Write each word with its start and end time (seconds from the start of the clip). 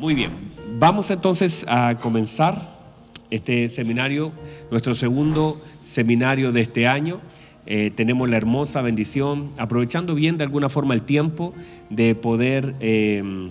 Muy 0.00 0.14
bien, 0.14 0.30
vamos 0.78 1.10
entonces 1.10 1.66
a 1.68 1.98
comenzar 2.00 2.80
este 3.28 3.68
seminario, 3.68 4.32
nuestro 4.70 4.94
segundo 4.94 5.60
seminario 5.82 6.52
de 6.52 6.62
este 6.62 6.86
año. 6.86 7.20
Eh, 7.66 7.90
tenemos 7.94 8.30
la 8.30 8.38
hermosa 8.38 8.80
bendición, 8.80 9.52
aprovechando 9.58 10.14
bien 10.14 10.38
de 10.38 10.44
alguna 10.44 10.70
forma 10.70 10.94
el 10.94 11.02
tiempo 11.02 11.52
de 11.90 12.14
poder, 12.14 12.72
eh, 12.80 13.50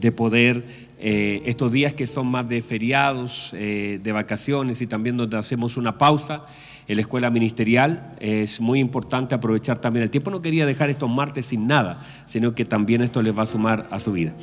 de 0.00 0.12
poder 0.12 0.64
eh, 0.98 1.42
estos 1.44 1.72
días 1.72 1.92
que 1.92 2.06
son 2.06 2.28
más 2.28 2.48
de 2.48 2.62
feriados, 2.62 3.50
de 3.52 4.12
vacaciones 4.14 4.80
y 4.80 4.86
también 4.86 5.18
donde 5.18 5.36
hacemos 5.36 5.76
una 5.76 5.98
pausa 5.98 6.46
en 6.86 6.96
la 6.96 7.02
escuela 7.02 7.28
ministerial. 7.28 8.14
Es 8.18 8.62
muy 8.62 8.80
importante 8.80 9.34
aprovechar 9.34 9.78
también 9.78 10.04
el 10.04 10.10
tiempo. 10.10 10.30
No 10.30 10.40
quería 10.40 10.64
dejar 10.64 10.88
estos 10.88 11.10
martes 11.10 11.44
sin 11.44 11.66
nada, 11.66 12.02
sino 12.24 12.52
que 12.52 12.64
también 12.64 13.02
esto 13.02 13.20
les 13.20 13.36
va 13.36 13.42
a 13.42 13.46
sumar 13.46 13.86
a 13.90 14.00
su 14.00 14.12
vida. 14.12 14.34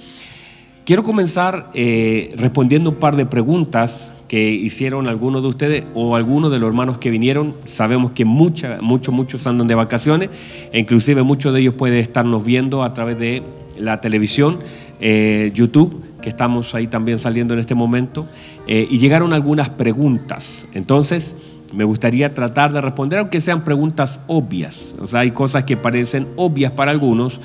Quiero 0.86 1.02
comenzar 1.02 1.72
eh, 1.74 2.32
respondiendo 2.38 2.92
un 2.92 2.98
par 2.98 3.16
de 3.16 3.26
preguntas 3.26 4.14
que 4.28 4.52
hicieron 4.52 5.08
algunos 5.08 5.42
de 5.42 5.48
ustedes 5.48 5.84
o 5.96 6.16
algunos 6.16 6.52
de 6.52 6.60
los 6.60 6.68
hermanos 6.68 7.00
que 7.00 7.10
vinieron. 7.10 7.56
Sabemos 7.64 8.14
que 8.14 8.24
mucha, 8.24 8.78
muchos, 8.82 9.12
muchos 9.12 9.48
andan 9.48 9.66
de 9.66 9.74
vacaciones 9.74 10.30
e 10.72 10.78
inclusive 10.78 11.24
muchos 11.24 11.56
de 11.56 11.62
ellos 11.62 11.74
pueden 11.74 11.98
estarnos 11.98 12.46
viendo 12.46 12.84
a 12.84 12.94
través 12.94 13.18
de 13.18 13.42
la 13.80 14.00
televisión, 14.00 14.60
eh, 15.00 15.52
YouTube, 15.56 16.04
que 16.22 16.30
estamos 16.30 16.76
ahí 16.76 16.86
también 16.86 17.18
saliendo 17.18 17.56
en 17.56 17.62
este 17.62 17.74
momento. 17.74 18.28
Eh, 18.68 18.88
y 18.88 19.00
llegaron 19.00 19.34
algunas 19.34 19.72
preguntas. 19.72 20.68
Entonces, 20.76 21.36
me 21.74 21.84
gustaría 21.84 22.34
tratar 22.34 22.72
de 22.72 22.82
responder, 22.82 23.20
aunque 23.20 23.42
sean 23.42 23.64
preguntas 23.64 24.22
obvias. 24.28 24.96
O 25.00 25.08
sea, 25.08 25.22
hay 25.22 25.32
cosas 25.32 25.64
que 25.64 25.78
parecen 25.78 26.28
obvias 26.36 26.72
para 26.72 26.92
algunos 26.92 27.42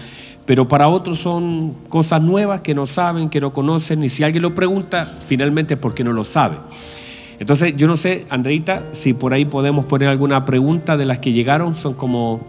pero 0.51 0.67
para 0.67 0.89
otros 0.89 1.21
son 1.21 1.75
cosas 1.89 2.21
nuevas 2.23 2.61
que 2.61 2.75
no 2.75 2.85
saben, 2.85 3.29
que 3.29 3.41
no 3.41 3.53
conocen, 3.53 4.03
y 4.03 4.09
si 4.09 4.25
alguien 4.25 4.43
lo 4.43 4.53
pregunta, 4.53 5.09
finalmente 5.25 5.77
porque 5.77 6.03
no 6.03 6.13
lo 6.13 6.25
sabe. 6.25 6.57
Entonces, 7.39 7.77
yo 7.77 7.87
no 7.87 7.97
sé, 7.97 8.27
Andreita, 8.31 8.83
si 8.91 9.15
por 9.15 9.33
ahí 9.33 9.45
podemos 9.45 9.85
poner 9.85 10.09
alguna 10.09 10.45
pregunta 10.45 10.97
de 10.97 11.07
las 11.07 11.21
que 11.21 11.33
llegaron, 11.33 11.77
son 11.77 11.95
como 11.95 12.41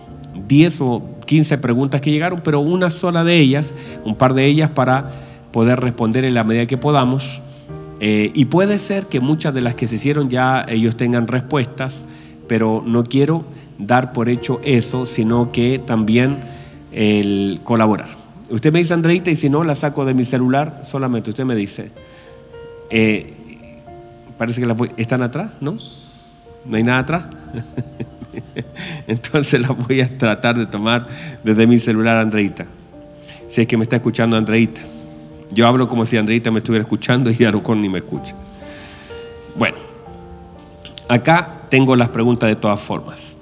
10 0.48 0.82
o 0.82 1.04
15 1.28 1.60
preguntas 1.60 2.02
que 2.02 2.10
llegaron, 2.10 2.42
pero 2.44 2.60
una 2.60 2.90
sola 2.90 3.24
de 3.24 3.38
ellas, 3.38 3.76
un 4.04 4.16
par 4.16 4.34
de 4.34 4.46
ellas 4.46 4.72
para 4.72 5.12
poder 5.52 5.80
responder 5.80 6.26
en 6.26 6.34
la 6.34 6.44
medida 6.44 6.66
que 6.66 6.78
podamos. 6.78 7.44
Eh, 8.04 8.32
y 8.34 8.46
puede 8.46 8.80
ser 8.80 9.06
que 9.06 9.20
muchas 9.20 9.54
de 9.54 9.62
las 9.62 9.76
que 9.76 9.88
se 9.88 9.96
hicieron 9.96 10.28
ya 10.28 10.66
ellos 10.68 10.98
tengan 10.98 11.28
respuestas, 11.28 12.04
pero 12.48 12.84
no 12.84 13.04
quiero 13.04 13.46
dar 13.78 14.12
por 14.12 14.28
hecho 14.28 14.60
eso, 14.64 15.06
sino 15.06 15.52
que 15.52 15.78
también 15.78 16.40
el 16.92 17.62
colaborar. 17.64 18.10
Usted 18.50 18.74
me 18.74 18.80
dice, 18.80 18.96
Andreita, 18.96 19.30
y 19.30 19.36
si 19.36 19.52
no, 19.52 19.64
la 19.64 19.76
saco 19.76 20.04
de 20.04 20.16
mi 20.16 20.26
celular, 20.26 20.82
solamente 20.84 21.30
usted 21.30 21.46
me 21.46 21.56
dice. 21.56 21.92
Eh, 22.90 23.36
parece 24.36 24.62
que 24.62 24.68
las 24.68 24.76
voy, 24.76 24.92
están 24.98 25.22
atrás, 25.22 25.52
¿no? 25.62 25.78
¿No 26.66 26.78
hay 26.78 26.84
nada 26.84 27.00
atrás? 27.00 27.26
Entonces 29.08 29.62
las 29.62 29.78
voy 29.78 30.02
a 30.02 30.18
tratar 30.18 30.58
de 30.58 30.66
tomar 30.66 31.08
desde 31.44 31.68
mi 31.68 31.78
celular, 31.78 32.18
Andreita. 32.18 32.66
Si 33.48 33.62
es 33.62 33.68
que 33.68 33.78
me 33.78 33.84
está 33.84 33.98
escuchando 33.98 34.38
Andreita. 34.38 34.82
Yo 35.54 35.68
hablo 35.68 35.88
como 35.88 36.06
si 36.06 36.18
Andreita 36.18 36.50
me 36.52 36.60
estuviera 36.60 36.84
escuchando 36.84 37.30
y 37.30 37.44
Arucón 37.44 37.82
ni 37.82 37.90
me 37.90 38.00
escucha. 38.00 38.36
Bueno, 39.56 39.78
acá 41.10 41.62
tengo 41.70 41.96
las 41.96 42.10
preguntas 42.10 42.50
de 42.50 42.56
todas 42.56 42.80
formas. 42.80 43.38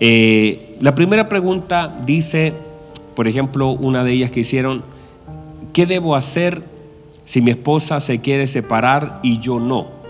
Eh, 0.00 0.76
la 0.80 0.94
primera 0.94 1.28
pregunta 1.28 1.94
dice, 2.06 2.54
por 3.14 3.28
ejemplo, 3.28 3.72
una 3.72 4.02
de 4.02 4.12
ellas 4.12 4.30
que 4.30 4.40
hicieron, 4.40 4.82
¿qué 5.74 5.84
debo 5.84 6.16
hacer 6.16 6.62
si 7.24 7.42
mi 7.42 7.50
esposa 7.50 8.00
se 8.00 8.20
quiere 8.20 8.46
separar 8.46 9.20
y 9.22 9.40
yo 9.40 9.60
no? 9.60 10.00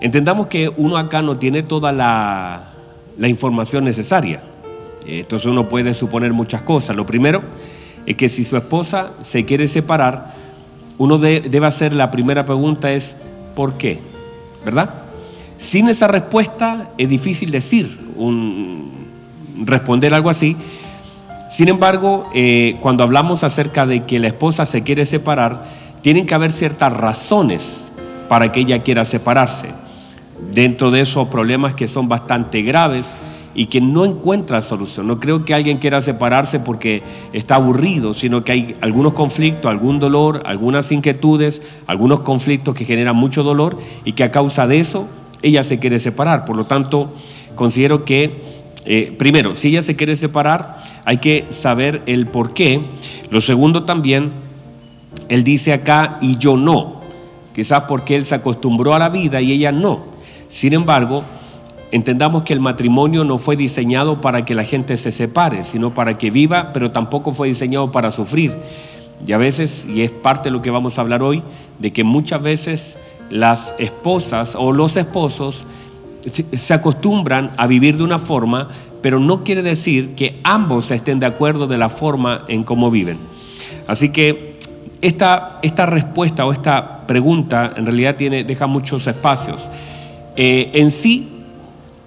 Entendamos 0.00 0.46
que 0.46 0.70
uno 0.76 0.96
acá 0.96 1.20
no 1.20 1.36
tiene 1.36 1.62
toda 1.62 1.92
la, 1.92 2.72
información 3.18 3.84
necesaria. 3.84 4.42
Entonces 5.04 5.46
uno 5.46 5.68
puede 5.68 5.92
suponer 5.92 6.32
muchas 6.32 6.62
cosas. 6.62 6.96
Lo 6.96 7.04
primero 7.04 7.42
que 8.14 8.28
si 8.28 8.44
su 8.44 8.56
esposa 8.56 9.12
se 9.20 9.44
quiere 9.44 9.68
separar, 9.68 10.34
uno 10.98 11.18
debe 11.18 11.66
hacer 11.66 11.92
la 11.92 12.10
primera 12.10 12.44
pregunta 12.44 12.92
es, 12.92 13.16
¿por 13.54 13.74
qué? 13.74 14.00
¿Verdad? 14.64 14.94
Sin 15.56 15.88
esa 15.88 16.08
respuesta 16.08 16.92
es 16.98 17.08
difícil 17.08 17.50
decir, 17.50 17.98
responder 19.64 20.14
algo 20.14 20.30
así. 20.30 20.56
Sin 21.48 21.68
embargo, 21.68 22.28
eh, 22.34 22.76
cuando 22.80 23.04
hablamos 23.04 23.42
acerca 23.42 23.86
de 23.86 24.02
que 24.02 24.18
la 24.18 24.28
esposa 24.28 24.66
se 24.66 24.82
quiere 24.82 25.06
separar, 25.06 25.64
tienen 26.02 26.26
que 26.26 26.34
haber 26.34 26.52
ciertas 26.52 26.92
razones 26.92 27.92
para 28.28 28.52
que 28.52 28.60
ella 28.60 28.82
quiera 28.82 29.04
separarse. 29.04 29.68
Dentro 30.52 30.90
de 30.90 31.00
esos 31.00 31.28
problemas 31.28 31.74
que 31.74 31.88
son 31.88 32.08
bastante 32.08 32.62
graves 32.62 33.16
y 33.54 33.66
que 33.66 33.80
no 33.80 34.04
encuentra 34.04 34.62
solución. 34.62 35.06
No 35.06 35.18
creo 35.18 35.44
que 35.44 35.54
alguien 35.54 35.78
quiera 35.78 36.00
separarse 36.00 36.60
porque 36.60 37.02
está 37.32 37.56
aburrido, 37.56 38.14
sino 38.14 38.44
que 38.44 38.52
hay 38.52 38.76
algunos 38.80 39.14
conflictos, 39.14 39.70
algún 39.70 39.98
dolor, 39.98 40.42
algunas 40.46 40.92
inquietudes, 40.92 41.62
algunos 41.86 42.20
conflictos 42.20 42.74
que 42.74 42.84
generan 42.84 43.16
mucho 43.16 43.42
dolor 43.42 43.78
y 44.04 44.12
que 44.12 44.24
a 44.24 44.30
causa 44.30 44.66
de 44.66 44.80
eso 44.80 45.08
ella 45.42 45.62
se 45.62 45.78
quiere 45.78 45.98
separar. 45.98 46.44
Por 46.44 46.56
lo 46.56 46.64
tanto, 46.64 47.12
considero 47.54 48.04
que, 48.04 48.42
eh, 48.86 49.14
primero, 49.18 49.54
si 49.54 49.68
ella 49.68 49.82
se 49.82 49.96
quiere 49.96 50.16
separar, 50.16 50.82
hay 51.04 51.18
que 51.18 51.46
saber 51.50 52.02
el 52.06 52.26
por 52.26 52.54
qué. 52.54 52.80
Lo 53.30 53.40
segundo 53.40 53.84
también, 53.84 54.32
él 55.28 55.44
dice 55.44 55.72
acá, 55.72 56.18
y 56.20 56.36
yo 56.38 56.56
no. 56.56 57.00
Quizás 57.54 57.84
porque 57.88 58.14
él 58.14 58.24
se 58.24 58.36
acostumbró 58.36 58.94
a 58.94 58.98
la 58.98 59.08
vida 59.08 59.40
y 59.40 59.52
ella 59.52 59.72
no. 59.72 60.04
Sin 60.48 60.72
embargo, 60.72 61.24
entendamos 61.90 62.42
que 62.42 62.52
el 62.52 62.60
matrimonio 62.60 63.24
no 63.24 63.38
fue 63.38 63.56
diseñado 63.56 64.20
para 64.20 64.44
que 64.44 64.54
la 64.54 64.64
gente 64.64 64.96
se 64.96 65.10
separe, 65.10 65.64
sino 65.64 65.94
para 65.94 66.18
que 66.18 66.30
viva, 66.30 66.72
pero 66.72 66.90
tampoco 66.90 67.32
fue 67.32 67.48
diseñado 67.48 67.90
para 67.92 68.10
sufrir. 68.10 68.56
Y 69.26 69.32
a 69.32 69.38
veces, 69.38 69.86
y 69.88 70.02
es 70.02 70.10
parte 70.10 70.48
de 70.48 70.52
lo 70.52 70.62
que 70.62 70.70
vamos 70.70 70.98
a 70.98 71.00
hablar 71.00 71.22
hoy, 71.22 71.42
de 71.78 71.92
que 71.92 72.04
muchas 72.04 72.42
veces 72.42 72.98
las 73.30 73.74
esposas 73.78 74.56
o 74.58 74.72
los 74.72 74.96
esposos 74.96 75.66
se 76.30 76.74
acostumbran 76.74 77.50
a 77.56 77.66
vivir 77.66 77.96
de 77.96 78.04
una 78.04 78.18
forma, 78.18 78.68
pero 79.02 79.20
no 79.20 79.44
quiere 79.44 79.62
decir 79.62 80.14
que 80.14 80.40
ambos 80.44 80.90
estén 80.90 81.20
de 81.20 81.26
acuerdo 81.26 81.66
de 81.66 81.78
la 81.78 81.88
forma 81.88 82.44
en 82.48 82.64
cómo 82.64 82.90
viven. 82.90 83.18
Así 83.86 84.10
que 84.10 84.58
esta, 85.00 85.58
esta 85.62 85.86
respuesta 85.86 86.44
o 86.44 86.52
esta 86.52 87.06
pregunta 87.06 87.72
en 87.76 87.86
realidad 87.86 88.16
tiene, 88.16 88.44
deja 88.44 88.66
muchos 88.66 89.06
espacios. 89.06 89.68
Eh, 90.36 90.70
en 90.74 90.90
sí, 90.90 91.37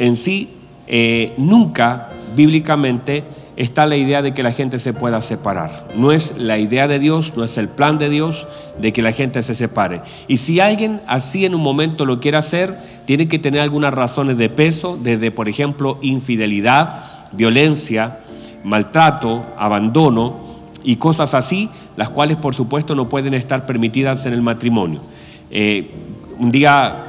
en 0.02 0.16
sí, 0.16 0.50
eh, 0.88 1.32
nunca 1.38 2.10
bíblicamente 2.36 3.24
está 3.56 3.86
la 3.86 3.98
idea 3.98 4.24
de 4.24 4.34
que 4.34 4.42
la 4.42 4.52
gente 4.52 4.80
se 4.80 4.94
pueda 4.94 5.22
separar. 5.22 5.90
No 5.96 6.12
es 6.12 6.40
la 6.40 6.58
idea 6.58 6.88
de 6.88 6.98
Dios, 6.98 7.34
no 7.38 7.44
es 7.44 7.56
el 7.60 7.70
plan 7.70 8.00
de 8.00 8.10
Dios 8.10 8.48
de 8.80 8.94
que 8.94 9.04
la 9.04 9.12
gente 9.12 9.44
se 9.44 9.54
separe. 9.54 10.02
Y 10.28 10.38
si 10.38 10.60
alguien 10.60 11.02
así 11.06 11.46
en 11.46 11.54
un 11.54 11.62
momento 11.62 12.08
lo 12.08 12.20
quiere 12.20 12.38
hacer, 12.38 12.76
tiene 13.06 13.28
que 13.28 13.38
tener 13.38 13.62
algunas 13.62 13.94
razones 13.94 14.38
de 14.38 14.50
peso, 14.50 14.98
desde 15.00 15.30
por 15.30 15.48
ejemplo 15.48 16.00
infidelidad, 16.02 17.04
violencia, 17.34 18.22
maltrato, 18.64 19.46
abandono 19.56 20.40
y 20.84 20.96
cosas 20.96 21.36
así, 21.36 21.70
las 21.96 22.10
cuales 22.10 22.38
por 22.38 22.56
supuesto 22.56 22.96
no 22.96 23.08
pueden 23.08 23.36
estar 23.36 23.68
permitidas 23.68 24.26
en 24.26 24.34
el 24.34 24.42
matrimonio. 24.42 25.02
Eh, 25.52 25.92
un 26.40 26.52
día 26.52 27.06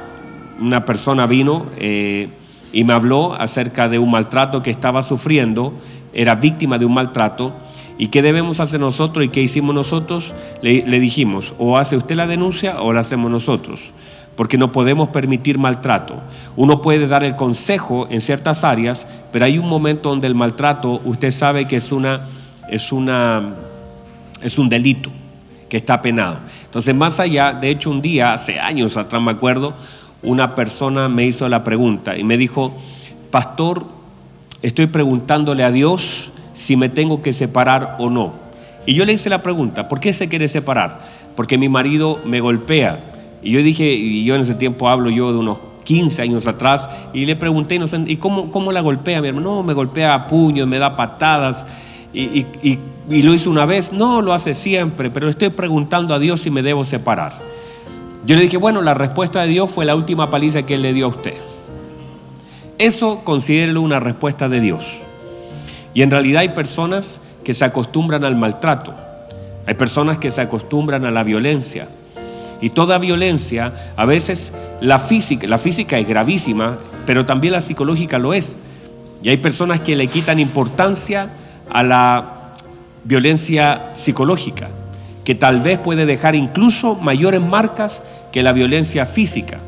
una 0.59 0.85
persona 0.85 1.25
vino 1.25 1.65
eh, 1.77 2.29
y 2.73 2.83
me 2.83 2.93
habló 2.93 3.33
acerca 3.33 3.87
de 3.87 3.99
un 3.99 4.11
maltrato 4.11 4.61
que 4.61 4.71
estaba 4.71 5.03
sufriendo 5.03 5.73
era 6.13 6.35
víctima 6.35 6.77
de 6.77 6.85
un 6.85 6.93
maltrato. 6.93 7.53
¿Y 7.97 8.07
qué 8.07 8.21
debemos 8.21 8.59
hacer 8.59 8.79
nosotros 8.79 9.25
y 9.25 9.29
qué 9.29 9.41
hicimos 9.41 9.75
nosotros? 9.75 10.33
Le, 10.61 10.99
dijimos, 10.99 11.53
o 11.57 11.77
hace 11.77 11.97
usted 11.97 12.15
la 12.15 12.27
denuncia 12.27 12.81
o 12.81 12.93
la 12.93 13.01
hacemos 13.01 13.29
nosotros, 13.29 13.91
porque 14.35 14.57
no 14.57 14.71
podemos 14.71 15.09
permitir 15.09 15.57
maltrato. 15.57 16.15
Uno 16.55 16.81
puede 16.81 17.07
dar 17.07 17.23
el 17.23 17.35
consejo 17.35 18.07
en 18.09 18.21
ciertas 18.21 18.63
áreas, 18.63 19.07
pero 19.31 19.45
hay 19.45 19.57
un 19.57 19.67
momento 19.67 20.09
donde 20.09 20.27
el 20.27 20.35
maltrato, 20.35 21.01
usted 21.05 21.31
sabe 21.31 21.67
que 21.67 21.75
es 21.75 21.91
una, 21.91 22.27
es 22.69 22.91
una, 22.91 23.55
es 24.41 24.57
un 24.57 24.69
delito 24.69 25.11
que 25.69 25.77
está 25.77 26.01
penado. 26.01 26.39
Entonces, 26.65 26.95
más 26.95 27.19
allá, 27.19 27.53
de 27.53 27.69
hecho, 27.69 27.91
un 27.91 28.01
día, 28.01 28.33
hace 28.33 28.59
años 28.59 28.97
atrás 28.97 29.21
me 29.21 29.31
acuerdo, 29.31 29.75
una 30.23 30.55
persona 30.55 31.09
me 31.09 31.25
hizo 31.25 31.47
la 31.49 31.63
pregunta 31.63 32.17
y 32.17 32.23
me 32.23 32.37
dijo, 32.37 32.73
pastor, 33.31 33.85
estoy 34.61 34.87
preguntándole 34.87 35.63
a 35.63 35.71
Dios 35.71 36.31
si 36.53 36.77
me 36.77 36.89
tengo 36.89 37.21
que 37.21 37.33
separar 37.33 37.97
o 37.99 38.09
no. 38.09 38.33
Y 38.85 38.93
yo 38.93 39.05
le 39.05 39.13
hice 39.13 39.29
la 39.29 39.43
pregunta, 39.43 39.87
¿por 39.87 39.99
qué 39.99 40.13
se 40.13 40.29
quiere 40.29 40.47
separar? 40.47 41.01
Porque 41.35 41.57
mi 41.57 41.69
marido 41.69 42.19
me 42.25 42.39
golpea. 42.41 42.99
Y 43.41 43.51
yo 43.51 43.59
dije, 43.61 43.91
y 43.91 44.23
yo 44.23 44.35
en 44.35 44.41
ese 44.41 44.55
tiempo 44.55 44.89
hablo 44.89 45.09
yo 45.09 45.31
de 45.31 45.39
unos 45.39 45.59
15 45.83 46.21
años 46.21 46.47
atrás, 46.47 46.89
y 47.13 47.25
le 47.25 47.35
pregunté, 47.35 47.77
¿y 48.07 48.17
cómo, 48.17 48.51
cómo 48.51 48.71
la 48.71 48.81
golpea 48.81 49.21
mi 49.21 49.27
hermano? 49.27 49.55
No, 49.55 49.63
me 49.63 49.73
golpea 49.73 50.13
a 50.13 50.27
puños, 50.27 50.67
me 50.67 50.79
da 50.79 50.95
patadas. 50.95 51.65
Y, 52.13 52.45
y 53.09 53.23
lo 53.23 53.33
hizo 53.33 53.49
una 53.49 53.65
vez, 53.65 53.91
no, 53.91 54.21
lo 54.21 54.33
hace 54.33 54.53
siempre, 54.53 55.09
pero 55.09 55.27
estoy 55.27 55.49
preguntando 55.49 56.13
a 56.13 56.19
Dios 56.19 56.41
si 56.41 56.51
me 56.51 56.61
debo 56.61 56.85
separar. 56.85 57.52
Yo 58.25 58.35
le 58.35 58.43
dije, 58.43 58.57
bueno, 58.57 58.81
la 58.81 58.93
respuesta 58.93 59.41
de 59.41 59.47
Dios 59.47 59.69
fue 59.69 59.85
la 59.85 59.95
última 59.95 60.29
paliza 60.29 60.65
que 60.65 60.75
Él 60.75 60.81
le 60.81 60.93
dio 60.93 61.05
a 61.05 61.09
usted. 61.09 61.35
Eso 62.77 63.21
considérelo 63.23 63.81
una 63.81 63.99
respuesta 63.99 64.47
de 64.47 64.61
Dios. 64.61 64.99
Y 65.93 66.01
en 66.01 66.11
realidad 66.11 66.41
hay 66.41 66.49
personas 66.49 67.19
que 67.43 67.53
se 67.53 67.65
acostumbran 67.65 68.23
al 68.23 68.35
maltrato, 68.35 68.95
hay 69.67 69.75
personas 69.75 70.17
que 70.17 70.31
se 70.31 70.41
acostumbran 70.41 71.05
a 71.05 71.11
la 71.11 71.23
violencia. 71.23 71.87
Y 72.61 72.69
toda 72.69 72.97
violencia, 72.97 73.73
a 73.97 74.05
veces 74.05 74.53
la 74.79 74.97
física, 74.97 75.45
la 75.47 75.57
física 75.57 75.99
es 75.99 76.07
gravísima, 76.07 76.77
pero 77.05 77.25
también 77.25 77.53
la 77.53 77.61
psicológica 77.61 78.17
lo 78.19 78.33
es. 78.33 78.57
Y 79.21 79.29
hay 79.29 79.37
personas 79.37 79.81
que 79.81 79.95
le 79.97 80.07
quitan 80.07 80.39
importancia 80.39 81.29
a 81.69 81.83
la 81.83 82.53
violencia 83.03 83.91
psicológica, 83.95 84.69
que 85.23 85.35
tal 85.35 85.61
vez 85.61 85.79
puede 85.79 86.05
dejar 86.05 86.35
incluso 86.35 86.95
mayores 86.95 87.41
marcas 87.41 88.03
que 88.31 88.43
la 88.43 88.53
violencia 88.53 89.05
física. 89.05 89.59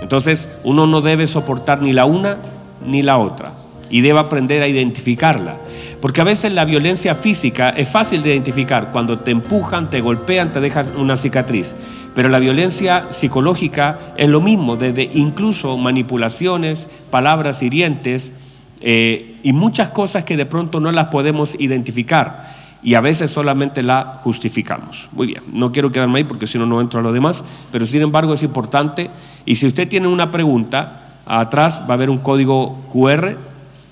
Entonces 0.00 0.48
uno 0.64 0.86
no 0.86 1.00
debe 1.00 1.26
soportar 1.26 1.80
ni 1.80 1.92
la 1.92 2.04
una 2.04 2.38
ni 2.84 3.02
la 3.02 3.18
otra 3.18 3.52
y 3.88 4.00
debe 4.00 4.18
aprender 4.18 4.62
a 4.62 4.68
identificarla. 4.68 5.56
Porque 6.00 6.20
a 6.20 6.24
veces 6.24 6.52
la 6.52 6.64
violencia 6.64 7.14
física 7.14 7.70
es 7.70 7.88
fácil 7.88 8.22
de 8.22 8.30
identificar. 8.30 8.90
Cuando 8.90 9.20
te 9.20 9.30
empujan, 9.30 9.88
te 9.88 10.00
golpean, 10.00 10.50
te 10.50 10.60
dejan 10.60 10.96
una 10.96 11.16
cicatriz. 11.16 11.76
Pero 12.14 12.28
la 12.28 12.40
violencia 12.40 13.06
psicológica 13.10 14.00
es 14.16 14.28
lo 14.28 14.40
mismo, 14.40 14.76
desde 14.76 15.08
incluso 15.14 15.78
manipulaciones, 15.78 16.88
palabras 17.10 17.62
hirientes 17.62 18.32
eh, 18.80 19.36
y 19.44 19.52
muchas 19.52 19.90
cosas 19.90 20.24
que 20.24 20.36
de 20.36 20.46
pronto 20.46 20.80
no 20.80 20.90
las 20.90 21.06
podemos 21.06 21.54
identificar 21.58 22.61
y 22.82 22.94
a 22.94 23.00
veces 23.00 23.30
solamente 23.30 23.82
la 23.82 24.18
justificamos. 24.22 25.08
Muy 25.12 25.28
bien, 25.28 25.42
no 25.52 25.70
quiero 25.70 25.92
quedarme 25.92 26.18
ahí 26.18 26.24
porque 26.24 26.46
si 26.46 26.58
no, 26.58 26.66
no 26.66 26.80
entro 26.80 27.00
a 27.00 27.02
lo 27.02 27.12
demás, 27.12 27.44
pero 27.70 27.86
sin 27.86 28.02
embargo 28.02 28.34
es 28.34 28.42
importante. 28.42 29.10
Y 29.44 29.54
si 29.54 29.66
usted 29.66 29.88
tiene 29.88 30.08
una 30.08 30.30
pregunta, 30.30 31.02
atrás 31.26 31.82
va 31.82 31.90
a 31.90 31.94
haber 31.94 32.10
un 32.10 32.18
código 32.18 32.76
QR 32.92 33.36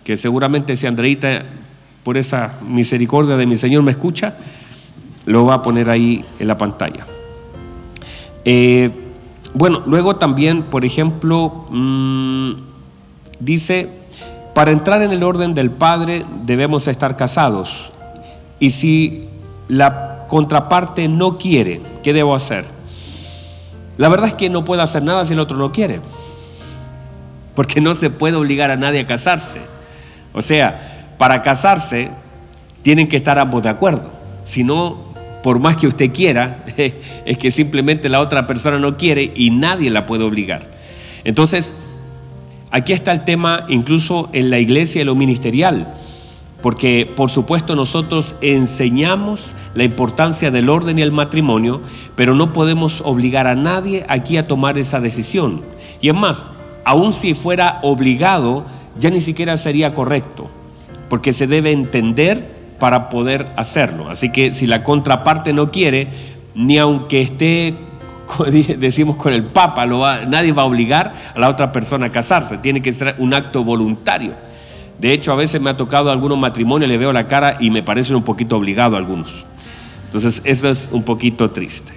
que 0.04 0.16
seguramente 0.16 0.76
si 0.76 0.86
Andreita, 0.86 1.44
por 2.02 2.16
esa 2.16 2.54
misericordia 2.66 3.36
de 3.36 3.46
mi 3.46 3.56
Señor, 3.56 3.82
me 3.82 3.92
escucha, 3.92 4.34
lo 5.26 5.44
va 5.44 5.54
a 5.54 5.62
poner 5.62 5.88
ahí 5.88 6.24
en 6.38 6.48
la 6.48 6.58
pantalla. 6.58 7.06
Eh, 8.44 8.90
bueno, 9.54 9.82
luego 9.86 10.16
también, 10.16 10.62
por 10.64 10.84
ejemplo, 10.84 11.66
mm, 11.70 12.52
dice, 13.38 13.88
para 14.54 14.70
entrar 14.70 15.02
en 15.02 15.12
el 15.12 15.22
orden 15.22 15.54
del 15.54 15.70
Padre 15.70 16.24
debemos 16.44 16.88
estar 16.88 17.16
casados. 17.16 17.92
Y 18.60 18.70
si 18.70 19.24
la 19.68 20.26
contraparte 20.28 21.08
no 21.08 21.36
quiere, 21.36 21.80
¿qué 22.04 22.12
debo 22.12 22.36
hacer? 22.36 22.64
La 23.98 24.08
verdad 24.08 24.28
es 24.28 24.34
que 24.34 24.48
no 24.48 24.64
puedo 24.64 24.82
hacer 24.82 25.02
nada 25.02 25.26
si 25.26 25.32
el 25.32 25.40
otro 25.40 25.56
no 25.56 25.72
quiere. 25.72 26.00
Porque 27.54 27.80
no 27.80 27.94
se 27.94 28.10
puede 28.10 28.36
obligar 28.36 28.70
a 28.70 28.76
nadie 28.76 29.00
a 29.00 29.06
casarse. 29.06 29.60
O 30.32 30.40
sea, 30.40 31.14
para 31.18 31.42
casarse 31.42 32.10
tienen 32.82 33.08
que 33.08 33.16
estar 33.16 33.38
ambos 33.38 33.62
de 33.62 33.68
acuerdo. 33.68 34.10
Si 34.44 34.64
no, 34.64 34.98
por 35.42 35.58
más 35.58 35.76
que 35.76 35.86
usted 35.86 36.12
quiera, 36.12 36.64
es 36.76 37.38
que 37.38 37.50
simplemente 37.50 38.08
la 38.08 38.20
otra 38.20 38.46
persona 38.46 38.78
no 38.78 38.96
quiere 38.96 39.32
y 39.34 39.50
nadie 39.50 39.90
la 39.90 40.06
puede 40.06 40.24
obligar. 40.24 40.62
Entonces, 41.24 41.76
aquí 42.70 42.92
está 42.92 43.12
el 43.12 43.24
tema 43.24 43.66
incluso 43.68 44.30
en 44.32 44.50
la 44.50 44.58
iglesia 44.58 45.02
y 45.02 45.04
lo 45.04 45.14
ministerial. 45.14 45.94
Porque 46.62 47.10
por 47.16 47.30
supuesto 47.30 47.74
nosotros 47.74 48.36
enseñamos 48.42 49.54
la 49.74 49.84
importancia 49.84 50.50
del 50.50 50.68
orden 50.68 50.98
y 50.98 51.02
el 51.02 51.12
matrimonio, 51.12 51.80
pero 52.16 52.34
no 52.34 52.52
podemos 52.52 53.02
obligar 53.04 53.46
a 53.46 53.54
nadie 53.54 54.04
aquí 54.08 54.36
a 54.36 54.46
tomar 54.46 54.76
esa 54.76 55.00
decisión. 55.00 55.62
Y 56.00 56.08
es 56.08 56.14
más, 56.14 56.50
aun 56.84 57.12
si 57.12 57.34
fuera 57.34 57.78
obligado, 57.82 58.64
ya 58.98 59.10
ni 59.10 59.20
siquiera 59.20 59.56
sería 59.56 59.94
correcto, 59.94 60.50
porque 61.08 61.32
se 61.32 61.46
debe 61.46 61.72
entender 61.72 62.60
para 62.78 63.08
poder 63.08 63.46
hacerlo. 63.56 64.10
Así 64.10 64.30
que 64.30 64.52
si 64.54 64.66
la 64.66 64.82
contraparte 64.82 65.52
no 65.52 65.70
quiere, 65.70 66.08
ni 66.54 66.78
aunque 66.78 67.20
esté, 67.20 67.74
decimos 68.78 69.16
con 69.16 69.32
el 69.32 69.44
Papa, 69.44 69.86
nadie 69.86 70.52
va 70.52 70.62
a 70.62 70.66
obligar 70.66 71.12
a 71.34 71.38
la 71.38 71.48
otra 71.48 71.72
persona 71.72 72.06
a 72.06 72.10
casarse, 72.10 72.58
tiene 72.58 72.82
que 72.82 72.92
ser 72.92 73.14
un 73.18 73.32
acto 73.34 73.64
voluntario. 73.64 74.49
De 75.00 75.14
hecho, 75.14 75.32
a 75.32 75.34
veces 75.34 75.60
me 75.60 75.70
ha 75.70 75.76
tocado 75.76 76.10
algunos 76.10 76.38
matrimonios, 76.38 76.88
le 76.88 76.98
veo 76.98 77.12
la 77.12 77.26
cara 77.26 77.56
y 77.58 77.70
me 77.70 77.82
parecen 77.82 78.16
un 78.16 78.22
poquito 78.22 78.56
obligados 78.56 78.98
algunos. 78.98 79.46
Entonces, 80.04 80.42
eso 80.44 80.68
es 80.68 80.90
un 80.92 81.02
poquito 81.02 81.50
triste. 81.50 81.94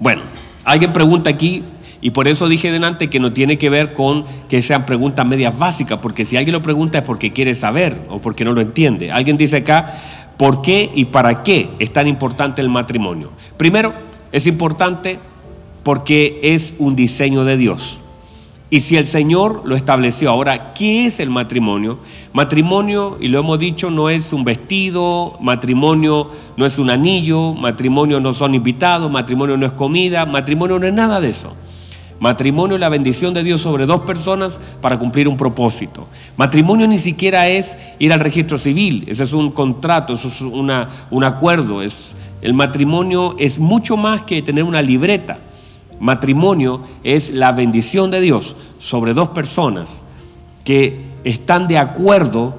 Bueno, 0.00 0.22
alguien 0.64 0.92
pregunta 0.92 1.30
aquí, 1.30 1.62
y 2.00 2.10
por 2.10 2.28
eso 2.28 2.48
dije 2.48 2.70
delante 2.70 3.08
que 3.08 3.20
no 3.20 3.30
tiene 3.30 3.58
que 3.58 3.70
ver 3.70 3.94
con 3.94 4.24
que 4.48 4.60
sean 4.62 4.86
preguntas 4.86 5.24
medias 5.26 5.56
básicas, 5.58 5.98
porque 6.00 6.24
si 6.24 6.36
alguien 6.36 6.52
lo 6.52 6.62
pregunta 6.62 6.98
es 6.98 7.04
porque 7.04 7.32
quiere 7.32 7.54
saber 7.54 8.00
o 8.08 8.20
porque 8.20 8.44
no 8.44 8.52
lo 8.52 8.60
entiende. 8.60 9.12
Alguien 9.12 9.36
dice 9.36 9.58
acá, 9.58 9.94
¿por 10.36 10.62
qué 10.62 10.90
y 10.94 11.06
para 11.06 11.42
qué 11.42 11.70
es 11.78 11.92
tan 11.92 12.06
importante 12.08 12.60
el 12.60 12.68
matrimonio? 12.68 13.32
Primero, 13.56 13.94
es 14.32 14.46
importante 14.46 15.18
porque 15.82 16.40
es 16.42 16.74
un 16.78 16.96
diseño 16.96 17.44
de 17.44 17.56
Dios. 17.56 18.00
Y 18.68 18.80
si 18.80 18.96
el 18.96 19.06
Señor 19.06 19.62
lo 19.64 19.76
estableció, 19.76 20.28
ahora, 20.28 20.74
¿qué 20.74 21.06
es 21.06 21.20
el 21.20 21.30
matrimonio? 21.30 21.98
Matrimonio, 22.32 23.16
y 23.20 23.28
lo 23.28 23.38
hemos 23.38 23.60
dicho, 23.60 23.90
no 23.90 24.10
es 24.10 24.32
un 24.32 24.42
vestido, 24.42 25.36
matrimonio 25.40 26.28
no 26.56 26.66
es 26.66 26.76
un 26.78 26.90
anillo, 26.90 27.54
matrimonio 27.54 28.18
no 28.18 28.32
son 28.32 28.56
invitados, 28.56 29.08
matrimonio 29.08 29.56
no 29.56 29.66
es 29.66 29.72
comida, 29.72 30.26
matrimonio 30.26 30.80
no 30.80 30.86
es 30.86 30.92
nada 30.92 31.20
de 31.20 31.28
eso. 31.28 31.52
Matrimonio 32.18 32.76
es 32.76 32.80
la 32.80 32.88
bendición 32.88 33.34
de 33.34 33.44
Dios 33.44 33.60
sobre 33.60 33.86
dos 33.86 34.00
personas 34.00 34.58
para 34.80 34.98
cumplir 34.98 35.28
un 35.28 35.36
propósito. 35.36 36.08
Matrimonio 36.36 36.88
ni 36.88 36.98
siquiera 36.98 37.46
es 37.46 37.78
ir 38.00 38.12
al 38.12 38.20
registro 38.20 38.58
civil, 38.58 39.04
ese 39.06 39.22
es 39.22 39.32
un 39.32 39.52
contrato, 39.52 40.14
eso 40.14 40.26
es 40.26 40.40
un 40.40 41.24
acuerdo. 41.24 41.82
Es, 41.82 42.16
el 42.42 42.54
matrimonio 42.54 43.36
es 43.38 43.60
mucho 43.60 43.96
más 43.96 44.22
que 44.22 44.42
tener 44.42 44.64
una 44.64 44.82
libreta. 44.82 45.38
Matrimonio 46.00 46.82
es 47.04 47.30
la 47.30 47.52
bendición 47.52 48.10
de 48.10 48.20
Dios 48.20 48.56
sobre 48.78 49.14
dos 49.14 49.30
personas 49.30 50.02
que 50.64 51.00
están 51.24 51.68
de 51.68 51.78
acuerdo 51.78 52.56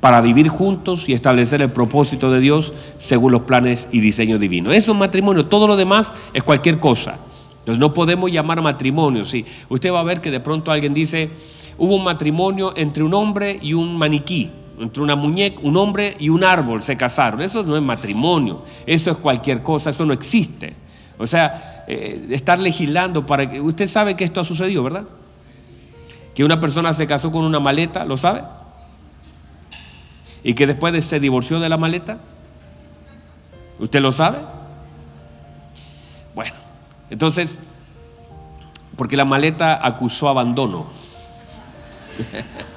para 0.00 0.20
vivir 0.20 0.48
juntos 0.48 1.08
y 1.08 1.12
establecer 1.12 1.62
el 1.62 1.70
propósito 1.70 2.30
de 2.30 2.40
Dios 2.40 2.72
según 2.98 3.32
los 3.32 3.42
planes 3.42 3.88
y 3.92 4.00
diseños 4.00 4.40
divinos. 4.40 4.74
Eso 4.74 4.92
es 4.92 4.98
matrimonio, 4.98 5.46
todo 5.46 5.66
lo 5.66 5.76
demás 5.76 6.12
es 6.34 6.42
cualquier 6.42 6.80
cosa. 6.80 7.18
Entonces 7.60 7.78
no 7.78 7.94
podemos 7.94 8.28
llamar 8.30 8.60
matrimonio. 8.60 9.24
Sí. 9.24 9.44
Usted 9.68 9.92
va 9.92 10.00
a 10.00 10.04
ver 10.04 10.20
que 10.20 10.32
de 10.32 10.40
pronto 10.40 10.72
alguien 10.72 10.92
dice, 10.92 11.30
hubo 11.78 11.94
un 11.94 12.02
matrimonio 12.02 12.72
entre 12.76 13.04
un 13.04 13.14
hombre 13.14 13.60
y 13.62 13.74
un 13.74 13.96
maniquí, 13.96 14.50
entre 14.80 15.00
una 15.00 15.14
muñeca, 15.14 15.60
un 15.62 15.76
hombre 15.76 16.16
y 16.18 16.28
un 16.28 16.42
árbol 16.42 16.82
se 16.82 16.96
casaron. 16.96 17.40
Eso 17.40 17.62
no 17.62 17.76
es 17.76 17.82
matrimonio, 17.82 18.62
eso 18.84 19.12
es 19.12 19.16
cualquier 19.18 19.62
cosa, 19.62 19.90
eso 19.90 20.04
no 20.04 20.12
existe. 20.12 20.74
O 21.18 21.26
sea, 21.28 21.81
eh, 21.92 22.26
estar 22.30 22.58
legislando 22.58 23.26
para 23.26 23.50
que... 23.50 23.60
Usted 23.60 23.86
sabe 23.86 24.16
que 24.16 24.24
esto 24.24 24.40
ha 24.40 24.44
sucedido, 24.44 24.82
¿verdad? 24.82 25.04
Que 26.34 26.44
una 26.44 26.60
persona 26.60 26.92
se 26.94 27.06
casó 27.06 27.30
con 27.30 27.44
una 27.44 27.60
maleta, 27.60 28.04
¿lo 28.04 28.16
sabe? 28.16 28.42
Y 30.42 30.54
que 30.54 30.66
después 30.66 31.04
se 31.04 31.20
divorció 31.20 31.60
de 31.60 31.68
la 31.68 31.76
maleta. 31.76 32.18
¿Usted 33.78 34.00
lo 34.00 34.12
sabe? 34.12 34.38
Bueno, 36.34 36.54
entonces, 37.10 37.60
porque 38.96 39.16
la 39.16 39.24
maleta 39.24 39.86
acusó 39.86 40.28
abandono. 40.28 40.86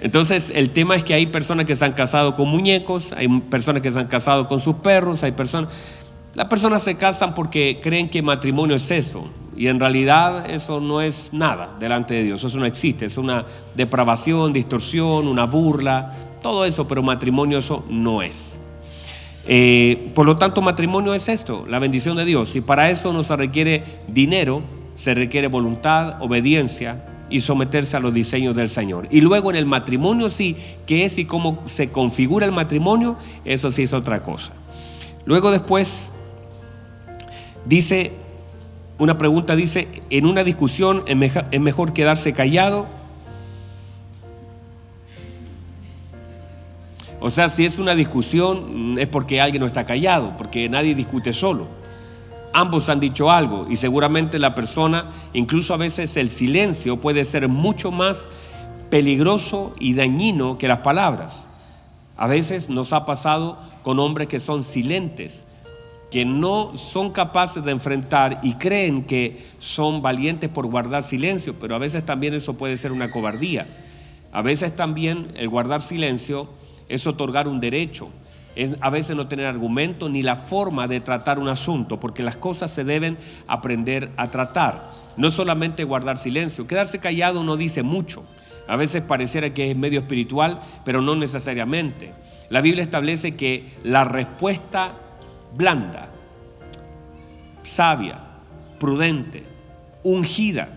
Entonces, 0.00 0.52
el 0.54 0.70
tema 0.70 0.94
es 0.94 1.02
que 1.02 1.14
hay 1.14 1.26
personas 1.26 1.66
que 1.66 1.74
se 1.74 1.84
han 1.84 1.92
casado 1.92 2.36
con 2.36 2.48
muñecos, 2.48 3.12
hay 3.12 3.26
personas 3.40 3.82
que 3.82 3.90
se 3.90 3.98
han 3.98 4.06
casado 4.06 4.46
con 4.46 4.60
sus 4.60 4.76
perros, 4.76 5.24
hay 5.24 5.32
personas... 5.32 5.72
Las 6.34 6.46
personas 6.46 6.82
se 6.82 6.96
casan 6.96 7.34
porque 7.34 7.80
creen 7.82 8.08
que 8.08 8.22
matrimonio 8.22 8.76
es 8.76 8.90
eso. 8.90 9.28
Y 9.56 9.66
en 9.66 9.80
realidad 9.80 10.48
eso 10.48 10.80
no 10.80 11.00
es 11.00 11.32
nada 11.32 11.74
delante 11.80 12.14
de 12.14 12.22
Dios. 12.22 12.44
Eso 12.44 12.58
no 12.58 12.66
existe. 12.66 13.06
Es 13.06 13.18
una 13.18 13.44
depravación, 13.74 14.52
distorsión, 14.52 15.26
una 15.26 15.46
burla, 15.46 16.14
todo 16.42 16.64
eso, 16.64 16.86
pero 16.86 17.02
matrimonio 17.02 17.58
eso 17.58 17.84
no 17.90 18.22
es. 18.22 18.60
Eh, 19.46 20.12
por 20.14 20.26
lo 20.26 20.36
tanto, 20.36 20.60
matrimonio 20.60 21.14
es 21.14 21.28
esto, 21.28 21.64
la 21.68 21.78
bendición 21.78 22.16
de 22.16 22.24
Dios. 22.24 22.54
Y 22.54 22.60
para 22.60 22.90
eso 22.90 23.12
no 23.12 23.24
se 23.24 23.36
requiere 23.36 23.82
dinero, 24.06 24.62
se 24.94 25.14
requiere 25.14 25.48
voluntad, 25.48 26.22
obediencia 26.22 27.04
y 27.30 27.40
someterse 27.40 27.96
a 27.96 28.00
los 28.00 28.14
diseños 28.14 28.54
del 28.54 28.70
Señor. 28.70 29.08
Y 29.10 29.22
luego 29.22 29.50
en 29.50 29.56
el 29.56 29.66
matrimonio 29.66 30.30
sí, 30.30 30.56
qué 30.86 31.04
es 31.04 31.18
y 31.18 31.24
cómo 31.24 31.62
se 31.64 31.90
configura 31.90 32.46
el 32.46 32.52
matrimonio, 32.52 33.16
eso 33.44 33.70
sí 33.70 33.82
es 33.82 33.92
otra 33.92 34.22
cosa. 34.22 34.52
Luego 35.24 35.50
después 35.50 36.12
Dice, 37.68 38.12
una 38.98 39.18
pregunta 39.18 39.54
dice, 39.54 39.86
en 40.10 40.26
una 40.26 40.42
discusión 40.42 41.04
es 41.06 41.60
mejor 41.60 41.92
quedarse 41.92 42.32
callado 42.32 42.86
O 47.20 47.30
sea, 47.30 47.48
si 47.48 47.64
es 47.64 47.78
una 47.78 47.94
discusión 47.94 48.92
mm, 48.92 48.98
es 48.98 49.08
porque 49.08 49.40
alguien 49.40 49.60
no 49.60 49.66
está 49.66 49.84
callado, 49.84 50.36
porque 50.36 50.68
nadie 50.68 50.94
discute 50.94 51.32
solo. 51.32 51.66
Ambos 52.52 52.88
han 52.88 53.00
dicho 53.00 53.30
algo 53.30 53.66
y 53.68 53.76
seguramente 53.76 54.38
la 54.38 54.54
persona, 54.54 55.06
incluso 55.32 55.74
a 55.74 55.78
veces 55.78 56.16
el 56.16 56.30
silencio 56.30 56.98
puede 56.98 57.24
ser 57.24 57.48
mucho 57.48 57.90
más 57.90 58.28
peligroso 58.88 59.72
y 59.80 59.94
dañino 59.94 60.58
que 60.58 60.68
las 60.68 60.78
palabras. 60.78 61.48
A 62.16 62.26
veces 62.26 62.70
nos 62.70 62.92
ha 62.92 63.04
pasado 63.04 63.58
con 63.82 63.98
hombres 63.98 64.28
que 64.28 64.40
son 64.40 64.62
silentes, 64.62 65.44
que 66.10 66.24
no 66.24 66.76
son 66.76 67.10
capaces 67.10 67.64
de 67.64 67.72
enfrentar 67.72 68.40
y 68.42 68.54
creen 68.54 69.04
que 69.04 69.38
son 69.58 70.00
valientes 70.00 70.48
por 70.48 70.66
guardar 70.66 71.02
silencio, 71.02 71.54
pero 71.60 71.74
a 71.74 71.78
veces 71.78 72.04
también 72.04 72.34
eso 72.34 72.54
puede 72.54 72.76
ser 72.76 72.92
una 72.92 73.10
cobardía. 73.10 73.66
A 74.32 74.42
veces 74.42 74.74
también 74.74 75.32
el 75.36 75.48
guardar 75.48 75.82
silencio 75.82 76.48
es 76.88 77.06
otorgar 77.06 77.48
un 77.48 77.60
derecho, 77.60 78.08
es 78.56 78.76
a 78.80 78.90
veces 78.90 79.16
no 79.16 79.28
tener 79.28 79.46
argumento 79.46 80.08
ni 80.08 80.22
la 80.22 80.36
forma 80.36 80.88
de 80.88 81.00
tratar 81.00 81.38
un 81.38 81.48
asunto, 81.48 82.00
porque 82.00 82.22
las 82.22 82.36
cosas 82.36 82.70
se 82.70 82.84
deben 82.84 83.18
aprender 83.46 84.10
a 84.16 84.28
tratar. 84.28 84.90
No 85.16 85.30
solamente 85.30 85.84
guardar 85.84 86.16
silencio, 86.16 86.66
quedarse 86.66 87.00
callado 87.00 87.44
no 87.44 87.56
dice 87.56 87.82
mucho. 87.82 88.24
A 88.66 88.76
veces 88.76 89.02
pareciera 89.02 89.52
que 89.54 89.70
es 89.70 89.76
medio 89.76 90.00
espiritual, 90.00 90.60
pero 90.84 91.02
no 91.02 91.16
necesariamente. 91.16 92.12
La 92.50 92.60
Biblia 92.60 92.82
establece 92.82 93.34
que 93.34 93.64
la 93.82 94.04
respuesta 94.04 94.94
blanda, 95.54 96.10
sabia, 97.62 98.18
prudente, 98.78 99.44
ungida, 100.02 100.68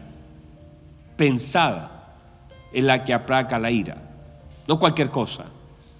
pensada, 1.15 2.15
es 2.73 2.83
la 2.83 3.03
que 3.03 3.13
aplaca 3.13 3.59
la 3.59 3.71
ira. 3.71 3.97
No 4.67 4.79
cualquier 4.79 5.09
cosa. 5.09 5.45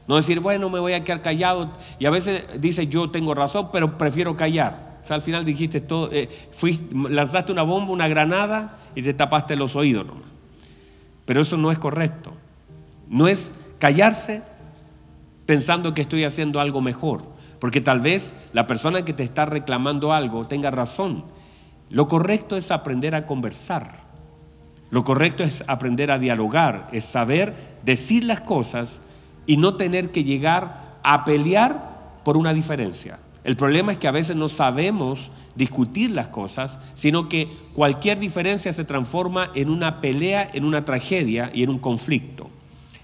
No 0.08 0.16
decir, 0.16 0.40
bueno, 0.40 0.70
me 0.70 0.80
voy 0.80 0.94
a 0.94 1.04
quedar 1.04 1.22
callado. 1.22 1.72
Y 2.00 2.06
a 2.06 2.10
veces 2.10 2.46
dice, 2.60 2.88
yo 2.88 3.10
tengo 3.12 3.34
razón, 3.34 3.70
pero 3.72 3.98
prefiero 3.98 4.36
callar. 4.36 5.00
O 5.04 5.06
sea, 5.06 5.16
al 5.16 5.22
final 5.22 5.46
dijiste 5.46 5.82
todo, 5.82 6.10
eh, 6.12 6.30
lanzaste 6.94 7.52
una 7.52 7.64
bomba, 7.64 7.92
una 7.92 8.08
granada 8.08 8.78
y 8.96 9.02
te 9.02 9.14
tapaste 9.14 9.56
los 9.56 9.76
oídos 9.76 10.06
nomás. 10.06 10.30
Pero 11.26 11.42
eso 11.42 11.58
no 11.58 11.72
es 11.72 11.80
correcto. 11.80 12.34
No 13.08 13.28
es 13.28 13.54
callarse 13.80 14.44
pensando 15.46 15.94
que 15.94 16.02
estoy 16.02 16.24
haciendo 16.24 16.60
algo 16.60 16.82
mejor. 16.82 17.24
Porque 17.62 17.80
tal 17.80 18.00
vez 18.00 18.34
la 18.54 18.66
persona 18.66 19.06
que 19.06 19.14
te 19.14 19.22
está 19.22 19.46
reclamando 19.46 20.14
algo 20.14 20.48
tenga 20.48 20.72
razón. 20.72 21.26
Lo 21.92 22.08
correcto 22.08 22.58
es 22.58 22.72
aprender 22.72 23.14
a 23.14 23.28
conversar. 23.28 24.02
Lo 24.90 25.04
correcto 25.04 25.44
es 25.44 25.64
aprender 25.68 26.10
a 26.10 26.18
dialogar, 26.18 26.90
es 26.92 27.06
saber 27.06 27.54
decir 27.84 28.24
las 28.24 28.42
cosas 28.42 29.04
y 29.46 29.58
no 29.58 29.76
tener 29.76 30.10
que 30.10 30.24
llegar 30.24 30.98
a 31.04 31.24
pelear 31.24 32.18
por 32.26 32.36
una 32.36 32.52
diferencia. 32.52 33.20
El 33.44 33.56
problema 33.56 33.92
es 33.92 34.00
que 34.00 34.08
a 34.08 34.12
veces 34.12 34.36
no 34.36 34.50
sabemos 34.50 35.30
discutir 35.54 36.10
las 36.10 36.30
cosas, 36.30 36.80
sino 36.96 37.30
que 37.30 37.48
cualquier 37.74 38.18
diferencia 38.18 38.74
se 38.74 38.86
transforma 38.86 39.50
en 39.54 39.70
una 39.70 40.02
pelea, 40.02 40.50
en 40.52 40.66
una 40.66 40.84
tragedia 40.84 41.52
y 41.54 41.62
en 41.62 41.70
un 41.70 41.80
conflicto. 41.80 42.50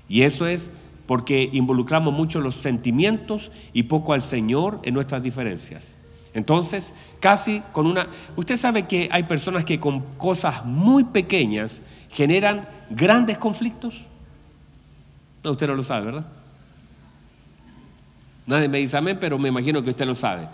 Y 0.10 0.24
eso 0.24 0.48
es 0.48 0.72
porque 1.08 1.50
involucramos 1.54 2.14
mucho 2.14 2.40
los 2.40 2.56
sentimientos 2.56 3.52
y 3.74 3.84
poco 3.84 4.14
al 4.14 4.22
Señor 4.22 4.80
en 4.84 4.94
nuestras 4.94 5.24
diferencias. 5.24 5.98
Entonces, 6.34 6.94
casi 7.20 7.62
con 7.72 7.88
una... 7.88 8.08
Usted 8.36 8.58
sabe 8.58 8.86
que 8.86 9.10
hay 9.12 9.24
personas 9.24 9.66
que 9.66 9.80
con 9.80 10.02
cosas 10.18 10.66
muy 10.66 11.06
pequeñas 11.06 11.82
generan 12.12 12.68
grandes 12.92 13.38
conflictos. 13.40 14.06
No, 15.44 15.52
usted 15.52 15.68
no 15.68 15.74
lo 15.74 15.84
sabe, 15.84 16.06
¿verdad? 16.06 16.28
Nadie 18.46 18.70
me 18.70 18.78
dice 18.78 18.98
amén, 18.98 19.18
pero 19.20 19.40
me 19.40 19.50
imagino 19.50 19.84
que 19.84 19.90
usted 19.90 20.06
lo 20.06 20.16
sabe 20.16 20.48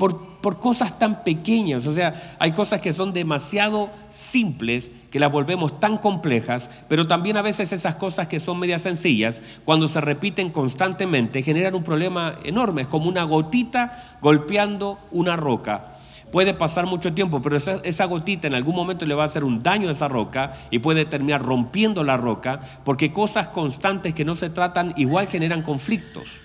por, 0.00 0.58
cosas 0.60 0.98
tan 0.98 1.22
pequeñas. 1.24 1.86
O 1.86 1.92
sea, 1.92 2.14
hay 2.38 2.52
cosas 2.52 2.80
que 2.80 2.94
son 2.94 3.12
demasiado 3.12 3.90
simples 4.08 4.90
que 5.10 5.18
las 5.18 5.30
volvemos 5.30 5.78
tan 5.78 5.98
complejas, 5.98 6.70
pero 6.88 7.06
también 7.06 7.36
a 7.36 7.42
veces 7.42 7.74
esas 7.74 7.96
cosas 7.96 8.26
que 8.26 8.40
son 8.40 8.58
medias 8.58 8.80
sencillas, 8.80 9.42
cuando 9.64 9.88
se 9.88 10.00
repiten 10.00 10.48
constantemente, 10.50 11.42
generan 11.42 11.74
un 11.74 11.84
problema 11.84 12.34
enorme. 12.44 12.82
Es 12.82 12.88
como 12.88 13.10
una 13.10 13.24
gotita 13.24 14.16
golpeando 14.22 14.98
una 15.10 15.36
roca. 15.36 15.98
Puede 16.32 16.54
pasar 16.54 16.86
mucho 16.86 17.12
tiempo, 17.12 17.42
pero 17.42 17.58
esa, 17.58 17.80
esa, 17.82 18.06
gotita 18.06 18.46
en 18.46 18.54
algún 18.54 18.76
momento 18.76 19.04
le 19.04 19.14
va 19.14 19.24
a 19.24 19.26
hacer 19.26 19.44
un 19.44 19.62
daño 19.62 19.88
a 19.90 19.92
esa 19.92 20.08
roca 20.08 20.54
y 20.70 20.78
puede 20.78 21.04
terminar 21.04 21.42
rompiendo 21.42 22.04
la 22.04 22.16
roca, 22.16 22.60
porque 22.84 23.12
cosas 23.12 23.48
constantes 23.48 24.14
que 24.14 24.24
no 24.24 24.34
se 24.34 24.48
tratan 24.48 24.94
igual 24.96 25.26
generan 25.26 25.62
conflictos. 25.62 26.40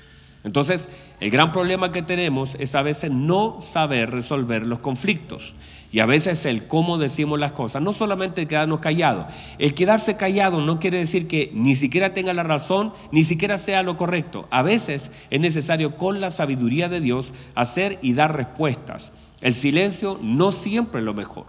Entonces, 0.46 0.90
el 1.20 1.32
gran 1.32 1.52
problema 1.52 1.92
que 1.92 2.04
tenemos 2.04 2.56
es 2.60 2.76
a 2.76 2.84
veces 2.84 3.10
no 3.10 3.60
saber 3.60 4.12
resolver 4.12 4.66
los 4.66 4.80
conflictos. 4.80 5.56
Y 5.92 6.02
a 6.02 6.06
veces 6.06 6.46
el 6.46 6.68
cómo 6.68 7.00
decimos 7.00 7.40
las 7.40 7.54
cosas, 7.54 7.82
no 7.82 7.94
solamente 7.94 8.46
quedarnos 8.46 8.80
callados. 8.80 9.26
El 9.58 9.74
quedarse 9.74 10.18
callado 10.18 10.62
no 10.62 10.78
quiere 10.78 11.00
decir 11.00 11.28
que 11.28 11.50
ni 11.54 11.76
siquiera 11.76 12.14
tenga 12.14 12.34
la 12.34 12.44
razón, 12.44 12.94
ni 13.12 13.24
siquiera 13.24 13.58
sea 13.58 13.82
lo 13.82 13.98
correcto. 13.98 14.48
A 14.52 14.62
veces 14.62 15.10
es 15.32 15.40
necesario 15.40 15.98
con 15.98 16.22
la 16.22 16.30
sabiduría 16.30 16.90
de 16.90 17.02
Dios 17.02 17.34
hacer 17.56 17.98
y 18.04 18.14
dar 18.14 18.36
respuestas. 18.36 19.14
El 19.42 19.56
silencio 19.56 20.20
no 20.22 20.52
siempre 20.52 21.00
es 21.00 21.06
lo 21.06 21.16
mejor. 21.16 21.48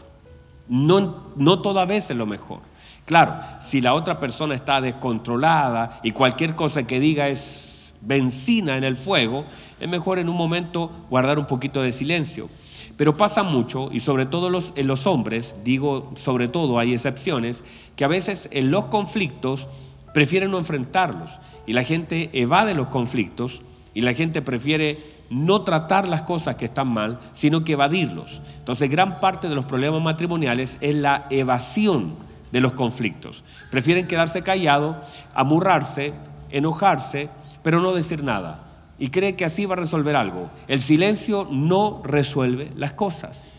No, 0.68 1.32
no 1.36 1.60
toda 1.60 1.84
vez 1.84 2.10
es 2.10 2.16
lo 2.16 2.26
mejor. 2.26 2.60
Claro, 3.04 3.36
si 3.60 3.82
la 3.82 3.92
otra 3.92 4.20
persona 4.20 4.54
está 4.54 4.80
descontrolada 4.80 6.00
y 6.02 6.12
cualquier 6.12 6.54
cosa 6.54 6.86
que 6.86 6.98
diga 6.98 7.28
es 7.28 7.75
benzina 8.06 8.76
en 8.76 8.84
el 8.84 8.96
fuego, 8.96 9.44
es 9.80 9.88
mejor 9.88 10.18
en 10.18 10.28
un 10.28 10.36
momento 10.36 10.90
guardar 11.10 11.38
un 11.38 11.46
poquito 11.46 11.82
de 11.82 11.92
silencio. 11.92 12.48
Pero 12.96 13.16
pasa 13.16 13.42
mucho, 13.42 13.90
y 13.92 14.00
sobre 14.00 14.26
todo 14.26 14.48
los, 14.48 14.72
en 14.76 14.86
los 14.86 15.06
hombres, 15.06 15.56
digo 15.64 16.12
sobre 16.14 16.48
todo 16.48 16.78
hay 16.78 16.94
excepciones, 16.94 17.64
que 17.96 18.04
a 18.04 18.08
veces 18.08 18.48
en 18.52 18.70
los 18.70 18.86
conflictos 18.86 19.68
prefieren 20.14 20.50
no 20.50 20.58
enfrentarlos. 20.58 21.38
Y 21.66 21.72
la 21.72 21.84
gente 21.84 22.30
evade 22.32 22.74
los 22.74 22.86
conflictos 22.86 23.62
y 23.92 24.02
la 24.02 24.14
gente 24.14 24.40
prefiere 24.40 25.16
no 25.28 25.62
tratar 25.62 26.06
las 26.06 26.22
cosas 26.22 26.54
que 26.56 26.64
están 26.64 26.88
mal, 26.88 27.18
sino 27.32 27.64
que 27.64 27.72
evadirlos. 27.72 28.40
Entonces 28.58 28.88
gran 28.88 29.20
parte 29.20 29.48
de 29.48 29.54
los 29.54 29.64
problemas 29.64 30.00
matrimoniales 30.00 30.78
es 30.80 30.94
la 30.94 31.26
evasión 31.30 32.14
de 32.52 32.60
los 32.60 32.72
conflictos. 32.72 33.42
Prefieren 33.70 34.06
quedarse 34.06 34.42
callados, 34.42 34.96
amurrarse, 35.34 36.14
enojarse 36.50 37.28
pero 37.66 37.80
no 37.80 37.94
decir 37.94 38.22
nada. 38.22 38.62
Y 38.96 39.08
cree 39.08 39.34
que 39.34 39.44
así 39.44 39.66
va 39.66 39.72
a 39.74 39.78
resolver 39.78 40.14
algo. 40.14 40.50
El 40.68 40.80
silencio 40.80 41.48
no 41.50 42.00
resuelve 42.04 42.70
las 42.76 42.92
cosas. 42.92 43.54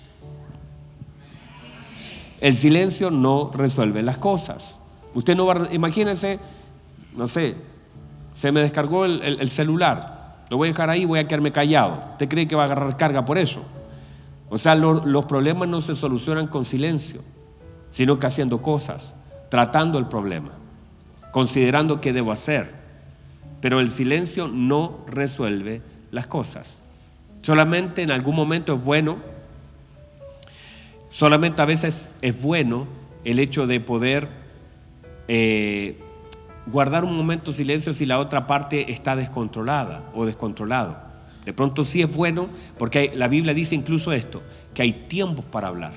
El 2.40 2.56
silencio 2.56 3.12
no 3.12 3.52
resuelve 3.54 4.02
las 4.04 4.18
cosas. 4.18 4.80
Usted 5.14 5.36
no 5.36 5.46
va, 5.46 5.68
imagínense, 5.74 6.40
no 7.18 7.28
sé, 7.28 7.56
se 8.32 8.54
me 8.54 8.62
descargó 8.62 9.04
el, 9.04 9.50
celular, 9.50 10.46
lo 10.50 10.56
voy 10.56 10.70
a 10.70 10.72
dejar 10.72 10.90
ahí, 10.90 11.04
voy 11.04 11.20
a 11.20 11.28
quedarme 11.28 11.52
callado. 11.52 12.02
¿Usted 12.14 12.30
cree 12.30 12.48
que 12.48 12.56
va 12.56 12.62
a 12.62 12.66
agarrar 12.68 12.96
carga 12.96 13.26
por 13.26 13.38
eso? 13.38 13.62
O 14.50 14.58
sea, 14.58 14.74
los 14.76 15.26
problemas 15.26 15.68
no 15.68 15.82
se 15.82 15.96
solucionan 15.96 16.48
con 16.48 16.64
silencio, 16.64 17.20
sino 17.92 18.20
que 18.20 18.28
haciendo 18.28 18.62
cosas, 18.62 19.16
tratando 19.50 20.00
el 20.00 20.08
problema, 20.08 20.52
considerando 21.34 22.00
qué 22.00 22.14
debo 22.14 22.32
hacer. 22.32 22.87
Pero 23.62 23.80
el 23.80 23.90
silencio 23.92 24.48
no 24.48 25.04
resuelve 25.08 25.82
las 26.12 26.28
cosas. 26.28 26.82
Solamente 27.42 28.02
en 28.02 28.12
algún 28.12 28.36
momento 28.36 28.76
es 28.76 28.84
bueno, 28.84 29.18
solamente 31.10 31.62
a 31.62 31.66
veces 31.66 32.12
es 32.22 32.42
bueno 32.42 32.88
el 33.24 33.40
hecho 33.40 33.68
de 33.68 33.80
poder 33.80 34.28
eh, 35.28 35.98
guardar 36.68 37.04
un 37.04 37.16
momento 37.16 37.54
silencio 37.54 37.94
si 37.94 38.06
la 38.06 38.20
otra 38.20 38.48
parte 38.48 38.92
está 38.92 39.16
descontrolada 39.16 40.04
o 40.14 40.26
descontrolado. 40.26 40.98
De 41.46 41.54
pronto 41.54 41.86
sí 41.86 42.02
es 42.02 42.14
bueno 42.14 42.50
porque 42.78 43.12
la 43.16 43.28
Biblia 43.30 43.54
dice 43.54 43.76
incluso 43.76 44.12
esto, 44.12 44.44
que 44.74 44.82
hay 44.82 44.92
tiempos 44.92 45.46
para 45.46 45.70
hablar 45.70 45.94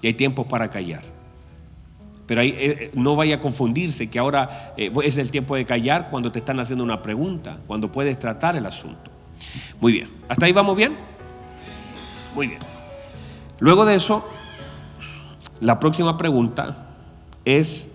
y 0.00 0.06
hay 0.06 0.14
tiempos 0.14 0.46
para 0.46 0.70
callar. 0.70 1.02
Pero 2.30 2.42
ahí, 2.42 2.54
eh, 2.56 2.92
no 2.94 3.16
vaya 3.16 3.34
a 3.34 3.40
confundirse 3.40 4.08
que 4.08 4.16
ahora 4.16 4.72
eh, 4.76 4.92
es 5.02 5.18
el 5.18 5.32
tiempo 5.32 5.56
de 5.56 5.64
callar 5.64 6.10
cuando 6.10 6.30
te 6.30 6.38
están 6.38 6.60
haciendo 6.60 6.84
una 6.84 7.02
pregunta, 7.02 7.58
cuando 7.66 7.90
puedes 7.90 8.20
tratar 8.20 8.54
el 8.54 8.64
asunto. 8.66 9.10
Muy 9.80 9.90
bien, 9.90 10.08
¿hasta 10.28 10.46
ahí 10.46 10.52
vamos 10.52 10.76
bien? 10.76 10.96
Muy 12.36 12.46
bien. 12.46 12.60
Luego 13.58 13.84
de 13.84 13.96
eso, 13.96 14.24
la 15.60 15.80
próxima 15.80 16.16
pregunta 16.16 16.86
es, 17.44 17.94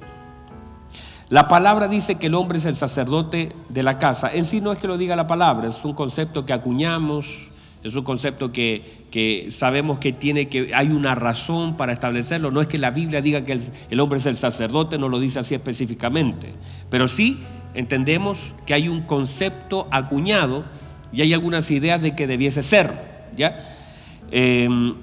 la 1.29 1.47
palabra 1.47 1.87
dice 1.87 2.15
que 2.15 2.27
el 2.27 2.35
hombre 2.35 2.57
es 2.57 2.65
el 2.65 2.75
sacerdote 2.75 3.55
de 3.69 3.83
la 3.83 3.99
casa. 3.99 4.27
En 4.33 4.43
sí 4.43 4.59
no 4.59 4.73
es 4.73 4.79
que 4.79 4.87
lo 4.87 4.97
diga 4.97 5.15
la 5.15 5.27
palabra, 5.27 5.69
es 5.69 5.85
un 5.85 5.93
concepto 5.93 6.45
que 6.45 6.51
acuñamos 6.51 7.51
es 7.85 7.95
un 7.95 8.03
concepto 8.03 8.51
que, 8.51 9.47
sabemos 9.51 9.99
que 9.99 10.11
tiene 10.11 10.49
que 10.49 10.73
hay 10.73 10.87
una 10.87 11.13
razón 11.13 11.77
para 11.77 11.93
establecerlo. 11.93 12.49
No 12.49 12.59
es 12.59 12.67
que 12.67 12.79
la 12.79 12.89
Biblia 12.89 13.21
diga 13.21 13.45
que 13.45 13.59
el, 13.89 13.99
hombre 13.99 14.17
es 14.17 14.25
el 14.25 14.35
sacerdote, 14.35 14.97
no 14.97 15.07
lo 15.07 15.19
dice 15.19 15.39
así 15.39 15.53
específicamente. 15.53 16.49
Pero 16.89 17.07
sí 17.07 17.39
entendemos 17.75 18.55
que 18.65 18.73
hay 18.73 18.89
un 18.89 19.01
concepto 19.01 19.87
acuñado 19.91 20.65
y 21.13 21.21
hay 21.21 21.33
algunas 21.35 21.69
ideas 21.69 22.01
de 22.01 22.15
que 22.15 22.25
debiese 22.25 22.63
ser, 22.63 22.91
¿ya? 23.37 23.63
Em, 24.31 24.95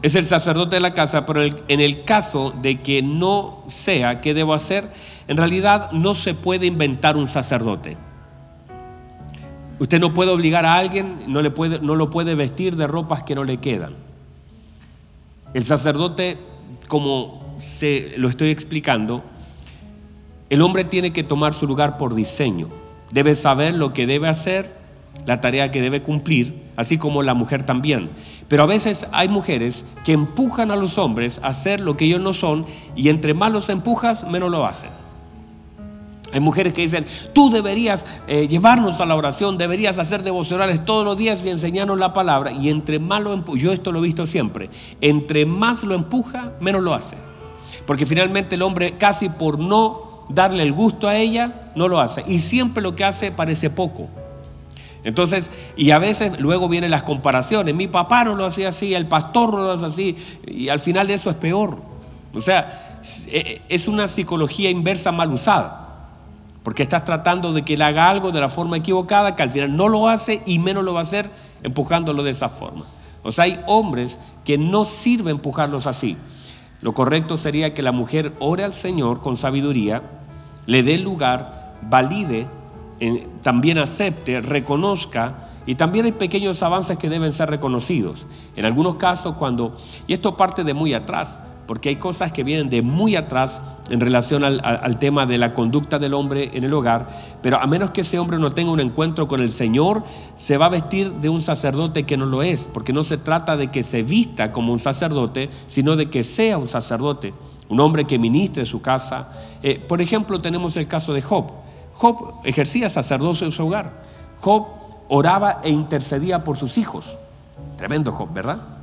es 0.00 0.14
el 0.14 0.24
sacerdote 0.24 0.76
de 0.76 0.80
la 0.80 0.94
casa, 0.94 1.26
pero 1.26 1.42
en 1.44 1.80
el 1.80 2.04
caso 2.04 2.54
de 2.62 2.80
que 2.80 3.02
no 3.02 3.62
sea, 3.66 4.22
¿qué 4.22 4.32
debo 4.32 4.54
hacer? 4.54 4.88
En 5.26 5.36
realidad 5.36 5.92
no 5.92 6.14
se 6.14 6.32
puede 6.32 6.64
inventar 6.64 7.18
un 7.18 7.28
sacerdote. 7.28 7.98
Usted 9.78 10.00
no 10.00 10.12
puede 10.12 10.30
obligar 10.30 10.66
a 10.66 10.76
alguien, 10.76 11.18
no, 11.26 11.40
le 11.40 11.50
puede, 11.50 11.80
no 11.80 11.94
lo 11.94 12.10
puede 12.10 12.34
vestir 12.34 12.76
de 12.76 12.86
ropas 12.86 13.22
que 13.22 13.34
no 13.34 13.44
le 13.44 13.58
quedan. 13.58 13.94
El 15.54 15.64
sacerdote, 15.64 16.36
como 16.88 17.56
se 17.58 18.14
lo 18.16 18.28
estoy 18.28 18.50
explicando, 18.50 19.22
el 20.50 20.62
hombre 20.62 20.84
tiene 20.84 21.12
que 21.12 21.22
tomar 21.22 21.54
su 21.54 21.66
lugar 21.66 21.96
por 21.96 22.14
diseño. 22.14 22.68
Debe 23.12 23.34
saber 23.34 23.74
lo 23.74 23.92
que 23.92 24.06
debe 24.06 24.28
hacer, 24.28 24.72
la 25.26 25.40
tarea 25.40 25.70
que 25.70 25.80
debe 25.80 26.02
cumplir, 26.02 26.68
así 26.76 26.98
como 26.98 27.22
la 27.22 27.34
mujer 27.34 27.62
también. 27.62 28.10
Pero 28.48 28.62
a 28.64 28.66
veces 28.66 29.06
hay 29.12 29.28
mujeres 29.28 29.84
que 30.04 30.12
empujan 30.12 30.70
a 30.70 30.76
los 30.76 30.98
hombres 30.98 31.40
a 31.42 31.48
hacer 31.48 31.80
lo 31.80 31.96
que 31.96 32.06
ellos 32.06 32.20
no 32.20 32.32
son 32.32 32.66
y 32.96 33.10
entre 33.10 33.34
más 33.34 33.52
los 33.52 33.68
empujas, 33.68 34.24
menos 34.28 34.50
lo 34.50 34.66
hacen. 34.66 34.90
Hay 36.32 36.40
mujeres 36.40 36.72
que 36.72 36.82
dicen, 36.82 37.06
tú 37.32 37.50
deberías 37.50 38.04
eh, 38.26 38.48
llevarnos 38.48 39.00
a 39.00 39.06
la 39.06 39.14
oración, 39.14 39.56
deberías 39.56 39.98
hacer 39.98 40.22
devocionales 40.22 40.84
todos 40.84 41.04
los 41.04 41.16
días 41.16 41.44
y 41.44 41.50
enseñarnos 41.50 41.98
la 41.98 42.12
palabra. 42.12 42.52
Y 42.52 42.68
entre 42.68 42.98
más 42.98 43.22
lo 43.22 43.32
empuja, 43.32 43.58
yo 43.58 43.72
esto 43.72 43.92
lo 43.92 44.00
he 44.00 44.02
visto 44.02 44.26
siempre, 44.26 44.68
entre 45.00 45.46
más 45.46 45.84
lo 45.84 45.94
empuja, 45.94 46.52
menos 46.60 46.82
lo 46.82 46.94
hace. 46.94 47.16
Porque 47.86 48.06
finalmente 48.06 48.56
el 48.56 48.62
hombre 48.62 48.92
casi 48.98 49.28
por 49.28 49.58
no 49.58 50.24
darle 50.28 50.62
el 50.62 50.72
gusto 50.72 51.08
a 51.08 51.16
ella, 51.16 51.70
no 51.74 51.88
lo 51.88 52.00
hace. 52.00 52.22
Y 52.26 52.38
siempre 52.40 52.82
lo 52.82 52.94
que 52.94 53.04
hace 53.04 53.32
parece 53.32 53.70
poco. 53.70 54.08
Entonces, 55.04 55.50
y 55.76 55.92
a 55.92 55.98
veces 55.98 56.38
luego 56.40 56.68
vienen 56.68 56.90
las 56.90 57.02
comparaciones. 57.02 57.74
Mi 57.74 57.88
papá 57.88 58.24
no 58.24 58.34
lo 58.34 58.44
hacía 58.44 58.68
así, 58.68 58.94
el 58.94 59.06
pastor 59.06 59.54
no 59.54 59.62
lo 59.62 59.72
hace 59.72 59.86
así. 59.86 60.16
Y 60.46 60.68
al 60.68 60.80
final 60.80 61.08
eso 61.10 61.30
es 61.30 61.36
peor. 61.36 61.78
O 62.34 62.40
sea, 62.42 63.00
eh, 63.28 63.62
es 63.68 63.88
una 63.88 64.08
psicología 64.08 64.68
inversa 64.68 65.12
mal 65.12 65.32
usada. 65.32 65.87
Porque 66.68 66.82
estás 66.82 67.02
tratando 67.02 67.54
de 67.54 67.62
que 67.62 67.72
él 67.72 67.80
haga 67.80 68.10
algo 68.10 68.30
de 68.30 68.42
la 68.42 68.50
forma 68.50 68.76
equivocada, 68.76 69.34
que 69.34 69.42
al 69.42 69.48
final 69.48 69.74
no 69.74 69.88
lo 69.88 70.06
hace 70.06 70.42
y 70.44 70.58
menos 70.58 70.84
lo 70.84 70.92
va 70.92 70.98
a 70.98 71.02
hacer 71.04 71.30
empujándolo 71.62 72.22
de 72.22 72.32
esa 72.32 72.50
forma. 72.50 72.84
O 73.22 73.32
sea, 73.32 73.44
hay 73.44 73.58
hombres 73.66 74.18
que 74.44 74.58
no 74.58 74.84
sirve 74.84 75.30
empujarlos 75.30 75.86
así. 75.86 76.18
Lo 76.82 76.92
correcto 76.92 77.38
sería 77.38 77.72
que 77.72 77.80
la 77.80 77.92
mujer 77.92 78.34
ore 78.38 78.64
al 78.64 78.74
Señor 78.74 79.22
con 79.22 79.34
sabiduría, 79.34 80.02
le 80.66 80.82
dé 80.82 80.98
lugar, 80.98 81.78
valide, 81.88 82.46
también 83.40 83.78
acepte, 83.78 84.42
reconozca 84.42 85.48
y 85.64 85.74
también 85.74 86.04
hay 86.04 86.12
pequeños 86.12 86.62
avances 86.62 86.98
que 86.98 87.08
deben 87.08 87.32
ser 87.32 87.48
reconocidos. 87.48 88.26
En 88.56 88.66
algunos 88.66 88.96
casos 88.96 89.36
cuando, 89.36 89.74
y 90.06 90.12
esto 90.12 90.36
parte 90.36 90.64
de 90.64 90.74
muy 90.74 90.92
atrás, 90.92 91.40
porque 91.68 91.90
hay 91.90 91.96
cosas 91.96 92.32
que 92.32 92.44
vienen 92.44 92.70
de 92.70 92.80
muy 92.80 93.14
atrás 93.14 93.60
en 93.90 94.00
relación 94.00 94.42
al, 94.42 94.98
tema 94.98 95.26
de 95.26 95.36
la 95.36 95.52
conducta 95.52 95.98
del 95.98 96.14
hombre 96.14 96.48
en 96.54 96.64
el 96.64 96.72
hogar, 96.72 97.10
pero 97.42 97.60
a 97.60 97.66
menos 97.66 97.90
que 97.90 98.00
ese 98.00 98.18
hombre 98.18 98.38
no 98.38 98.52
tenga 98.52 98.72
un 98.72 98.80
encuentro 98.80 99.28
con 99.28 99.42
el 99.42 99.52
Señor, 99.52 100.02
se 100.34 100.56
va 100.56 100.64
a 100.66 100.70
vestir 100.70 101.12
de 101.16 101.28
un 101.28 101.42
sacerdote 101.42 102.04
que 102.04 102.16
no 102.16 102.24
lo 102.24 102.42
es, 102.42 102.66
porque 102.72 102.94
no 102.94 103.04
se 103.04 103.18
trata 103.18 103.58
de 103.58 103.70
que 103.70 103.82
se 103.82 104.02
vista 104.02 104.50
como 104.50 104.72
un 104.72 104.78
sacerdote, 104.78 105.50
sino 105.66 105.94
de 105.94 106.08
que 106.08 106.24
sea 106.24 106.56
un 106.56 106.68
sacerdote, 106.68 107.34
un 107.68 107.80
hombre 107.80 108.06
que 108.06 108.18
ministre 108.18 108.64
su 108.64 108.80
casa. 108.80 109.28
Eh, 109.62 109.78
por 109.78 110.00
ejemplo, 110.00 110.40
tenemos 110.40 110.78
el 110.78 110.88
caso 110.88 111.12
de 111.12 111.20
Job. 111.20 111.50
Job 111.92 112.40
ejercía 112.44 112.88
sacerdocio 112.88 113.46
en 113.46 113.52
su 113.52 113.66
hogar. 113.66 114.04
Job 114.40 114.68
oraba 115.10 115.60
e 115.62 115.68
intercedía 115.68 116.44
por 116.44 116.56
sus 116.56 116.78
hijos. 116.78 117.18
Tremendo 117.76 118.10
Job, 118.10 118.32
¿verdad? 118.32 118.77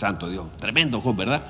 Santo 0.00 0.28
Dios, 0.28 0.46
tremendo 0.58 1.00
Job, 1.00 1.14
¿verdad? 1.14 1.42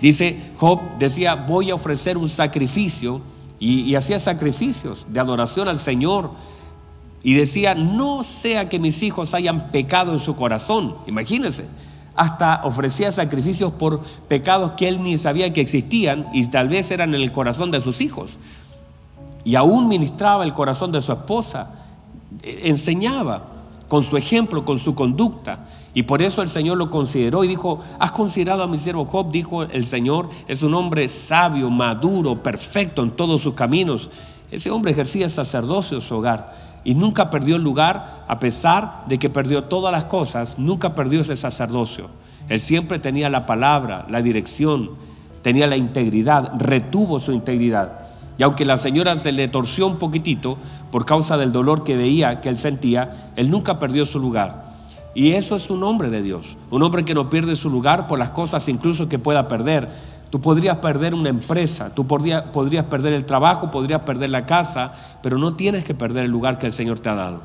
Dice, 0.00 0.50
Job 0.56 0.80
decía, 0.98 1.34
voy 1.34 1.70
a 1.70 1.76
ofrecer 1.76 2.18
un 2.18 2.28
sacrificio 2.28 3.20
y, 3.60 3.94
hacía 3.94 4.18
sacrificios 4.18 5.06
de 5.08 5.20
adoración 5.20 5.68
al 5.68 5.78
Señor. 5.78 6.30
Y 7.22 7.34
decía, 7.34 7.74
no 7.74 8.22
sea 8.22 8.68
que 8.68 8.78
mis 8.78 9.02
hijos 9.02 9.34
hayan 9.34 9.70
pecado 9.70 10.12
en 10.12 10.20
su 10.20 10.36
corazón. 10.36 10.94
Imagínense, 11.06 11.66
hasta 12.14 12.60
ofrecía 12.64 13.10
sacrificios 13.10 13.72
por 13.72 14.00
pecados 14.28 14.72
que 14.72 14.88
él 14.88 15.02
ni 15.02 15.18
sabía 15.18 15.52
que 15.52 15.60
existían 15.60 16.26
y 16.32 16.46
tal 16.48 16.68
vez 16.68 16.90
eran 16.90 17.14
en 17.14 17.20
el 17.20 17.32
corazón 17.32 17.70
de 17.70 17.80
sus 17.80 18.00
hijos. 18.00 18.38
Y 19.44 19.56
aún 19.56 19.88
ministraba 19.88 20.44
el 20.44 20.54
corazón 20.54 20.92
de 20.92 21.00
su 21.00 21.12
esposa, 21.12 21.70
e, 22.42 22.68
enseñaba 22.68 23.57
con 23.88 24.04
su 24.04 24.16
ejemplo, 24.16 24.64
con 24.64 24.78
su 24.78 24.94
conducta. 24.94 25.66
Y 25.94 26.04
por 26.04 26.22
eso 26.22 26.42
el 26.42 26.48
Señor 26.48 26.78
lo 26.78 26.90
consideró 26.90 27.42
y 27.42 27.48
dijo, 27.48 27.80
has 27.98 28.12
considerado 28.12 28.62
a 28.62 28.68
mi 28.68 28.78
siervo 28.78 29.06
Job, 29.06 29.30
dijo 29.30 29.64
el 29.64 29.86
Señor, 29.86 30.28
es 30.46 30.62
un 30.62 30.74
hombre 30.74 31.08
sabio, 31.08 31.70
maduro, 31.70 32.42
perfecto 32.42 33.02
en 33.02 33.10
todos 33.10 33.42
sus 33.42 33.54
caminos. 33.54 34.10
Ese 34.50 34.70
hombre 34.70 34.92
ejercía 34.92 35.28
sacerdocio 35.28 35.96
en 35.96 36.02
su 36.02 36.14
hogar 36.14 36.54
y 36.84 36.94
nunca 36.94 37.30
perdió 37.30 37.56
el 37.56 37.62
lugar, 37.62 38.24
a 38.28 38.38
pesar 38.38 39.04
de 39.08 39.18
que 39.18 39.28
perdió 39.28 39.64
todas 39.64 39.92
las 39.92 40.04
cosas, 40.04 40.58
nunca 40.58 40.94
perdió 40.94 41.22
ese 41.22 41.36
sacerdocio. 41.36 42.08
Él 42.48 42.60
siempre 42.60 42.98
tenía 42.98 43.28
la 43.28 43.46
palabra, 43.46 44.06
la 44.08 44.22
dirección, 44.22 44.90
tenía 45.42 45.66
la 45.66 45.76
integridad, 45.76 46.52
retuvo 46.58 47.20
su 47.20 47.32
integridad. 47.32 48.07
Y 48.38 48.44
aunque 48.44 48.64
la 48.64 48.76
señora 48.76 49.16
se 49.16 49.32
le 49.32 49.48
torció 49.48 49.88
un 49.88 49.98
poquitito 49.98 50.58
por 50.92 51.04
causa 51.04 51.36
del 51.36 51.50
dolor 51.50 51.82
que 51.82 51.96
veía, 51.96 52.40
que 52.40 52.48
él 52.48 52.56
sentía, 52.56 53.32
él 53.34 53.50
nunca 53.50 53.80
perdió 53.80 54.06
su 54.06 54.20
lugar. 54.20 54.76
Y 55.12 55.32
eso 55.32 55.56
es 55.56 55.68
un 55.68 55.82
hombre 55.82 56.08
de 56.10 56.22
Dios, 56.22 56.56
un 56.70 56.84
hombre 56.84 57.04
que 57.04 57.14
no 57.14 57.28
pierde 57.28 57.56
su 57.56 57.68
lugar 57.68 58.06
por 58.06 58.20
las 58.20 58.30
cosas 58.30 58.68
incluso 58.68 59.08
que 59.08 59.18
pueda 59.18 59.48
perder. 59.48 59.88
Tú 60.30 60.40
podrías 60.40 60.76
perder 60.76 61.14
una 61.14 61.30
empresa, 61.30 61.92
tú 61.92 62.06
podrías, 62.06 62.42
podrías 62.42 62.84
perder 62.84 63.14
el 63.14 63.26
trabajo, 63.26 63.72
podrías 63.72 64.02
perder 64.02 64.30
la 64.30 64.46
casa, 64.46 64.92
pero 65.20 65.36
no 65.36 65.54
tienes 65.54 65.82
que 65.82 65.94
perder 65.94 66.26
el 66.26 66.30
lugar 66.30 66.58
que 66.60 66.66
el 66.66 66.72
Señor 66.72 67.00
te 67.00 67.08
ha 67.08 67.16
dado. 67.16 67.42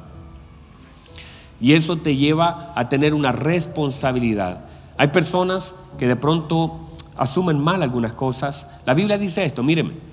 Y 1.59 1.73
eso 1.73 1.97
te 1.97 2.15
lleva 2.15 2.71
a 2.75 2.89
tener 2.89 3.15
una 3.15 3.31
responsabilidad. 3.31 4.65
Hay 4.97 5.07
personas 5.07 5.73
que 5.97 6.07
de 6.07 6.15
pronto 6.15 6.89
asumen 7.17 7.59
mal 7.59 7.81
algunas 7.81 8.13
cosas. 8.13 8.67
La 8.85 8.93
Biblia 8.93 9.17
dice 9.17 9.43
esto, 9.43 9.63
míreme. 9.63 10.12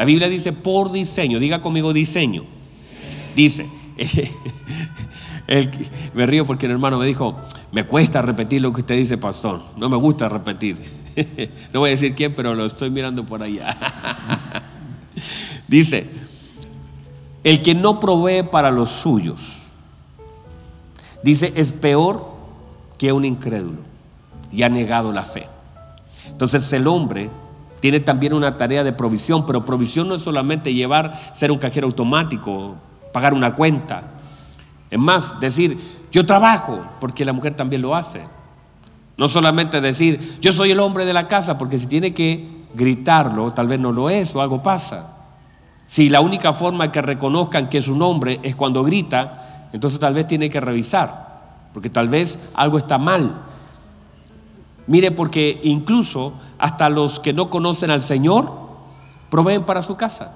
La 0.00 0.06
Biblia 0.06 0.30
dice 0.30 0.54
por 0.54 0.92
diseño, 0.92 1.38
diga 1.38 1.60
conmigo 1.60 1.92
diseño. 1.92 2.44
Dice, 3.36 3.68
me 6.14 6.24
río 6.24 6.46
porque 6.46 6.64
el 6.64 6.72
hermano 6.72 6.96
me 6.96 7.04
dijo, 7.04 7.36
me 7.70 7.84
cuesta 7.84 8.22
repetir 8.22 8.62
lo 8.62 8.72
que 8.72 8.80
usted 8.80 8.96
dice, 8.96 9.18
pastor. 9.18 9.62
No 9.76 9.90
me 9.90 9.98
gusta 9.98 10.26
repetir. 10.30 10.80
no 11.74 11.80
voy 11.80 11.88
a 11.88 11.90
decir 11.90 12.14
quién, 12.14 12.34
pero 12.34 12.54
lo 12.54 12.64
estoy 12.64 12.88
mirando 12.88 13.26
por 13.26 13.42
allá. 13.42 13.76
dice, 15.68 16.06
el 17.44 17.60
que 17.60 17.74
no 17.74 18.00
provee 18.00 18.42
para 18.42 18.70
los 18.70 18.88
suyos, 18.88 19.64
dice, 21.22 21.52
es 21.56 21.74
peor 21.74 22.26
que 22.96 23.12
un 23.12 23.26
incrédulo 23.26 23.82
y 24.50 24.62
ha 24.62 24.70
negado 24.70 25.12
la 25.12 25.24
fe. 25.24 25.46
Entonces 26.30 26.72
el 26.72 26.86
hombre 26.86 27.28
tiene 27.80 28.00
también 28.00 28.34
una 28.34 28.56
tarea 28.56 28.84
de 28.84 28.92
provisión, 28.92 29.46
pero 29.46 29.64
provisión 29.64 30.08
no 30.08 30.14
es 30.14 30.22
solamente 30.22 30.72
llevar, 30.74 31.18
ser 31.32 31.50
un 31.50 31.58
cajero 31.58 31.86
automático, 31.86 32.76
pagar 33.12 33.34
una 33.34 33.54
cuenta. 33.54 34.02
Es 34.90 34.98
más, 34.98 35.40
decir, 35.40 35.78
yo 36.12 36.26
trabajo, 36.26 36.84
porque 37.00 37.24
la 37.24 37.32
mujer 37.32 37.54
también 37.54 37.82
lo 37.82 37.94
hace. 37.94 38.22
No 39.16 39.28
solamente 39.28 39.80
decir, 39.80 40.38
yo 40.40 40.52
soy 40.52 40.70
el 40.70 40.80
hombre 40.80 41.04
de 41.04 41.12
la 41.12 41.28
casa, 41.28 41.58
porque 41.58 41.78
si 41.78 41.86
tiene 41.86 42.14
que 42.14 42.60
gritarlo, 42.74 43.52
tal 43.52 43.68
vez 43.68 43.78
no 43.78 43.92
lo 43.92 44.10
es 44.10 44.34
o 44.34 44.40
algo 44.40 44.62
pasa. 44.62 45.16
Si 45.86 46.08
la 46.08 46.20
única 46.20 46.52
forma 46.52 46.92
que 46.92 47.02
reconozcan 47.02 47.68
que 47.68 47.78
es 47.78 47.88
un 47.88 48.02
hombre 48.02 48.40
es 48.42 48.54
cuando 48.56 48.84
grita, 48.84 49.68
entonces 49.72 49.98
tal 49.98 50.14
vez 50.14 50.26
tiene 50.26 50.50
que 50.50 50.60
revisar, 50.60 51.68
porque 51.72 51.90
tal 51.90 52.08
vez 52.08 52.38
algo 52.54 52.78
está 52.78 52.98
mal. 52.98 53.42
Mire, 54.86 55.10
porque 55.10 55.60
incluso 55.62 56.34
hasta 56.60 56.88
los 56.88 57.18
que 57.18 57.32
no 57.32 57.50
conocen 57.50 57.90
al 57.90 58.02
Señor 58.02 58.50
proveen 59.30 59.64
para 59.64 59.82
su 59.82 59.96
casa. 59.96 60.32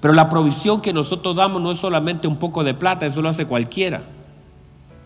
Pero 0.00 0.14
la 0.14 0.28
provisión 0.28 0.80
que 0.80 0.92
nosotros 0.92 1.36
damos 1.36 1.60
no 1.60 1.72
es 1.72 1.78
solamente 1.78 2.28
un 2.28 2.36
poco 2.36 2.62
de 2.62 2.74
plata, 2.74 3.06
eso 3.06 3.20
lo 3.20 3.28
hace 3.28 3.46
cualquiera. 3.46 4.02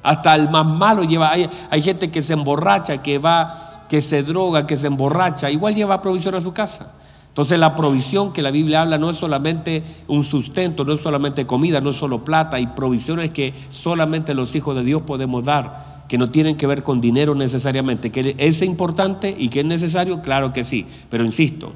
Hasta 0.03 0.35
el 0.35 0.51
más 0.51 0.67
malo 0.67 1.05
lleva, 1.05 1.31
hay, 1.33 1.83
gente 1.83 2.11
que 2.11 2.23
se 2.23 2.35
emborracha, 2.35 3.03
que 3.03 3.19
va, 3.19 3.85
que 3.89 4.03
se 4.03 4.23
droga, 4.23 4.67
que 4.67 4.77
se 4.77 4.89
emborracha, 4.89 5.51
igual 5.51 5.75
lleva 5.75 6.03
provisión 6.03 6.35
a 6.35 6.41
su 6.41 6.53
casa. 6.53 6.93
Entonces 7.29 7.59
la 7.59 7.75
provisión 7.75 8.35
que 8.35 8.43
la 8.43 8.51
Biblia 8.51 8.83
habla 8.83 8.99
no 8.99 9.09
es 9.09 9.17
solamente 9.17 9.83
un 10.09 10.23
sustento, 10.23 10.85
no 10.85 10.93
es 10.93 11.01
solamente 11.01 11.47
comida, 11.47 11.81
no 11.81 11.91
es 11.91 11.97
solo 11.97 12.25
plata, 12.25 12.59
hay 12.59 12.67
provisiones 12.67 13.31
que 13.31 13.55
solamente 13.71 14.35
los 14.35 14.55
hijos 14.55 14.77
de 14.77 14.85
Dios 14.85 15.03
podemos 15.03 15.43
dar, 15.45 15.92
que 16.09 16.19
no 16.19 16.31
tienen 16.31 16.57
que 16.57 16.67
ver 16.67 16.83
con 16.83 17.01
dinero 17.01 17.35
necesariamente, 17.35 18.11
que 18.11 18.35
es 18.39 18.63
importante 18.63 19.35
y 19.37 19.49
que 19.49 19.61
es 19.61 19.67
necesario, 19.67 20.21
claro 20.23 20.53
que 20.53 20.65
sí, 20.65 20.87
pero 21.09 21.25
insisto, 21.25 21.73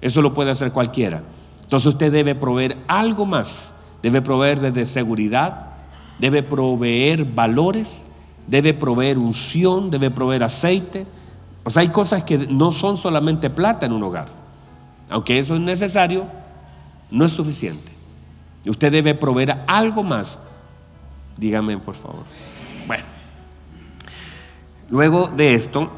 eso 0.00 0.22
lo 0.22 0.34
puede 0.34 0.50
hacer 0.50 0.72
cualquiera. 0.72 1.22
Entonces 1.62 1.86
usted 1.88 2.10
debe 2.10 2.34
proveer 2.34 2.78
algo 2.86 3.26
más. 3.26 3.74
Debe 4.02 4.22
proveer 4.22 4.60
desde 4.60 4.86
seguridad, 4.86 5.72
debe 6.18 6.42
proveer 6.42 7.24
valores, 7.24 8.04
debe 8.46 8.72
proveer 8.72 9.18
unción, 9.18 9.90
debe 9.90 10.10
proveer 10.10 10.44
aceite. 10.44 11.06
O 11.64 11.70
sea, 11.70 11.82
hay 11.82 11.88
cosas 11.88 12.22
que 12.22 12.38
no 12.38 12.70
son 12.70 12.96
solamente 12.96 13.50
plata 13.50 13.86
en 13.86 13.92
un 13.92 14.02
hogar. 14.02 14.28
Aunque 15.10 15.38
eso 15.38 15.56
es 15.56 15.60
necesario, 15.60 16.26
no 17.10 17.24
es 17.24 17.32
suficiente. 17.32 17.92
Usted 18.66 18.92
debe 18.92 19.14
proveer 19.14 19.58
algo 19.66 20.02
más. 20.02 20.38
Dígame, 21.36 21.78
por 21.78 21.94
favor. 21.94 22.24
Luego 24.90 25.28
de 25.28 25.54
esto, 25.54 25.90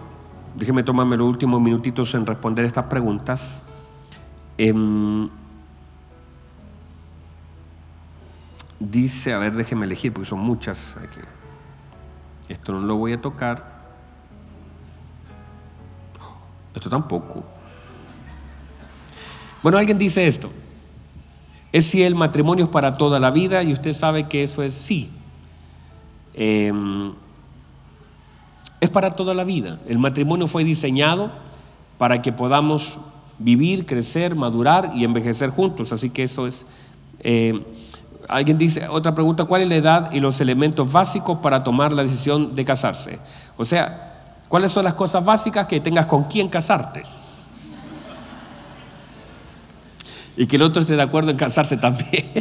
déjeme 0.57 0.83
tomarme 0.83 1.17
los 1.17 1.29
últimos 1.29 1.61
minutitos 1.61 2.13
en 2.15 2.27
responder 2.27 2.65
estas 2.65 2.87
preguntas. 2.87 3.63
Em, 4.59 5.29
dice, 8.81 9.33
a 9.33 9.39
ver, 9.39 9.55
déjeme 9.55 9.87
elegir 9.87 10.13
porque 10.13 10.29
son 10.29 10.41
muchas. 10.41 10.97
Esto 12.49 12.73
no 12.73 12.81
lo 12.81 12.97
voy 12.97 13.13
a 13.13 13.21
tocar. 13.21 13.81
Esto 16.75 16.91
tampoco. 16.91 17.45
Bueno, 19.63 19.79
alguien 19.79 19.99
dice 19.99 20.27
esto. 20.27 20.51
Es 21.73 21.87
si 21.87 22.03
el 22.03 22.17
matrimonio 22.17 22.65
es 22.65 22.71
para 22.71 22.97
toda 22.97 23.21
la 23.21 23.31
vida 23.31 23.63
y 23.63 23.73
usted 23.73 23.93
sabe 23.93 24.29
que 24.29 24.43
eso 24.43 24.65
es 24.65 24.75
sí. 24.75 25.11
Em, 26.35 27.13
es 28.81 28.91
para 28.91 29.17
toda 29.17 29.35
la 29.35 29.45
vida. 29.45 29.79
El 29.89 29.99
matrimonio 29.99 30.47
fue 30.47 30.65
diseñado 30.65 31.31
para 31.99 32.23
que 32.23 32.33
podamos 32.33 32.99
vivir, 33.39 33.87
crecer, 33.87 34.35
madurar 34.35 34.91
y 34.95 35.05
envejecer 35.05 35.51
juntos. 35.51 35.93
Así 35.93 36.11
que 36.11 36.23
eso 36.23 36.47
es... 36.47 36.67
Em, 37.21 37.63
alguien 38.29 38.59
dice, 38.59 38.87
otra 38.89 39.15
pregunta, 39.15 39.45
¿cuál 39.45 39.63
es 39.63 39.69
la 39.69 39.77
edad 39.77 40.13
y 40.13 40.21
los 40.21 40.41
elementos 40.41 40.91
básicos 40.91 41.39
para 41.39 41.65
tomar 41.65 41.93
la 41.93 42.03
decisión 42.03 42.55
de 42.55 42.65
casarse? 42.65 43.19
O 43.57 43.65
sea, 43.65 44.39
¿cuáles 44.49 44.73
son 44.73 44.85
las 44.85 44.95
cosas 44.95 45.25
básicas 45.25 45.67
que 45.67 45.81
tengas 45.81 46.07
con 46.07 46.25
quién 46.25 46.49
casarte? 46.49 47.03
y 50.41 50.47
que 50.47 50.57
el 50.57 50.63
otro 50.63 50.81
esté 50.81 50.97
de 50.97 51.03
acuerdo 51.03 51.31
en 51.31 51.37
casarse 51.37 51.77
también. 51.77 52.25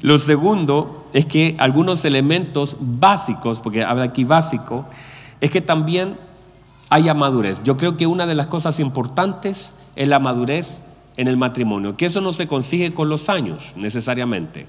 Lo 0.00 0.16
segundo 0.18 1.03
es 1.14 1.24
que 1.24 1.54
algunos 1.58 2.04
elementos 2.04 2.76
básicos, 2.80 3.60
porque 3.60 3.84
habla 3.84 4.04
aquí 4.04 4.24
básico, 4.24 4.84
es 5.40 5.50
que 5.50 5.60
también 5.60 6.16
haya 6.90 7.14
madurez. 7.14 7.62
Yo 7.62 7.76
creo 7.76 7.96
que 7.96 8.08
una 8.08 8.26
de 8.26 8.34
las 8.34 8.48
cosas 8.48 8.80
importantes 8.80 9.74
es 9.94 10.08
la 10.08 10.18
madurez 10.18 10.82
en 11.16 11.28
el 11.28 11.36
matrimonio, 11.36 11.94
que 11.94 12.06
eso 12.06 12.20
no 12.20 12.32
se 12.32 12.48
consigue 12.48 12.92
con 12.92 13.08
los 13.08 13.28
años 13.28 13.74
necesariamente. 13.76 14.66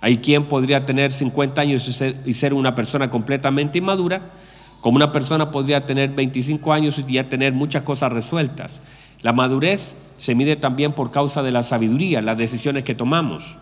Hay 0.00 0.16
quien 0.16 0.46
podría 0.46 0.86
tener 0.86 1.12
50 1.12 1.60
años 1.60 1.86
y 1.88 1.92
ser, 1.92 2.22
y 2.24 2.32
ser 2.32 2.54
una 2.54 2.74
persona 2.74 3.10
completamente 3.10 3.76
inmadura, 3.76 4.32
como 4.80 4.96
una 4.96 5.12
persona 5.12 5.50
podría 5.50 5.84
tener 5.84 6.08
25 6.08 6.72
años 6.72 6.98
y 6.98 7.12
ya 7.12 7.28
tener 7.28 7.52
muchas 7.52 7.82
cosas 7.82 8.10
resueltas. 8.14 8.80
La 9.20 9.34
madurez 9.34 9.96
se 10.16 10.34
mide 10.34 10.56
también 10.56 10.94
por 10.94 11.10
causa 11.10 11.42
de 11.42 11.52
la 11.52 11.62
sabiduría, 11.62 12.22
las 12.22 12.38
decisiones 12.38 12.84
que 12.84 12.94
tomamos. 12.94 13.56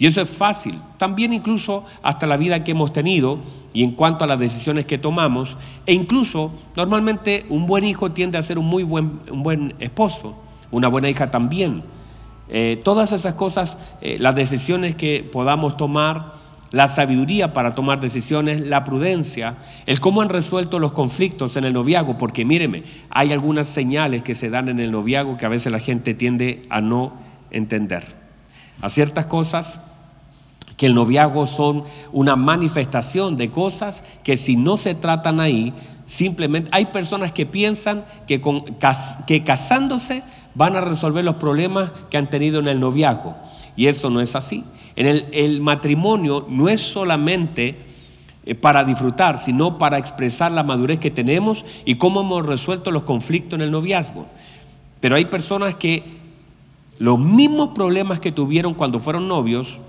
Y 0.00 0.06
eso 0.06 0.22
es 0.22 0.30
fácil. 0.30 0.78
También 0.96 1.34
incluso 1.34 1.84
hasta 2.02 2.26
la 2.26 2.38
vida 2.38 2.64
que 2.64 2.70
hemos 2.70 2.90
tenido 2.90 3.38
y 3.74 3.84
en 3.84 3.92
cuanto 3.92 4.24
a 4.24 4.26
las 4.26 4.38
decisiones 4.38 4.86
que 4.86 4.96
tomamos. 4.96 5.58
E 5.84 5.92
incluso 5.92 6.52
normalmente 6.74 7.44
un 7.50 7.66
buen 7.66 7.84
hijo 7.84 8.10
tiende 8.10 8.38
a 8.38 8.42
ser 8.42 8.58
un 8.58 8.64
muy 8.64 8.82
buen, 8.82 9.20
un 9.30 9.42
buen 9.42 9.74
esposo. 9.78 10.36
Una 10.70 10.88
buena 10.88 11.10
hija 11.10 11.30
también. 11.30 11.82
Eh, 12.48 12.80
todas 12.82 13.12
esas 13.12 13.34
cosas, 13.34 13.76
eh, 14.00 14.16
las 14.18 14.34
decisiones 14.34 14.94
que 14.94 15.22
podamos 15.22 15.76
tomar, 15.76 16.32
la 16.70 16.88
sabiduría 16.88 17.52
para 17.52 17.74
tomar 17.74 18.00
decisiones, 18.00 18.62
la 18.62 18.84
prudencia, 18.84 19.56
el 19.84 20.00
cómo 20.00 20.22
han 20.22 20.30
resuelto 20.30 20.78
los 20.78 20.92
conflictos 20.92 21.58
en 21.58 21.64
el 21.64 21.74
noviazgo, 21.74 22.16
porque 22.16 22.46
míreme, 22.46 22.84
hay 23.10 23.32
algunas 23.32 23.68
señales 23.68 24.22
que 24.22 24.34
se 24.34 24.48
dan 24.48 24.70
en 24.70 24.80
el 24.80 24.92
noviazgo 24.92 25.36
que 25.36 25.44
a 25.44 25.50
veces 25.50 25.70
la 25.70 25.78
gente 25.78 26.14
tiende 26.14 26.64
a 26.70 26.80
no 26.80 27.12
entender. 27.50 28.18
A 28.80 28.88
ciertas 28.88 29.26
cosas 29.26 29.80
que 30.80 30.86
el 30.86 30.94
noviazgo 30.94 31.46
son 31.46 31.84
una 32.10 32.36
manifestación 32.36 33.36
de 33.36 33.50
cosas 33.50 34.02
que 34.24 34.38
si 34.38 34.56
no 34.56 34.78
se 34.78 34.94
tratan 34.94 35.38
ahí, 35.38 35.74
simplemente 36.06 36.70
hay 36.72 36.86
personas 36.86 37.32
que 37.32 37.44
piensan 37.44 38.02
que, 38.26 38.40
con, 38.40 38.64
que 39.26 39.44
casándose 39.44 40.22
van 40.54 40.76
a 40.76 40.80
resolver 40.80 41.22
los 41.22 41.34
problemas 41.34 41.90
que 42.08 42.16
han 42.16 42.30
tenido 42.30 42.60
en 42.60 42.68
el 42.68 42.80
noviazgo. 42.80 43.36
Y 43.76 43.88
eso 43.88 44.08
no 44.08 44.22
es 44.22 44.34
así. 44.34 44.64
En 44.96 45.06
el, 45.06 45.60
matrimonio 45.60 46.46
no 46.48 46.70
es 46.70 46.80
solamente 46.80 47.76
eh, 48.46 48.54
para 48.54 48.82
disfrutar, 48.82 49.38
sino 49.38 49.76
para 49.76 49.98
expresar 49.98 50.50
la 50.50 50.62
madurez 50.62 50.98
que 50.98 51.10
tenemos 51.10 51.66
y 51.84 51.96
cómo 51.96 52.22
hemos 52.22 52.46
resuelto 52.46 52.90
los 52.90 53.02
conflictos 53.02 53.58
en 53.58 53.66
el 53.66 53.70
noviazgo. 53.70 54.24
Pero 55.00 55.16
hay 55.16 55.26
personas 55.26 55.74
que 55.74 56.04
los 56.96 57.18
mismos 57.18 57.72
problemas 57.74 58.18
que 58.18 58.32
tuvieron 58.32 58.72
cuando 58.72 58.98
fueron 58.98 59.28
novios 59.28 59.82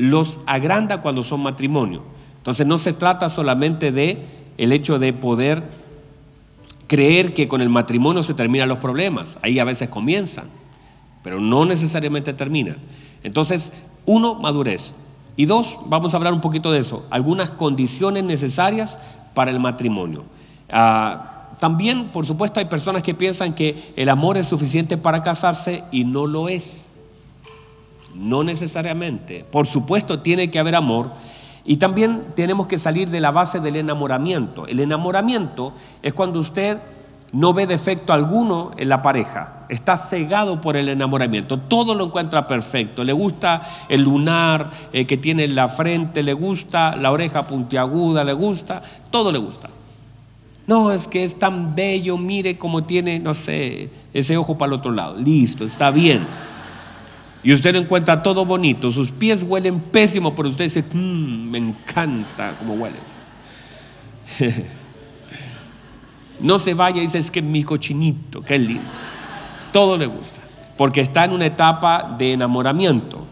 los 0.00 0.40
agranda 0.46 1.02
cuando 1.02 1.22
son 1.22 1.42
matrimonio. 1.42 2.02
Entonces 2.38 2.66
no 2.66 2.78
se 2.78 2.94
trata 2.94 3.28
solamente 3.28 3.92
de 3.92 4.18
el 4.56 4.72
hecho 4.72 4.98
de 4.98 5.12
poder 5.12 5.62
creer 6.86 7.34
que 7.34 7.48
con 7.48 7.60
el 7.60 7.68
matrimonio 7.68 8.22
se 8.22 8.32
terminan 8.32 8.70
los 8.70 8.78
problemas. 8.78 9.38
Ahí 9.42 9.58
a 9.58 9.64
veces 9.64 9.90
comienzan, 9.90 10.46
pero 11.22 11.38
no 11.38 11.66
necesariamente 11.66 12.32
terminan. 12.32 12.78
Entonces, 13.22 13.74
uno, 14.06 14.36
madurez. 14.36 14.94
Y 15.36 15.44
dos, 15.44 15.78
vamos 15.86 16.14
a 16.14 16.16
hablar 16.16 16.32
un 16.32 16.40
poquito 16.40 16.72
de 16.72 16.80
eso, 16.80 17.06
algunas 17.10 17.50
condiciones 17.50 18.24
necesarias 18.24 18.98
para 19.34 19.50
el 19.50 19.60
matrimonio. 19.60 20.24
Ah, 20.70 21.50
también, 21.58 22.08
por 22.08 22.24
supuesto, 22.24 22.58
hay 22.58 22.66
personas 22.66 23.02
que 23.02 23.14
piensan 23.14 23.54
que 23.54 23.92
el 23.96 24.08
amor 24.08 24.38
es 24.38 24.48
suficiente 24.48 24.96
para 24.96 25.22
casarse 25.22 25.84
y 25.92 26.04
no 26.04 26.26
lo 26.26 26.48
es. 26.48 26.89
No 28.14 28.44
necesariamente. 28.44 29.44
Por 29.50 29.66
supuesto, 29.66 30.20
tiene 30.20 30.50
que 30.50 30.58
haber 30.58 30.74
amor. 30.74 31.10
Y 31.64 31.76
también 31.76 32.22
tenemos 32.34 32.66
que 32.66 32.78
salir 32.78 33.10
de 33.10 33.20
la 33.20 33.30
base 33.30 33.60
del 33.60 33.76
enamoramiento. 33.76 34.66
El 34.66 34.80
enamoramiento 34.80 35.72
es 36.02 36.14
cuando 36.14 36.40
usted 36.40 36.78
no 37.32 37.52
ve 37.52 37.66
defecto 37.66 38.12
alguno 38.12 38.72
en 38.76 38.88
la 38.88 39.02
pareja, 39.02 39.64
está 39.68 39.96
cegado 39.96 40.60
por 40.60 40.76
el 40.76 40.88
enamoramiento, 40.88 41.58
todo 41.58 41.94
lo 41.94 42.06
encuentra 42.06 42.46
perfecto, 42.46 43.04
le 43.04 43.12
gusta 43.12 43.62
el 43.88 44.02
lunar 44.02 44.70
eh, 44.92 45.06
que 45.06 45.16
tiene 45.16 45.44
en 45.44 45.54
la 45.54 45.68
frente, 45.68 46.22
le 46.22 46.32
gusta 46.32 46.96
la 46.96 47.12
oreja 47.12 47.44
puntiaguda, 47.44 48.24
le 48.24 48.32
gusta, 48.32 48.82
todo 49.10 49.30
le 49.30 49.38
gusta. 49.38 49.70
No, 50.66 50.92
es 50.92 51.08
que 51.08 51.24
es 51.24 51.38
tan 51.38 51.74
bello, 51.74 52.16
mire 52.16 52.58
cómo 52.58 52.84
tiene, 52.84 53.18
no 53.18 53.34
sé, 53.34 53.90
ese 54.12 54.36
ojo 54.36 54.58
para 54.58 54.72
el 54.72 54.78
otro 54.78 54.92
lado, 54.92 55.16
listo, 55.16 55.64
está 55.64 55.90
bien. 55.90 56.26
Y 57.42 57.52
usted 57.54 57.74
encuentra 57.76 58.22
todo 58.22 58.44
bonito, 58.44 58.90
sus 58.90 59.10
pies 59.10 59.42
huelen 59.42 59.80
pésimo, 59.80 60.34
pero 60.34 60.48
usted 60.48 60.64
dice, 60.64 60.84
mmm, 60.92 61.50
me 61.50 61.58
encanta 61.58 62.54
cómo 62.58 62.74
hueles. 62.74 63.00
No 66.40 66.58
se 66.58 66.72
vaya 66.72 66.98
y 66.98 67.02
dice, 67.02 67.18
es 67.18 67.30
que 67.30 67.42
mi 67.42 67.62
cochinito, 67.62 68.40
qué 68.40 68.58
lindo. 68.58 68.82
Todo 69.72 69.98
le 69.98 70.06
gusta, 70.06 70.40
porque 70.78 71.02
está 71.02 71.26
en 71.26 71.32
una 71.32 71.44
etapa 71.44 72.16
de 72.18 72.32
enamoramiento. 72.32 73.26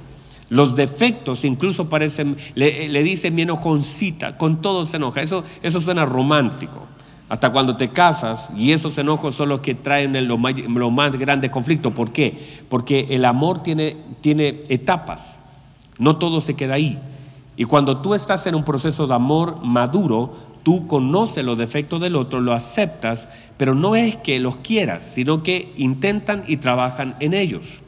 Los 0.50 0.76
defectos 0.76 1.44
incluso 1.44 1.88
parecen, 1.88 2.36
le, 2.54 2.88
le 2.88 3.02
dicen 3.02 3.34
mi 3.34 3.42
enojoncita, 3.42 4.36
con 4.36 4.60
todo 4.60 4.84
se 4.84 4.98
enoja. 4.98 5.22
Eso, 5.22 5.42
eso 5.62 5.80
suena 5.80 6.04
romántico. 6.04 6.86
Hasta 7.28 7.50
cuando 7.50 7.76
te 7.76 7.90
casas 7.90 8.50
y 8.56 8.72
esos 8.72 8.96
enojos 8.96 9.34
son 9.34 9.50
los 9.50 9.60
que 9.60 9.74
traen 9.74 10.26
los 10.26 10.38
más, 10.38 10.54
los 10.58 10.92
más 10.92 11.12
grandes 11.18 11.50
conflictos. 11.50 11.92
¿Por 11.92 12.10
qué? 12.10 12.38
Porque 12.68 13.06
el 13.10 13.24
amor 13.24 13.60
tiene, 13.60 13.96
tiene 14.20 14.62
etapas. 14.68 15.40
No 15.98 16.16
todo 16.16 16.40
se 16.40 16.54
queda 16.54 16.74
ahí. 16.74 16.98
Y 17.56 17.64
cuando 17.64 17.98
tú 17.98 18.14
estás 18.14 18.46
en 18.46 18.54
un 18.54 18.64
proceso 18.64 19.06
de 19.06 19.14
amor 19.14 19.62
maduro, 19.62 20.32
tú 20.62 20.86
conoces 20.86 21.44
los 21.44 21.58
defectos 21.58 22.00
del 22.00 22.16
otro, 22.16 22.40
lo 22.40 22.52
aceptas, 22.52 23.28
pero 23.56 23.74
no 23.74 23.96
es 23.96 24.16
que 24.16 24.38
los 24.38 24.56
quieras, 24.56 25.04
sino 25.04 25.42
que 25.42 25.72
intentan 25.76 26.44
y 26.46 26.58
trabajan 26.58 27.16
en 27.20 27.34
ellos. 27.34 27.80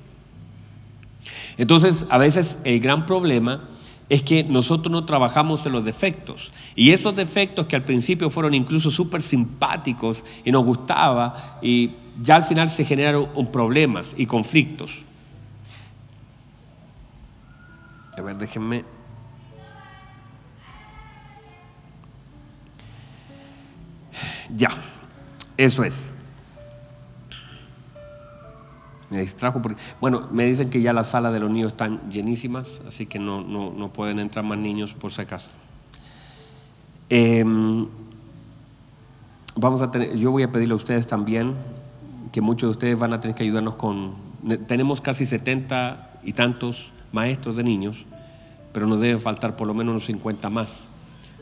Entonces, 1.56 2.06
a 2.10 2.18
veces 2.18 2.58
el 2.64 2.80
gran 2.80 3.06
problema 3.06 3.68
es 4.10 4.22
que 4.22 4.44
nosotros 4.44 4.92
no 4.92 5.06
trabajamos 5.06 5.64
en 5.64 5.72
los 5.72 5.84
defectos. 5.84 6.52
Y 6.74 6.90
esos 6.90 7.14
defectos 7.16 7.66
que 7.66 7.76
al 7.76 7.84
principio 7.84 8.28
fueron 8.28 8.52
incluso 8.52 8.90
súper 8.90 9.22
simpáticos 9.22 10.24
y 10.44 10.50
nos 10.50 10.64
gustaba, 10.64 11.58
y 11.62 11.92
ya 12.20 12.36
al 12.36 12.42
final 12.42 12.68
se 12.68 12.84
generaron 12.84 13.28
problemas 13.50 14.14
y 14.18 14.26
conflictos. 14.26 15.04
A 18.18 18.22
ver, 18.22 18.36
déjenme 18.36 18.84
Ya, 24.52 24.70
eso 25.56 25.84
es. 25.84 26.19
Me 29.10 29.20
distrajo 29.20 29.60
porque, 29.60 29.80
bueno, 30.00 30.28
me 30.30 30.44
dicen 30.46 30.70
que 30.70 30.80
ya 30.80 30.92
las 30.92 31.08
salas 31.10 31.32
de 31.32 31.40
los 31.40 31.50
niños 31.50 31.72
están 31.72 32.00
llenísimas, 32.10 32.80
así 32.86 33.06
que 33.06 33.18
no, 33.18 33.42
no, 33.42 33.72
no 33.72 33.92
pueden 33.92 34.20
entrar 34.20 34.44
más 34.44 34.58
niños 34.58 34.94
por 34.94 35.10
si 35.10 35.20
acaso. 35.20 35.54
Em, 37.08 37.88
vamos 39.56 39.82
a 39.82 39.90
tener, 39.90 40.16
yo 40.16 40.30
voy 40.30 40.44
a 40.44 40.52
pedirle 40.52 40.74
a 40.74 40.76
ustedes 40.76 41.08
también 41.08 41.56
que 42.30 42.40
muchos 42.40 42.68
de 42.68 42.70
ustedes 42.70 42.98
van 43.00 43.12
a 43.12 43.20
tener 43.20 43.34
que 43.34 43.42
ayudarnos 43.42 43.74
con, 43.74 44.14
tenemos 44.68 45.00
casi 45.00 45.26
70 45.26 46.20
y 46.22 46.32
tantos 46.32 46.92
maestros 47.10 47.56
de 47.56 47.64
niños, 47.64 48.06
pero 48.72 48.86
nos 48.86 49.00
deben 49.00 49.20
faltar 49.20 49.56
por 49.56 49.66
lo 49.66 49.74
menos 49.74 49.90
unos 49.90 50.04
50 50.04 50.50
más. 50.50 50.88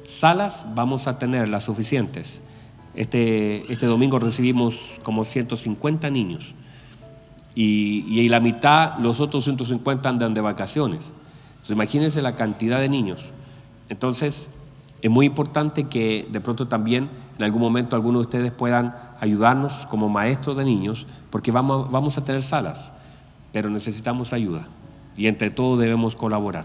Salas 0.07 0.69
vamos 0.75 1.07
a 1.07 1.19
tener 1.19 1.51
las 1.51 1.65
suficientes. 1.65 2.41
Este, 2.95 3.71
este 3.71 3.85
domingo 3.85 4.19
recibimos 4.19 4.99
como 5.03 5.27
150 5.27 6.09
niños 6.09 6.55
y, 7.61 8.05
y 8.07 8.29
la 8.29 8.39
mitad, 8.39 8.99
los 8.99 9.21
otros 9.21 9.43
150 9.43 10.09
andan 10.09 10.33
de 10.33 10.41
vacaciones. 10.41 11.13
Entonces, 11.51 11.71
imagínense 11.71 12.23
la 12.23 12.37
cantidad 12.37 12.79
de 12.79 12.89
niños. 12.89 13.33
Entonces, 13.89 14.51
es 15.03 15.11
muy 15.11 15.27
importante 15.27 15.89
que 15.89 16.29
de 16.31 16.41
pronto 16.41 16.69
también 16.69 17.09
en 17.37 17.43
algún 17.43 17.61
momento 17.61 17.97
algunos 17.97 18.23
de 18.23 18.27
ustedes 18.27 18.53
puedan 18.53 18.95
ayudarnos 19.21 19.87
como 19.87 20.09
maestros 20.09 20.57
de 20.57 20.65
niños, 20.65 21.09
porque 21.31 21.51
vamos, 21.51 22.17
a 22.17 22.25
tener 22.25 22.45
salas, 22.45 22.93
pero 23.53 23.71
necesitamos 23.71 24.33
ayuda 24.33 24.69
y 25.17 25.27
entre 25.27 25.51
todos 25.51 25.81
debemos 25.81 26.15
colaborar. 26.15 26.65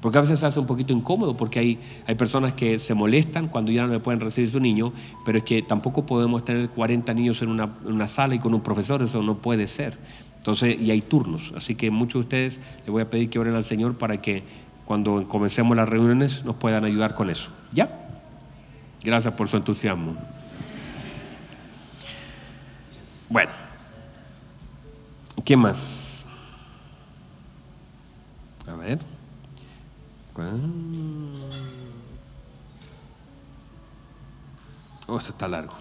Porque 0.00 0.16
a 0.16 0.22
veces 0.22 0.40
se 0.40 0.46
hace 0.46 0.58
un 0.58 0.64
poquito 0.64 0.94
incómodo 0.94 1.36
porque 1.36 1.58
hay, 1.58 1.78
hay 2.06 2.14
personas 2.14 2.54
que 2.54 2.78
se 2.78 2.94
molestan 2.94 3.48
cuando 3.48 3.72
ya 3.72 3.86
no 3.86 3.92
le 3.92 4.00
pueden 4.00 4.20
recibir 4.20 4.48
su 4.48 4.58
niño, 4.58 4.94
pero 5.26 5.36
es 5.36 5.44
que 5.44 5.60
tampoco 5.60 6.06
podemos 6.06 6.46
tener 6.46 6.70
40 6.70 7.12
niños 7.12 7.42
en 7.42 7.50
una 7.50 8.08
sala 8.08 8.34
y 8.34 8.38
con 8.38 8.54
un 8.54 8.62
profesor, 8.62 9.02
eso 9.02 9.22
no 9.22 9.36
puede 9.36 9.66
ser. 9.66 9.98
Entonces, 10.40 10.80
y 10.80 10.90
hay 10.90 11.02
turnos. 11.02 11.52
Así 11.54 11.74
que 11.74 11.90
muchos 11.90 12.14
de 12.14 12.20
ustedes 12.20 12.60
les 12.78 12.88
voy 12.88 13.02
a 13.02 13.10
pedir 13.10 13.28
que 13.28 13.38
oren 13.38 13.54
al 13.54 13.64
Señor 13.64 13.98
para 13.98 14.22
que 14.22 14.42
cuando 14.86 15.28
comencemos 15.28 15.76
las 15.76 15.86
reuniones 15.86 16.46
nos 16.46 16.56
puedan 16.56 16.84
ayudar 16.84 17.14
con 17.14 17.28
eso. 17.28 17.50
¿Ya? 17.72 18.08
Gracias 19.04 19.34
por 19.34 19.48
su 19.48 19.58
entusiasmo. 19.58 20.16
Bueno, 23.28 23.50
¿qué 25.44 25.58
más? 25.58 26.26
A 28.66 28.74
ver. 28.76 28.98
Oh, 35.06 35.18
esto 35.18 35.32
está 35.32 35.48
largo. 35.48 35.74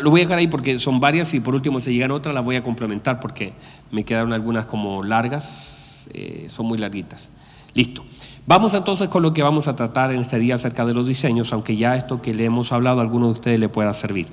Lo 0.00 0.10
voy 0.10 0.20
a 0.20 0.24
dejar 0.24 0.38
ahí 0.38 0.46
porque 0.46 0.78
son 0.78 1.00
varias 1.00 1.34
y 1.34 1.40
por 1.40 1.54
último 1.54 1.80
si 1.80 1.92
llegan 1.92 2.10
otras 2.10 2.34
las 2.34 2.44
voy 2.44 2.56
a 2.56 2.62
complementar 2.62 3.20
porque 3.20 3.52
me 3.90 4.04
quedaron 4.04 4.32
algunas 4.32 4.66
como 4.66 5.02
largas, 5.02 6.06
eh, 6.12 6.46
son 6.48 6.66
muy 6.66 6.78
larguitas. 6.78 7.30
Listo. 7.74 8.04
Vamos 8.46 8.74
entonces 8.74 9.08
con 9.08 9.22
lo 9.22 9.32
que 9.32 9.42
vamos 9.42 9.68
a 9.68 9.76
tratar 9.76 10.12
en 10.12 10.20
este 10.20 10.38
día 10.38 10.56
acerca 10.56 10.84
de 10.84 10.92
los 10.92 11.08
diseños, 11.08 11.52
aunque 11.52 11.76
ya 11.76 11.96
esto 11.96 12.20
que 12.20 12.34
le 12.34 12.44
hemos 12.44 12.72
hablado 12.72 12.98
a 13.00 13.02
alguno 13.02 13.26
de 13.26 13.32
ustedes 13.32 13.58
le 13.58 13.70
pueda 13.70 13.92
servir. 13.94 14.26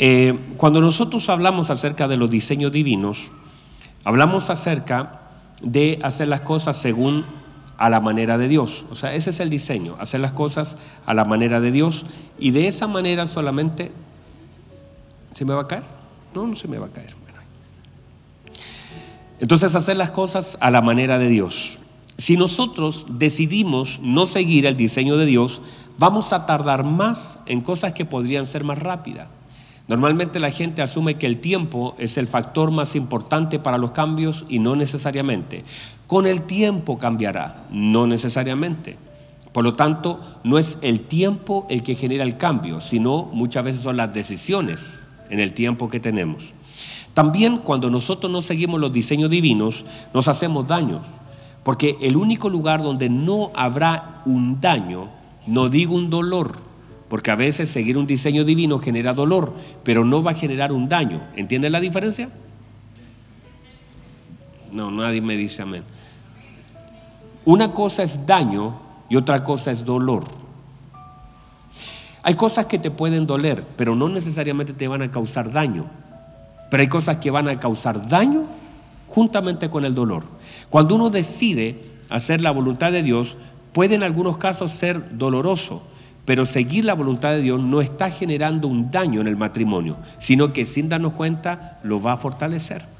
Eh, 0.00 0.36
cuando 0.56 0.80
nosotros 0.80 1.28
hablamos 1.28 1.70
acerca 1.70 2.08
de 2.08 2.16
los 2.16 2.28
diseños 2.28 2.72
divinos, 2.72 3.30
hablamos 4.02 4.50
acerca 4.50 5.20
de 5.62 6.00
hacer 6.02 6.26
las 6.26 6.40
cosas 6.40 6.76
según 6.76 7.24
a 7.78 7.88
la 7.88 8.00
manera 8.00 8.36
de 8.36 8.48
Dios. 8.48 8.84
O 8.90 8.96
sea, 8.96 9.14
ese 9.14 9.30
es 9.30 9.38
el 9.38 9.48
diseño, 9.48 9.96
hacer 10.00 10.20
las 10.20 10.32
cosas 10.32 10.76
a 11.06 11.14
la 11.14 11.24
manera 11.24 11.60
de 11.60 11.70
Dios 11.70 12.06
y 12.38 12.50
de 12.50 12.66
esa 12.66 12.86
manera 12.88 13.26
solamente... 13.26 13.92
¿Se 15.34 15.44
me 15.44 15.52
va 15.52 15.62
a 15.62 15.66
caer? 15.66 15.82
No, 16.34 16.46
no 16.46 16.56
se 16.56 16.68
me 16.68 16.78
va 16.78 16.86
a 16.86 16.90
caer. 16.90 17.14
Entonces 19.40 19.74
hacer 19.74 19.96
las 19.96 20.10
cosas 20.10 20.56
a 20.60 20.70
la 20.70 20.80
manera 20.80 21.18
de 21.18 21.28
Dios. 21.28 21.80
Si 22.16 22.36
nosotros 22.36 23.06
decidimos 23.10 24.00
no 24.00 24.26
seguir 24.26 24.64
el 24.64 24.76
diseño 24.76 25.16
de 25.16 25.26
Dios, 25.26 25.60
vamos 25.98 26.32
a 26.32 26.46
tardar 26.46 26.84
más 26.84 27.40
en 27.46 27.60
cosas 27.60 27.92
que 27.92 28.04
podrían 28.04 28.46
ser 28.46 28.62
más 28.62 28.78
rápidas. 28.78 29.26
Normalmente 29.88 30.38
la 30.38 30.50
gente 30.50 30.80
asume 30.80 31.16
que 31.16 31.26
el 31.26 31.40
tiempo 31.40 31.94
es 31.98 32.16
el 32.16 32.28
factor 32.28 32.70
más 32.70 32.94
importante 32.94 33.58
para 33.58 33.76
los 33.76 33.90
cambios 33.90 34.44
y 34.48 34.60
no 34.60 34.76
necesariamente. 34.76 35.64
Con 36.06 36.26
el 36.26 36.42
tiempo 36.42 36.96
cambiará, 36.96 37.66
no 37.70 38.06
necesariamente. 38.06 38.96
Por 39.52 39.64
lo 39.64 39.74
tanto, 39.74 40.20
no 40.44 40.58
es 40.58 40.78
el 40.80 41.00
tiempo 41.00 41.66
el 41.68 41.82
que 41.82 41.96
genera 41.96 42.24
el 42.24 42.38
cambio, 42.38 42.80
sino 42.80 43.24
muchas 43.32 43.64
veces 43.64 43.82
son 43.82 43.96
las 43.96 44.14
decisiones 44.14 45.03
en 45.30 45.40
el 45.40 45.52
tiempo 45.52 45.88
que 45.88 46.00
tenemos. 46.00 46.52
También 47.14 47.58
cuando 47.58 47.90
nosotros 47.90 48.30
no 48.30 48.42
seguimos 48.42 48.80
los 48.80 48.92
diseños 48.92 49.30
divinos, 49.30 49.84
nos 50.12 50.28
hacemos 50.28 50.66
daños. 50.66 51.02
Porque 51.62 51.96
el 52.02 52.16
único 52.16 52.50
lugar 52.50 52.82
donde 52.82 53.08
no 53.08 53.50
habrá 53.54 54.22
un 54.26 54.60
daño, 54.60 55.10
no 55.46 55.68
digo 55.68 55.94
un 55.94 56.10
dolor, 56.10 56.52
porque 57.08 57.30
a 57.30 57.36
veces 57.36 57.70
seguir 57.70 57.96
un 57.96 58.06
diseño 58.06 58.44
divino 58.44 58.78
genera 58.80 59.14
dolor, 59.14 59.54
pero 59.82 60.04
no 60.04 60.22
va 60.22 60.32
a 60.32 60.34
generar 60.34 60.72
un 60.72 60.88
daño. 60.88 61.22
¿Entienden 61.36 61.72
la 61.72 61.80
diferencia? 61.80 62.28
No, 64.72 64.90
nadie 64.90 65.20
me 65.20 65.36
dice 65.36 65.62
amén. 65.62 65.84
Una 67.44 67.72
cosa 67.72 68.02
es 68.02 68.26
daño 68.26 68.80
y 69.08 69.16
otra 69.16 69.44
cosa 69.44 69.70
es 69.70 69.84
dolor. 69.84 70.24
Hay 72.26 72.36
cosas 72.36 72.64
que 72.64 72.78
te 72.78 72.90
pueden 72.90 73.26
doler, 73.26 73.66
pero 73.76 73.94
no 73.94 74.08
necesariamente 74.08 74.72
te 74.72 74.88
van 74.88 75.02
a 75.02 75.10
causar 75.10 75.52
daño. 75.52 75.90
Pero 76.70 76.80
hay 76.80 76.88
cosas 76.88 77.18
que 77.18 77.30
van 77.30 77.48
a 77.48 77.60
causar 77.60 78.08
daño 78.08 78.46
juntamente 79.06 79.68
con 79.68 79.84
el 79.84 79.94
dolor. 79.94 80.24
Cuando 80.70 80.94
uno 80.94 81.10
decide 81.10 81.78
hacer 82.08 82.40
la 82.40 82.50
voluntad 82.50 82.92
de 82.92 83.02
Dios, 83.02 83.36
puede 83.74 83.94
en 83.94 84.02
algunos 84.02 84.38
casos 84.38 84.72
ser 84.72 85.18
doloroso, 85.18 85.82
pero 86.24 86.46
seguir 86.46 86.86
la 86.86 86.94
voluntad 86.94 87.32
de 87.32 87.42
Dios 87.42 87.60
no 87.60 87.82
está 87.82 88.10
generando 88.10 88.68
un 88.68 88.90
daño 88.90 89.20
en 89.20 89.28
el 89.28 89.36
matrimonio, 89.36 89.98
sino 90.16 90.54
que 90.54 90.64
sin 90.64 90.88
darnos 90.88 91.12
cuenta 91.12 91.78
lo 91.82 92.00
va 92.00 92.14
a 92.14 92.16
fortalecer. 92.16 92.93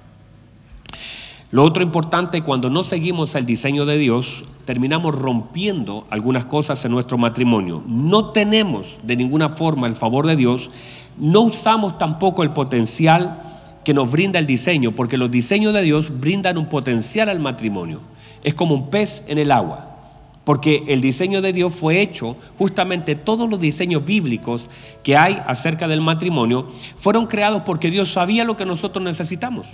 Lo 1.54 1.62
otro 1.62 1.84
importante, 1.84 2.42
cuando 2.42 2.68
no 2.68 2.82
seguimos 2.82 3.36
el 3.36 3.46
diseño 3.46 3.86
de 3.86 3.96
Dios, 3.96 4.44
terminamos 4.64 5.14
rompiendo 5.14 6.04
algunas 6.10 6.46
cosas 6.46 6.84
en 6.84 6.90
nuestro 6.90 7.16
matrimonio. 7.16 7.84
No 7.86 8.32
tenemos 8.32 8.98
de 9.04 9.14
ninguna 9.14 9.48
forma 9.48 9.86
el 9.86 9.94
favor 9.94 10.26
de 10.26 10.34
Dios, 10.34 10.72
no 11.16 11.42
usamos 11.42 11.96
tampoco 11.96 12.42
el 12.42 12.50
potencial 12.50 13.40
que 13.84 13.94
nos 13.94 14.10
brinda 14.10 14.40
el 14.40 14.46
diseño, 14.46 14.96
porque 14.96 15.16
los 15.16 15.30
diseños 15.30 15.72
de 15.72 15.82
Dios 15.82 16.18
brindan 16.18 16.58
un 16.58 16.66
potencial 16.66 17.28
al 17.28 17.38
matrimonio. 17.38 18.00
Es 18.42 18.54
como 18.54 18.74
un 18.74 18.90
pez 18.90 19.22
en 19.28 19.38
el 19.38 19.52
agua, 19.52 19.94
porque 20.42 20.82
el 20.88 21.00
diseño 21.00 21.40
de 21.40 21.52
Dios 21.52 21.72
fue 21.72 22.00
hecho, 22.00 22.36
justamente 22.58 23.14
todos 23.14 23.48
los 23.48 23.60
diseños 23.60 24.04
bíblicos 24.04 24.68
que 25.04 25.16
hay 25.16 25.40
acerca 25.46 25.86
del 25.86 26.00
matrimonio, 26.00 26.66
fueron 26.96 27.28
creados 27.28 27.62
porque 27.64 27.92
Dios 27.92 28.08
sabía 28.08 28.42
lo 28.42 28.56
que 28.56 28.66
nosotros 28.66 29.04
necesitamos. 29.04 29.68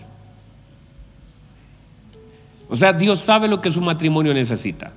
O 2.70 2.76
sea, 2.76 2.92
Dios 2.92 3.20
sabe 3.20 3.48
lo 3.48 3.60
que 3.60 3.70
su 3.70 3.80
matrimonio 3.80 4.32
necesita. 4.32 4.92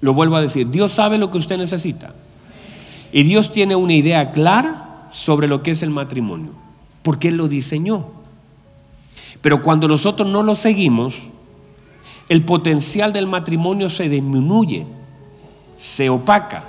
Lo 0.00 0.14
vuelvo 0.14 0.36
a 0.36 0.42
decir, 0.42 0.68
Dios 0.70 0.92
sabe 0.92 1.18
lo 1.18 1.30
que 1.30 1.38
usted 1.38 1.56
necesita. 1.56 2.14
Y 3.10 3.22
Dios 3.22 3.50
tiene 3.50 3.74
una 3.74 3.94
idea 3.94 4.32
clara 4.32 5.08
sobre 5.10 5.48
lo 5.48 5.62
que 5.62 5.72
es 5.72 5.82
el 5.82 5.90
matrimonio 5.90 6.64
porque 7.04 7.28
Él 7.28 7.36
lo 7.36 7.46
diseñó. 7.46 8.06
Pero 9.42 9.62
cuando 9.62 9.86
nosotros 9.86 10.28
no 10.28 10.42
lo 10.42 10.56
seguimos, 10.56 11.24
el 12.30 12.42
potencial 12.42 13.12
del 13.12 13.26
matrimonio 13.26 13.90
se 13.90 14.08
disminuye, 14.08 14.86
se 15.76 16.08
opaca, 16.08 16.64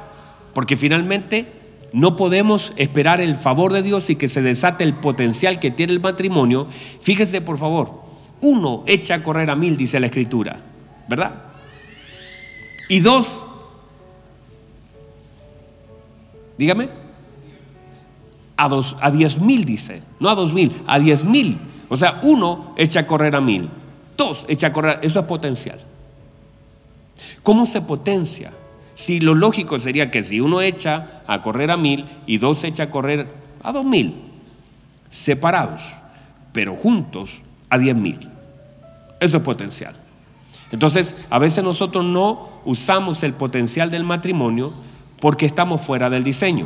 porque 0.54 0.76
finalmente 0.76 1.48
no 1.94 2.18
podemos 2.18 2.74
esperar 2.76 3.22
el 3.22 3.36
favor 3.36 3.72
de 3.72 3.82
Dios 3.82 4.10
y 4.10 4.18
que 4.18 4.28
se 4.28 4.42
desate 4.42 4.84
el 4.84 4.94
potencial 4.94 5.58
que 5.58 5.72
tiene 5.72 5.94
el 5.94 6.02
matrimonio. 6.02 6.68
Fíjese 7.00 7.40
por 7.40 7.58
favor, 7.58 8.02
uno 8.42 8.84
echa 8.86 9.16
a 9.16 9.24
correr 9.24 9.50
a 9.50 9.56
mil, 9.56 9.78
dice 9.78 10.00
la 10.00 10.08
escritura, 10.08 10.62
¿verdad? 11.08 11.34
Y 12.90 13.00
dos, 13.00 13.48
dígame 16.58 16.90
a, 18.58 18.70
dos, 18.70 18.96
a 19.02 19.12
diez 19.12 19.40
mil, 19.40 19.66
dice, 19.66 20.04
no 20.20 20.30
a 20.30 20.36
dos 20.36 20.54
mil, 20.54 20.72
a 20.88 21.00
diez 21.00 21.24
mil. 21.24 21.58
O 21.90 21.98
sea, 21.98 22.20
uno 22.24 22.74
echa 22.78 23.02
a 23.02 23.08
correr 23.08 23.36
a 23.36 23.42
mil, 23.42 23.70
dos 24.18 24.46
echa 24.50 24.68
a 24.68 24.74
correr, 24.74 25.00
eso 25.02 25.20
es 25.20 25.26
potencial. 25.26 25.80
¿Cómo 27.44 27.66
se 27.66 27.82
potencia? 27.82 28.52
Si 28.94 29.20
lo 29.20 29.36
lógico 29.36 29.78
sería 29.78 30.10
que 30.10 30.24
si 30.24 30.40
uno 30.40 30.62
echa 30.62 31.22
a 31.28 31.42
correr 31.42 31.70
a 31.70 31.78
mil 31.78 32.06
y 32.26 32.38
dos 32.38 32.64
echa 32.64 32.84
a 32.84 32.90
correr 32.90 33.28
a 33.62 33.72
dos 33.72 33.86
mil, 33.86 34.16
separados, 35.10 35.94
pero 36.54 36.76
juntos 36.76 37.42
a 37.76 37.80
diez 37.80 37.96
mil. 37.96 38.30
Eso 39.20 39.38
es 39.38 39.44
potencial. 39.44 39.96
Entonces, 40.72 41.16
a 41.30 41.40
veces 41.40 41.64
nosotros 41.64 42.04
no 42.04 42.50
usamos 42.66 43.24
el 43.24 43.34
potencial 43.34 43.90
del 43.92 44.04
matrimonio 44.04 44.74
porque 45.20 45.46
estamos 45.46 45.82
fuera 45.82 46.10
del 46.10 46.24
diseño. 46.24 46.66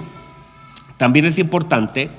También 0.97 1.25
es 1.25 1.37
importante 1.37 2.09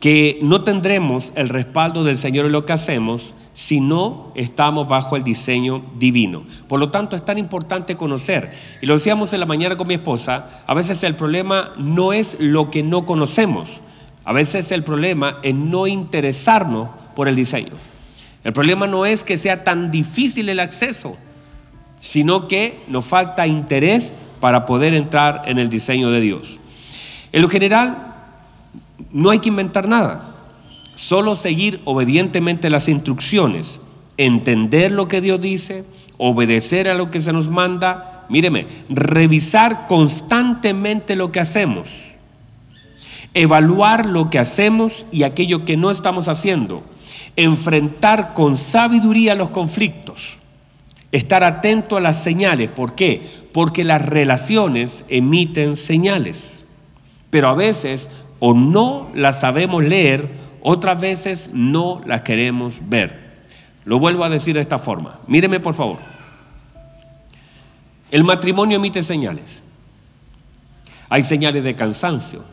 que 0.00 0.38
no 0.42 0.62
tendremos 0.64 1.32
el 1.36 1.48
respaldo 1.50 2.04
del 2.04 2.16
Señor 2.16 2.46
en 2.46 2.52
lo 2.52 2.64
que 2.64 2.72
hacemos 2.72 3.34
si 3.52 3.80
no 3.80 4.32
estamos 4.34 4.88
bajo 4.88 5.16
el 5.16 5.22
diseño 5.22 5.82
divino. 5.96 6.44
Por 6.68 6.80
lo 6.80 6.90
tanto, 6.90 7.16
es 7.16 7.24
tan 7.24 7.36
importante 7.36 7.96
conocer, 7.96 8.50
y 8.80 8.86
lo 8.86 8.94
decíamos 8.94 9.32
en 9.34 9.40
la 9.40 9.46
mañana 9.46 9.76
con 9.76 9.86
mi 9.88 9.94
esposa, 9.94 10.62
a 10.66 10.72
veces 10.72 11.02
el 11.02 11.14
problema 11.14 11.72
no 11.76 12.12
es 12.14 12.36
lo 12.40 12.70
que 12.70 12.82
no 12.82 13.04
conocemos, 13.04 13.80
a 14.24 14.32
veces 14.32 14.72
el 14.72 14.84
problema 14.84 15.38
es 15.42 15.54
no 15.54 15.86
interesarnos 15.86 16.88
por 17.14 17.28
el 17.28 17.36
diseño. 17.36 17.72
El 18.44 18.52
problema 18.52 18.86
no 18.86 19.06
es 19.06 19.24
que 19.24 19.36
sea 19.36 19.64
tan 19.64 19.90
difícil 19.90 20.48
el 20.48 20.60
acceso, 20.60 21.16
sino 22.00 22.48
que 22.48 22.82
nos 22.88 23.04
falta 23.04 23.46
interés 23.46 24.14
para 24.40 24.64
poder 24.64 24.94
entrar 24.94 25.42
en 25.46 25.58
el 25.58 25.68
diseño 25.68 26.10
de 26.10 26.20
Dios. 26.20 26.58
En 27.32 27.42
lo 27.42 27.48
general, 27.48 28.14
no 29.12 29.30
hay 29.30 29.38
que 29.40 29.50
inventar 29.50 29.88
nada, 29.88 30.34
solo 30.94 31.34
seguir 31.34 31.80
obedientemente 31.84 32.70
las 32.70 32.88
instrucciones, 32.88 33.80
entender 34.16 34.92
lo 34.92 35.08
que 35.08 35.20
Dios 35.20 35.40
dice, 35.40 35.84
obedecer 36.18 36.88
a 36.88 36.94
lo 36.94 37.10
que 37.10 37.20
se 37.20 37.32
nos 37.32 37.48
manda, 37.48 38.26
míreme, 38.28 38.66
revisar 38.88 39.86
constantemente 39.86 41.16
lo 41.16 41.32
que 41.32 41.40
hacemos, 41.40 41.88
evaluar 43.34 44.06
lo 44.06 44.30
que 44.30 44.38
hacemos 44.38 45.06
y 45.12 45.22
aquello 45.22 45.64
que 45.64 45.76
no 45.76 45.90
estamos 45.90 46.28
haciendo, 46.28 46.82
enfrentar 47.36 48.34
con 48.34 48.56
sabiduría 48.56 49.34
los 49.34 49.50
conflictos, 49.50 50.38
estar 51.12 51.44
atento 51.44 51.96
a 51.96 52.00
las 52.00 52.22
señales. 52.22 52.68
¿Por 52.68 52.94
qué? 52.94 53.26
Porque 53.52 53.84
las 53.84 54.02
relaciones 54.02 55.04
emiten 55.08 55.76
señales, 55.76 56.66
pero 57.30 57.48
a 57.48 57.54
veces 57.54 58.10
o 58.38 58.54
no 58.54 59.10
las 59.14 59.40
sabemos 59.40 59.84
leer, 59.84 60.28
otras 60.62 61.00
veces 61.00 61.50
no 61.52 62.00
las 62.06 62.22
queremos 62.22 62.80
ver. 62.88 63.30
Lo 63.84 63.98
vuelvo 63.98 64.24
a 64.24 64.28
decir 64.28 64.54
de 64.54 64.60
esta 64.60 64.78
forma. 64.78 65.20
Míreme 65.26 65.60
por 65.60 65.74
favor. 65.74 65.98
El 68.10 68.24
matrimonio 68.24 68.76
emite 68.76 69.02
señales. 69.02 69.62
Hay 71.08 71.24
señales 71.24 71.64
de 71.64 71.76
cansancio. 71.76 72.44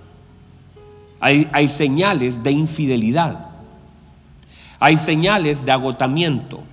Hay, 1.20 1.50
hay 1.52 1.68
señales 1.68 2.44
de 2.44 2.52
infidelidad. 2.52 3.50
Hay 4.80 4.98
señales 4.98 5.66
de 5.66 5.72
agotamiento. 5.72 6.64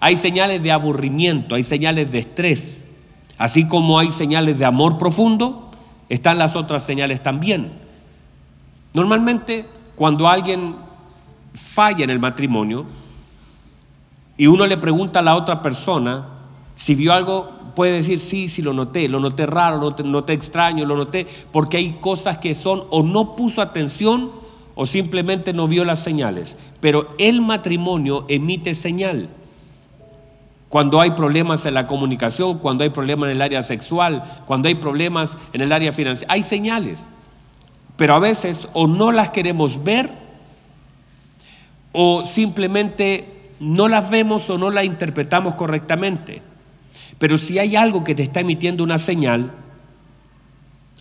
Hay 0.00 0.16
señales 0.16 0.62
de 0.62 0.72
aburrimiento. 0.72 1.54
Hay 1.54 1.64
señales 1.64 2.10
de 2.10 2.18
estrés. 2.18 2.86
Así 3.38 3.66
como 3.66 3.98
hay 3.98 4.12
señales 4.12 4.58
de 4.58 4.64
amor 4.64 4.98
profundo, 4.98 5.70
están 6.08 6.38
las 6.38 6.56
otras 6.56 6.84
señales 6.84 7.22
también. 7.22 7.72
Normalmente 8.92 9.66
cuando 9.96 10.28
alguien 10.28 10.76
falla 11.52 12.04
en 12.04 12.10
el 12.10 12.18
matrimonio 12.18 12.86
y 14.36 14.46
uno 14.46 14.66
le 14.66 14.76
pregunta 14.76 15.20
a 15.20 15.22
la 15.22 15.36
otra 15.36 15.62
persona 15.62 16.28
si 16.74 16.94
vio 16.94 17.12
algo, 17.12 17.50
puede 17.74 17.92
decir, 17.92 18.18
sí, 18.18 18.48
sí 18.48 18.60
lo 18.62 18.72
noté, 18.72 19.08
lo 19.08 19.20
noté 19.20 19.46
raro, 19.46 19.78
lo 19.78 20.04
noté, 20.04 20.32
extraño, 20.32 20.84
lo 20.84 20.96
noté, 20.96 21.26
porque 21.52 21.76
hay 21.76 21.92
cosas 22.00 22.38
que 22.38 22.54
son 22.54 22.82
o 22.90 23.02
no 23.02 23.36
puso 23.36 23.62
atención 23.62 24.30
o 24.74 24.86
simplemente 24.86 25.52
no 25.52 25.68
vio 25.68 25.84
las 25.84 26.00
señales. 26.00 26.56
Pero 26.80 27.08
el 27.18 27.40
matrimonio 27.40 28.24
emite 28.28 28.74
señal. 28.74 29.28
Cuando 30.68 31.00
hay 31.00 31.12
problemas 31.12 31.66
en 31.66 31.74
la 31.74 31.86
comunicación, 31.86 32.58
cuando 32.58 32.82
hay 32.82 32.90
problemas 32.90 33.28
en 33.28 33.36
el 33.36 33.42
área 33.42 33.62
sexual, 33.62 34.42
cuando 34.46 34.68
hay 34.68 34.74
problemas 34.74 35.38
en 35.52 35.60
el 35.60 35.72
área 35.72 35.92
financiera, 35.92 36.32
hay 36.32 36.42
señales. 36.42 37.06
Pero 37.96 38.14
a 38.14 38.18
veces 38.18 38.68
o 38.72 38.88
no 38.88 39.12
las 39.12 39.30
queremos 39.30 39.84
ver 39.84 40.10
o 41.92 42.24
simplemente 42.26 43.52
no 43.60 43.86
las 43.86 44.10
vemos 44.10 44.50
o 44.50 44.58
no 44.58 44.70
las 44.70 44.84
interpretamos 44.84 45.54
correctamente. 45.54 46.42
Pero 47.18 47.38
si 47.38 47.60
hay 47.60 47.76
algo 47.76 48.02
que 48.02 48.16
te 48.16 48.24
está 48.24 48.40
emitiendo 48.40 48.82
una 48.82 48.98
señal, 48.98 49.52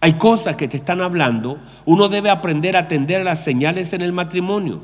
hay 0.04 0.16
cosas 0.16 0.58
que 0.58 0.68
te 0.68 0.76
están 0.76 1.00
hablando, 1.00 1.60
uno 1.86 2.10
debe 2.10 2.30
aprender 2.30 2.76
a 2.76 2.82
atender 2.82 3.22
a 3.22 3.24
las 3.24 3.42
señales 3.42 3.94
en 3.94 4.02
el 4.02 4.12
matrimonio, 4.12 4.82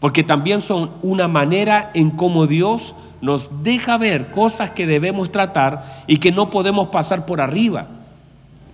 porque 0.00 0.24
también 0.24 0.60
son 0.60 0.90
una 1.02 1.28
manera 1.28 1.92
en 1.94 2.10
cómo 2.10 2.48
Dios 2.48 2.96
nos 3.20 3.62
deja 3.62 3.96
ver 3.96 4.32
cosas 4.32 4.70
que 4.70 4.88
debemos 4.88 5.30
tratar 5.30 6.02
y 6.08 6.16
que 6.16 6.32
no 6.32 6.50
podemos 6.50 6.88
pasar 6.88 7.26
por 7.26 7.40
arriba. 7.40 7.86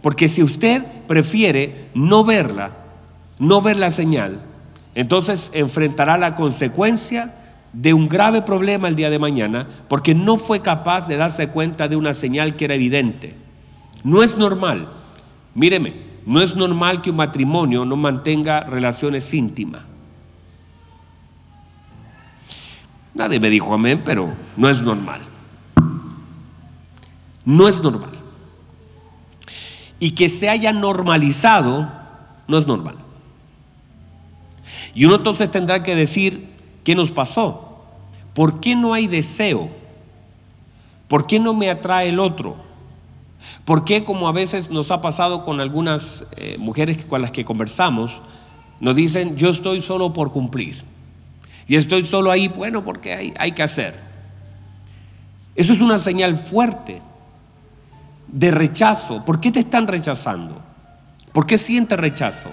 Porque 0.01 0.31
si 0.31 0.43
usted 0.43 0.83
prefiere 1.07 1.91
no 1.93 2.25
verla, 2.25 2.71
no 3.39 3.61
ver 3.61 3.77
la 3.77 3.91
señal, 3.91 4.41
entonces 4.95 5.51
enfrentará 5.53 6.17
la 6.17 6.37
consecuencia 6.37 7.35
de 7.75 7.93
un 7.93 8.09
grave 8.09 8.41
problema 8.41 8.89
el 8.89 8.97
día 8.97 9.11
de 9.11 9.19
mañana 9.19 9.69
porque 9.89 10.15
no 10.15 10.39
fue 10.39 10.61
capaz 10.61 11.07
de 11.07 11.19
darse 11.19 11.49
cuenta 11.49 11.87
de 11.87 11.97
una 11.97 12.15
señal 12.15 12.57
que 12.57 12.65
era 12.65 12.77
evidente. 12.77 13.35
No 14.05 14.23
es 14.23 14.39
normal, 14.39 14.89
míreme, 15.57 16.07
no 16.25 16.41
es 16.41 16.55
normal 16.55 17.03
que 17.03 17.11
un 17.11 17.17
matrimonio 17.17 17.85
no 17.85 17.97
mantenga 17.97 18.61
relaciones 18.61 19.35
íntimas. 19.35 19.83
Nadie 23.15 23.41
me 23.41 23.51
dijo 23.51 23.75
amén, 23.75 24.03
pero 24.05 24.33
no 24.57 24.69
es 24.69 24.83
normal. 24.83 25.21
No 27.45 27.67
es 27.67 27.83
normal 27.83 28.17
y 29.99 30.13
que 30.13 30.29
se 30.29 30.49
haya 30.49 30.73
normalizado 30.73 31.91
no 32.49 32.59
es 32.59 32.67
normal. 32.67 32.97
Y 34.95 35.05
uno 35.05 35.17
entonces 35.17 35.51
tendrá 35.51 35.83
que 35.83 35.95
decir, 35.95 36.49
¿qué 36.85 36.95
nos 36.95 37.13
pasó? 37.13 37.83
¿Por 38.35 38.61
qué 38.61 38.77
no 38.77 38.95
hay 38.95 39.07
deseo? 39.07 39.71
¿Por 41.09 41.27
qué 41.27 41.41
no 41.41 41.55
me 41.55 41.71
atrae 41.71 42.11
el 42.11 42.21
otro? 42.21 42.57
¿Por 43.65 43.85
qué, 43.85 44.05
como 44.05 44.29
a 44.29 44.33
veces 44.33 44.71
nos 44.71 44.91
ha 44.91 45.01
pasado 45.01 45.45
con 45.45 45.61
algunas 45.61 46.25
eh, 46.37 46.57
mujeres 46.59 47.05
con 47.05 47.23
las 47.23 47.31
que 47.31 47.45
conversamos, 47.45 48.21
nos 48.81 48.95
dicen, 48.97 49.37
yo 49.37 49.51
estoy 49.51 49.83
solo 49.83 50.13
por 50.13 50.31
cumplir? 50.31 50.85
Y 51.67 51.77
estoy 51.77 52.05
solo 52.05 52.31
ahí, 52.31 52.49
bueno, 52.49 52.85
porque 52.85 53.13
hay, 53.13 53.35
hay 53.39 53.53
que 53.53 53.63
hacer. 53.63 53.99
Eso 55.57 55.73
es 55.73 55.81
una 55.81 55.99
señal 55.99 56.37
fuerte 56.37 57.03
de 58.29 58.51
rechazo. 58.51 59.25
¿Por 59.25 59.41
qué 59.41 59.51
te 59.51 59.61
están 59.61 59.89
rechazando? 59.89 60.63
¿Por 61.33 61.47
qué 61.47 61.59
sientes 61.59 61.99
rechazo? 61.99 62.51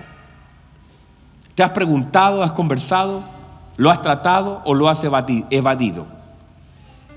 ¿Te 1.55 1.63
has 1.63 1.71
preguntado, 1.71 2.41
has 2.41 2.53
conversado, 2.53 3.23
lo 3.77 3.91
has 3.91 4.01
tratado 4.01 4.61
o 4.65 4.73
lo 4.73 4.89
has 4.89 5.03
evadido? 5.03 6.07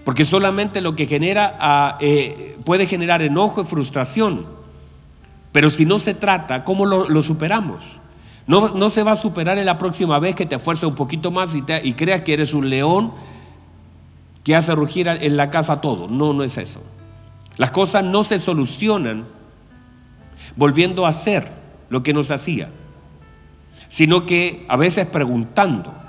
Porque 0.07 0.25
solamente 0.25 0.81
lo 0.81 0.95
que 0.95 1.09
genera 1.09 1.57
ah, 1.59 1.99
eh, 2.01 2.57
puede 2.65 2.87
generar 2.87 3.23
enojo 3.23 3.63
y 3.63 3.65
frustración. 3.65 4.47
Pero 5.51 5.69
si 5.69 5.85
no 5.85 5.99
se 5.99 6.15
trata, 6.15 6.63
¿cómo 6.63 6.87
lo, 6.87 7.23
superamos? 7.23 7.83
No, 8.47 8.69
no, 8.69 8.89
se 8.89 9.03
va 9.03 9.11
a 9.11 9.17
superar 9.17 9.59
en 9.59 9.67
la 9.67 9.79
próxima 9.79 10.21
vez 10.21 10.37
que 10.37 10.47
te 10.47 10.55
esfuerces 10.55 10.85
un 10.85 10.95
poquito 10.95 11.33
más 11.33 11.57
y, 11.57 11.65
y 11.83 11.95
creas 11.95 12.21
que 12.21 12.35
eres 12.35 12.55
un 12.55 12.71
león 12.71 13.15
que 14.45 14.55
hace 14.55 14.77
rugir 14.77 15.09
en 15.09 15.37
la 15.37 15.51
casa 15.51 15.81
todo. 15.81 16.07
No, 16.07 16.33
no 16.33 16.45
es 16.45 16.57
eso. 16.57 16.85
Las 17.57 17.73
cosas 17.73 18.05
no 18.05 18.23
se 18.23 18.39
solucionan 18.39 19.27
volviendo 20.55 21.05
a 21.05 21.09
hacer 21.09 21.51
lo 21.89 22.05
que 22.05 22.13
nos 22.13 22.31
hacía, 22.31 22.69
sino 23.89 24.25
que 24.25 24.65
a 24.69 24.77
veces 24.77 25.09
preguntando. 25.09 26.06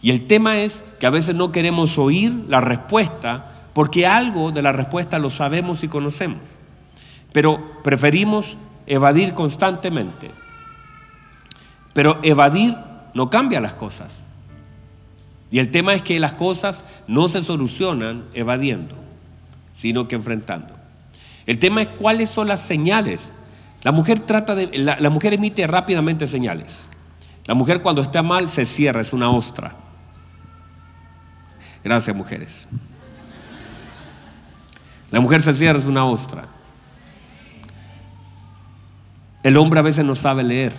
Y 0.00 0.10
el 0.10 0.26
tema 0.26 0.58
es 0.58 0.84
que 1.00 1.06
a 1.06 1.10
veces 1.10 1.34
no 1.34 1.50
queremos 1.50 1.98
oír 1.98 2.32
la 2.48 2.60
respuesta 2.60 3.52
porque 3.72 4.06
algo 4.06 4.50
de 4.50 4.62
la 4.62 4.72
respuesta 4.72 5.18
lo 5.18 5.30
sabemos 5.30 5.84
y 5.84 5.88
conocemos, 5.88 6.40
pero 7.32 7.80
preferimos 7.82 8.56
evadir 8.86 9.34
constantemente. 9.34 10.30
Pero 11.92 12.18
evadir 12.22 12.76
no 13.14 13.28
cambia 13.28 13.60
las 13.60 13.74
cosas. 13.74 14.26
Y 15.50 15.60
el 15.60 15.70
tema 15.70 15.94
es 15.94 16.02
que 16.02 16.20
las 16.20 16.34
cosas 16.34 16.84
no 17.06 17.28
se 17.28 17.42
solucionan 17.42 18.24
evadiendo, 18.34 18.94
sino 19.72 20.08
que 20.08 20.16
enfrentando. 20.16 20.74
El 21.46 21.58
tema 21.58 21.82
es 21.82 21.88
cuáles 21.88 22.30
son 22.30 22.48
las 22.48 22.60
señales. 22.60 23.32
La 23.82 23.92
mujer 23.92 24.20
trata 24.20 24.54
de, 24.54 24.66
la, 24.78 25.10
mujer 25.10 25.32
emite 25.32 25.66
rápidamente 25.66 26.26
señales. 26.26 26.86
La 27.46 27.54
mujer 27.54 27.80
cuando 27.80 28.02
está 28.02 28.22
mal 28.22 28.50
se 28.50 28.66
cierra, 28.66 29.00
es 29.00 29.12
una 29.12 29.30
ostra. 29.30 29.87
Gracias, 31.84 32.14
mujeres. 32.14 32.68
La 35.10 35.20
mujer 35.20 35.40
se 35.42 35.52
cierra, 35.54 35.78
es 35.78 35.84
una 35.84 36.04
ostra. 36.04 36.46
El 39.42 39.56
hombre 39.56 39.80
a 39.80 39.82
veces 39.82 40.04
no 40.04 40.14
sabe 40.14 40.42
leer, 40.42 40.72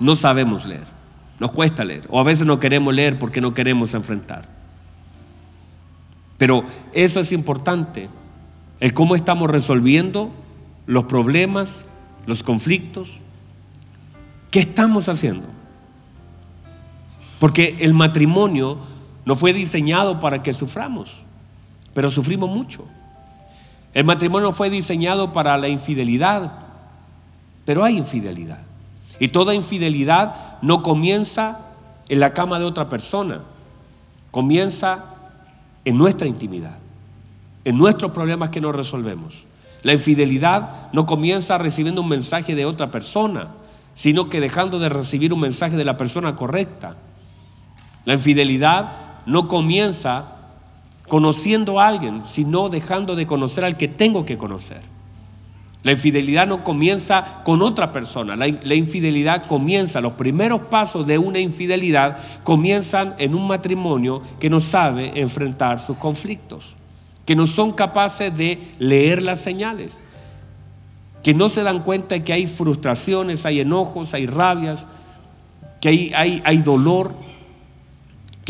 no 0.00 0.16
sabemos 0.16 0.66
leer, 0.66 0.86
nos 1.38 1.52
cuesta 1.52 1.84
leer, 1.84 2.06
o 2.08 2.18
a 2.18 2.24
veces 2.24 2.46
no 2.46 2.58
queremos 2.58 2.94
leer 2.94 3.18
porque 3.18 3.40
no 3.40 3.54
queremos 3.54 3.94
enfrentar. 3.94 4.48
Pero 6.38 6.64
eso 6.92 7.20
es 7.20 7.32
importante 7.32 8.08
el 8.80 8.94
cómo 8.94 9.14
estamos 9.14 9.50
resolviendo 9.50 10.32
los 10.86 11.04
problemas, 11.04 11.86
los 12.26 12.42
conflictos. 12.42 13.20
¿Qué 14.50 14.60
estamos 14.60 15.08
haciendo? 15.08 15.46
Porque 17.38 17.76
el 17.80 17.94
matrimonio 17.94 18.78
no 19.24 19.36
fue 19.36 19.52
diseñado 19.52 20.20
para 20.20 20.42
que 20.42 20.54
suframos, 20.54 21.22
pero 21.94 22.10
sufrimos 22.10 22.48
mucho. 22.48 22.84
El 23.92 24.04
matrimonio 24.04 24.52
fue 24.52 24.70
diseñado 24.70 25.32
para 25.32 25.56
la 25.56 25.68
infidelidad, 25.68 26.52
pero 27.64 27.84
hay 27.84 27.98
infidelidad. 27.98 28.60
Y 29.18 29.28
toda 29.28 29.54
infidelidad 29.54 30.58
no 30.62 30.82
comienza 30.82 31.60
en 32.08 32.20
la 32.20 32.32
cama 32.32 32.58
de 32.58 32.64
otra 32.64 32.88
persona, 32.88 33.42
comienza 34.30 35.04
en 35.84 35.98
nuestra 35.98 36.26
intimidad, 36.26 36.78
en 37.64 37.76
nuestros 37.76 38.12
problemas 38.12 38.50
que 38.50 38.60
no 38.60 38.72
resolvemos. 38.72 39.44
La 39.82 39.92
infidelidad 39.92 40.90
no 40.92 41.06
comienza 41.06 41.58
recibiendo 41.58 42.02
un 42.02 42.08
mensaje 42.08 42.54
de 42.54 42.66
otra 42.66 42.90
persona, 42.90 43.48
sino 43.94 44.28
que 44.28 44.40
dejando 44.40 44.78
de 44.78 44.88
recibir 44.88 45.32
un 45.32 45.40
mensaje 45.40 45.76
de 45.76 45.84
la 45.84 45.96
persona 45.96 46.36
correcta. 46.36 46.96
La 48.04 48.14
infidelidad 48.14 49.09
no 49.30 49.46
comienza 49.46 50.24
conociendo 51.08 51.78
a 51.78 51.86
alguien, 51.86 52.24
sino 52.24 52.68
dejando 52.68 53.14
de 53.14 53.28
conocer 53.28 53.64
al 53.64 53.76
que 53.76 53.86
tengo 53.86 54.24
que 54.24 54.36
conocer. 54.36 54.82
La 55.84 55.92
infidelidad 55.92 56.48
no 56.48 56.64
comienza 56.64 57.42
con 57.44 57.62
otra 57.62 57.92
persona, 57.92 58.34
la, 58.34 58.74
infidelidad 58.74 59.46
comienza, 59.46 60.00
los 60.00 60.14
primeros 60.14 60.62
pasos 60.62 61.06
de 61.06 61.16
una 61.16 61.38
infidelidad 61.38 62.18
comienzan 62.42 63.14
en 63.18 63.36
un 63.36 63.46
matrimonio 63.46 64.20
que 64.40 64.50
no 64.50 64.58
sabe 64.58 65.12
enfrentar 65.20 65.78
sus 65.78 65.96
conflictos, 65.96 66.74
que 67.24 67.36
no 67.36 67.46
son 67.46 67.72
capaces 67.72 68.36
de 68.36 68.58
leer 68.78 69.22
las 69.22 69.40
señales, 69.40 70.02
que 71.22 71.34
no 71.34 71.48
se 71.48 71.62
dan 71.62 71.82
cuenta 71.82 72.16
de 72.16 72.24
que 72.24 72.32
hay 72.32 72.48
frustraciones, 72.48 73.46
hay 73.46 73.60
enojos, 73.60 74.12
hay 74.12 74.26
rabias, 74.26 74.88
que 75.80 75.88
hay, 75.88 76.12
hay, 76.14 76.42
hay 76.44 76.58
dolor, 76.58 77.14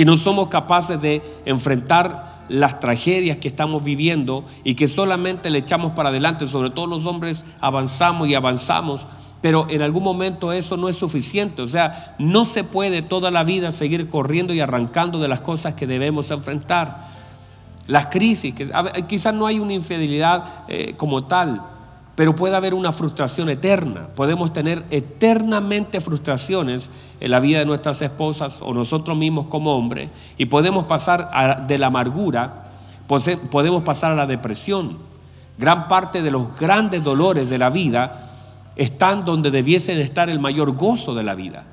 que 0.01 0.07
no 0.07 0.17
somos 0.17 0.49
capaces 0.49 0.99
de 1.03 1.21
enfrentar 1.45 2.47
las 2.49 2.81
tragedias 2.81 3.37
que 3.37 3.49
estamos 3.49 3.85
viviendo 3.85 4.47
y 4.65 4.73
que 4.73 4.89
solamente 4.89 5.51
le 5.51 5.59
echamos 5.59 5.93
para 5.93 6.09
adelante, 6.09 6.47
sobre 6.47 6.71
todo 6.71 6.87
los 6.87 7.05
hombres 7.05 7.45
avanzamos 7.61 8.27
y 8.27 8.35
avanzamos, 8.35 9.07
pero 9.43 9.67
en 9.69 9.83
algún 9.83 10.03
momento 10.03 10.55
eso 10.55 10.79
no 10.79 10.89
es 10.89 10.97
suficiente, 10.97 11.61
o 11.61 11.69
sea, 11.69 12.17
no 12.19 12.47
se 12.47 12.65
puede 12.65 13.03
toda 13.03 13.31
la 13.31 13.45
vida 13.45 13.73
seguir 13.73 14.09
corriendo 14.09 14.55
y 14.55 14.61
arrancando 14.61 15.19
de 15.19 15.29
las 15.29 15.41
cosas 15.41 15.75
que 15.75 15.87
debemos 15.87 16.31
enfrentar. 16.31 17.09
Las 17.87 18.07
crisis, 18.07 18.55
que 18.55 18.73
quizás 19.07 19.35
no 19.35 19.47
hay 19.47 19.59
una 19.59 19.75
infidelidad 19.75 20.65
eh, 20.69 20.95
como 20.97 21.25
tal, 21.25 21.61
pero 22.17 22.37
puede 22.37 22.57
haber 22.57 22.75
una 22.75 22.93
frustración 22.93 23.49
eterna. 23.49 24.09
Podemos 24.15 24.53
tener 24.53 24.85
eternamente 24.91 26.01
frustraciones 26.01 26.91
en 27.21 27.31
la 27.31 27.41
vida 27.41 27.61
de 27.61 27.67
nuestras 27.67 28.03
esposas 28.03 28.61
o 28.63 28.75
nosotros 28.75 29.17
mismos 29.17 29.47
como 29.47 29.75
hombres 29.77 30.11
y 30.37 30.47
podemos 30.47 30.85
pasar 30.85 31.67
de 31.67 31.79
la 31.79 31.87
amargura, 31.87 32.71
podemos 33.07 33.83
pasar 33.83 34.13
a 34.13 34.17
la 34.17 34.27
depresión. 34.27 34.99
Gran 35.59 35.89
parte 35.89 36.23
de 36.23 36.31
los 36.31 36.59
grandes 36.59 37.03
dolores 37.03 37.49
de 37.49 37.59
la 37.59 37.71
vida 37.71 38.31
están 38.77 39.25
donde 39.25 39.51
debiesen 39.51 39.99
estar 39.99 40.31
el 40.31 40.41
mayor 40.41 40.73
gozo 40.77 41.15
de 41.15 41.23
la 41.23 41.35
vida. 41.35 41.65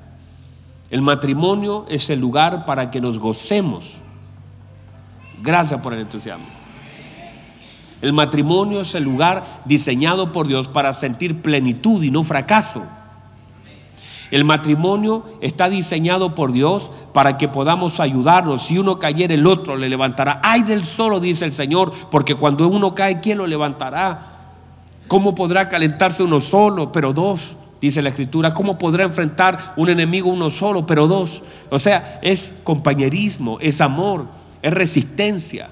El 0.90 1.02
matrimonio 1.02 1.84
es 1.88 2.08
el 2.10 2.20
lugar 2.20 2.64
para 2.64 2.90
que 2.90 3.00
nos 3.00 3.18
gocemos. 3.18 3.96
Gracias 5.42 5.80
por 5.80 5.92
el 5.92 6.00
entusiasmo. 6.00 6.57
El 8.00 8.12
matrimonio 8.12 8.82
es 8.82 8.94
el 8.94 9.04
lugar 9.04 9.44
diseñado 9.64 10.32
por 10.32 10.46
Dios 10.46 10.68
para 10.68 10.92
sentir 10.92 11.42
plenitud 11.42 12.02
y 12.02 12.10
no 12.10 12.22
fracaso. 12.22 12.84
El 14.30 14.44
matrimonio 14.44 15.24
está 15.40 15.68
diseñado 15.68 16.34
por 16.34 16.52
Dios 16.52 16.90
para 17.14 17.38
que 17.38 17.48
podamos 17.48 17.98
ayudarnos. 17.98 18.62
Si 18.62 18.78
uno 18.78 18.98
cayera, 18.98 19.34
el 19.34 19.46
otro 19.46 19.76
le 19.76 19.88
levantará. 19.88 20.40
Ay 20.44 20.62
del 20.62 20.84
solo, 20.84 21.18
dice 21.18 21.44
el 21.46 21.52
Señor, 21.52 21.92
porque 22.10 22.34
cuando 22.34 22.68
uno 22.68 22.94
cae, 22.94 23.20
¿quién 23.20 23.38
lo 23.38 23.46
levantará? 23.46 24.36
¿Cómo 25.08 25.34
podrá 25.34 25.68
calentarse 25.70 26.22
uno 26.22 26.40
solo, 26.40 26.92
pero 26.92 27.14
dos? 27.14 27.56
Dice 27.80 28.02
la 28.02 28.10
escritura, 28.10 28.52
¿cómo 28.52 28.76
podrá 28.76 29.04
enfrentar 29.04 29.74
un 29.76 29.88
enemigo 29.88 30.28
uno 30.28 30.50
solo, 30.50 30.84
pero 30.84 31.06
dos? 31.06 31.42
O 31.70 31.78
sea, 31.78 32.18
es 32.22 32.56
compañerismo, 32.64 33.58
es 33.60 33.80
amor, 33.80 34.26
es 34.60 34.72
resistencia. 34.74 35.70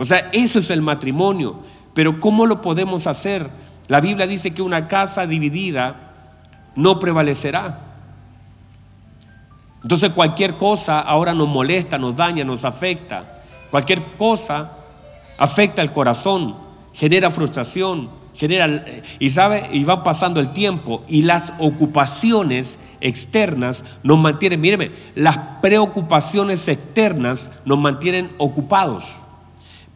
O 0.00 0.04
sea, 0.06 0.30
eso 0.32 0.58
es 0.58 0.70
el 0.70 0.80
matrimonio. 0.80 1.60
Pero 1.92 2.20
¿cómo 2.20 2.46
lo 2.46 2.62
podemos 2.62 3.06
hacer? 3.06 3.50
La 3.86 4.00
Biblia 4.00 4.26
dice 4.26 4.52
que 4.52 4.62
una 4.62 4.88
casa 4.88 5.26
dividida 5.26 6.14
no 6.74 6.98
prevalecerá. 6.98 7.80
Entonces 9.82 10.08
cualquier 10.10 10.56
cosa 10.56 11.00
ahora 11.00 11.34
nos 11.34 11.48
molesta, 11.48 11.98
nos 11.98 12.16
daña, 12.16 12.44
nos 12.44 12.64
afecta. 12.64 13.42
Cualquier 13.70 14.00
cosa 14.16 14.72
afecta 15.36 15.82
el 15.82 15.92
corazón, 15.92 16.56
genera 16.94 17.30
frustración, 17.30 18.08
genera 18.34 18.82
y 19.18 19.28
sabe 19.28 19.68
y 19.70 19.84
va 19.84 20.02
pasando 20.02 20.40
el 20.40 20.54
tiempo 20.54 21.02
y 21.08 21.24
las 21.24 21.52
ocupaciones 21.58 22.78
externas 23.02 23.84
nos 24.02 24.16
mantienen, 24.16 24.62
míreme, 24.62 24.92
las 25.14 25.36
preocupaciones 25.60 26.68
externas 26.68 27.50
nos 27.66 27.78
mantienen 27.78 28.30
ocupados. 28.38 29.04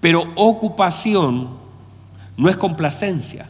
Pero 0.05 0.23
ocupación 0.35 1.49
no 2.37 2.51
es 2.51 2.59
complacencia. 2.59 3.49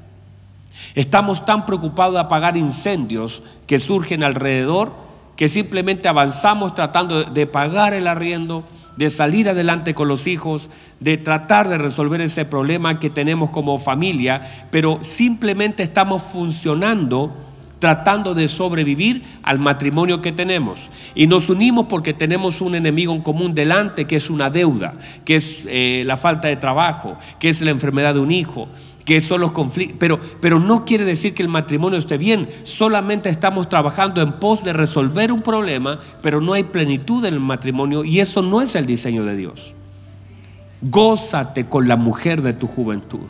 Estamos 0.95 1.45
tan 1.45 1.67
preocupados 1.67 2.15
de 2.15 2.21
apagar 2.21 2.57
incendios 2.57 3.43
que 3.67 3.81
surgen 3.81 4.23
alrededor 4.23 4.93
que 5.35 5.49
simplemente 5.49 6.07
avanzamos 6.07 6.77
tratando 6.77 7.25
de 7.25 7.49
pagar 7.49 7.93
el 7.93 8.07
arriendo, 8.07 8.63
de 8.97 9.11
salir 9.11 9.49
adelante 9.49 9.95
con 9.95 10.07
los 10.07 10.29
hijos, 10.29 10.71
de 11.01 11.17
tratar 11.17 11.69
de 11.69 11.77
resolver 11.77 12.21
ese 12.21 12.45
problema 12.45 13.01
que 13.01 13.11
tenemos 13.11 13.51
como 13.51 13.77
familia, 13.81 14.69
pero 14.71 15.01
simplemente 15.03 15.83
estamos 15.83 16.23
funcionando 16.23 17.35
tratando 17.85 18.33
de 18.33 18.49
sobrevivir 18.49 19.23
al 19.43 19.59
matrimonio 19.59 20.23
que 20.23 20.33
tenemos. 20.33 20.89
Y 21.15 21.27
nos 21.27 21.51
unimos 21.51 21.85
porque 21.85 22.15
tenemos 22.15 22.63
un 22.63 22.75
enemigo 22.75 23.13
en 23.13 23.21
común 23.21 23.53
delante, 23.53 24.07
que 24.07 24.17
es 24.17 24.31
una 24.31 24.49
deuda, 24.49 24.95
que 25.27 25.37
es 25.37 25.67
eh, 25.69 26.03
la 26.07 26.17
falta 26.17 26.49
de 26.49 26.57
trabajo, 26.57 27.19
que 27.39 27.51
es 27.51 27.61
la 27.61 27.73
enfermedad 27.73 28.15
de 28.15 28.21
un 28.21 28.33
hijo, 28.33 28.69
que 29.05 29.21
son 29.21 29.43
los 29.43 29.53
conflictos. 29.53 29.99
Pero, 30.01 30.19
pero 30.41 30.59
no 30.59 30.87
quiere 30.87 31.05
decir 31.05 31.35
que 31.35 31.43
el 31.43 31.51
matrimonio 31.51 31.99
esté 31.99 32.17
bien, 32.17 32.49
solamente 32.63 33.29
estamos 33.29 33.69
trabajando 33.69 34.23
en 34.23 34.33
pos 34.33 34.65
de 34.65 34.73
resolver 34.73 35.31
un 35.31 35.43
problema, 35.43 35.99
pero 36.23 36.41
no 36.41 36.55
hay 36.55 36.63
plenitud 36.63 37.23
en 37.27 37.35
el 37.35 37.41
matrimonio 37.41 38.03
y 38.03 38.21
eso 38.21 38.41
no 38.41 38.63
es 38.63 38.77
el 38.77 38.87
diseño 38.87 39.27
de 39.27 39.37
Dios. 39.37 39.75
Gózate 40.81 41.67
con 41.67 41.87
la 41.87 41.99
mujer 41.99 42.41
de 42.41 42.55
tu 42.55 42.67
juventud. 42.67 43.27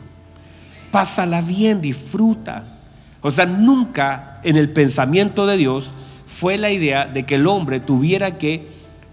Pásala 0.93 1.41
bien, 1.41 1.81
disfruta. 1.81 2.74
O 3.25 3.31
sea, 3.31 3.47
nunca 3.47 4.39
en 4.43 4.55
el 4.55 4.69
pensamiento 4.69 5.47
de 5.47 5.57
Dios 5.57 5.95
fue 6.27 6.59
la 6.59 6.69
idea 6.69 7.05
de 7.05 7.25
que 7.25 7.35
el 7.35 7.47
hombre 7.47 7.79
tuviera 7.79 8.37
que 8.37 8.69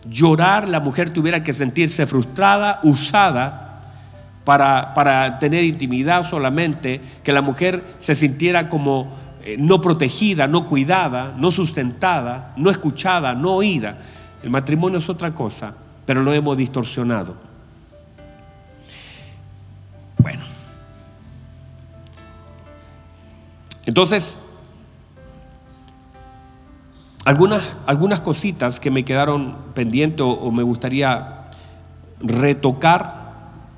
llorar, 0.06 0.68
la 0.68 0.80
mujer 0.80 1.08
tuviera 1.08 1.42
que 1.42 1.54
sentirse 1.54 2.06
frustrada, 2.06 2.78
usada 2.82 3.80
para, 4.44 4.92
para 4.92 5.38
tener 5.38 5.64
intimidad 5.64 6.24
solamente, 6.24 7.00
que 7.24 7.32
la 7.32 7.40
mujer 7.40 7.82
se 8.00 8.14
sintiera 8.14 8.68
como 8.68 9.08
eh, 9.44 9.56
no 9.58 9.80
protegida, 9.80 10.46
no 10.46 10.66
cuidada, 10.66 11.34
no 11.38 11.50
sustentada, 11.50 12.52
no 12.58 12.68
escuchada, 12.70 13.34
no 13.34 13.54
oída. 13.54 13.96
El 14.42 14.50
matrimonio 14.50 14.98
es 14.98 15.08
otra 15.08 15.34
cosa, 15.34 15.72
pero 16.04 16.22
lo 16.22 16.34
hemos 16.34 16.58
distorsionado. 16.58 17.34
Entonces, 23.87 24.39
algunas, 27.24 27.62
algunas 27.87 28.20
cositas 28.20 28.80
que 28.80 28.91
me 28.91 29.05
quedaron 29.05 29.57
pendientes 29.74 30.24
o, 30.28 30.51
me 30.51 30.62
gustaría 30.62 31.45
retocar 32.20 33.22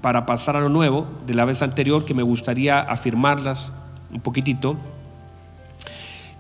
para 0.01 0.27
pasar 0.27 0.57
a 0.57 0.61
lo 0.61 0.69
nuevo 0.69 1.07
de 1.27 1.35
la 1.35 1.45
vez 1.45 1.63
anterior, 1.63 2.05
que 2.05 2.15
me 2.15 2.23
gustaría 2.23 2.81
afirmarlas 2.81 3.73
un 4.13 4.21
poquitito, 4.21 4.77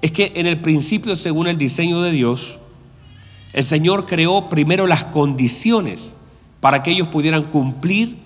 es 0.03 0.13
que 0.13 0.33
en 0.37 0.47
el 0.47 0.61
principio, 0.61 1.17
según 1.17 1.47
el 1.47 1.57
diseño 1.57 2.03
de 2.03 2.11
Dios, 2.11 2.59
el 3.55 3.65
Señor 3.65 4.07
creó 4.07 4.51
primero 4.51 4.87
las 4.87 5.05
condiciones 5.05 6.17
para 6.61 6.83
que 6.83 6.91
ellos 6.91 7.09
pudieran 7.09 7.45
cumplir 7.45 8.19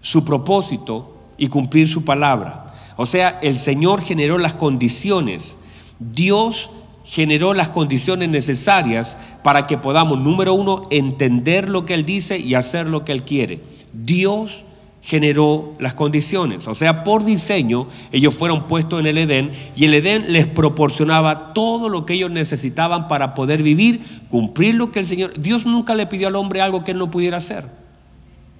su 0.00 0.24
propósito 0.24 1.16
y 1.36 1.48
cumplir 1.48 1.88
su 1.88 2.04
palabra. 2.04 2.63
O 2.96 3.06
sea, 3.06 3.38
el 3.42 3.58
Señor 3.58 4.02
generó 4.02 4.38
las 4.38 4.54
condiciones. 4.54 5.56
Dios 5.98 6.70
generó 7.04 7.54
las 7.54 7.68
condiciones 7.68 8.28
necesarias 8.28 9.16
para 9.42 9.66
que 9.66 9.78
podamos, 9.78 10.18
número 10.18 10.54
uno, 10.54 10.86
entender 10.90 11.68
lo 11.68 11.84
que 11.84 11.94
Él 11.94 12.04
dice 12.04 12.38
y 12.38 12.54
hacer 12.54 12.86
lo 12.86 13.04
que 13.04 13.12
Él 13.12 13.24
quiere. 13.24 13.60
Dios 13.92 14.64
generó 15.04 15.74
las 15.78 15.92
condiciones. 15.92 16.66
O 16.66 16.74
sea, 16.74 17.04
por 17.04 17.24
diseño, 17.24 17.86
ellos 18.10 18.34
fueron 18.34 18.66
puestos 18.66 19.00
en 19.00 19.06
el 19.06 19.18
Edén 19.18 19.50
y 19.76 19.84
el 19.84 19.94
Edén 19.94 20.32
les 20.32 20.46
proporcionaba 20.46 21.52
todo 21.52 21.90
lo 21.90 22.06
que 22.06 22.14
ellos 22.14 22.30
necesitaban 22.30 23.06
para 23.06 23.34
poder 23.34 23.62
vivir, 23.62 24.00
cumplir 24.30 24.74
lo 24.74 24.90
que 24.90 25.00
el 25.00 25.06
Señor... 25.06 25.38
Dios 25.38 25.66
nunca 25.66 25.94
le 25.94 26.06
pidió 26.06 26.28
al 26.28 26.36
hombre 26.36 26.62
algo 26.62 26.84
que 26.84 26.92
él 26.92 26.98
no 26.98 27.10
pudiera 27.10 27.36
hacer. 27.36 27.66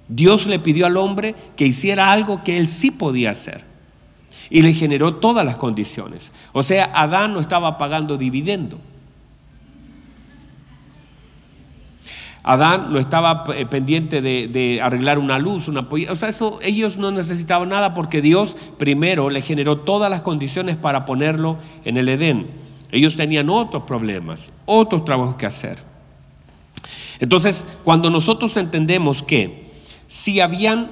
Dios 0.07 0.45
le 0.45 0.59
pidió 0.59 0.85
al 0.85 0.97
hombre 0.97 1.33
que 1.55 1.65
hiciera 1.65 2.11
algo 2.11 2.43
que 2.43 2.57
él 2.57 2.67
sí 2.67 2.91
podía 2.91 3.31
hacer. 3.31 3.74
Y 4.49 4.61
le 4.61 4.73
generó 4.73 5.15
todas 5.15 5.45
las 5.45 5.55
condiciones. 5.55 6.31
O 6.53 6.63
sea, 6.63 6.91
Adán 6.93 7.33
no 7.33 7.39
estaba 7.39 7.77
pagando 7.77 8.17
dividendo. 8.17 8.79
Adán 12.47 12.93
no 12.93 12.99
estaba 12.99 13.43
pendiente 13.43 14.21
de, 14.21 14.79
arreglar 14.83 15.17
una 15.17 15.39
luz, 15.39 15.67
una 15.67 15.87
O 16.09 16.15
sea, 16.15 16.29
eso, 16.29 16.59
ellos 16.61 16.97
no 16.97 17.09
necesitaban 17.09 17.69
nada 17.69 17.95
porque 17.95 18.21
Dios 18.21 18.55
primero 18.77 19.31
le 19.31 19.41
generó 19.41 19.77
todas 19.77 20.11
las 20.11 20.21
condiciones 20.21 20.75
para 20.77 21.05
ponerlo 21.05 21.57
en 21.85 21.97
el 21.97 22.07
Edén. 22.07 22.47
Ellos 22.91 23.15
tenían 23.15 23.49
otros 23.49 23.83
problemas, 23.83 24.51
otros 24.65 25.03
trabajos 25.05 25.37
que 25.37 25.47
hacer. 25.47 25.79
Entonces, 27.19 27.65
cuando 27.83 28.11
nosotros 28.11 28.55
entendemos 28.57 29.23
que 29.23 29.71
si 30.05 30.39
habían 30.39 30.91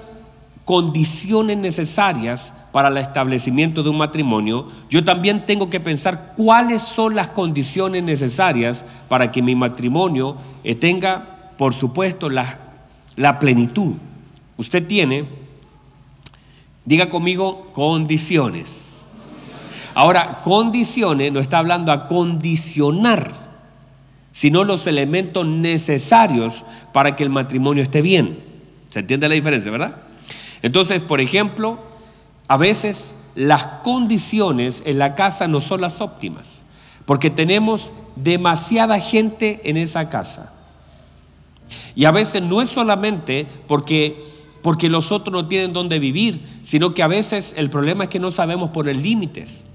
condiciones 0.65 1.57
necesarias 1.57 2.53
para 2.71 2.87
el 2.87 2.97
establecimiento 2.97 3.83
de 3.83 3.89
un 3.89 3.97
matrimonio, 3.97 4.67
yo 4.89 5.03
también 5.03 5.45
tengo 5.45 5.69
que 5.69 5.79
pensar 5.79 6.33
cuáles 6.35 6.81
son 6.81 7.15
las 7.15 7.29
condiciones 7.29 8.03
necesarias 8.03 8.85
para 9.09 9.31
que 9.31 9.41
mi 9.41 9.55
matrimonio 9.55 10.37
eh, 10.63 10.75
tenga 10.75 11.33
por 11.57 11.73
supuesto, 11.73 12.29
la, 12.29 12.59
la 13.15 13.39
plenitud. 13.39 13.93
Usted 14.57 14.85
tiene, 14.85 15.25
diga 16.85 17.09
conmigo, 17.09 17.71
condiciones. 17.73 19.01
Ahora, 19.95 20.41
condiciones 20.41 21.31
no 21.31 21.39
está 21.39 21.59
hablando 21.59 21.91
a 21.91 22.07
condicionar, 22.07 23.31
sino 24.31 24.63
los 24.63 24.87
elementos 24.87 25.45
necesarios 25.45 26.63
para 26.91 27.15
que 27.15 27.23
el 27.23 27.29
matrimonio 27.29 27.83
esté 27.83 28.01
bien. 28.01 28.43
¿Se 28.89 28.99
entiende 28.99 29.29
la 29.29 29.35
diferencia, 29.35 29.71
verdad? 29.71 29.97
Entonces, 30.63 31.03
por 31.03 31.21
ejemplo, 31.21 31.77
a 32.47 32.57
veces 32.57 33.15
las 33.35 33.65
condiciones 33.83 34.81
en 34.85 34.97
la 34.97 35.13
casa 35.13 35.47
no 35.47 35.61
son 35.61 35.81
las 35.81 36.01
óptimas, 36.01 36.63
porque 37.05 37.29
tenemos 37.29 37.91
demasiada 38.15 38.99
gente 38.99 39.61
en 39.65 39.77
esa 39.77 40.09
casa. 40.09 40.53
Y 41.95 42.05
a 42.05 42.11
veces 42.11 42.41
no 42.41 42.61
es 42.61 42.69
solamente 42.69 43.47
porque, 43.67 44.25
porque 44.61 44.89
los 44.89 45.11
otros 45.11 45.33
no 45.33 45.47
tienen 45.47 45.73
dónde 45.73 45.99
vivir, 45.99 46.41
sino 46.63 46.93
que 46.93 47.03
a 47.03 47.07
veces 47.07 47.55
el 47.57 47.69
problema 47.69 48.05
es 48.05 48.09
que 48.09 48.19
no 48.19 48.31
sabemos 48.31 48.69
poner 48.69 48.95
límites. 48.95 49.65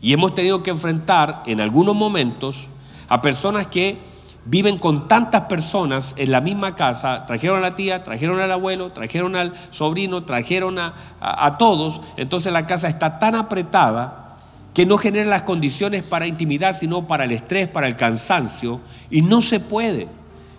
Y 0.00 0.12
hemos 0.12 0.34
tenido 0.34 0.62
que 0.62 0.70
enfrentar 0.70 1.42
en 1.46 1.60
algunos 1.60 1.94
momentos 1.94 2.68
a 3.08 3.20
personas 3.20 3.66
que 3.66 3.98
viven 4.44 4.78
con 4.78 5.08
tantas 5.08 5.42
personas 5.42 6.14
en 6.16 6.30
la 6.30 6.40
misma 6.40 6.74
casa, 6.74 7.26
trajeron 7.26 7.58
a 7.58 7.60
la 7.60 7.74
tía, 7.74 8.04
trajeron 8.04 8.40
al 8.40 8.50
abuelo, 8.50 8.90
trajeron 8.92 9.36
al 9.36 9.52
sobrino, 9.70 10.24
trajeron 10.24 10.78
a, 10.78 10.94
a, 11.20 11.58
todos, 11.58 12.00
entonces 12.16 12.52
la 12.52 12.66
casa 12.66 12.88
está 12.88 13.18
tan 13.18 13.34
apretada 13.34 14.38
que 14.74 14.86
no 14.86 14.98
genera 14.98 15.28
las 15.28 15.42
condiciones 15.42 16.02
para 16.02 16.26
intimidad, 16.26 16.72
sino 16.72 17.06
para 17.06 17.24
el 17.24 17.32
estrés, 17.32 17.68
para 17.68 17.86
el 17.86 17.96
cansancio, 17.96 18.80
y 19.10 19.22
no 19.22 19.40
se 19.40 19.60
puede. 19.60 20.08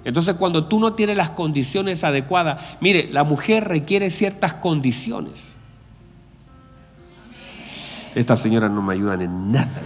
Entonces 0.04 0.36
cuando 0.36 0.66
tú 0.66 0.80
no 0.80 0.94
tienes 0.94 1.18
las 1.18 1.30
condiciones 1.30 2.04
adecuadas, 2.04 2.76
mire, 2.82 3.10
la 3.12 3.24
mujer 3.24 3.68
requiere 3.68 4.10
ciertas 4.10 4.56
condiciones. 4.56 5.58
Estas 8.16 8.42
señoras 8.42 8.72
no 8.72 8.82
me 8.82 8.94
ayudan 8.94 9.22
en 9.22 9.52
nada. 9.52 9.82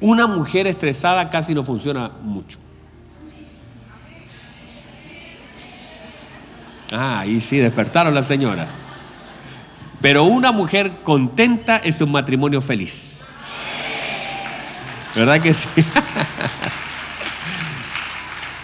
Una 0.00 0.26
mujer 0.26 0.66
estresada 0.66 1.30
casi 1.30 1.54
no 1.54 1.64
funciona 1.64 2.10
mucho. 2.22 2.58
Ah, 6.92 7.20
ahí 7.20 7.40
sí, 7.40 7.58
despertaron 7.58 8.14
la 8.14 8.22
señora. 8.22 8.68
Pero 10.00 10.24
una 10.24 10.52
mujer 10.52 10.92
contenta 11.02 11.76
es 11.78 12.00
un 12.00 12.12
matrimonio 12.12 12.60
feliz. 12.62 13.22
¿Verdad 15.14 15.42
que 15.42 15.52
sí? 15.52 15.66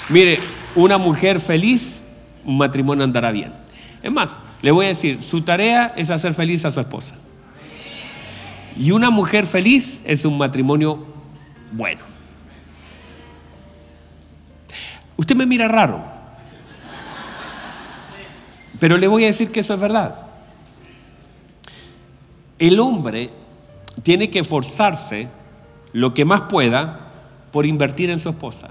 Mire, 0.09 0.39
una 0.77 0.99
mujer 0.99 1.41
feliz, 1.41 2.03
un 2.45 2.59
matrimonio 2.59 3.03
andará 3.05 3.33
bien. 3.33 3.53
Es 4.03 4.13
más, 4.13 4.39
le 4.63 4.71
voy 4.71 4.87
a 4.87 4.89
decir, 4.89 5.23
su 5.23 5.41
tarea 5.43 5.93
es 5.97 6.11
hacer 6.11 6.35
feliz 6.35 6.65
a 6.65 6.71
su 6.71 6.79
esposa. 6.79 7.17
Y 8.77 8.93
una 8.93 9.11
mujer 9.11 9.47
feliz 9.47 10.03
es 10.05 10.25
un 10.25 10.39
matrimonio 10.39 11.14
bueno. 11.75 12.01
Usted 15.17 15.37
me 15.37 15.47
mira 15.47 15.69
raro, 15.69 16.05
pero 18.81 18.97
le 18.97 19.07
voy 19.07 19.25
a 19.25 19.29
decir 19.29 19.53
que 19.53 19.61
eso 19.61 19.75
es 19.75 19.81
verdad. 19.81 20.17
El 22.59 22.81
hombre 22.81 23.31
tiene 24.03 24.31
que 24.31 24.45
forzarse 24.45 25.29
lo 25.93 26.15
que 26.15 26.25
más 26.25 26.43
pueda 26.43 27.13
por 27.53 27.67
invertir 27.67 28.11
en 28.11 28.19
su 28.19 28.29
esposa. 28.31 28.71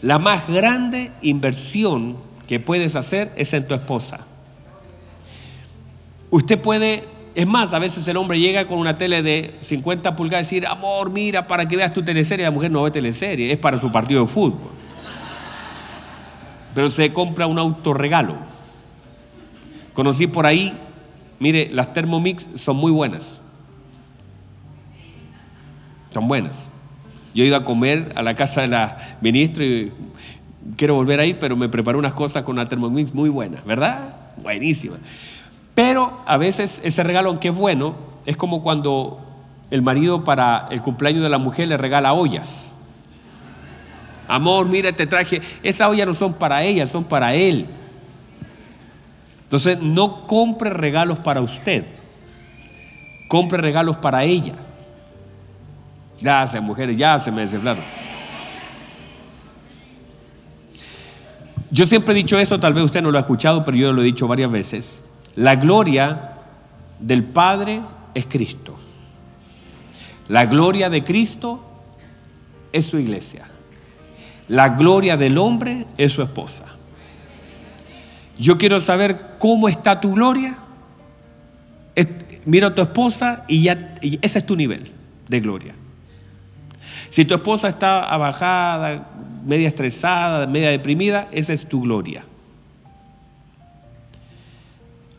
La 0.00 0.18
más 0.18 0.48
grande 0.48 1.12
inversión 1.22 2.16
que 2.46 2.60
puedes 2.60 2.96
hacer 2.96 3.32
es 3.36 3.52
en 3.52 3.66
tu 3.66 3.74
esposa. 3.74 4.20
Usted 6.30 6.60
puede, 6.60 7.04
es 7.34 7.46
más, 7.46 7.74
a 7.74 7.78
veces 7.78 8.06
el 8.08 8.16
hombre 8.16 8.38
llega 8.38 8.66
con 8.66 8.78
una 8.78 8.96
tele 8.96 9.22
de 9.22 9.54
50 9.60 10.16
pulgadas 10.16 10.52
y 10.52 10.56
decir, 10.56 10.68
amor, 10.68 11.10
mira, 11.10 11.46
para 11.46 11.66
que 11.66 11.76
veas 11.76 11.92
tu 11.92 12.02
teleserie, 12.02 12.44
la 12.44 12.50
mujer 12.50 12.70
no 12.70 12.82
ve 12.82 12.90
teleserie, 12.90 13.50
es 13.50 13.58
para 13.58 13.78
su 13.78 13.90
partido 13.90 14.22
de 14.22 14.26
fútbol. 14.26 14.70
Pero 16.74 16.90
se 16.90 17.12
compra 17.12 17.46
un 17.46 17.58
autorregalo. 17.58 18.36
Conocí 19.92 20.26
por 20.26 20.46
ahí, 20.46 20.76
mire, 21.38 21.70
las 21.72 21.92
Thermomix 21.92 22.48
son 22.54 22.76
muy 22.76 22.90
buenas 22.90 23.44
están 26.14 26.28
buenas. 26.28 26.70
Yo 27.34 27.42
he 27.42 27.48
ido 27.48 27.56
a 27.56 27.64
comer 27.64 28.12
a 28.14 28.22
la 28.22 28.34
casa 28.34 28.60
de 28.60 28.68
la 28.68 28.96
ministra 29.20 29.64
y 29.64 29.92
quiero 30.76 30.94
volver 30.94 31.18
ahí, 31.18 31.34
pero 31.34 31.56
me 31.56 31.68
preparó 31.68 31.98
unas 31.98 32.12
cosas 32.12 32.44
con 32.44 32.54
una 32.54 32.68
Thermomix 32.68 33.12
muy 33.12 33.28
buenas, 33.28 33.64
¿verdad? 33.64 34.14
Buenísima. 34.40 34.96
Pero 35.74 36.20
a 36.26 36.36
veces 36.36 36.80
ese 36.84 37.02
regalo, 37.02 37.30
aunque 37.30 37.48
es 37.48 37.54
bueno, 37.54 37.94
es 38.26 38.36
como 38.36 38.62
cuando 38.62 39.20
el 39.70 39.82
marido 39.82 40.24
para 40.24 40.68
el 40.70 40.80
cumpleaños 40.82 41.22
de 41.22 41.28
la 41.28 41.38
mujer 41.38 41.68
le 41.68 41.76
regala 41.76 42.12
ollas. 42.12 42.74
Amor, 44.28 44.68
mira, 44.68 44.92
te 44.92 45.06
traje. 45.06 45.40
Esas 45.62 45.88
ollas 45.88 46.06
no 46.06 46.14
son 46.14 46.34
para 46.34 46.62
ella, 46.62 46.86
son 46.86 47.04
para 47.04 47.34
él. 47.34 47.66
Entonces, 49.42 49.80
no 49.80 50.26
compre 50.26 50.70
regalos 50.70 51.18
para 51.18 51.40
usted. 51.40 51.84
Compre 53.28 53.58
regalos 53.58 53.96
para 53.96 54.24
ella. 54.24 54.54
Gracias, 56.20 56.62
mujeres, 56.62 56.96
ya 56.96 57.18
se 57.18 57.30
me 57.30 57.42
desinflaron. 57.42 57.84
Yo 61.70 61.84
siempre 61.86 62.14
he 62.14 62.16
dicho 62.16 62.38
esto, 62.38 62.60
tal 62.60 62.72
vez 62.72 62.84
usted 62.84 63.02
no 63.02 63.10
lo 63.10 63.18
ha 63.18 63.22
escuchado, 63.22 63.64
pero 63.64 63.76
yo 63.76 63.92
lo 63.92 64.00
he 64.02 64.04
dicho 64.04 64.28
varias 64.28 64.50
veces. 64.50 65.02
La 65.36 65.56
gloria 65.56 66.34
del 67.00 67.24
Padre 67.24 67.82
es 68.14 68.26
Cristo. 68.26 68.78
La 70.28 70.46
gloria 70.46 70.90
de 70.90 71.04
Cristo 71.04 71.62
es 72.72 72.86
su 72.86 72.98
iglesia. 72.98 73.46
La 74.48 74.70
gloria 74.70 75.16
del 75.16 75.38
hombre 75.38 75.86
es 75.96 76.12
su 76.12 76.22
esposa. 76.22 76.64
Yo 78.38 78.58
quiero 78.58 78.80
saber 78.80 79.36
cómo 79.38 79.68
está 79.68 80.00
tu 80.00 80.12
gloria. 80.12 80.56
Mira 82.46 82.68
a 82.68 82.74
tu 82.74 82.82
esposa 82.82 83.44
y 83.48 83.62
ya 83.62 83.94
y 84.02 84.18
ese 84.20 84.40
es 84.40 84.46
tu 84.46 84.56
nivel 84.56 84.92
de 85.28 85.40
gloria. 85.40 85.74
Si 87.08 87.24
tu 87.24 87.34
esposa 87.34 87.68
está 87.68 88.02
abajada, 88.04 89.08
media 89.44 89.68
estresada, 89.68 90.46
media 90.46 90.70
deprimida, 90.70 91.28
esa 91.32 91.52
es 91.52 91.66
tu 91.68 91.82
gloria. 91.82 92.24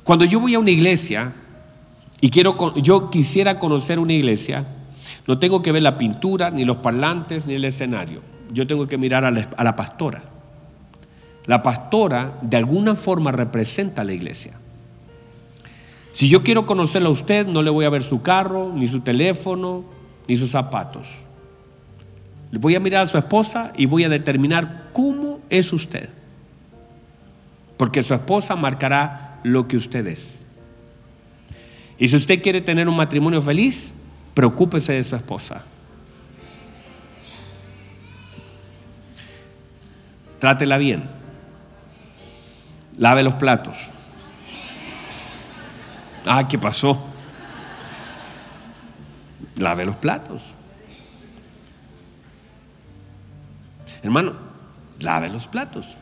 Cuando 0.06 0.24
yo 0.24 0.40
voy 0.40 0.54
a 0.54 0.60
una 0.60 0.70
iglesia 0.70 1.34
y 2.22 2.30
quiero, 2.30 2.76
yo 2.76 3.10
quisiera 3.10 3.60
conocer 3.60 3.98
una 3.98 4.14
iglesia, 4.14 4.64
no 5.28 5.40
tengo 5.40 5.64
que 5.64 5.72
ver 5.72 5.82
la 5.82 5.98
pintura, 5.98 6.52
ni 6.52 6.64
los 6.64 6.78
parlantes, 6.78 7.48
ni 7.48 7.56
el 7.56 7.66
escenario. 7.66 8.22
Yo 8.54 8.68
tengo 8.68 8.88
que 8.88 9.00
mirar 9.00 9.26
a 9.26 9.32
la, 9.32 9.50
a 9.58 9.64
la 9.64 9.76
pastora. 9.76 10.24
La 11.48 11.64
pastora 11.64 12.38
de 12.44 12.56
alguna 12.56 12.94
forma 12.94 13.32
representa 13.32 14.04
a 14.04 14.06
la 14.06 14.14
iglesia. 14.14 14.54
Si 16.14 16.30
yo 16.30 16.44
quiero 16.44 16.68
conocerla 16.68 17.10
a 17.10 17.12
usted, 17.12 17.48
no 17.48 17.64
le 17.64 17.72
voy 17.72 17.86
a 17.86 17.90
ver 17.90 18.04
su 18.04 18.22
carro, 18.22 18.72
ni 18.74 18.88
su 18.88 19.00
teléfono, 19.00 19.84
ni 20.28 20.38
sus 20.38 20.52
zapatos. 20.52 21.08
Voy 22.52 22.76
a 22.76 22.80
mirar 22.80 23.02
a 23.02 23.08
su 23.08 23.18
esposa 23.18 23.74
y 23.76 23.88
voy 23.88 24.04
a 24.04 24.10
determinar 24.10 24.92
cómo 24.94 25.40
es 25.50 25.74
usted. 25.74 26.10
porque 27.78 28.04
su 28.04 28.14
esposa 28.14 28.56
marcará 28.56 29.25
lo 29.46 29.68
que 29.68 29.78
usted 29.78 30.08
es. 30.08 30.44
Y 32.00 32.08
si 32.08 32.16
usted 32.16 32.42
quiere 32.42 32.62
tener 32.62 32.90
un 32.90 32.96
matrimonio 32.96 33.44
feliz, 33.44 33.94
preocúpese 34.34 34.94
de 34.94 35.04
su 35.04 35.16
esposa. 35.16 35.64
Trátela 40.40 40.80
bien. 40.80 41.08
Lave 42.98 43.22
los 43.22 43.36
platos. 43.36 43.78
Ah, 46.26 46.48
¿qué 46.48 46.58
pasó? 46.58 47.06
Lave 49.58 49.86
los 49.86 49.96
platos. 49.98 50.42
Hermano, 54.02 54.34
lave 55.00 55.30
los 55.30 55.46
platos. 55.46 55.98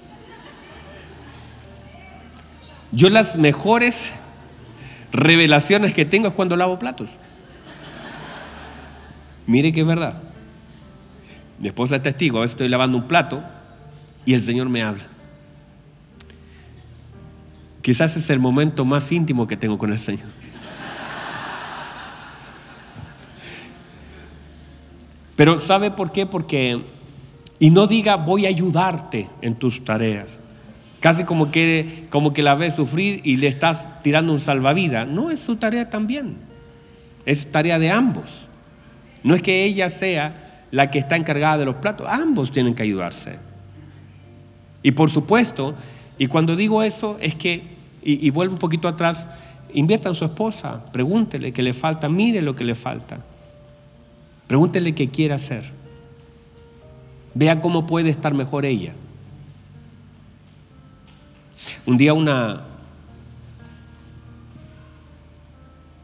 Yo 2.93 3.09
las 3.09 3.37
mejores 3.37 4.11
revelaciones 5.11 5.95
que 5.95 6.05
tengo 6.05 6.27
es 6.27 6.33
cuando 6.35 6.55
lavo 6.55 6.77
platos. 6.77 7.09
Mire 9.47 9.73
que 9.73 9.81
es 9.81 9.87
verdad. 9.87 10.21
Mi 11.59 11.67
esposa 11.67 11.95
es 11.95 12.03
testigo, 12.03 12.37
a 12.37 12.41
veces 12.41 12.53
estoy 12.53 12.67
lavando 12.67 12.97
un 12.97 13.07
plato 13.07 13.43
y 14.25 14.33
el 14.33 14.41
Señor 14.41 14.69
me 14.69 14.83
habla. 14.83 15.03
Quizás 17.81 18.15
es 18.15 18.29
el 18.29 18.39
momento 18.39 18.85
más 18.85 19.11
íntimo 19.11 19.47
que 19.47 19.57
tengo 19.57 19.77
con 19.77 19.91
el 19.91 19.99
Señor. 19.99 20.27
Pero 25.35 25.57
¿sabe 25.57 25.89
por 25.89 26.11
qué? 26.11 26.27
Porque, 26.27 26.79
y 27.57 27.71
no 27.71 27.87
diga 27.87 28.17
voy 28.17 28.45
a 28.45 28.49
ayudarte 28.49 29.29
en 29.41 29.55
tus 29.55 29.83
tareas. 29.83 30.37
Casi 31.03 31.25
como 31.25 31.51
que, 31.51 32.05
como 32.09 32.31
que 32.31 32.41
la 32.41 32.55
ves 32.55 32.75
sufrir 32.75 33.19
y 33.25 33.35
le 33.35 33.47
estás 33.47 34.01
tirando 34.03 34.31
un 34.31 34.39
salvavidas. 34.39 35.05
No, 35.05 35.31
es 35.31 35.41
su 35.41 35.57
tarea 35.57 35.89
también. 35.89 36.37
Es 37.25 37.51
tarea 37.51 37.77
de 37.77 37.91
ambos. 37.91 38.47
No 39.21 39.35
es 39.35 39.41
que 39.41 39.65
ella 39.65 39.89
sea 39.89 40.63
la 40.71 40.89
que 40.91 40.99
está 40.99 41.17
encargada 41.17 41.57
de 41.57 41.65
los 41.65 41.75
platos. 41.75 42.07
Ambos 42.09 42.53
tienen 42.53 42.73
que 42.73 42.83
ayudarse. 42.83 43.37
Y 44.81 44.93
por 44.93 45.09
supuesto, 45.09 45.75
y 46.17 46.27
cuando 46.27 46.55
digo 46.55 46.83
eso 46.83 47.17
es 47.19 47.35
que, 47.35 47.75
y, 48.01 48.29
vuelvo 48.29 48.53
un 48.53 48.59
poquito 48.59 48.87
atrás, 48.87 49.27
invierta 49.73 50.07
en 50.07 50.15
su 50.15 50.23
esposa, 50.23 50.85
pregúntele 50.93 51.51
qué 51.51 51.63
le 51.63 51.73
falta, 51.73 52.07
mire 52.07 52.41
lo 52.41 52.55
que 52.55 52.63
le 52.63 52.75
falta. 52.75 53.19
Pregúntele 54.47 54.95
qué 54.95 55.09
quiere 55.09 55.33
hacer. 55.33 55.69
Vea 57.33 57.59
cómo 57.59 57.85
puede 57.87 58.09
estar 58.09 58.33
mejor 58.33 58.63
ella. 58.63 58.95
Un 61.85 61.97
día 61.97 62.13
una, 62.13 62.63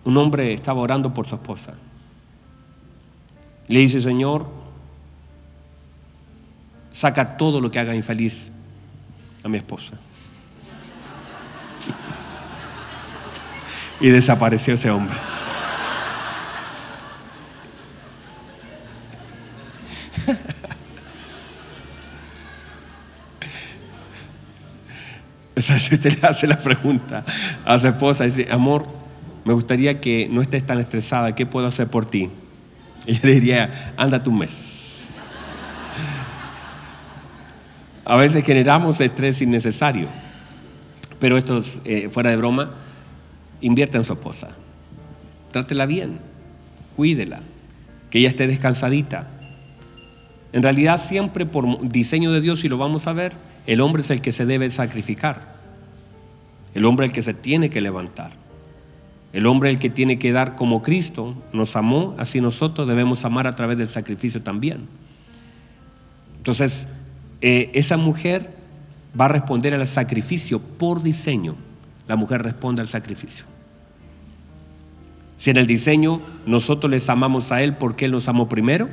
un 0.04 0.18
hombre 0.18 0.54
estaba 0.54 0.82
orando 0.82 1.14
por 1.14 1.28
su 1.28 1.36
esposa. 1.36 1.74
Le 3.68 3.80
dice, 3.80 4.02
Señor, 4.02 4.48
saca 6.92 7.38
todo 7.38 7.62
lo 7.62 7.72
que 7.72 7.80
haga 7.80 7.96
infeliz 7.96 8.52
a 9.44 9.48
mi 9.48 9.58
esposa. 9.58 9.94
Y 14.02 14.10
desapareció 14.12 14.76
ese 14.76 14.90
hombre. 14.90 15.18
usted 25.92 26.22
le 26.22 26.28
hace 26.28 26.48
la 26.48 26.58
pregunta 26.58 27.24
a 27.66 27.78
su 27.80 27.88
esposa, 27.88 28.24
dice, 28.24 28.48
amor, 28.52 28.86
me 29.46 29.54
gustaría 29.54 30.00
que 30.00 30.28
no 30.30 30.42
estés 30.42 30.66
tan 30.66 30.80
estresada, 30.80 31.36
¿qué 31.36 31.46
puedo 31.46 31.68
hacer 31.68 31.88
por 31.88 32.06
ti? 32.06 32.30
Ella 33.06 33.20
le 33.24 33.34
diría, 33.34 33.94
ándate 33.98 34.30
un 34.30 34.40
mes. 34.40 35.10
A 38.06 38.16
veces 38.16 38.44
generamos 38.44 39.02
estrés 39.02 39.42
innecesario, 39.42 40.08
pero 41.20 41.38
esto 41.38 41.60
es 41.60 41.82
eh, 41.86 42.10
fuera 42.10 42.32
de 42.32 42.38
broma, 42.38 42.72
invierta 43.62 43.98
en 43.98 44.04
su 44.04 44.14
esposa, 44.14 44.50
trátela 45.52 45.86
bien, 45.86 46.20
cuídela, 46.96 47.40
que 48.10 48.20
ella 48.20 48.30
esté 48.30 48.48
descansadita. 48.48 49.28
En 50.54 50.64
realidad 50.64 50.98
siempre 50.98 51.46
por 51.46 51.88
diseño 51.88 52.32
de 52.32 52.42
Dios, 52.42 52.64
y 52.64 52.70
lo 52.70 52.78
vamos 52.78 53.06
a 53.06 53.14
ver, 53.14 53.34
el 53.70 53.82
hombre 53.82 54.02
es 54.02 54.10
el 54.10 54.20
que 54.20 54.32
se 54.32 54.48
debe 54.48 54.72
sacrificar. 54.72 55.54
El 56.74 56.86
hombre 56.86 57.06
el 57.06 57.12
que 57.12 57.22
se 57.22 57.36
tiene 57.36 57.70
que 57.70 57.82
levantar. 57.82 58.32
El 59.32 59.46
hombre 59.46 59.70
el 59.70 59.78
que 59.78 59.92
tiene 59.92 60.18
que 60.18 60.32
dar 60.32 60.56
como 60.56 60.82
Cristo 60.82 61.36
nos 61.54 61.76
amó, 61.76 62.16
así 62.18 62.42
nosotros 62.42 62.88
debemos 62.88 63.26
amar 63.26 63.46
a 63.46 63.56
través 63.56 63.78
del 63.78 63.88
sacrificio 63.88 64.42
también. 64.42 64.88
Entonces, 66.38 66.88
eh, 67.42 67.70
esa 67.76 67.96
mujer 67.96 68.50
va 69.20 69.26
a 69.26 69.28
responder 69.28 69.76
al 69.76 69.86
sacrificio 69.86 70.60
por 70.60 71.04
diseño. 71.04 71.56
La 72.08 72.16
mujer 72.16 72.42
responde 72.42 72.82
al 72.82 72.88
sacrificio. 72.88 73.46
Si 75.38 75.52
en 75.52 75.58
el 75.58 75.68
diseño 75.68 76.22
nosotros 76.48 76.90
les 76.90 77.08
amamos 77.08 77.52
a 77.52 77.62
Él 77.62 77.76
porque 77.76 78.06
Él 78.06 78.14
nos 78.14 78.30
amó 78.30 78.50
primero, 78.50 78.90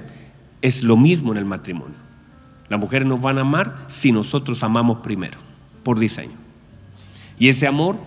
es 0.60 0.82
lo 0.82 0.98
mismo 0.98 1.32
en 1.32 1.38
el 1.38 1.46
matrimonio. 1.46 2.05
Las 2.68 2.80
mujeres 2.80 3.06
nos 3.06 3.20
van 3.20 3.38
a 3.38 3.42
amar 3.42 3.84
si 3.86 4.12
nosotros 4.12 4.62
amamos 4.62 4.98
primero, 4.98 5.38
por 5.82 5.98
diseño. 5.98 6.36
Y 7.38 7.48
ese 7.48 7.66
amor 7.66 7.98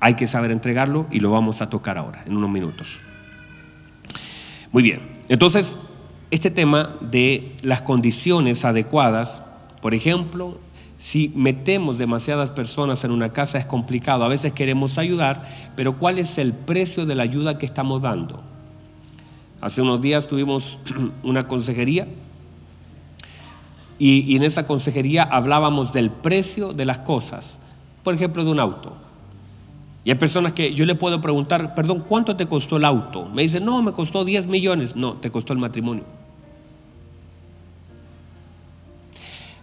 hay 0.00 0.14
que 0.14 0.26
saber 0.26 0.50
entregarlo 0.50 1.06
y 1.10 1.20
lo 1.20 1.30
vamos 1.30 1.62
a 1.62 1.70
tocar 1.70 1.98
ahora, 1.98 2.22
en 2.26 2.36
unos 2.36 2.50
minutos. 2.50 3.00
Muy 4.72 4.82
bien, 4.82 5.00
entonces, 5.28 5.78
este 6.30 6.50
tema 6.50 6.96
de 7.00 7.54
las 7.62 7.82
condiciones 7.82 8.64
adecuadas, 8.64 9.42
por 9.80 9.94
ejemplo, 9.94 10.58
si 10.98 11.32
metemos 11.36 11.96
demasiadas 11.96 12.50
personas 12.50 13.04
en 13.04 13.12
una 13.12 13.32
casa 13.32 13.58
es 13.58 13.64
complicado. 13.64 14.24
A 14.24 14.28
veces 14.28 14.52
queremos 14.52 14.98
ayudar, 14.98 15.48
pero 15.76 15.96
¿cuál 15.96 16.18
es 16.18 16.38
el 16.38 16.52
precio 16.52 17.06
de 17.06 17.14
la 17.14 17.22
ayuda 17.22 17.56
que 17.56 17.66
estamos 17.66 18.02
dando? 18.02 18.42
Hace 19.60 19.80
unos 19.80 20.02
días 20.02 20.26
tuvimos 20.26 20.80
una 21.22 21.46
consejería 21.46 22.08
y, 23.98 24.36
en 24.36 24.44
esa 24.44 24.66
consejería 24.66 25.24
hablábamos 25.24 25.92
del 25.92 26.10
precio 26.10 26.72
de 26.72 26.84
las 26.84 26.98
cosas, 26.98 27.58
por 28.04 28.14
ejemplo, 28.14 28.44
de 28.44 28.50
un 28.50 28.60
auto. 28.60 28.96
Y 30.04 30.10
hay 30.10 30.16
personas 30.16 30.52
que 30.52 30.72
yo 30.72 30.86
le 30.86 30.94
puedo 30.94 31.20
preguntar, 31.20 31.74
perdón, 31.74 32.04
¿cuánto 32.06 32.36
te 32.36 32.46
costó 32.46 32.76
el 32.76 32.84
auto? 32.84 33.26
Me 33.26 33.42
dicen, 33.42 33.64
no, 33.64 33.82
me 33.82 33.92
costó 33.92 34.24
10 34.24 34.46
millones. 34.46 34.96
No, 34.96 35.14
te 35.14 35.30
costó 35.30 35.52
el 35.52 35.58
matrimonio. 35.58 36.04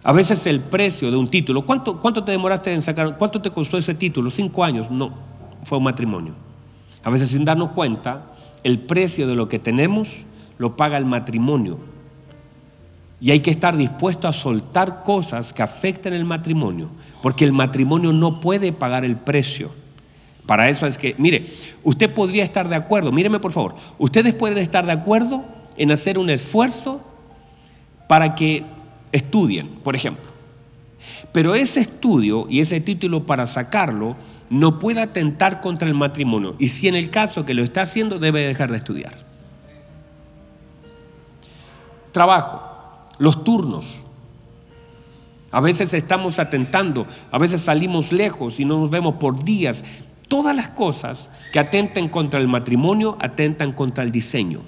A 0.04 0.12
veces 0.12 0.46
el 0.46 0.60
precio 0.60 1.10
de 1.10 1.16
un 1.16 1.26
título, 1.26 1.66
¿cuánto, 1.66 2.00
cuánto 2.00 2.22
te 2.22 2.30
demoraste 2.30 2.72
en 2.72 2.80
sacar? 2.80 3.16
¿Cuánto 3.16 3.42
te 3.42 3.50
costó 3.50 3.76
ese 3.76 3.94
título? 3.94 4.30
Cinco 4.30 4.62
años. 4.62 4.88
No, 4.88 5.12
fue 5.64 5.78
un 5.78 5.84
matrimonio. 5.84 6.34
A 7.02 7.10
veces 7.10 7.30
sin 7.30 7.44
darnos 7.44 7.70
cuenta, 7.70 8.26
el 8.62 8.78
precio 8.78 9.26
de 9.26 9.34
lo 9.34 9.48
que 9.48 9.58
tenemos 9.58 10.24
lo 10.58 10.76
paga 10.76 10.96
el 10.96 11.06
matrimonio 11.06 11.95
y 13.20 13.30
hay 13.30 13.40
que 13.40 13.50
estar 13.50 13.76
dispuesto 13.76 14.28
a 14.28 14.32
soltar 14.32 15.02
cosas 15.02 15.52
que 15.52 15.62
afecten 15.62 16.12
el 16.12 16.24
matrimonio, 16.24 16.90
porque 17.22 17.44
el 17.44 17.52
matrimonio 17.52 18.12
no 18.12 18.40
puede 18.40 18.72
pagar 18.72 19.04
el 19.04 19.16
precio. 19.16 19.70
Para 20.44 20.68
eso 20.68 20.86
es 20.86 20.98
que, 20.98 21.14
mire, 21.18 21.46
usted 21.82 22.12
podría 22.12 22.44
estar 22.44 22.68
de 22.68 22.76
acuerdo, 22.76 23.10
míreme 23.12 23.40
por 23.40 23.52
favor, 23.52 23.74
ustedes 23.98 24.34
pueden 24.34 24.58
estar 24.58 24.86
de 24.86 24.92
acuerdo 24.92 25.44
en 25.76 25.90
hacer 25.90 26.18
un 26.18 26.30
esfuerzo 26.30 27.04
para 28.06 28.34
que 28.34 28.64
estudien, 29.12 29.68
por 29.82 29.96
ejemplo. 29.96 30.30
Pero 31.32 31.54
ese 31.54 31.80
estudio 31.80 32.46
y 32.48 32.60
ese 32.60 32.80
título 32.80 33.26
para 33.26 33.46
sacarlo 33.46 34.16
no 34.50 34.78
puede 34.78 35.00
atentar 35.00 35.60
contra 35.60 35.88
el 35.88 35.94
matrimonio. 35.94 36.54
Y 36.58 36.68
si 36.68 36.86
en 36.86 36.94
el 36.94 37.10
caso 37.10 37.44
que 37.44 37.54
lo 37.54 37.62
está 37.62 37.82
haciendo, 37.82 38.18
debe 38.18 38.46
dejar 38.46 38.70
de 38.70 38.76
estudiar. 38.76 39.12
Trabajo 42.12 42.75
los 43.18 43.44
turnos. 43.44 44.04
A 45.50 45.60
veces 45.60 45.94
estamos 45.94 46.38
atentando, 46.38 47.06
a 47.30 47.38
veces 47.38 47.62
salimos 47.62 48.12
lejos 48.12 48.60
y 48.60 48.64
no 48.64 48.78
nos 48.80 48.90
vemos 48.90 49.14
por 49.16 49.42
días. 49.44 49.84
Todas 50.28 50.54
las 50.54 50.68
cosas 50.68 51.30
que 51.52 51.58
atenten 51.58 52.08
contra 52.08 52.40
el 52.40 52.48
matrimonio 52.48 53.16
atentan 53.20 53.72
contra 53.72 54.02
el 54.04 54.10
diseño. 54.10 54.60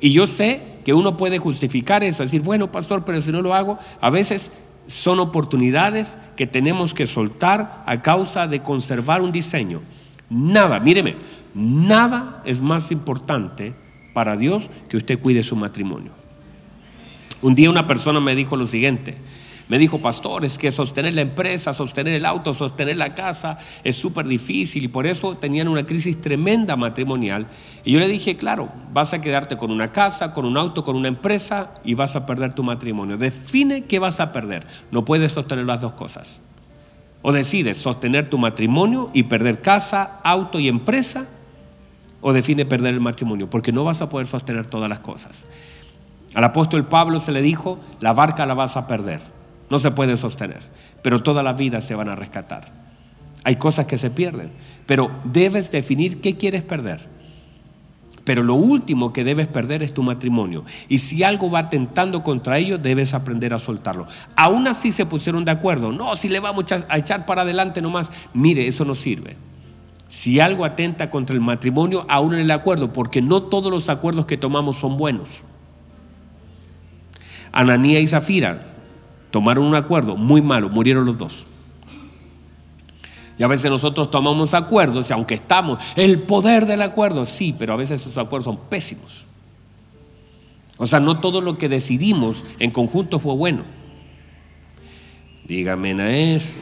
Y 0.00 0.12
yo 0.12 0.26
sé 0.26 0.62
que 0.84 0.94
uno 0.94 1.16
puede 1.16 1.38
justificar 1.38 2.04
eso, 2.04 2.22
decir, 2.22 2.42
bueno, 2.42 2.70
pastor, 2.70 3.04
pero 3.04 3.20
si 3.20 3.32
no 3.32 3.42
lo 3.42 3.54
hago, 3.54 3.78
a 4.00 4.10
veces 4.10 4.52
son 4.86 5.20
oportunidades 5.20 6.18
que 6.36 6.46
tenemos 6.46 6.94
que 6.94 7.06
soltar 7.06 7.82
a 7.86 8.00
causa 8.02 8.46
de 8.46 8.62
conservar 8.62 9.20
un 9.20 9.32
diseño. 9.32 9.82
Nada, 10.30 10.80
míreme, 10.80 11.16
nada 11.54 12.42
es 12.44 12.60
más 12.60 12.90
importante 12.90 13.74
para 14.14 14.36
Dios 14.36 14.70
que 14.88 14.96
usted 14.96 15.18
cuide 15.18 15.42
su 15.42 15.56
matrimonio. 15.56 16.17
Un 17.40 17.54
día 17.54 17.70
una 17.70 17.86
persona 17.86 18.20
me 18.20 18.34
dijo 18.34 18.56
lo 18.56 18.66
siguiente, 18.66 19.16
Me 19.68 19.78
dijo, 19.78 19.98
pastor, 19.98 20.46
es 20.46 20.56
que 20.56 20.72
sostener 20.72 21.12
la 21.12 21.20
empresa, 21.20 21.74
sostener 21.74 22.14
el 22.14 22.24
auto, 22.24 22.54
sostener 22.54 22.96
la 22.96 23.14
casa 23.14 23.58
es 23.84 23.96
súper 23.96 24.26
difícil 24.26 24.84
y 24.84 24.88
por 24.88 25.06
eso 25.06 25.36
tenían 25.36 25.68
una 25.68 25.84
crisis 25.84 26.22
tremenda 26.22 26.74
matrimonial. 26.74 27.48
Y 27.84 27.92
yo 27.92 28.00
le 28.00 28.08
dije, 28.08 28.38
claro, 28.38 28.72
vas 28.94 29.12
a 29.12 29.20
quedarte 29.20 29.58
con 29.58 29.70
una 29.70 29.92
casa, 29.92 30.32
con 30.32 30.46
un 30.46 30.56
auto, 30.56 30.84
con 30.84 30.96
una 30.96 31.08
empresa 31.08 31.74
y 31.84 31.92
vas 31.92 32.16
a 32.16 32.24
perder 32.24 32.54
tu 32.54 32.62
matrimonio. 32.62 33.18
Define 33.18 33.84
qué 33.84 33.98
vas 33.98 34.20
a 34.20 34.32
perder. 34.32 34.64
No 34.90 35.04
puedes 35.04 35.32
sostener 35.32 35.66
las 35.66 35.82
dos 35.82 35.92
cosas. 35.92 36.40
O 37.20 37.32
decides 37.32 37.76
sostener 37.76 38.30
tu 38.30 38.38
matrimonio 38.38 39.10
y 39.12 39.24
perder 39.24 39.60
casa, 39.60 40.18
auto 40.24 40.58
y 40.60 40.68
empresa, 40.68 41.28
o 42.22 42.32
define 42.32 42.64
perder 42.64 42.94
el 42.94 43.00
matrimonio, 43.00 43.50
porque 43.50 43.70
no 43.70 43.84
vas 43.84 44.00
a 44.00 44.08
poder 44.08 44.26
sostener 44.26 44.64
todas 44.64 44.88
las 44.88 45.00
cosas. 45.00 45.46
Al 46.34 46.44
apóstol 46.44 46.86
Pablo 46.86 47.20
se 47.20 47.32
le 47.32 47.42
dijo, 47.42 47.78
la 48.00 48.12
barca 48.12 48.46
la 48.46 48.54
vas 48.54 48.76
a 48.76 48.86
perder 48.86 49.20
no 49.70 49.78
se 49.78 49.90
puede 49.90 50.16
sostener, 50.16 50.60
pero 51.02 51.22
todas 51.22 51.44
las 51.44 51.56
vidas 51.56 51.84
se 51.84 51.94
van 51.94 52.08
a 52.08 52.16
rescatar. 52.16 52.72
Hay 53.44 53.56
cosas 53.56 53.86
que 53.86 53.98
se 53.98 54.10
pierden, 54.10 54.50
pero 54.86 55.10
debes 55.24 55.70
definir 55.70 56.20
qué 56.20 56.36
quieres 56.36 56.62
perder. 56.62 57.06
Pero 58.24 58.42
lo 58.42 58.54
último 58.54 59.12
que 59.12 59.24
debes 59.24 59.46
perder 59.46 59.82
es 59.82 59.94
tu 59.94 60.02
matrimonio. 60.02 60.64
Y 60.88 60.98
si 60.98 61.22
algo 61.22 61.50
va 61.50 61.70
tentando 61.70 62.22
contra 62.22 62.58
ello, 62.58 62.76
debes 62.76 63.14
aprender 63.14 63.54
a 63.54 63.58
soltarlo. 63.58 64.06
Aún 64.36 64.66
así 64.66 64.92
se 64.92 65.06
pusieron 65.06 65.46
de 65.46 65.52
acuerdo. 65.52 65.92
No, 65.92 66.14
si 66.14 66.28
le 66.28 66.40
vamos 66.40 66.66
a 66.90 66.98
echar 66.98 67.24
para 67.24 67.42
adelante 67.42 67.80
nomás. 67.80 68.12
Mire, 68.34 68.66
eso 68.66 68.84
no 68.84 68.94
sirve. 68.94 69.36
Si 70.08 70.40
algo 70.40 70.66
atenta 70.66 71.08
contra 71.08 71.34
el 71.34 71.40
matrimonio, 71.40 72.04
aún 72.08 72.34
en 72.34 72.40
el 72.40 72.50
acuerdo, 72.50 72.92
porque 72.92 73.22
no 73.22 73.44
todos 73.44 73.72
los 73.72 73.88
acuerdos 73.88 74.26
que 74.26 74.36
tomamos 74.36 74.76
son 74.76 74.98
buenos. 74.98 75.44
Ananía 77.52 78.00
y 78.00 78.06
Zafira 78.06 78.74
tomaron 79.30 79.64
un 79.64 79.74
acuerdo 79.74 80.16
muy 80.16 80.42
malo, 80.42 80.68
murieron 80.68 81.04
los 81.04 81.18
dos. 81.18 81.46
Y 83.38 83.44
a 83.44 83.46
veces 83.46 83.70
nosotros 83.70 84.10
tomamos 84.10 84.54
acuerdos 84.54 85.10
y 85.10 85.12
aunque 85.12 85.34
estamos, 85.34 85.78
el 85.94 86.20
poder 86.20 86.66
del 86.66 86.82
acuerdo, 86.82 87.24
sí, 87.24 87.54
pero 87.56 87.72
a 87.72 87.76
veces 87.76 88.00
esos 88.00 88.18
acuerdos 88.18 88.46
son 88.46 88.58
pésimos. 88.68 89.26
O 90.76 90.86
sea, 90.86 91.00
no 91.00 91.20
todo 91.20 91.40
lo 91.40 91.56
que 91.56 91.68
decidimos 91.68 92.44
en 92.58 92.70
conjunto 92.70 93.18
fue 93.18 93.34
bueno. 93.34 93.64
Dígame 95.46 95.92
a 96.00 96.16
eso. 96.16 96.52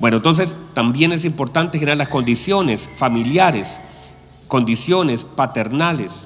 Bueno, 0.00 0.18
entonces 0.18 0.56
también 0.74 1.12
es 1.12 1.24
importante 1.24 1.78
generar 1.78 1.98
las 1.98 2.08
condiciones 2.08 2.88
familiares, 2.96 3.80
condiciones 4.48 5.24
paternales, 5.24 6.24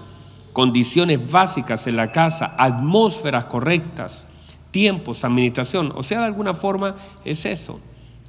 condiciones 0.52 1.30
básicas 1.30 1.86
en 1.86 1.96
la 1.96 2.12
casa, 2.12 2.54
atmósferas 2.58 3.46
correctas 3.46 4.26
tiempos, 4.70 5.24
administración. 5.24 5.92
O 5.94 6.02
sea, 6.02 6.20
de 6.20 6.26
alguna 6.26 6.54
forma 6.54 6.96
es 7.24 7.44
eso. 7.44 7.80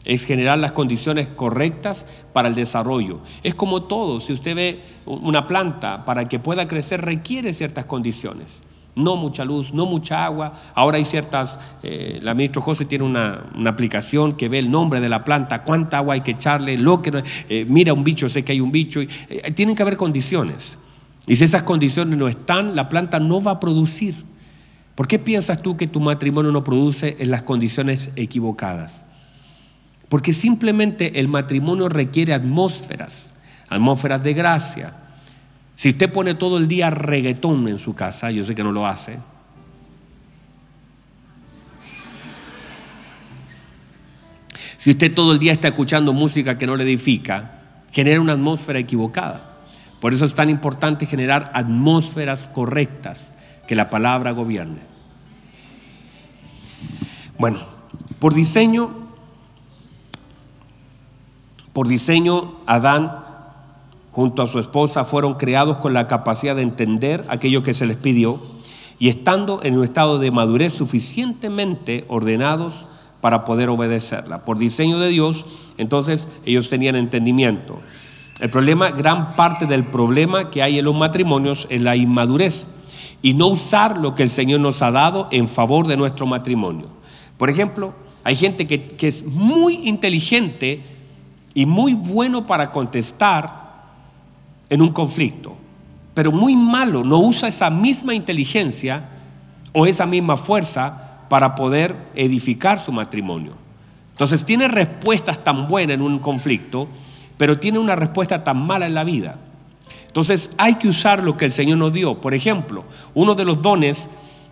Es 0.03 0.25
generar 0.25 0.57
las 0.57 0.71
condiciones 0.71 1.27
correctas 1.27 2.05
para 2.33 2.47
el 2.47 2.55
desarrollo. 2.55 3.19
Es 3.43 3.53
como 3.53 3.83
todo, 3.83 4.19
si 4.19 4.33
usted 4.33 4.55
ve 4.55 4.79
una 5.05 5.45
planta, 5.45 6.05
para 6.05 6.27
que 6.27 6.39
pueda 6.39 6.67
crecer 6.67 7.01
requiere 7.01 7.53
ciertas 7.53 7.85
condiciones. 7.85 8.63
No 8.95 9.15
mucha 9.15 9.45
luz, 9.45 9.73
no 9.73 9.85
mucha 9.85 10.25
agua. 10.25 10.53
Ahora 10.73 10.97
hay 10.97 11.05
ciertas, 11.05 11.59
eh, 11.83 12.19
la 12.21 12.33
ministra 12.33 12.61
José 12.61 12.85
tiene 12.85 13.05
una, 13.05 13.51
aplicación 13.67 14.33
que 14.33 14.49
ve 14.49 14.59
el 14.59 14.71
nombre 14.71 14.99
de 14.99 15.07
la 15.07 15.23
planta, 15.23 15.63
cuánta 15.63 15.99
agua 15.99 16.15
hay 16.15 16.21
que 16.21 16.31
echarle, 16.31 16.77
lo 16.77 17.01
que 17.01 17.23
eh, 17.47 17.65
mira 17.69 17.93
un 17.93 18.03
bicho, 18.03 18.27
sé 18.27 18.43
que 18.43 18.53
hay 18.53 18.59
un 18.59 18.71
bicho. 18.71 18.99
Eh, 19.01 19.51
tienen 19.53 19.75
que 19.75 19.83
haber 19.83 19.97
condiciones. 19.97 20.77
Y 21.27 21.35
si 21.35 21.43
esas 21.43 21.63
condiciones 21.63 22.17
no 22.17 22.27
están, 22.27 22.75
la 22.75 22.89
planta 22.89 23.19
no 23.19 23.41
va 23.41 23.51
a 23.51 23.59
producir. 23.59 24.15
¿Por 24.95 25.07
qué 25.07 25.19
piensas 25.19 25.61
tú 25.61 25.77
que 25.77 25.87
tu 25.87 25.99
matrimonio 25.99 26.51
no 26.51 26.63
produce 26.63 27.17
en 27.19 27.31
las 27.31 27.43
condiciones 27.43 28.11
equivocadas? 28.15 29.03
Porque 30.09 30.33
simplemente 30.33 31.19
el 31.19 31.27
matrimonio 31.27 31.87
requiere 31.87 32.33
atmósferas, 32.33 33.31
atmósferas 33.69 34.23
de 34.23 34.33
gracia. 34.33 34.93
Si 35.75 35.89
usted 35.89 36.11
pone 36.11 36.35
todo 36.35 36.57
el 36.57 36.67
día 36.67 36.89
reggaetón 36.89 37.67
en 37.67 37.79
su 37.79 37.95
casa, 37.95 38.29
yo 38.29 38.43
sé 38.43 38.53
que 38.53 38.63
no 38.63 38.71
lo 38.71 38.85
hace. 38.85 39.17
Si 44.77 44.91
usted 44.91 45.13
todo 45.13 45.31
el 45.31 45.39
día 45.39 45.51
está 45.51 45.67
escuchando 45.69 46.11
música 46.11 46.57
que 46.57 46.65
no 46.65 46.75
le 46.75 46.83
edifica, 46.83 47.61
genera 47.91 48.19
una 48.19 48.33
atmósfera 48.33 48.79
equivocada. 48.79 49.50
Por 50.01 50.13
eso 50.13 50.25
es 50.25 50.33
tan 50.33 50.49
importante 50.49 51.05
generar 51.05 51.51
atmósferas 51.53 52.49
correctas, 52.51 53.31
que 53.67 53.75
la 53.75 53.89
palabra 53.89 54.31
gobierne. 54.31 54.81
Bueno, 57.37 57.61
por 58.19 58.33
diseño, 58.33 58.91
por 61.71 61.87
diseño, 61.87 62.57
Adán 62.65 63.23
junto 64.11 64.41
a 64.41 64.47
su 64.47 64.59
esposa 64.59 65.05
fueron 65.05 65.35
creados 65.35 65.77
con 65.77 65.93
la 65.93 66.07
capacidad 66.07 66.55
de 66.55 66.63
entender 66.63 67.23
aquello 67.29 67.63
que 67.63 67.73
se 67.73 67.85
les 67.85 67.95
pidió 67.95 68.41
y 68.99 69.07
estando 69.07 69.61
en 69.63 69.77
un 69.77 69.83
estado 69.83 70.19
de 70.19 70.31
madurez 70.31 70.73
suficientemente 70.73 72.05
ordenados 72.07 72.87
para 73.21 73.45
poder 73.45 73.69
obedecerla. 73.69 74.43
Por 74.45 74.57
diseño 74.57 74.99
de 74.99 75.09
Dios, 75.09 75.45
entonces 75.77 76.27
ellos 76.45 76.69
tenían 76.69 76.95
entendimiento. 76.95 77.79
El 78.41 78.49
problema, 78.49 78.89
gran 78.89 79.35
parte 79.35 79.67
del 79.67 79.83
problema 79.83 80.49
que 80.49 80.63
hay 80.63 80.79
en 80.79 80.85
los 80.85 80.95
matrimonios 80.95 81.67
es 81.69 81.79
la 81.79 81.95
inmadurez 81.95 82.65
y 83.21 83.35
no 83.35 83.47
usar 83.47 83.99
lo 83.99 84.15
que 84.15 84.23
el 84.23 84.31
Señor 84.31 84.61
nos 84.61 84.81
ha 84.81 84.89
dado 84.89 85.27
en 85.29 85.47
favor 85.47 85.85
de 85.85 85.95
nuestro 85.95 86.25
matrimonio. 86.25 86.87
Por 87.37 87.51
ejemplo, 87.51 87.93
hay 88.23 88.35
gente 88.35 88.65
que, 88.65 89.07
es 89.07 89.23
muy 89.25 89.87
inteligente 89.87 90.81
y 91.53 91.67
muy 91.67 91.93
bueno 91.93 92.47
para 92.47 92.71
contestar 92.71 93.83
en 94.69 94.81
un 94.81 94.89
conflicto, 94.91 95.55
pero 96.15 96.31
muy 96.31 96.55
malo, 96.55 97.03
no 97.03 97.19
usa 97.19 97.47
esa 97.47 97.69
misma 97.69 98.15
inteligencia 98.15 99.07
o 99.71 99.85
esa 99.85 100.07
misma 100.07 100.35
fuerza 100.35 101.27
para 101.29 101.53
poder 101.53 101.95
edificar 102.15 102.79
su 102.79 102.91
matrimonio. 102.91 103.53
Entonces 104.13 104.45
tiene 104.45 104.67
respuestas 104.67 105.43
tan 105.43 105.67
buenas 105.67 105.93
en 105.93 106.01
un 106.01 106.17
conflicto, 106.17 106.87
pero 107.37 107.59
tiene 107.59 107.79
una 107.79 107.95
respuesta 107.95 108.43
tan 108.43 108.57
mala 108.65 108.87
en 108.87 108.93
la 108.93 109.03
vida. 109.03 109.37
Entonces 110.07 110.51
hay 110.57 110.75
que 110.75 110.87
usar 110.87 111.23
lo 111.23 111.37
que 111.37 111.45
el 111.45 111.51
Señor 111.51 111.77
nos 111.77 111.93
dio. 111.93 112.19
Por 112.19 112.33
ejemplo, 112.33 112.83
uno 113.13 113.35
de 113.35 113.45
los 113.45 113.61
dones 113.61 114.09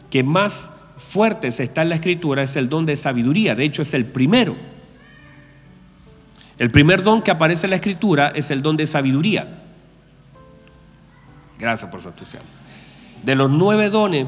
que 0.10 0.24
más 0.24 0.72
fuertes 0.98 1.60
está 1.60 1.82
en 1.82 1.90
la 1.90 1.96
escritura 1.96 2.44
es 2.44 2.56
el 2.56 2.70
don 2.70 2.86
de 2.86 2.96
sabiduría. 2.96 3.56
De 3.56 3.66
hecho, 3.66 3.82
es 3.82 3.94
el 3.94 4.06
primero. 4.06 4.56
El 6.58 6.72
primer 6.72 7.04
don 7.04 7.22
que 7.22 7.32
aparece 7.32 7.68
en 7.68 7.72
la 7.72 7.78
escritura 7.78 8.32
es 8.36 8.52
el 8.52 8.62
don 8.62 8.78
de 8.78 8.86
sabiduría. 8.86 9.48
Gracias 11.58 11.90
por 11.90 12.02
su 12.02 12.10
entusiasmo. 12.10 12.50
De 13.24 13.36
los 13.36 13.50
nueve 13.50 13.90
dones 13.90 14.28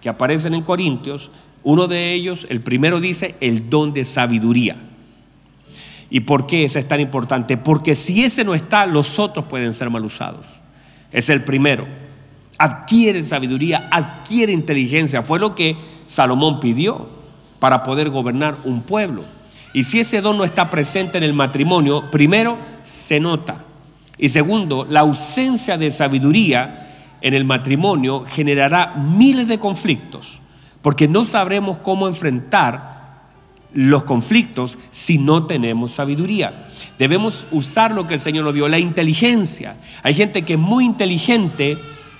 que 0.00 0.08
aparecen 0.08 0.54
en 0.54 0.62
Corintios, 0.62 1.30
uno 1.62 1.86
de 1.86 2.12
ellos, 2.12 2.46
el 2.50 2.60
primero 2.60 3.00
dice 3.00 3.36
el 3.40 3.70
don 3.70 3.92
de 3.92 4.04
sabiduría. 4.04 4.76
¿Y 6.12 6.20
por 6.20 6.46
qué 6.46 6.64
ese 6.64 6.78
es 6.78 6.86
tan 6.86 7.00
importante? 7.00 7.56
Porque 7.56 7.94
si 7.94 8.22
ese 8.22 8.44
no 8.44 8.54
está, 8.54 8.84
los 8.84 9.18
otros 9.18 9.46
pueden 9.46 9.72
ser 9.72 9.88
mal 9.90 10.04
usados. 10.04 10.60
Es 11.10 11.30
el 11.30 11.42
primero 11.42 11.86
adquiere 12.62 13.24
sabiduría, 13.24 13.88
adquiere 13.90 14.52
inteligencia. 14.52 15.22
Fue 15.22 15.40
lo 15.40 15.54
que 15.54 15.76
Salomón 16.06 16.60
pidió 16.60 17.08
para 17.58 17.82
poder 17.82 18.08
gobernar 18.08 18.56
un 18.64 18.82
pueblo. 18.82 19.24
Y 19.72 19.84
si 19.84 19.98
ese 19.98 20.20
don 20.20 20.36
no 20.36 20.44
está 20.44 20.70
presente 20.70 21.18
en 21.18 21.24
el 21.24 21.32
matrimonio, 21.32 22.10
primero 22.10 22.56
se 22.84 23.18
nota. 23.18 23.64
Y 24.16 24.28
segundo, 24.28 24.86
la 24.88 25.00
ausencia 25.00 25.76
de 25.76 25.90
sabiduría 25.90 26.88
en 27.20 27.34
el 27.34 27.44
matrimonio 27.44 28.24
generará 28.28 28.94
miles 28.94 29.48
de 29.48 29.58
conflictos, 29.58 30.40
porque 30.82 31.08
no 31.08 31.24
sabremos 31.24 31.78
cómo 31.78 32.06
enfrentar 32.06 32.91
los 33.74 34.04
conflictos 34.04 34.78
si 34.90 35.18
no 35.18 35.46
tenemos 35.46 35.92
sabiduría. 35.92 36.68
Debemos 36.98 37.46
usar 37.50 37.92
lo 37.92 38.06
que 38.06 38.14
el 38.14 38.20
Señor 38.20 38.44
nos 38.44 38.54
dio, 38.54 38.68
la 38.68 38.78
inteligencia. 38.78 39.76
Hay 40.02 40.14
gente 40.14 40.42
que 40.42 40.54
es 40.54 40.58
muy 40.58 40.84
inteligente, 40.84 41.78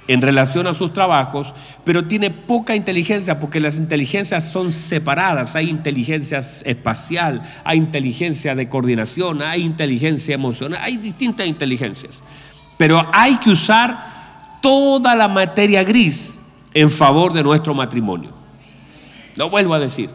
en 0.08 0.20
relación 0.20 0.66
a 0.66 0.74
sus 0.74 0.92
trabajos, 0.92 1.54
pero 1.84 2.04
tiene 2.04 2.30
poca 2.30 2.74
inteligencia 2.74 3.38
porque 3.38 3.60
las 3.60 3.78
inteligencias 3.78 4.50
son 4.50 4.72
separadas. 4.72 5.54
Hay 5.56 5.70
inteligencia 5.70 6.38
espacial, 6.38 7.42
hay 7.64 7.78
inteligencia 7.78 8.54
de 8.54 8.68
coordinación, 8.68 9.42
hay 9.42 9.62
inteligencia 9.62 10.34
emocional, 10.34 10.80
hay 10.82 10.96
distintas 10.96 11.46
inteligencias. 11.46 12.22
Pero 12.76 13.00
hay 13.12 13.36
que 13.36 13.50
usar 13.50 14.58
toda 14.60 15.14
la 15.14 15.28
materia 15.28 15.84
gris 15.84 16.38
en 16.74 16.90
favor 16.90 17.32
de 17.32 17.42
nuestro 17.42 17.74
matrimonio. 17.74 18.30
Lo 19.36 19.50
vuelvo 19.50 19.74
a 19.74 19.78
decir. 19.78 20.10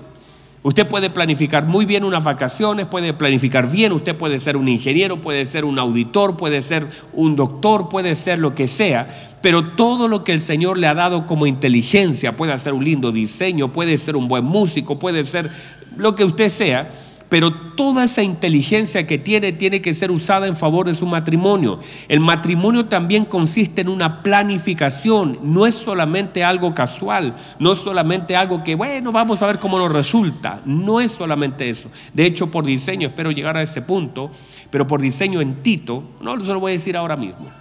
Usted 0.64 0.88
puede 0.88 1.10
planificar 1.10 1.66
muy 1.66 1.86
bien 1.86 2.04
unas 2.04 2.24
vacaciones, 2.24 2.88
puede 2.88 3.14
planificar 3.14 3.70
bien, 3.70 3.92
usted 3.92 4.16
puede 4.16 4.40
ser 4.40 4.58
un 4.58 4.68
ingeniero, 4.68 5.22
puede 5.22 5.46
ser 5.46 5.66
un 5.66 5.78
auditor, 5.78 6.36
puede 6.36 6.62
ser 6.62 6.88
un 7.14 7.36
doctor, 7.36 7.90
puede 7.90 8.16
ser 8.16 8.40
lo 8.40 8.56
que 8.56 8.68
sea, 8.68 9.08
pero 9.42 9.64
todo 9.64 10.08
lo 10.08 10.24
que 10.24 10.32
el 10.32 10.42
Señor 10.42 10.78
le 10.78 10.88
ha 10.88 10.96
dado 10.96 11.28
como 11.28 11.46
inteligencia, 11.46 12.36
puede 12.36 12.54
hacer 12.54 12.74
un 12.74 12.84
lindo 12.84 13.12
diseño, 13.12 13.72
puede 13.72 13.98
ser 13.98 14.16
un 14.16 14.28
buen 14.28 14.44
músico, 14.44 14.98
puede 14.98 15.24
ser 15.26 15.50
lo 15.96 16.16
que 16.16 16.26
usted 16.26 16.50
sea, 16.50 16.92
pero 17.30 17.52
toda 17.52 18.06
esa 18.06 18.24
inteligencia 18.24 19.06
que 19.06 19.18
tiene 19.18 19.52
tiene 19.52 19.82
que 19.82 19.94
ser 19.94 20.12
usada 20.12 20.48
en 20.48 20.56
favor 20.56 20.86
de 20.86 20.94
su 20.94 21.06
matrimonio. 21.06 21.80
El 22.08 22.20
matrimonio 22.20 22.86
también 22.86 23.26
consiste 23.26 23.82
en 23.82 23.90
una 23.90 24.24
planificación, 24.24 25.40
no 25.44 25.66
es 25.66 25.76
solamente 25.76 26.44
algo 26.44 26.74
casual, 26.74 27.36
no 27.60 27.74
es 27.74 27.80
solamente 27.80 28.36
algo 28.36 28.64
que, 28.64 28.76
bueno, 28.76 29.12
vamos 29.12 29.42
a 29.42 29.48
ver 29.48 29.60
cómo 29.60 29.78
nos 29.78 29.92
resulta, 29.92 30.62
no 30.66 31.00
es 31.02 31.12
solamente 31.12 31.70
eso. 31.70 31.90
De 32.14 32.26
hecho, 32.26 32.50
por 32.50 32.66
diseño, 32.66 33.10
espero 33.10 33.32
llegar 33.32 33.58
a 33.58 33.64
ese 33.64 33.82
punto, 33.82 34.32
pero 34.70 34.88
por 34.88 35.02
diseño 35.02 35.42
en 35.42 35.62
Tito, 35.64 36.04
no 36.22 36.40
se 36.40 36.54
lo 36.54 36.60
voy 36.60 36.72
a 36.72 36.74
decir 36.74 36.96
ahora 36.96 37.18
mismo, 37.18 37.52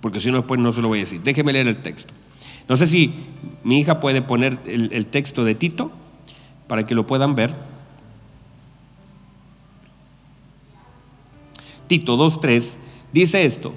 porque 0.00 0.20
si 0.20 0.30
no 0.30 0.38
después 0.38 0.60
no 0.60 0.72
se 0.72 0.82
lo 0.82 0.88
voy 0.88 0.98
a 0.98 1.02
decir. 1.02 1.22
Déjeme 1.22 1.52
leer 1.52 1.68
el 1.68 1.80
texto. 1.80 2.12
No 2.68 2.76
sé 2.76 2.86
si 2.86 3.12
mi 3.62 3.78
hija 3.78 4.00
puede 4.00 4.22
poner 4.22 4.58
el, 4.66 4.90
el 4.92 5.06
texto 5.06 5.44
de 5.44 5.54
Tito 5.54 5.90
para 6.66 6.84
que 6.84 6.94
lo 6.94 7.06
puedan 7.06 7.34
ver. 7.34 7.73
Tito 11.86 12.16
2.3, 12.16 12.76
dice 13.12 13.44
esto, 13.44 13.74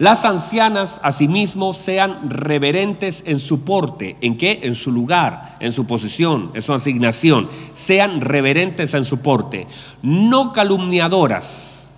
las 0.00 0.24
ancianas 0.24 0.98
asimismo 1.02 1.74
sean 1.74 2.30
reverentes 2.30 3.22
en 3.26 3.38
su 3.38 3.64
porte, 3.64 4.16
¿en 4.22 4.38
qué? 4.38 4.60
En 4.62 4.74
su 4.74 4.92
lugar, 4.92 5.54
en 5.60 5.72
su 5.72 5.86
posición, 5.86 6.50
en 6.54 6.62
su 6.62 6.72
asignación, 6.72 7.50
sean 7.74 8.22
reverentes 8.22 8.94
en 8.94 9.04
su 9.04 9.18
porte, 9.18 9.66
no 10.00 10.54
calumniadoras, 10.54 11.90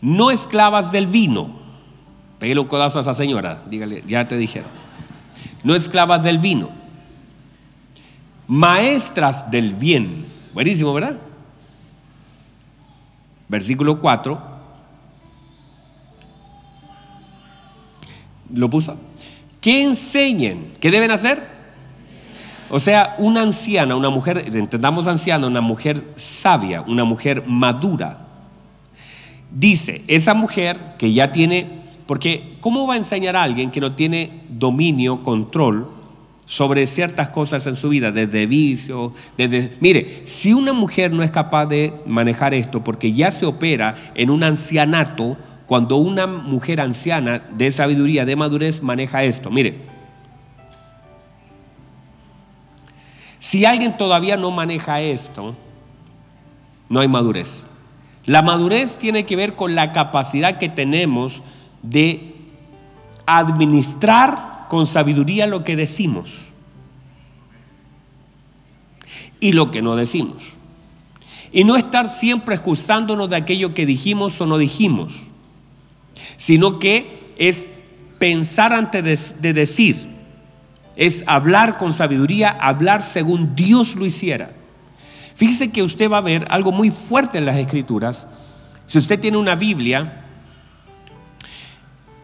no 0.00 0.32
esclavas 0.32 0.90
del 0.90 1.06
vino. 1.06 1.62
Pégale 2.40 2.58
un 2.58 2.66
codazo 2.66 2.98
a 2.98 3.02
esa 3.02 3.14
señora, 3.14 3.62
dígale, 3.70 4.02
ya 4.04 4.26
te 4.26 4.36
dijeron. 4.36 4.68
No 5.62 5.76
esclavas 5.76 6.24
del 6.24 6.38
vino, 6.38 6.68
maestras 8.48 9.52
del 9.52 9.74
bien. 9.74 10.26
Buenísimo, 10.52 10.92
¿verdad? 10.92 11.16
Versículo 13.52 14.00
4, 14.00 14.42
lo 18.54 18.70
puso, 18.70 18.96
que 19.60 19.84
enseñen, 19.84 20.72
¿qué 20.80 20.90
deben 20.90 21.10
hacer? 21.10 21.46
O 22.70 22.80
sea, 22.80 23.14
una 23.18 23.42
anciana, 23.42 23.94
una 23.94 24.08
mujer, 24.08 24.42
entendamos 24.54 25.06
anciana, 25.06 25.46
una 25.46 25.60
mujer 25.60 26.02
sabia, 26.14 26.80
una 26.80 27.04
mujer 27.04 27.44
madura. 27.46 28.26
Dice, 29.50 30.02
esa 30.06 30.32
mujer 30.32 30.96
que 30.96 31.12
ya 31.12 31.30
tiene, 31.30 31.68
porque 32.06 32.56
¿cómo 32.60 32.86
va 32.86 32.94
a 32.94 32.96
enseñar 32.96 33.36
a 33.36 33.42
alguien 33.42 33.70
que 33.70 33.82
no 33.82 33.92
tiene 33.92 34.44
dominio, 34.48 35.22
control 35.22 35.90
sobre 36.52 36.86
ciertas 36.86 37.30
cosas 37.30 37.66
en 37.66 37.74
su 37.74 37.88
vida, 37.88 38.12
desde 38.12 38.44
vicio, 38.44 39.14
desde... 39.38 39.74
Mire, 39.80 40.26
si 40.26 40.52
una 40.52 40.74
mujer 40.74 41.10
no 41.10 41.22
es 41.22 41.30
capaz 41.30 41.64
de 41.64 41.94
manejar 42.04 42.52
esto 42.52 42.84
porque 42.84 43.14
ya 43.14 43.30
se 43.30 43.46
opera 43.46 43.94
en 44.14 44.28
un 44.28 44.42
ancianato, 44.44 45.38
cuando 45.64 45.96
una 45.96 46.26
mujer 46.26 46.82
anciana 46.82 47.38
de 47.56 47.70
sabiduría, 47.70 48.26
de 48.26 48.36
madurez, 48.36 48.82
maneja 48.82 49.22
esto, 49.22 49.48
mire, 49.50 49.78
si 53.38 53.64
alguien 53.64 53.96
todavía 53.96 54.36
no 54.36 54.50
maneja 54.50 55.00
esto, 55.00 55.56
no 56.90 57.00
hay 57.00 57.08
madurez. 57.08 57.64
La 58.26 58.42
madurez 58.42 58.98
tiene 58.98 59.24
que 59.24 59.36
ver 59.36 59.56
con 59.56 59.74
la 59.74 59.94
capacidad 59.94 60.58
que 60.58 60.68
tenemos 60.68 61.40
de 61.82 62.34
administrar 63.24 64.51
con 64.72 64.86
sabiduría 64.86 65.46
lo 65.46 65.64
que 65.64 65.76
decimos 65.76 66.44
y 69.38 69.52
lo 69.52 69.70
que 69.70 69.82
no 69.82 69.96
decimos. 69.96 70.44
Y 71.52 71.64
no 71.64 71.76
estar 71.76 72.08
siempre 72.08 72.54
excusándonos 72.54 73.28
de 73.28 73.36
aquello 73.36 73.74
que 73.74 73.84
dijimos 73.84 74.40
o 74.40 74.46
no 74.46 74.56
dijimos, 74.56 75.24
sino 76.38 76.78
que 76.78 77.34
es 77.36 77.70
pensar 78.18 78.72
antes 78.72 79.42
de, 79.42 79.52
decir, 79.52 80.08
es 80.96 81.22
hablar 81.26 81.76
con 81.76 81.92
sabiduría, 81.92 82.48
hablar 82.48 83.02
según 83.02 83.54
Dios 83.54 83.94
lo 83.94 84.06
hiciera. 84.06 84.52
Fíjese 85.34 85.70
que 85.70 85.82
usted 85.82 86.10
va 86.10 86.16
a 86.16 86.22
ver 86.22 86.46
algo 86.48 86.72
muy 86.72 86.90
fuerte 86.90 87.36
en 87.36 87.44
las 87.44 87.56
escrituras. 87.56 88.26
Si 88.86 88.96
usted 88.96 89.20
tiene 89.20 89.36
una 89.36 89.54
Biblia 89.54 90.24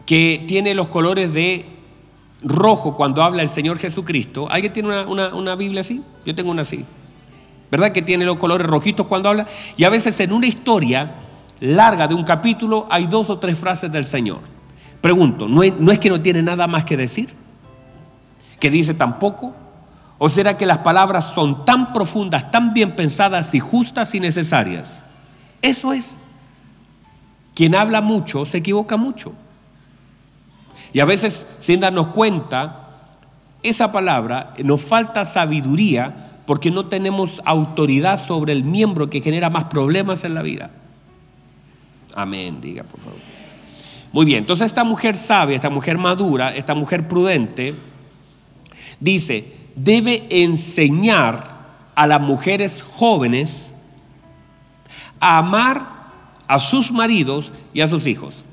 que 0.07 0.43
tiene 0.47 0.73
los 0.73 0.87
colores 0.87 1.31
de 1.31 1.77
rojo 2.41 2.95
cuando 2.95 3.23
habla 3.23 3.41
el 3.41 3.49
Señor 3.49 3.77
Jesucristo. 3.77 4.47
¿Alguien 4.49 4.73
tiene 4.73 5.03
una, 5.03 5.55
Biblia 5.55 5.81
así? 5.81 6.01
Yo 6.25 6.35
tengo 6.35 6.51
una 6.51 6.61
así. 6.61 6.85
¿Verdad 7.71 7.91
que 7.91 8.01
tiene 8.01 8.25
los 8.25 8.37
colores 8.37 8.65
rojitos 8.65 9.07
cuando 9.07 9.29
habla? 9.29 9.45
Y 9.77 9.83
a 9.83 9.89
veces 9.89 10.19
en 10.19 10.33
una 10.33 10.47
historia 10.47 11.15
larga 11.59 12.07
de 12.07 12.15
un 12.15 12.23
capítulo 12.23 12.87
hay 12.89 13.07
dos 13.07 13.29
o 13.29 13.37
tres 13.37 13.57
frases 13.57 13.91
del 13.91 14.05
Señor. 14.05 14.39
Pregunto, 15.01 15.47
¿no 15.47 15.63
es, 15.63 15.77
¿no 15.79 15.91
es 15.91 15.99
que 15.99 16.09
no 16.09 16.21
tiene 16.21 16.41
nada 16.41 16.67
más 16.67 16.83
que 16.83 16.97
decir? 16.97 17.29
¿Que 18.59 18.69
dice 18.69 18.93
tampoco? 18.93 19.55
¿O 20.17 20.27
será 20.27 20.57
que 20.57 20.65
las 20.65 20.79
palabras 20.79 21.31
son 21.33 21.63
tan 21.63 21.93
profundas, 21.93 22.51
tan 22.51 22.73
bien 22.73 22.95
pensadas 22.95 23.53
y 23.53 23.59
justas 23.59 24.13
y 24.15 24.19
necesarias? 24.19 25.03
Eso 25.61 25.93
es. 25.93 26.17
Quien 27.53 27.75
habla 27.75 28.01
mucho 28.01 28.45
se 28.45 28.57
equivoca 28.57 28.97
mucho. 28.97 29.33
Y 30.93 30.99
a 30.99 31.05
veces, 31.05 31.47
sin 31.59 31.79
darnos 31.79 32.07
cuenta, 32.07 32.89
esa 33.63 33.91
palabra 33.91 34.53
nos 34.63 34.81
falta 34.81 35.25
sabiduría 35.25 36.31
porque 36.45 36.71
no 36.71 36.87
tenemos 36.87 37.41
autoridad 37.45 38.17
sobre 38.17 38.53
el 38.53 38.63
miembro 38.63 39.07
que 39.07 39.21
genera 39.21 39.49
más 39.49 39.65
problemas 39.65 40.23
en 40.23 40.33
la 40.33 40.41
vida. 40.41 40.71
Amén, 42.15 42.59
diga 42.59 42.83
por 42.83 42.99
favor. 42.99 43.19
Muy 44.11 44.25
bien, 44.25 44.39
entonces 44.39 44.65
esta 44.65 44.83
mujer 44.83 45.15
sabia, 45.15 45.55
esta 45.55 45.69
mujer 45.69 45.99
madura, 45.99 46.55
esta 46.55 46.73
mujer 46.73 47.07
prudente, 47.07 47.75
dice, 48.99 49.53
debe 49.75 50.25
enseñar 50.43 51.59
a 51.93 52.07
las 52.07 52.19
mujeres 52.19 52.81
jóvenes 52.81 53.73
a 55.19 55.37
amar 55.37 55.87
a 56.47 56.59
sus 56.59 56.91
maridos 56.91 57.53
y 57.73 57.81
a 57.81 57.87
sus 57.87 58.07
hijos. 58.07 58.43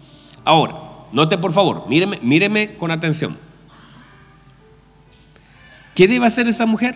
Ahora, 0.45 0.86
Note 1.17 1.39
por 1.39 1.51
favor, 1.55 1.87
míreme, 1.89 2.19
míreme 2.21 2.75
con 2.75 2.91
atención. 2.91 3.39
¿Qué 5.95 6.07
debe 6.07 6.27
hacer 6.27 6.47
esa 6.47 6.67
mujer? 6.67 6.95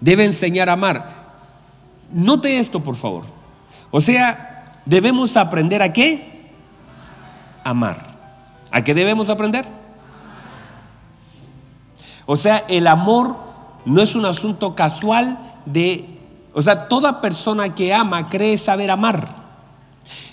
Debe 0.00 0.24
enseñar 0.24 0.68
a 0.68 0.74
amar. 0.74 1.24
Note 2.12 2.60
esto, 2.60 2.84
por 2.84 2.94
favor. 2.94 3.24
O 3.90 4.00
sea, 4.00 4.78
debemos 4.84 5.36
aprender 5.36 5.82
a 5.82 5.92
qué? 5.92 6.52
Amar. 7.64 8.16
¿A 8.70 8.84
qué 8.84 8.94
debemos 8.94 9.28
aprender? 9.28 9.66
O 12.26 12.36
sea, 12.36 12.58
el 12.68 12.86
amor 12.86 13.36
no 13.86 14.02
es 14.02 14.14
un 14.14 14.24
asunto 14.24 14.76
casual 14.76 15.36
de, 15.66 16.16
o 16.52 16.62
sea, 16.62 16.86
toda 16.86 17.20
persona 17.20 17.74
que 17.74 17.92
ama 17.92 18.28
cree 18.28 18.56
saber 18.56 18.92
amar. 18.92 19.39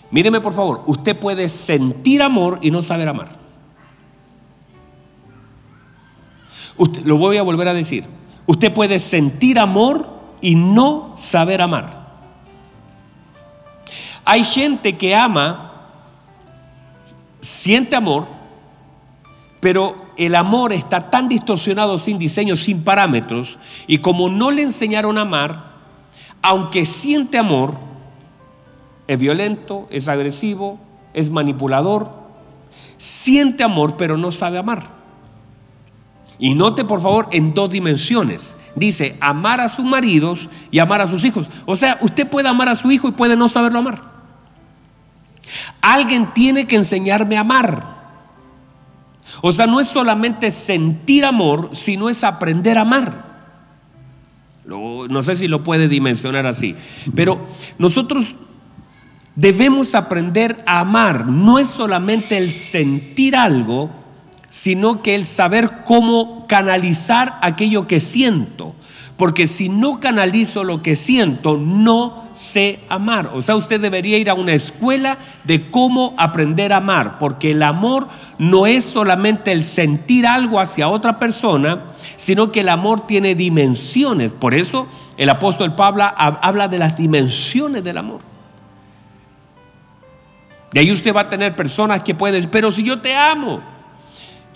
Míreme 0.09 0.39
por 0.39 0.53
favor, 0.53 0.83
usted 0.87 1.17
puede 1.17 1.49
sentir 1.49 2.21
amor 2.21 2.59
y 2.61 2.71
no 2.71 2.81
saber 2.81 3.09
amar. 3.09 3.29
Usted, 6.77 7.03
lo 7.03 7.17
voy 7.17 7.37
a 7.37 7.43
volver 7.43 7.67
a 7.67 7.73
decir. 7.73 8.05
Usted 8.45 8.73
puede 8.73 8.99
sentir 8.99 9.59
amor 9.59 10.07
y 10.39 10.55
no 10.55 11.13
saber 11.15 11.61
amar. 11.61 12.07
Hay 14.23 14.43
gente 14.43 14.97
que 14.97 15.15
ama, 15.15 15.71
siente 17.39 17.95
amor, 17.95 18.27
pero 19.59 19.95
el 20.17 20.35
amor 20.35 20.73
está 20.73 21.09
tan 21.09 21.29
distorsionado, 21.29 21.97
sin 21.99 22.19
diseño, 22.19 22.55
sin 22.55 22.83
parámetros, 22.83 23.57
y 23.87 23.99
como 23.99 24.29
no 24.29 24.51
le 24.51 24.63
enseñaron 24.63 25.17
a 25.17 25.21
amar, 25.21 25.73
aunque 26.41 26.85
siente 26.85 27.37
amor, 27.37 27.86
es 29.07 29.17
violento, 29.17 29.87
es 29.89 30.07
agresivo, 30.07 30.79
es 31.13 31.29
manipulador, 31.29 32.11
siente 32.97 33.63
amor 33.63 33.95
pero 33.97 34.17
no 34.17 34.31
sabe 34.31 34.57
amar. 34.57 34.97
Y 36.39 36.53
note 36.53 36.85
por 36.85 37.01
favor 37.01 37.29
en 37.31 37.53
dos 37.53 37.71
dimensiones. 37.71 38.55
Dice 38.75 39.17
amar 39.21 39.59
a 39.59 39.69
sus 39.69 39.85
maridos 39.85 40.49
y 40.69 40.79
amar 40.79 41.01
a 41.01 41.07
sus 41.07 41.25
hijos. 41.25 41.47
O 41.65 41.75
sea, 41.75 41.97
usted 42.01 42.27
puede 42.27 42.47
amar 42.47 42.69
a 42.69 42.75
su 42.75 42.91
hijo 42.91 43.07
y 43.07 43.11
puede 43.11 43.35
no 43.35 43.49
saberlo 43.49 43.79
amar. 43.79 44.03
Alguien 45.81 46.31
tiene 46.33 46.67
que 46.67 46.75
enseñarme 46.75 47.37
a 47.37 47.41
amar. 47.41 47.97
O 49.41 49.51
sea, 49.51 49.65
no 49.65 49.79
es 49.79 49.87
solamente 49.87 50.51
sentir 50.51 51.25
amor, 51.25 51.69
sino 51.71 52.09
es 52.09 52.23
aprender 52.23 52.77
a 52.77 52.81
amar. 52.81 53.25
No 54.65 55.23
sé 55.23 55.35
si 55.35 55.47
lo 55.47 55.63
puede 55.63 55.87
dimensionar 55.87 56.45
así, 56.45 56.75
pero 57.15 57.47
nosotros 57.77 58.35
debemos 59.37 59.95
aprender 59.95 60.61
a 60.65 60.81
amar. 60.81 61.27
No 61.27 61.59
es 61.59 61.67
solamente 61.67 62.37
el 62.37 62.51
sentir 62.51 63.37
algo, 63.37 63.89
sino 64.49 65.01
que 65.01 65.15
el 65.15 65.25
saber 65.25 65.83
cómo 65.85 66.45
canalizar 66.47 67.39
aquello 67.41 67.87
que 67.87 68.01
siento. 68.01 68.75
Porque 69.15 69.47
si 69.47 69.69
no 69.69 69.99
canalizo 69.99 70.63
lo 70.63 70.83
que 70.83 70.95
siento, 70.95 71.57
no 71.57 72.23
sé 72.35 72.79
amar. 72.87 73.31
O 73.33 73.41
sea, 73.41 73.55
usted 73.55 73.81
debería 73.81 74.19
ir 74.19 74.29
a 74.29 74.35
una 74.35 74.53
escuela 74.53 75.17
de 75.43 75.71
cómo 75.71 76.13
aprender 76.17 76.71
a 76.71 76.77
amar. 76.77 77.17
Porque 77.17 77.51
el 77.51 77.63
amor 77.63 78.07
no 78.37 78.67
es 78.67 78.85
solamente 78.85 79.51
el 79.51 79.63
sentir 79.63 80.27
algo 80.27 80.59
hacia 80.59 80.87
otra 80.87 81.17
persona, 81.17 81.85
sino 82.15 82.51
que 82.51 82.59
el 82.59 82.69
amor 82.69 83.07
tiene 83.07 83.33
dimensiones. 83.33 84.31
Por 84.33 84.53
eso 84.53 84.87
el 85.17 85.29
apóstol 85.29 85.75
Pablo 85.75 86.03
habla 86.15 86.67
de 86.67 86.77
las 86.77 86.95
dimensiones 86.95 87.83
del 87.83 87.97
amor. 87.97 88.36
Y 90.73 90.79
ahí 90.79 90.91
usted 90.91 91.15
va 91.15 91.21
a 91.21 91.29
tener 91.29 91.55
personas 91.55 92.01
que 92.01 92.13
pueden 92.13 92.49
pero 92.49 92.71
si 92.71 92.83
yo 92.83 92.99
te 92.99 93.15
amo 93.15 93.61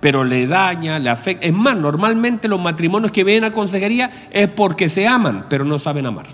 pero 0.02 0.24
le 0.24 0.48
daña, 0.48 1.00
le 1.00 1.10
afecta. 1.10 1.46
Es 1.46 1.54
más, 1.54 1.78
normalmente 1.78 2.48
los 2.48 2.60
matrimonios 2.60 3.12
que 3.12 3.24
vienen 3.24 3.46
a 3.46 3.54
consejería 3.54 4.12
es 4.32 4.48
porque 4.50 4.90
se 4.90 5.08
aman, 5.08 5.46
pero 5.48 5.64
no 5.64 5.78
saben 5.78 6.08
amar. 6.08 6.26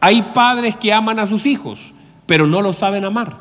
Hay 0.00 0.22
padres 0.22 0.76
que 0.76 0.92
aman 0.92 1.18
a 1.18 1.26
sus 1.26 1.46
hijos, 1.46 1.92
pero 2.26 2.46
no 2.46 2.62
lo 2.62 2.72
saben 2.72 3.04
amar. 3.04 3.36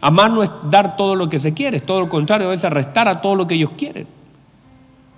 Amar 0.00 0.30
no 0.30 0.42
es 0.42 0.50
dar 0.64 0.96
todo 0.96 1.14
lo 1.14 1.28
que 1.28 1.38
se 1.38 1.54
quiere, 1.54 1.78
es 1.78 1.86
todo 1.86 2.00
lo 2.00 2.08
contrario, 2.08 2.52
es 2.52 2.62
restar 2.64 3.08
a 3.08 3.20
todo 3.20 3.36
lo 3.36 3.46
que 3.46 3.54
ellos 3.54 3.70
quieren. 3.78 4.06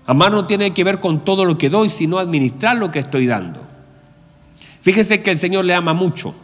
Amar 0.07 0.33
no 0.33 0.47
tiene 0.47 0.73
que 0.75 0.85
ver 0.85 1.01
con 1.01 1.25
todo 1.25 1.47
lo 1.47 1.57
que 1.57 1.71
doy, 1.71 1.89
sino 1.89 2.19
administrar 2.19 2.77
lo 2.77 2.91
que 2.91 2.99
estoy 2.99 3.27
dando. 3.27 3.61
Fíjese 4.83 5.23
que 5.23 5.31
el 5.31 5.39
Señor 5.39 5.65
le 5.65 5.75
ama 5.75 5.95
mucho. 5.95 6.35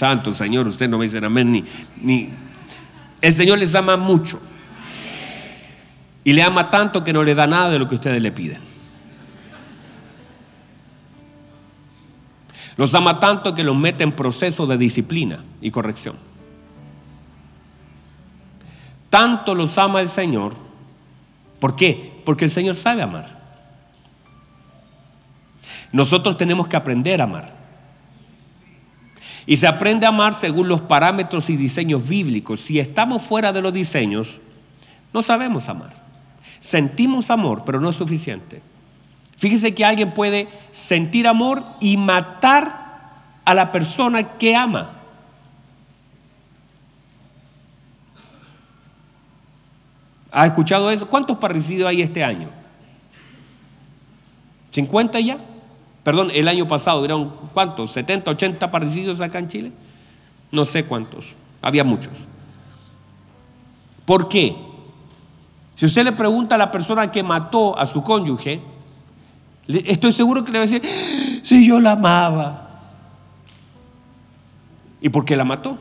Santo 0.00 0.32
Señor, 0.32 0.66
usted 0.66 0.88
no 0.88 0.96
me 0.96 1.04
dice 1.04 1.18
amén 1.18 1.52
ni, 1.52 1.62
ni 2.00 2.30
el 3.20 3.34
Señor 3.34 3.58
les 3.58 3.74
ama 3.74 3.98
mucho. 3.98 4.40
Y 6.24 6.32
le 6.32 6.42
ama 6.42 6.70
tanto 6.70 7.02
que 7.02 7.12
no 7.12 7.22
le 7.22 7.34
da 7.34 7.46
nada 7.46 7.68
de 7.68 7.78
lo 7.78 7.86
que 7.86 7.96
ustedes 7.96 8.22
le 8.22 8.32
piden. 8.32 8.62
Los 12.78 12.94
ama 12.94 13.20
tanto 13.20 13.54
que 13.54 13.62
los 13.62 13.76
mete 13.76 14.02
en 14.02 14.12
proceso 14.12 14.66
de 14.66 14.78
disciplina 14.78 15.44
y 15.60 15.70
corrección. 15.70 16.16
Tanto 19.10 19.54
los 19.54 19.76
ama 19.76 20.00
el 20.00 20.08
Señor. 20.08 20.54
¿Por 21.58 21.76
qué? 21.76 22.22
Porque 22.24 22.46
el 22.46 22.50
Señor 22.50 22.74
sabe 22.74 23.02
amar. 23.02 23.38
Nosotros 25.92 26.38
tenemos 26.38 26.68
que 26.68 26.76
aprender 26.76 27.20
a 27.20 27.24
amar. 27.24 27.59
Y 29.50 29.56
se 29.56 29.66
aprende 29.66 30.06
a 30.06 30.10
amar 30.10 30.36
según 30.36 30.68
los 30.68 30.80
parámetros 30.80 31.50
y 31.50 31.56
diseños 31.56 32.08
bíblicos. 32.08 32.60
Si 32.60 32.78
estamos 32.78 33.24
fuera 33.24 33.52
de 33.52 33.60
los 33.60 33.74
diseños, 33.74 34.38
no 35.12 35.22
sabemos 35.22 35.68
amar. 35.68 35.92
Sentimos 36.60 37.32
amor, 37.32 37.64
pero 37.66 37.80
no 37.80 37.90
es 37.90 37.96
suficiente. 37.96 38.62
Fíjese 39.36 39.74
que 39.74 39.84
alguien 39.84 40.14
puede 40.14 40.46
sentir 40.70 41.26
amor 41.26 41.64
y 41.80 41.96
matar 41.96 43.10
a 43.44 43.52
la 43.52 43.72
persona 43.72 44.38
que 44.38 44.54
ama. 44.54 44.92
¿Ha 50.30 50.46
escuchado 50.46 50.92
eso? 50.92 51.08
¿Cuántos 51.08 51.38
parricidios 51.38 51.88
hay 51.88 52.02
este 52.02 52.22
año? 52.22 52.50
¿50 54.72 55.24
ya? 55.24 55.38
Perdón, 56.10 56.32
el 56.34 56.48
año 56.48 56.66
pasado 56.66 57.04
eran 57.04 57.30
cuántos, 57.54 57.92
70, 57.92 58.32
80 58.32 58.68
parricidios 58.72 59.20
acá 59.20 59.38
en 59.38 59.46
Chile. 59.46 59.72
No 60.50 60.64
sé 60.64 60.84
cuántos, 60.84 61.36
había 61.62 61.84
muchos. 61.84 62.10
¿Por 64.06 64.28
qué? 64.28 64.56
Si 65.76 65.86
usted 65.86 66.02
le 66.02 66.10
pregunta 66.10 66.56
a 66.56 66.58
la 66.58 66.72
persona 66.72 67.12
que 67.12 67.22
mató 67.22 67.78
a 67.78 67.86
su 67.86 68.02
cónyuge, 68.02 68.60
estoy 69.68 70.12
seguro 70.12 70.44
que 70.44 70.50
le 70.50 70.58
va 70.58 70.64
a 70.64 70.66
decir, 70.66 70.82
si 71.44 71.64
yo 71.64 71.78
la 71.78 71.92
amaba. 71.92 72.80
¿Y 75.00 75.10
por 75.10 75.24
qué 75.24 75.36
la 75.36 75.44
mató? 75.44 75.78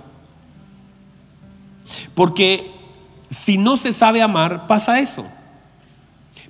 Porque 2.14 2.72
si 3.32 3.58
no 3.58 3.78
se 3.78 3.94
sabe 3.94 4.22
amar, 4.22 4.68
pasa 4.68 5.00
eso. 5.00 5.26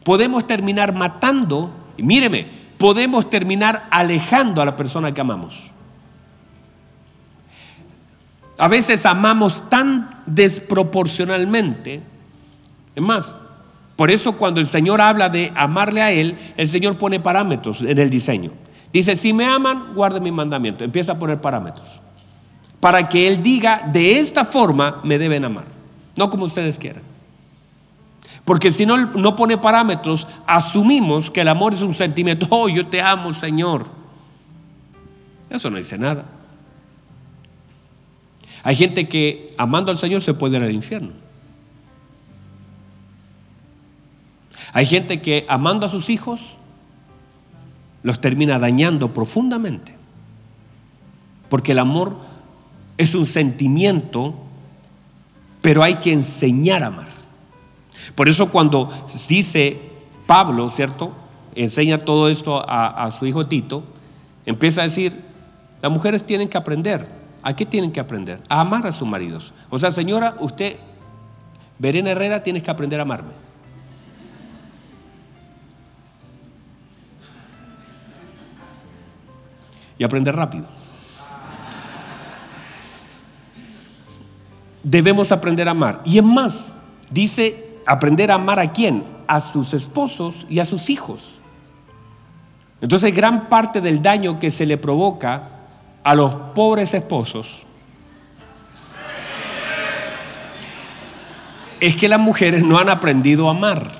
Podemos 0.04 0.46
terminar 0.46 0.94
matando, 0.94 1.72
y 1.96 2.04
míreme, 2.04 2.59
podemos 2.80 3.30
terminar 3.30 3.88
alejando 3.92 4.62
a 4.62 4.66
la 4.66 4.76
persona 4.76 5.14
que 5.14 5.22
amamos. 5.22 5.70
A 8.58 8.68
veces 8.68 9.06
amamos 9.06 9.70
tan 9.70 10.10
desproporcionalmente. 10.26 12.02
Es 12.96 13.04
más, 13.04 13.38
por 13.96 14.10
eso 14.10 14.38
cuando 14.38 14.60
el 14.60 14.68
Señor 14.68 15.02
habla 15.02 15.30
de 15.30 15.52
amarle 15.56 16.02
a 16.02 16.12
Él, 16.12 16.36
el 16.58 16.68
Señor 16.68 16.98
pone 16.98 17.20
parámetros 17.20 17.82
en 17.82 17.98
el 17.98 18.10
diseño. 18.10 18.52
Dice, 18.92 19.16
si 19.16 19.34
me 19.34 19.46
aman, 19.46 19.94
guarden 19.94 20.24
mi 20.24 20.32
mandamiento. 20.32 20.84
Empieza 20.84 21.12
a 21.12 21.20
poner 21.20 21.40
parámetros. 21.40 22.02
Para 22.80 23.10
que 23.10 23.28
Él 23.28 23.44
diga, 23.44 23.90
de 23.92 24.20
esta 24.20 24.46
forma 24.46 25.02
me 25.04 25.18
deben 25.20 25.44
amar. 25.44 25.66
No 26.16 26.30
como 26.30 26.46
ustedes 26.46 26.80
quieran. 26.80 27.09
Porque 28.50 28.72
si 28.72 28.84
no, 28.84 28.98
no 28.98 29.36
pone 29.36 29.60
parámetros, 29.60 30.26
asumimos 30.48 31.30
que 31.30 31.42
el 31.42 31.50
amor 31.50 31.76
es 31.76 31.84
un 31.84 31.94
sentimiento. 31.94 32.48
Oh, 32.50 32.68
yo 32.68 32.88
te 32.88 33.00
amo, 33.00 33.32
Señor. 33.32 33.86
Eso 35.52 35.70
no 35.70 35.78
dice 35.78 36.00
nada. 36.00 36.26
Hay 38.64 38.76
gente 38.76 39.08
que 39.08 39.54
amando 39.60 39.92
al 39.92 40.00
Señor 40.00 40.22
se 40.22 40.34
puede 40.34 40.58
ir 40.58 40.64
al 40.64 40.74
infierno. 40.74 41.12
Hay 44.74 44.88
gente 44.88 45.22
que 45.22 45.46
amando 45.48 45.86
a 45.86 45.90
sus 45.90 46.10
hijos 46.10 46.58
los 48.02 48.20
termina 48.20 48.58
dañando 48.58 49.14
profundamente. 49.14 49.96
Porque 51.50 51.74
el 51.74 51.78
amor 51.78 52.18
es 52.98 53.14
un 53.14 53.28
sentimiento, 53.28 54.34
pero 55.62 55.84
hay 55.84 55.98
que 55.98 56.12
enseñar 56.14 56.82
a 56.82 56.88
amar. 56.88 57.19
Por 58.16 58.30
eso 58.30 58.50
cuando 58.50 58.90
dice 59.28 59.80
Pablo, 60.26 60.70
¿cierto? 60.70 61.14
Enseña 61.56 61.98
todo 61.98 62.30
esto 62.30 62.64
a, 62.68 63.10
su 63.12 63.26
hijo 63.26 63.48
Tito, 63.48 63.84
empieza 64.46 64.82
a 64.82 64.84
decir, 64.84 65.20
las 65.82 65.92
mujeres 65.92 66.26
tienen 66.26 66.50
que 66.50 66.58
aprender. 66.58 67.08
¿A 67.42 67.56
qué 67.56 67.66
tienen 67.66 67.92
que 67.92 68.00
aprender? 68.00 68.42
A 68.50 68.62
amar 68.62 68.86
a 68.86 68.92
sus 68.92 69.08
maridos. 69.08 69.54
O 69.70 69.80
sea, 69.80 69.92
señora, 69.92 70.36
usted, 70.40 70.76
Verena 71.78 72.12
Herrera, 72.12 72.44
tienes 72.44 72.64
que 72.64 72.72
aprender 72.72 73.00
a 73.00 73.04
amarme. 73.04 73.32
Y 79.98 80.04
aprender 80.04 80.36
rápido. 80.36 80.68
Debemos 84.84 85.32
aprender 85.32 85.68
a 85.68 85.72
amar. 85.72 86.02
Y 86.06 86.18
es 86.18 86.24
más, 86.24 86.74
dice 87.10 87.69
aprender 87.90 88.32
a 88.32 88.36
amar 88.36 88.60
a 88.60 88.72
quién? 88.72 89.04
A 89.28 89.42
sus 89.42 89.74
esposos 89.74 90.46
y 90.48 90.60
a 90.60 90.66
sus 90.66 90.92
hijos. 90.92 91.40
Entonces 92.82 93.16
gran 93.16 93.50
parte 93.50 93.82
del 93.82 94.04
daño 94.04 94.40
que 94.40 94.52
se 94.52 94.68
le 94.68 94.78
provoca 94.78 95.50
a 96.04 96.14
los 96.14 96.36
pobres 96.54 96.94
esposos 96.94 97.66
es 101.80 101.96
que 101.96 102.08
las 102.08 102.20
mujeres 102.20 102.64
no 102.64 102.78
han 102.78 102.90
aprendido 102.90 103.48
a 103.48 103.52
amar. 103.52 103.92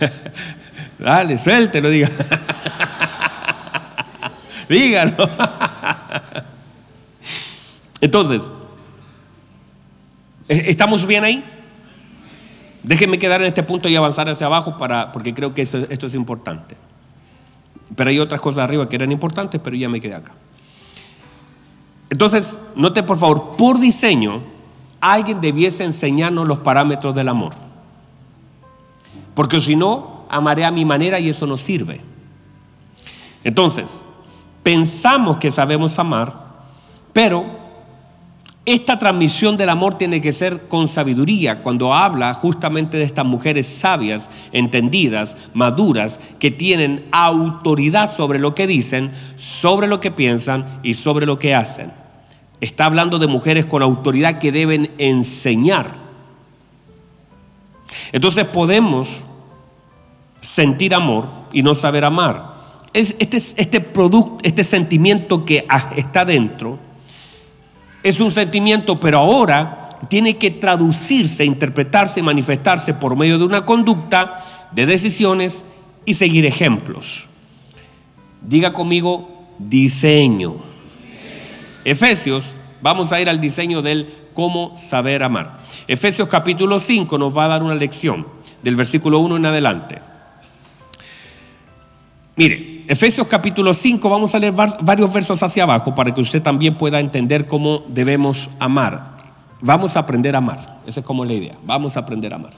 Dale, 0.98 1.36
suéltelo, 1.36 1.90
diga. 1.90 2.08
Dígalo. 4.70 5.16
Entonces, 8.00 8.50
¿Estamos 10.52 11.06
bien 11.06 11.24
ahí? 11.24 11.44
Déjenme 12.82 13.18
quedar 13.18 13.40
en 13.40 13.46
este 13.46 13.62
punto 13.62 13.88
y 13.88 13.96
avanzar 13.96 14.28
hacia 14.28 14.46
abajo 14.46 14.76
para, 14.76 15.12
porque 15.12 15.32
creo 15.32 15.54
que 15.54 15.62
esto 15.62 16.06
es 16.06 16.14
importante. 16.14 16.76
Pero 17.96 18.10
hay 18.10 18.18
otras 18.18 18.40
cosas 18.40 18.64
arriba 18.64 18.88
que 18.88 18.96
eran 18.96 19.12
importantes, 19.12 19.60
pero 19.62 19.76
ya 19.76 19.88
me 19.88 20.00
quedé 20.00 20.14
acá. 20.14 20.32
Entonces, 22.10 22.58
note 22.76 23.02
por 23.02 23.18
favor, 23.18 23.56
por 23.56 23.78
diseño, 23.78 24.42
alguien 25.00 25.40
debiese 25.40 25.84
enseñarnos 25.84 26.46
los 26.46 26.58
parámetros 26.58 27.14
del 27.14 27.28
amor. 27.28 27.54
Porque 29.34 29.60
si 29.60 29.76
no, 29.76 30.26
amaré 30.28 30.64
a 30.64 30.70
mi 30.70 30.84
manera 30.84 31.18
y 31.18 31.30
eso 31.30 31.46
no 31.46 31.56
sirve. 31.56 32.00
Entonces, 33.44 34.04
pensamos 34.62 35.38
que 35.38 35.50
sabemos 35.50 35.98
amar, 35.98 36.34
pero 37.12 37.61
Esta 38.64 38.96
transmisión 38.96 39.56
del 39.56 39.70
amor 39.70 39.98
tiene 39.98 40.20
que 40.20 40.32
ser 40.32 40.68
con 40.68 40.86
sabiduría 40.86 41.62
cuando 41.62 41.92
habla 41.92 42.32
justamente 42.32 42.96
de 42.96 43.02
estas 43.02 43.24
mujeres 43.24 43.66
sabias, 43.66 44.30
entendidas, 44.52 45.36
maduras, 45.52 46.20
que 46.38 46.52
tienen 46.52 47.04
autoridad 47.10 48.08
sobre 48.08 48.38
lo 48.38 48.54
que 48.54 48.68
dicen, 48.68 49.10
sobre 49.34 49.88
lo 49.88 49.98
que 49.98 50.12
piensan 50.12 50.78
y 50.84 50.94
sobre 50.94 51.26
lo 51.26 51.40
que 51.40 51.56
hacen. 51.56 51.90
Está 52.60 52.84
hablando 52.84 53.18
de 53.18 53.26
mujeres 53.26 53.66
con 53.66 53.82
autoridad 53.82 54.38
que 54.38 54.52
deben 54.52 54.92
enseñar. 54.98 55.96
Entonces 58.12 58.44
podemos 58.44 59.24
sentir 60.40 60.94
amor 60.94 61.28
y 61.52 61.64
no 61.64 61.74
saber 61.74 62.04
amar. 62.04 62.52
Este, 62.92 63.38
este 63.38 63.92
este 64.44 64.64
sentimiento 64.64 65.44
que 65.44 65.66
está 65.96 66.24
dentro, 66.24 66.78
es 68.02 68.20
un 68.20 68.30
sentimiento, 68.30 68.98
pero 68.98 69.18
ahora 69.18 69.88
tiene 70.08 70.36
que 70.36 70.50
traducirse, 70.50 71.44
interpretarse 71.44 72.22
manifestarse 72.22 72.94
por 72.94 73.16
medio 73.16 73.38
de 73.38 73.44
una 73.44 73.64
conducta, 73.64 74.44
de 74.72 74.86
decisiones 74.86 75.64
y 76.04 76.14
seguir 76.14 76.46
ejemplos. 76.46 77.28
Diga 78.40 78.72
conmigo 78.72 79.46
diseño. 79.58 80.56
Efesios, 81.84 82.56
vamos 82.80 83.12
a 83.12 83.20
ir 83.20 83.28
al 83.28 83.40
diseño 83.40 83.82
del 83.82 84.12
cómo 84.34 84.76
saber 84.76 85.22
amar. 85.22 85.60
Efesios 85.86 86.28
capítulo 86.28 86.80
5 86.80 87.18
nos 87.18 87.36
va 87.36 87.44
a 87.44 87.48
dar 87.48 87.62
una 87.62 87.74
lección 87.74 88.26
del 88.62 88.76
versículo 88.76 89.20
1 89.20 89.36
en 89.36 89.46
adelante. 89.46 89.98
Mire, 92.36 92.71
Efesios 92.92 93.26
capítulo 93.26 93.72
5, 93.72 94.06
vamos 94.10 94.34
a 94.34 94.38
leer 94.38 94.52
varios 94.52 95.10
versos 95.14 95.42
hacia 95.42 95.62
abajo 95.62 95.94
para 95.94 96.12
que 96.12 96.20
usted 96.20 96.42
también 96.42 96.76
pueda 96.76 97.00
entender 97.00 97.46
cómo 97.46 97.82
debemos 97.88 98.50
amar. 98.58 99.16
Vamos 99.62 99.96
a 99.96 100.00
aprender 100.00 100.34
a 100.34 100.38
amar, 100.38 100.82
esa 100.86 101.00
es 101.00 101.06
como 101.06 101.24
la 101.24 101.32
idea, 101.32 101.56
vamos 101.64 101.96
a 101.96 102.00
aprender 102.00 102.34
a 102.34 102.36
amar. 102.36 102.52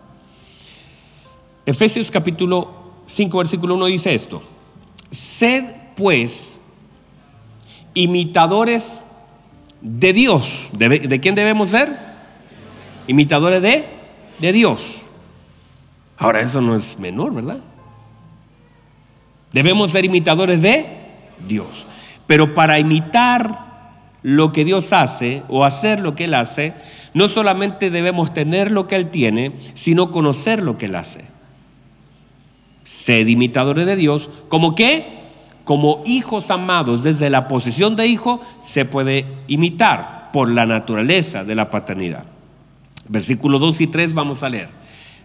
Efesios 1.65 2.11
capítulo 2.11 2.69
5, 3.05 3.39
versículo 3.39 3.77
1 3.77 3.87
dice 3.87 4.13
esto, 4.13 4.43
sed 5.09 5.67
pues 5.95 6.59
imitadores 7.95 9.05
de 9.83 10.13
Dios. 10.13 10.71
¿De, 10.73 11.21
quién 11.21 11.37
debemos 11.37 11.69
ser? 11.69 11.97
Imitadores 13.07 13.63
de, 13.63 13.85
de 14.41 14.53
Dios. 14.53 15.03
Ahora 16.19 16.41
eso 16.41 16.61
no 16.61 16.75
es 16.75 16.99
menor, 16.99 17.33
¿verdad? 17.33 17.61
Debemos 19.55 19.93
ser 19.93 20.05
imitadores 20.05 20.61
de 20.61 20.85
Dios. 21.47 21.87
Pero 22.27 22.55
para 22.55 22.81
imitar 22.81 24.03
lo 24.23 24.53
que 24.53 24.65
Dios 24.65 24.93
hace 24.93 25.45
o 25.49 25.65
hacer 25.65 26.01
lo 26.01 26.17
que 26.17 26.25
Él 26.25 26.35
hace, 26.35 26.75
no 27.15 27.29
solamente 27.29 27.91
debemos 27.91 28.35
tener 28.35 28.73
lo 28.73 28.89
que 28.89 28.97
Él 28.97 29.11
tiene, 29.11 29.53
sino 29.75 30.11
conocer 30.11 30.61
lo 30.61 30.77
que 30.77 30.87
Él 30.87 30.97
hace. 30.97 31.25
Sed 32.83 33.29
imitadores 33.29 33.87
de 33.87 33.95
Dios, 33.95 34.29
como 34.49 34.75
que, 34.75 35.07
como 35.63 36.03
hijos 36.05 36.51
amados, 36.51 37.05
desde 37.05 37.31
la 37.31 37.47
posición 37.47 37.95
de 37.95 38.09
hijo 38.09 38.41
se 38.61 38.85
puede 38.85 39.25
imitar 39.47 40.31
por 40.33 40.51
la 40.51 40.67
naturaleza 40.67 41.45
de 41.45 41.55
la 41.55 41.71
paternidad. 41.71 42.25
Versículo 43.09 43.61
2 43.61 43.83
y 43.83 43.87
3 43.87 44.15
vamos 44.15 44.43
a 44.43 44.49
leer. 44.49 44.69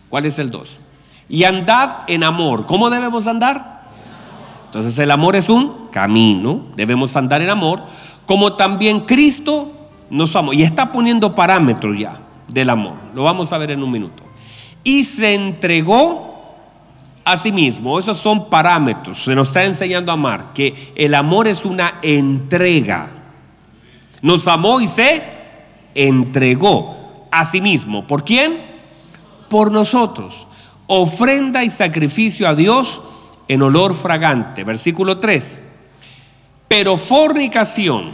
¿Cuál 0.08 0.28
es 0.28 0.38
el 0.38 0.52
2? 0.52 0.82
Y 1.30 1.46
andad 1.46 2.02
en 2.08 2.24
amor. 2.24 2.68
¿Cómo 2.68 2.92
debemos 2.92 3.26
andar? 3.26 3.79
Entonces 4.70 5.00
el 5.00 5.10
amor 5.10 5.36
es 5.36 5.50
un 5.50 5.88
camino, 5.92 6.62
debemos 6.76 7.18
andar 7.18 7.42
en 7.42 7.50
amor, 7.50 7.82
como 8.28 8.54
también 8.54 9.00
Cristo 9.00 9.72
nos 10.12 10.36
amó. 10.36 10.54
Y 10.54 10.62
está 10.62 10.92
poniendo 10.92 11.34
parámetros 11.34 11.98
ya 11.98 12.20
del 12.48 12.70
amor, 12.70 12.94
lo 13.16 13.24
vamos 13.24 13.52
a 13.52 13.58
ver 13.58 13.72
en 13.72 13.82
un 13.82 13.90
minuto. 13.90 14.22
Y 14.84 15.06
se 15.06 15.34
entregó 15.34 16.56
a 17.26 17.36
sí 17.36 17.52
mismo, 17.52 17.98
esos 17.98 18.20
son 18.20 18.48
parámetros, 18.48 19.24
se 19.24 19.34
nos 19.34 19.48
está 19.48 19.64
enseñando 19.66 20.12
a 20.12 20.14
amar, 20.14 20.54
que 20.54 20.94
el 20.96 21.16
amor 21.16 21.48
es 21.48 21.66
una 21.66 21.96
entrega. 22.04 23.12
Nos 24.22 24.48
amó 24.48 24.82
y 24.82 24.88
se 24.88 25.24
entregó 25.96 27.26
a 27.32 27.44
sí 27.44 27.60
mismo. 27.60 28.06
¿Por 28.06 28.24
quién? 28.24 28.60
Por 29.50 29.72
nosotros. 29.72 30.46
Ofrenda 30.86 31.64
y 31.64 31.72
sacrificio 31.72 32.48
a 32.48 32.54
Dios 32.54 33.02
en 33.50 33.62
olor 33.64 33.94
fragante. 33.94 34.64
Versículo 34.64 35.18
3. 35.18 35.60
Pero 36.70 36.96
fornicación 36.96 38.12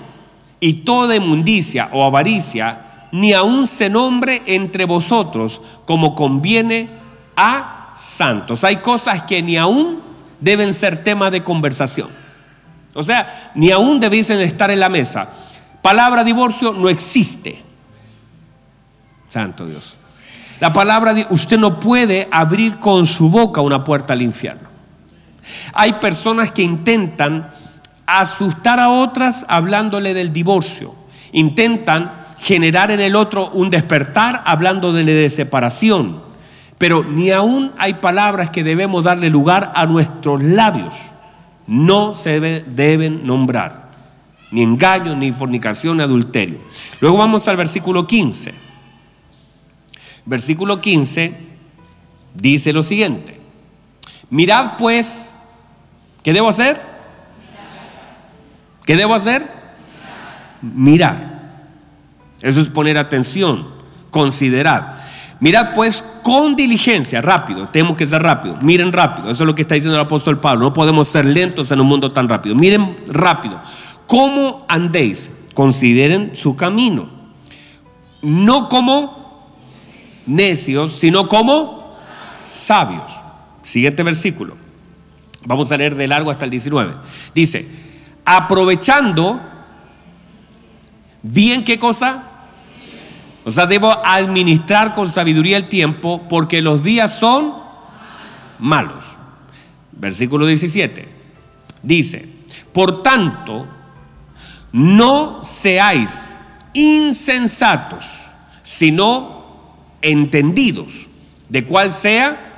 y 0.60 0.74
toda 0.74 1.16
inmundicia 1.16 1.90
o 1.92 2.04
avaricia, 2.04 3.10
ni 3.12 3.34
aun 3.34 3.68
se 3.68 3.90
nombre 3.90 4.42
entre 4.48 4.86
vosotros 4.86 5.62
como 5.86 6.16
conviene 6.16 6.90
a 7.36 7.94
santos. 7.96 8.64
Hay 8.64 8.78
cosas 8.78 9.24
que 9.24 9.44
ni 9.44 9.58
aún 9.58 10.00
deben 10.40 10.74
ser 10.74 11.04
tema 11.04 11.30
de 11.30 11.44
conversación. 11.44 12.10
O 12.94 13.04
sea, 13.04 13.52
ni 13.56 13.72
aún 13.72 14.00
debiesen 14.00 14.40
estar 14.40 14.72
en 14.72 14.80
la 14.80 14.90
mesa. 14.90 15.30
Palabra 15.82 16.24
divorcio 16.24 16.72
no 16.72 16.88
existe. 16.88 17.62
Santo 19.28 19.68
Dios. 19.68 19.98
La 20.62 20.72
palabra, 20.72 21.14
usted 21.30 21.58
no 21.58 21.82
puede 21.82 22.30
abrir 22.32 22.80
con 22.80 23.06
su 23.06 23.30
boca 23.30 23.60
una 23.60 23.84
puerta 23.84 24.14
al 24.14 24.22
infierno. 24.22 24.75
Hay 25.74 25.94
personas 25.94 26.52
que 26.52 26.62
intentan 26.64 27.52
asustar 28.06 28.80
a 28.80 28.90
otras 28.90 29.46
hablándole 29.48 30.14
del 30.14 30.34
divorcio. 30.34 30.96
Intentan 31.32 32.12
generar 32.40 32.92
en 32.92 33.00
el 33.00 33.16
otro 33.16 33.50
un 33.50 33.70
despertar 33.70 34.44
hablándole 34.46 35.04
de 35.14 35.30
separación. 35.30 36.24
Pero 36.78 37.04
ni 37.04 37.32
aún 37.32 37.72
hay 37.78 37.96
palabras 37.96 38.50
que 38.50 38.64
debemos 38.64 39.04
darle 39.04 39.30
lugar 39.30 39.72
a 39.76 39.86
nuestros 39.86 40.44
labios. 40.44 40.96
No 41.68 42.14
se 42.14 42.40
deben 42.40 43.26
nombrar. 43.26 43.90
Ni 44.52 44.62
engaño, 44.62 45.16
ni 45.16 45.32
fornicación, 45.32 45.98
ni 45.98 46.04
adulterio. 46.04 46.60
Luego 47.00 47.18
vamos 47.18 47.48
al 47.48 47.58
versículo 47.58 48.06
15. 48.06 48.54
Versículo 50.26 50.82
15 50.82 51.38
dice 52.34 52.74
lo 52.74 52.84
siguiente. 52.84 53.40
Mirad 54.30 54.78
pues 54.78 55.35
¿Qué 56.26 56.34
debo 56.34 56.50
hacer? 56.50 56.82
¿Qué 58.84 58.98
debo 58.98 59.14
hacer? 59.14 59.48
Mirar. 60.60 61.36
Eso 62.42 62.62
es 62.62 62.70
poner 62.70 62.98
atención, 62.98 63.68
considerar. 64.10 65.06
Mirad 65.40 65.76
pues 65.76 66.04
con 66.24 66.56
diligencia, 66.56 67.22
rápido, 67.22 67.68
tenemos 67.68 67.96
que 67.96 68.08
ser 68.08 68.24
rápido, 68.24 68.58
miren 68.62 68.92
rápido, 68.92 69.30
eso 69.30 69.44
es 69.44 69.48
lo 69.48 69.54
que 69.54 69.62
está 69.62 69.76
diciendo 69.76 70.00
el 70.00 70.06
apóstol 70.06 70.40
Pablo, 70.40 70.66
no 70.66 70.74
podemos 70.74 71.08
ser 71.08 71.26
lentos 71.26 71.72
en 71.72 71.82
un 71.82 71.88
mundo 71.88 72.10
tan 72.10 72.28
rápido, 72.28 72.56
miren 72.56 72.96
rápido, 73.08 73.62
¿cómo 74.08 74.66
andéis? 74.68 75.30
Consideren 75.54 76.36
su 76.36 76.56
camino, 76.56 77.08
no 78.24 78.70
como 78.70 79.52
necios, 80.26 80.94
sino 80.94 81.28
como 81.28 81.84
sabios. 82.46 83.22
Siguiente 83.62 84.02
versículo. 84.02 84.65
Vamos 85.46 85.72
a 85.72 85.78
leer 85.78 85.96
de 85.96 86.08
largo 86.08 86.32
hasta 86.32 86.46
el 86.46 86.52
19. 86.52 86.94
Dice, 87.34 87.70
aprovechando 88.26 89.40
bien 91.22 91.64
qué 91.64 91.80
cosa. 91.80 92.24
O 93.44 93.52
sea, 93.52 93.68
debo 93.68 93.92
administrar 94.06 94.96
con 94.96 95.08
sabiduría 95.08 95.58
el 95.58 95.70
tiempo 95.70 96.28
porque 96.28 96.62
los 96.62 96.84
días 96.84 97.18
son 97.18 97.54
malos. 98.60 99.16
Versículo 99.92 100.48
17. 100.48 101.08
Dice, 101.84 102.28
por 102.74 103.04
tanto, 103.04 103.68
no 104.72 105.44
seáis 105.44 106.38
insensatos, 106.74 108.26
sino 108.64 109.46
entendidos 110.02 111.08
de 111.50 111.66
cuál 111.66 111.92
sea 111.92 112.54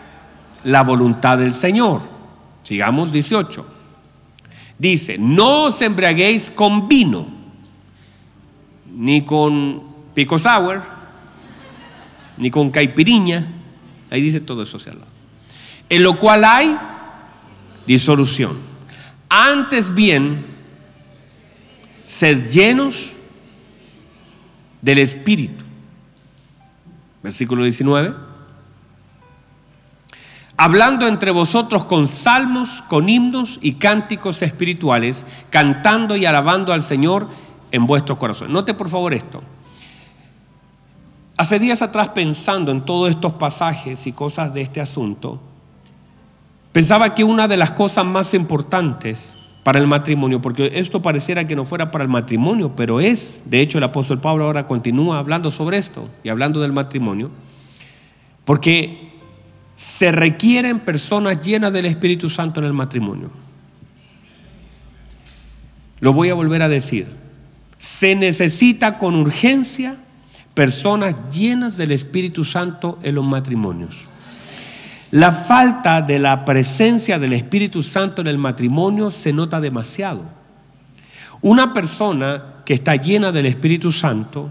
la 0.63 0.83
voluntad 0.83 1.37
del 1.37 1.53
Señor. 1.53 2.16
Sigamos 2.67 3.13
18. 3.13 3.65
Dice, 4.77 5.17
no 5.17 5.67
os 5.67 5.81
embriaguéis 5.81 6.51
con 6.51 6.89
vino, 6.89 7.25
ni 8.93 9.23
con 9.23 9.81
pico 10.13 10.37
sour, 10.37 10.83
ni 12.35 12.51
con 12.51 12.69
caipiriña. 12.69 13.47
Ahí 14.11 14.19
dice 14.21 14.41
todo 14.41 14.63
eso 14.63 14.75
hacia 14.75 14.95
lado. 14.95 15.05
En 15.87 16.03
lo 16.03 16.19
cual 16.19 16.43
hay 16.43 16.77
disolución. 17.85 18.57
Antes 19.29 19.95
bien, 19.95 20.45
sed 22.03 22.49
llenos 22.49 23.13
del 24.81 24.97
Espíritu. 24.97 25.63
Versículo 27.23 27.63
19 27.63 28.26
hablando 30.57 31.07
entre 31.07 31.29
vosotros 31.31 31.85
con 31.85 32.07
salmos, 32.07 32.81
con 32.81 33.07
himnos 33.07 33.59
y 33.61 33.73
cánticos 33.73 34.41
espirituales, 34.41 35.25
cantando 35.51 36.15
y 36.15 36.25
alabando 36.25 36.73
al 36.73 36.81
Señor 36.81 37.27
en 37.71 37.85
vuestros 37.85 38.17
corazones. 38.17 38.51
Note 38.51 38.73
por 38.73 38.89
favor 38.89 39.13
esto. 39.13 39.43
Hace 41.37 41.59
días 41.59 41.83
atrás 41.83 42.09
pensando 42.09 42.71
en 42.71 42.81
todos 42.81 43.11
estos 43.11 43.33
pasajes 43.33 44.07
y 44.07 44.11
cosas 44.11 44.51
de 44.53 44.61
este 44.61 44.81
asunto, 44.81 45.39
pensaba 46.71 47.13
que 47.13 47.23
una 47.23 47.47
de 47.47 47.57
las 47.57 47.71
cosas 47.71 48.05
más 48.05 48.33
importantes 48.33 49.35
para 49.63 49.77
el 49.77 49.85
matrimonio, 49.85 50.41
porque 50.41 50.71
esto 50.73 51.01
pareciera 51.03 51.45
que 51.45 51.55
no 51.55 51.65
fuera 51.65 51.91
para 51.91 52.03
el 52.03 52.09
matrimonio, 52.09 52.75
pero 52.75 52.99
es, 52.99 53.41
de 53.45 53.61
hecho 53.61 53.77
el 53.77 53.83
apóstol 53.83 54.19
Pablo 54.19 54.45
ahora 54.45 54.65
continúa 54.65 55.19
hablando 55.19 55.51
sobre 55.51 55.77
esto 55.77 56.07
y 56.23 56.29
hablando 56.29 56.61
del 56.61 56.73
matrimonio, 56.73 57.29
porque 58.45 59.06
se 59.77 60.11
requieren 60.11 60.79
personas 60.79 61.39
llenas 61.39 61.71
del 61.71 61.85
Espíritu 61.85 62.31
Santo 62.31 62.59
en 62.59 62.65
el 62.65 62.73
matrimonio. 62.73 63.29
Lo 65.99 66.13
voy 66.13 66.29
a 66.29 66.33
volver 66.33 66.63
a 66.63 66.67
decir. 66.67 67.07
Se 67.77 68.15
necesita 68.15 68.97
con 68.97 69.15
urgencia 69.15 69.95
personas 70.55 71.15
llenas 71.31 71.77
del 71.77 71.91
Espíritu 71.91 72.43
Santo 72.43 72.97
en 73.03 73.13
los 73.13 73.23
matrimonios. 73.23 74.05
La 75.11 75.31
falta 75.31 76.01
de 76.01 76.17
la 76.17 76.43
presencia 76.43 77.19
del 77.19 77.33
Espíritu 77.33 77.83
Santo 77.83 78.21
en 78.21 78.27
el 78.27 78.39
matrimonio 78.39 79.11
se 79.11 79.31
nota 79.31 79.61
demasiado. 79.61 80.25
Una 81.41 81.75
persona 81.75 82.63
que 82.65 82.73
está 82.73 82.95
llena 82.95 83.31
del 83.31 83.45
Espíritu 83.45 83.91
Santo 83.91 84.49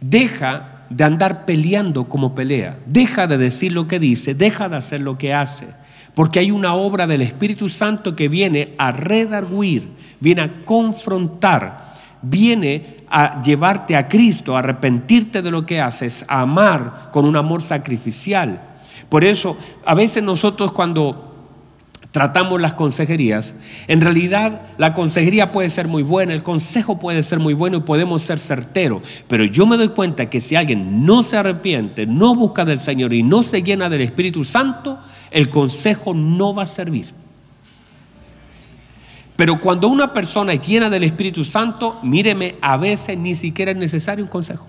deja 0.00 0.71
de 0.92 1.04
andar 1.04 1.46
peleando 1.46 2.04
como 2.04 2.34
pelea, 2.34 2.78
deja 2.86 3.26
de 3.26 3.38
decir 3.38 3.72
lo 3.72 3.88
que 3.88 3.98
dice, 3.98 4.34
deja 4.34 4.68
de 4.68 4.76
hacer 4.76 5.00
lo 5.00 5.16
que 5.16 5.32
hace, 5.32 5.66
porque 6.14 6.38
hay 6.38 6.50
una 6.50 6.74
obra 6.74 7.06
del 7.06 7.22
Espíritu 7.22 7.68
Santo 7.68 8.14
que 8.14 8.28
viene 8.28 8.74
a 8.76 8.92
redarguir, 8.92 9.88
viene 10.20 10.42
a 10.42 10.64
confrontar, 10.64 11.94
viene 12.20 12.98
a 13.08 13.40
llevarte 13.42 13.96
a 13.96 14.08
Cristo, 14.08 14.54
a 14.54 14.58
arrepentirte 14.58 15.40
de 15.40 15.50
lo 15.50 15.64
que 15.64 15.80
haces, 15.80 16.26
a 16.28 16.42
amar 16.42 17.08
con 17.10 17.24
un 17.24 17.36
amor 17.36 17.62
sacrificial. 17.62 18.60
Por 19.08 19.24
eso, 19.24 19.56
a 19.86 19.94
veces 19.94 20.22
nosotros 20.22 20.72
cuando 20.72 21.31
tratamos 22.12 22.60
las 22.60 22.74
consejerías, 22.74 23.54
en 23.88 24.02
realidad 24.02 24.60
la 24.76 24.92
consejería 24.94 25.50
puede 25.50 25.70
ser 25.70 25.88
muy 25.88 26.02
buena, 26.02 26.34
el 26.34 26.42
consejo 26.42 26.98
puede 26.98 27.22
ser 27.22 27.38
muy 27.38 27.54
bueno 27.54 27.78
y 27.78 27.80
podemos 27.80 28.22
ser 28.22 28.38
certeros, 28.38 29.02
pero 29.28 29.44
yo 29.44 29.66
me 29.66 29.78
doy 29.78 29.88
cuenta 29.88 30.28
que 30.28 30.42
si 30.42 30.54
alguien 30.54 31.06
no 31.06 31.22
se 31.22 31.38
arrepiente, 31.38 32.06
no 32.06 32.36
busca 32.36 32.66
del 32.66 32.78
Señor 32.78 33.14
y 33.14 33.22
no 33.22 33.42
se 33.42 33.62
llena 33.62 33.88
del 33.88 34.02
Espíritu 34.02 34.44
Santo, 34.44 34.98
el 35.30 35.48
consejo 35.48 36.12
no 36.12 36.54
va 36.54 36.64
a 36.64 36.66
servir. 36.66 37.12
Pero 39.36 39.58
cuando 39.58 39.88
una 39.88 40.12
persona 40.12 40.52
es 40.52 40.66
llena 40.66 40.90
del 40.90 41.04
Espíritu 41.04 41.44
Santo, 41.44 41.98
míreme, 42.02 42.56
a 42.60 42.76
veces 42.76 43.16
ni 43.16 43.34
siquiera 43.34 43.72
es 43.72 43.76
necesario 43.78 44.22
un 44.22 44.30
consejo. 44.30 44.68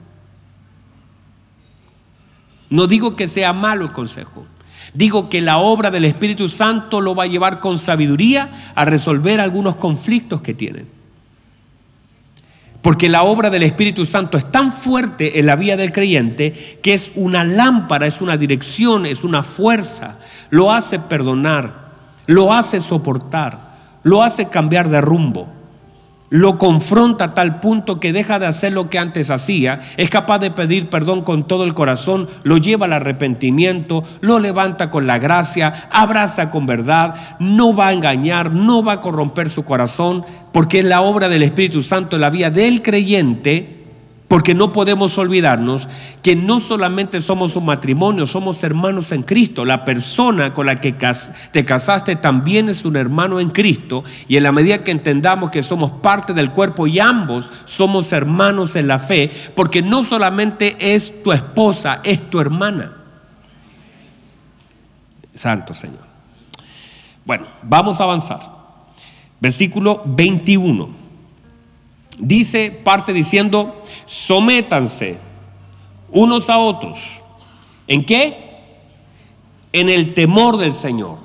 No 2.69 2.87
digo 2.87 3.15
que 3.15 3.27
sea 3.27 3.53
malo 3.53 3.85
el 3.85 3.91
consejo. 3.91 4.47
Digo 4.93 5.27
que 5.27 5.41
la 5.41 5.57
obra 5.57 5.89
del 5.89 6.05
Espíritu 6.05 6.49
Santo 6.49 7.01
lo 7.01 7.15
va 7.15 7.23
a 7.23 7.27
llevar 7.27 7.59
con 7.59 7.77
sabiduría 7.77 8.49
a 8.75 8.85
resolver 8.85 9.41
algunos 9.41 9.75
conflictos 9.75 10.41
que 10.41 10.53
tienen. 10.53 10.87
Porque 12.83 13.07
la 13.07 13.23
obra 13.23 13.49
del 13.49 13.63
Espíritu 13.63 14.05
Santo 14.05 14.37
es 14.37 14.51
tan 14.51 14.71
fuerte 14.71 15.39
en 15.39 15.45
la 15.45 15.55
vida 15.55 15.77
del 15.77 15.93
creyente 15.93 16.51
que 16.83 16.93
es 16.93 17.11
una 17.15 17.43
lámpara, 17.45 18.05
es 18.05 18.19
una 18.21 18.35
dirección, 18.35 19.05
es 19.05 19.23
una 19.23 19.41
fuerza. 19.41 20.19
Lo 20.49 20.71
hace 20.71 20.99
perdonar, 20.99 21.93
lo 22.27 22.53
hace 22.53 22.81
soportar, 22.81 23.77
lo 24.03 24.21
hace 24.21 24.49
cambiar 24.49 24.89
de 24.89 24.99
rumbo. 24.99 25.62
Lo 26.33 26.57
confronta 26.57 27.25
a 27.25 27.33
tal 27.35 27.59
punto 27.59 27.99
que 27.99 28.11
deja 28.11 28.39
de 28.39 28.47
hacer 28.47 28.73
lo 28.73 28.89
que 28.89 28.97
antes 28.97 29.29
hacía, 29.29 29.81
es 29.97 30.09
capaz 30.09 30.39
de 30.39 30.49
pedir 30.49 30.89
perdón 30.89 31.21
con 31.21 31.47
todo 31.47 31.63
el 31.63 31.75
corazón, 31.75 32.27
lo 32.41 32.57
lleva 32.57 32.87
al 32.87 32.93
arrepentimiento, 32.93 34.03
lo 34.19 34.39
levanta 34.39 34.89
con 34.89 35.05
la 35.05 35.19
gracia, 35.19 35.87
abraza 35.91 36.49
con 36.49 36.65
verdad, 36.65 37.13
no 37.37 37.75
va 37.75 37.89
a 37.89 37.93
engañar, 37.93 38.51
no 38.51 38.83
va 38.83 38.93
a 38.93 39.01
corromper 39.01 39.47
su 39.47 39.63
corazón, 39.63 40.25
porque 40.51 40.79
es 40.79 40.85
la 40.85 41.01
obra 41.01 41.29
del 41.29 41.43
Espíritu 41.43 41.83
Santo 41.83 42.17
la 42.17 42.31
vida 42.31 42.49
del 42.49 42.81
creyente 42.81 43.82
porque 44.33 44.55
no 44.55 44.73
podemos 44.73 45.19
olvidarnos 45.19 45.87
que 46.23 46.35
no 46.35 46.59
solamente 46.59 47.21
somos 47.21 47.55
un 47.55 47.65
matrimonio, 47.65 48.25
somos 48.25 48.63
hermanos 48.63 49.11
en 49.11 49.21
Cristo. 49.21 49.63
La 49.63 49.85
persona 49.85 50.55
con 50.55 50.65
la 50.65 50.81
que 50.81 50.91
te 51.51 51.65
casaste 51.65 52.15
también 52.15 52.67
es 52.67 52.83
un 52.83 52.95
hermano 52.95 53.39
en 53.39 53.51
Cristo. 53.51 54.03
Y 54.27 54.37
en 54.37 54.41
la 54.41 54.51
medida 54.51 54.83
que 54.83 54.89
entendamos 54.89 55.51
que 55.51 55.61
somos 55.61 55.91
parte 56.01 56.33
del 56.33 56.49
cuerpo 56.49 56.87
y 56.87 56.99
ambos 56.99 57.47
somos 57.65 58.11
hermanos 58.11 58.75
en 58.75 58.87
la 58.87 58.97
fe, 58.97 59.29
porque 59.55 59.83
no 59.83 60.03
solamente 60.03 60.77
es 60.79 61.21
tu 61.21 61.31
esposa, 61.31 62.01
es 62.03 62.27
tu 62.31 62.39
hermana. 62.39 62.91
Santo 65.35 65.75
Señor. 65.75 66.07
Bueno, 67.23 67.45
vamos 67.61 68.01
a 68.01 68.05
avanzar. 68.05 68.39
Versículo 69.39 70.01
21 70.07 71.02
dice, 72.19 72.71
parte 72.71 73.13
diciendo, 73.13 73.81
sométanse 74.05 75.19
unos 76.09 76.49
a 76.49 76.59
otros. 76.59 77.21
¿En 77.87 78.05
qué? 78.05 78.37
En 79.71 79.89
el 79.89 80.13
temor 80.13 80.57
del 80.57 80.73
Señor. 80.73 81.17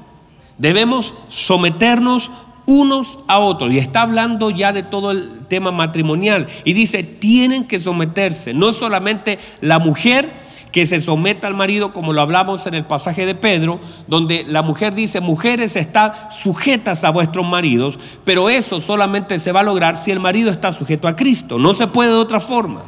Debemos 0.56 1.15
someternos 1.28 2.31
unos 2.66 3.20
a 3.28 3.39
otros. 3.39 3.73
Y 3.73 3.78
está 3.78 4.02
hablando 4.02 4.51
ya 4.51 4.73
de 4.73 4.82
todo 4.82 5.12
el 5.12 5.47
tema 5.47 5.73
matrimonial. 5.73 6.47
Y 6.65 6.74
dice, 6.74 7.02
tienen 7.02 7.65
que 7.65 7.81
someterse. 7.81 8.55
No 8.55 8.73
solamente 8.73 9.39
la 9.60 9.78
mujer, 9.78 10.31
que 10.73 10.86
se 10.86 11.01
someta 11.01 11.47
al 11.47 11.55
marido, 11.55 11.93
como 11.93 12.12
lo 12.12 12.20
hablamos 12.20 12.66
en 12.66 12.74
el 12.74 12.85
pasaje 12.85 13.27
de 13.27 13.35
Pedro, 13.35 13.81
donde 14.07 14.45
la 14.47 14.62
mujer 14.62 14.95
dice, 14.95 15.20
mujeres 15.20 15.77
están 15.77 16.12
sujetas 16.31 17.05
a 17.05 17.11
vuestros 17.11 17.47
maridos, 17.47 17.99
pero 18.24 18.51
eso 18.51 18.81
solamente 18.81 19.39
se 19.39 19.53
va 19.53 19.61
a 19.61 19.65
lograr 19.65 19.97
si 19.97 20.11
el 20.11 20.20
marido 20.20 20.51
está 20.51 20.73
sujeto 20.73 21.09
a 21.09 21.16
Cristo, 21.16 21.59
no 21.59 21.74
se 21.74 21.86
puede 21.86 22.11
de 22.11 22.19
otra 22.19 22.40
forma. 22.40 22.82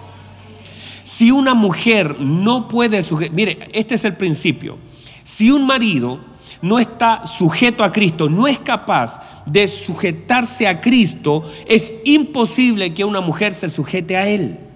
Si 1.02 1.30
una 1.30 1.54
mujer 1.54 2.20
no 2.20 2.68
puede 2.68 3.02
sujetar, 3.02 3.34
mire, 3.34 3.58
este 3.72 3.94
es 3.94 4.04
el 4.04 4.16
principio, 4.16 4.76
si 5.22 5.50
un 5.50 5.66
marido 5.66 6.20
no 6.62 6.78
está 6.78 7.26
sujeto 7.26 7.82
a 7.82 7.92
Cristo, 7.92 8.28
no 8.28 8.46
es 8.46 8.58
capaz 8.58 9.20
de 9.46 9.66
sujetarse 9.66 10.68
a 10.68 10.80
Cristo, 10.80 11.42
es 11.66 11.96
imposible 12.04 12.92
que 12.92 13.04
una 13.04 13.20
mujer 13.20 13.54
se 13.54 13.68
sujete 13.68 14.16
a 14.16 14.28
él. 14.28 14.69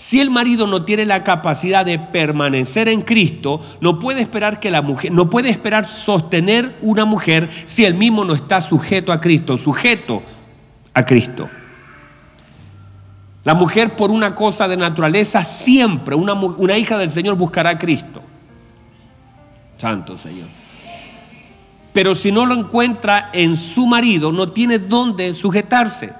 Si 0.00 0.18
el 0.18 0.30
marido 0.30 0.66
no 0.66 0.82
tiene 0.82 1.04
la 1.04 1.24
capacidad 1.24 1.84
de 1.84 1.98
permanecer 1.98 2.88
en 2.88 3.02
Cristo, 3.02 3.60
no 3.82 3.98
puede 3.98 4.22
esperar 4.22 4.58
que 4.58 4.70
la 4.70 4.80
mujer, 4.80 5.12
no 5.12 5.28
puede 5.28 5.50
esperar 5.50 5.84
sostener 5.84 6.74
una 6.80 7.04
mujer 7.04 7.50
si 7.66 7.84
él 7.84 7.92
mismo 7.92 8.24
no 8.24 8.32
está 8.32 8.62
sujeto 8.62 9.12
a 9.12 9.20
Cristo, 9.20 9.58
sujeto 9.58 10.22
a 10.94 11.04
Cristo. 11.04 11.50
La 13.44 13.52
mujer 13.52 13.94
por 13.94 14.10
una 14.10 14.34
cosa 14.34 14.68
de 14.68 14.78
naturaleza 14.78 15.44
siempre, 15.44 16.14
una, 16.14 16.32
una 16.32 16.78
hija 16.78 16.96
del 16.96 17.10
Señor 17.10 17.36
buscará 17.36 17.68
a 17.68 17.78
Cristo. 17.78 18.22
Santo 19.76 20.16
Señor. 20.16 20.48
Pero 21.92 22.14
si 22.14 22.32
no 22.32 22.46
lo 22.46 22.54
encuentra 22.54 23.28
en 23.34 23.54
su 23.54 23.86
marido, 23.86 24.32
no 24.32 24.46
tiene 24.46 24.78
dónde 24.78 25.34
sujetarse. 25.34 26.14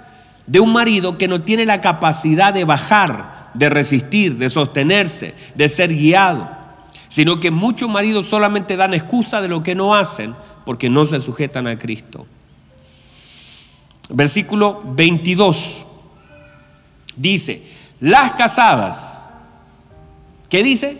De 0.46 0.60
un 0.60 0.70
marido 0.70 1.16
que 1.16 1.28
no 1.28 1.40
tiene 1.40 1.64
la 1.64 1.80
capacidad 1.80 2.52
de 2.52 2.64
bajar 2.64 3.39
de 3.54 3.70
resistir, 3.70 4.36
de 4.36 4.50
sostenerse, 4.50 5.34
de 5.54 5.68
ser 5.68 5.94
guiado, 5.94 6.50
sino 7.08 7.40
que 7.40 7.50
muchos 7.50 7.88
maridos 7.88 8.26
solamente 8.26 8.76
dan 8.76 8.94
excusa 8.94 9.40
de 9.40 9.48
lo 9.48 9.62
que 9.62 9.74
no 9.74 9.94
hacen 9.94 10.34
porque 10.64 10.88
no 10.88 11.06
se 11.06 11.20
sujetan 11.20 11.66
a 11.66 11.78
Cristo. 11.78 12.26
Versículo 14.10 14.82
22 14.84 15.86
dice, 17.16 17.62
las 18.00 18.32
casadas, 18.32 19.26
¿qué 20.48 20.62
dice? 20.62 20.98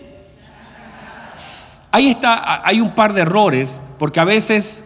Ahí 1.91 2.09
está, 2.09 2.65
hay 2.65 2.79
un 2.79 2.95
par 2.95 3.13
de 3.13 3.21
errores, 3.21 3.81
porque 3.99 4.19
a 4.19 4.25
veces 4.25 4.85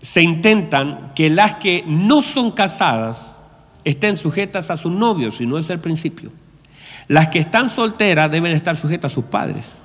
se 0.00 0.22
intentan 0.22 1.12
que 1.14 1.28
las 1.28 1.56
que 1.56 1.82
no 1.86 2.22
son 2.22 2.52
casadas 2.52 3.40
estén 3.84 4.16
sujetas 4.16 4.70
a 4.70 4.76
sus 4.76 4.92
novios, 4.92 5.40
y 5.40 5.46
no 5.46 5.58
es 5.58 5.70
el 5.70 5.80
principio. 5.80 6.30
Las 7.08 7.28
que 7.28 7.38
están 7.38 7.68
solteras 7.68 8.30
deben 8.30 8.52
estar 8.52 8.76
sujetas 8.76 9.12
a 9.12 9.14
sus 9.14 9.24
padres. 9.24 9.80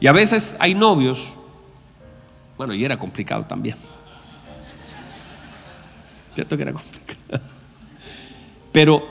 Y 0.00 0.06
a 0.06 0.12
veces 0.12 0.56
hay 0.58 0.74
novios, 0.74 1.34
bueno, 2.58 2.74
y 2.74 2.84
era 2.84 2.98
complicado 2.98 3.44
también. 3.44 3.76
Cierto 6.34 6.56
que 6.56 6.62
era 6.64 6.72
complicado. 6.72 7.40
Pero 8.72 9.02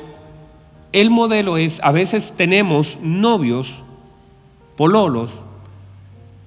el 0.92 1.10
modelo 1.10 1.58
es, 1.58 1.80
a 1.84 1.92
veces 1.92 2.34
tenemos 2.34 3.00
novios, 3.02 3.84
pololos, 4.78 5.46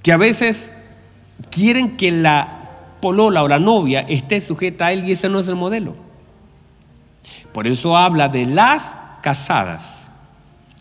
que 0.02 0.12
a 0.12 0.16
veces 0.16 0.72
quieren 1.50 1.96
que 1.96 2.12
la 2.12 2.70
polola 3.00 3.42
o 3.42 3.48
la 3.48 3.58
novia 3.58 4.00
esté 4.02 4.40
sujeta 4.40 4.86
a 4.86 4.92
él 4.92 5.04
y 5.04 5.12
ese 5.12 5.28
no 5.28 5.40
es 5.40 5.48
el 5.48 5.56
modelo. 5.56 6.05
Por 7.56 7.66
eso 7.66 7.96
habla 7.96 8.28
de 8.28 8.44
las 8.44 8.94
casadas. 9.22 10.10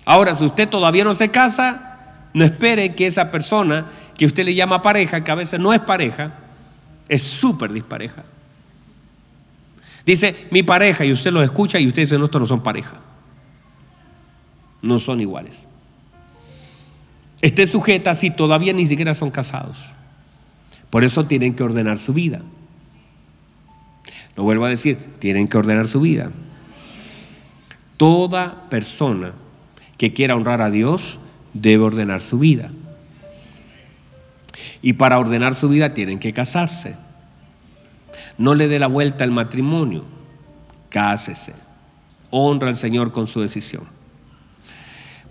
Ahora, 0.03 0.35
si 0.35 0.43
usted 0.43 0.67
todavía 0.67 1.05
no 1.05 1.15
se 1.15 1.31
casa, 1.31 2.27
no 2.33 2.43
espere 2.43 2.95
que 2.95 3.07
esa 3.07 3.31
persona 3.31 3.85
que 4.17 4.25
usted 4.25 4.43
le 4.43 4.55
llama 4.55 4.81
pareja, 4.81 5.23
que 5.23 5.31
a 5.31 5.35
veces 5.35 5.57
no 5.57 5.73
es 5.73 5.79
pareja, 5.79 6.33
es 7.07 7.23
súper 7.23 7.71
dispareja. 7.71 8.25
Dice 10.05 10.35
mi 10.51 10.63
pareja 10.63 11.05
y 11.05 11.13
usted 11.13 11.31
lo 11.31 11.41
escucha 11.41 11.79
y 11.79 11.87
usted 11.87 12.01
dice, 12.01 12.17
no, 12.19 12.25
estos 12.25 12.41
no 12.41 12.45
son 12.45 12.61
pareja. 12.61 12.97
No 14.81 14.99
son 14.99 15.21
iguales. 15.21 15.63
Esté 17.39 17.67
sujeta 17.67 18.13
si 18.15 18.31
todavía 18.31 18.73
ni 18.73 18.85
siquiera 18.85 19.13
son 19.13 19.31
casados. 19.31 19.77
Por 20.89 21.05
eso 21.05 21.25
tienen 21.25 21.55
que 21.55 21.63
ordenar 21.63 21.99
su 21.99 22.11
vida. 22.11 22.41
Lo 24.35 24.43
vuelvo 24.43 24.65
a 24.65 24.69
decir, 24.69 24.99
tienen 25.19 25.47
que 25.47 25.57
ordenar 25.57 25.87
su 25.87 26.01
vida. 26.01 26.31
Toda 27.97 28.69
persona 28.69 29.33
que 29.97 30.13
quiera 30.13 30.35
honrar 30.35 30.61
a 30.61 30.69
Dios 30.69 31.19
debe 31.53 31.83
ordenar 31.83 32.21
su 32.21 32.39
vida. 32.39 32.71
Y 34.81 34.93
para 34.93 35.17
ordenar 35.19 35.55
su 35.55 35.69
vida 35.69 35.93
tienen 35.93 36.19
que 36.19 36.33
casarse. 36.33 36.95
No 38.37 38.53
le 38.53 38.67
dé 38.67 38.79
la 38.79 38.87
vuelta 38.87 39.23
al 39.23 39.31
matrimonio. 39.31 40.03
Cásese. 40.89 41.55
Honra 42.29 42.67
al 42.67 42.75
Señor 42.75 43.11
con 43.11 43.27
su 43.27 43.41
decisión. 43.41 43.83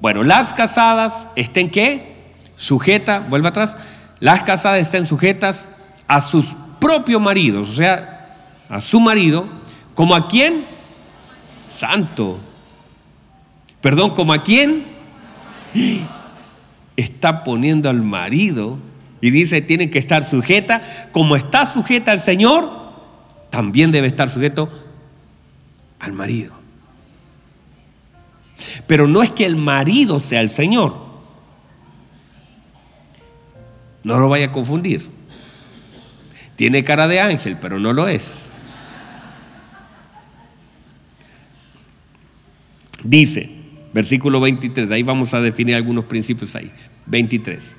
Bueno, 0.00 0.22
las 0.22 0.54
casadas 0.54 1.28
estén 1.36 1.70
qué? 1.70 2.14
Sujeta, 2.56 3.20
vuelve 3.20 3.48
atrás. 3.48 3.76
Las 4.20 4.42
casadas 4.42 4.80
estén 4.80 5.04
sujetas 5.04 5.70
a 6.06 6.20
sus 6.20 6.54
propios 6.80 7.20
maridos, 7.20 7.68
o 7.70 7.72
sea, 7.74 8.36
a 8.68 8.80
su 8.80 9.00
marido, 9.00 9.46
como 9.94 10.14
a 10.14 10.28
quién? 10.28 10.66
Santo. 11.68 12.40
Perdón, 13.84 14.14
como 14.14 14.32
a 14.32 14.42
quién? 14.42 14.86
Está 16.96 17.44
poniendo 17.44 17.90
al 17.90 18.00
marido 18.00 18.78
y 19.20 19.30
dice, 19.30 19.60
tienen 19.60 19.90
que 19.90 19.98
estar 19.98 20.24
sujeta, 20.24 20.80
como 21.12 21.36
está 21.36 21.66
sujeta 21.66 22.10
al 22.10 22.18
Señor, 22.18 22.70
también 23.50 23.92
debe 23.92 24.06
estar 24.06 24.30
sujeto 24.30 24.70
al 26.00 26.14
marido. 26.14 26.54
Pero 28.86 29.06
no 29.06 29.22
es 29.22 29.30
que 29.30 29.44
el 29.44 29.56
marido 29.56 30.18
sea 30.18 30.40
el 30.40 30.48
Señor. 30.48 30.96
No 34.02 34.18
lo 34.18 34.30
vaya 34.30 34.46
a 34.46 34.52
confundir. 34.52 35.10
Tiene 36.56 36.84
cara 36.84 37.06
de 37.06 37.20
ángel, 37.20 37.58
pero 37.60 37.78
no 37.78 37.92
lo 37.92 38.08
es. 38.08 38.50
Dice, 43.02 43.63
versículo 43.94 44.40
23, 44.40 44.88
de 44.88 44.94
ahí 44.96 45.02
vamos 45.04 45.32
a 45.32 45.40
definir 45.40 45.76
algunos 45.76 46.04
principios 46.04 46.54
ahí. 46.56 46.70
23. 47.06 47.76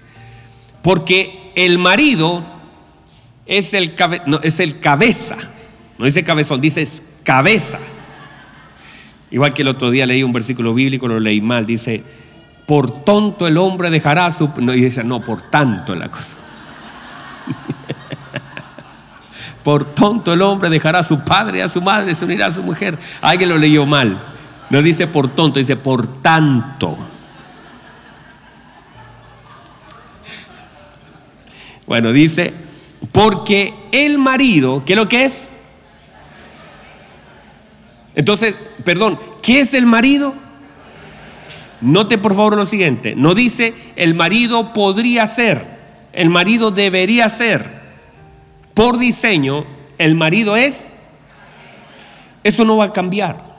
Porque 0.82 1.52
el 1.56 1.78
marido 1.78 2.44
es 3.46 3.74
el, 3.74 3.94
no, 4.26 4.40
es 4.42 4.62
el 4.62 4.80
cabeza, 4.80 5.36
no 5.98 6.06
dice 6.06 6.24
cabezón, 6.24 6.62
dice 6.62 6.88
cabeza. 7.24 7.80
Igual 9.30 9.54
que 9.54 9.64
el 9.64 9.68
otro 9.68 9.92
día 9.92 10.06
leí 10.06 10.24
un 10.24 10.32
versículo 10.32 10.74
bíblico, 10.74 11.08
lo 11.08 11.20
leí 11.20 11.42
mal, 11.42 11.66
dice, 11.66 12.02
por 12.66 13.04
tonto 13.04 13.48
el 13.48 13.58
hombre 13.58 13.90
dejará 13.90 14.32
su... 14.32 14.50
Y 14.58 14.82
dice, 14.82 15.04
no, 15.04 15.20
por 15.20 15.42
tanto 15.42 15.96
la 15.96 16.10
cosa. 16.10 16.38
por 19.64 19.94
tonto 19.94 20.34
el 20.34 20.42
hombre 20.42 20.70
dejará 20.70 21.00
a 21.00 21.04
su 21.04 21.26
padre 21.26 21.58
y 21.58 21.62
a 21.62 21.68
su 21.68 21.82
madre, 21.82 22.16
se 22.16 22.24
unirá 22.24 22.48
a 22.48 22.52
su 22.52 22.64
mujer. 22.64 22.98
Alguien 23.22 23.50
lo 23.50 23.58
leyó 23.58 23.86
mal. 23.86 24.35
No 24.70 24.82
dice 24.82 25.08
por 25.08 25.28
tonto, 25.30 25.60
dice 25.60 25.76
por 25.76 26.22
tanto. 26.22 26.98
Bueno, 31.86 32.12
dice, 32.12 32.54
porque 33.12 33.74
el 33.92 34.18
marido, 34.18 34.84
¿qué 34.86 34.94
es 34.94 34.98
lo 34.98 35.08
que 35.08 35.26
es? 35.26 35.52
Entonces, 38.16 38.56
perdón, 38.84 39.20
¿qué 39.42 39.60
es 39.60 39.74
el 39.74 39.86
marido? 39.86 40.34
Note 41.82 42.18
por 42.18 42.34
favor 42.34 42.56
lo 42.56 42.66
siguiente, 42.66 43.14
no 43.16 43.36
dice 43.36 43.76
el 43.96 44.16
marido 44.16 44.74
podría 44.74 45.28
ser, 45.28 45.68
el 46.14 46.30
marido 46.30 46.72
debería 46.72 47.30
ser. 47.30 47.84
Por 48.74 48.98
diseño, 48.98 49.66
el 49.98 50.16
marido 50.16 50.58
es. 50.58 50.92
Eso 52.44 52.66
no 52.66 52.78
va 52.78 52.86
a 52.86 52.94
cambiar. 52.94 53.55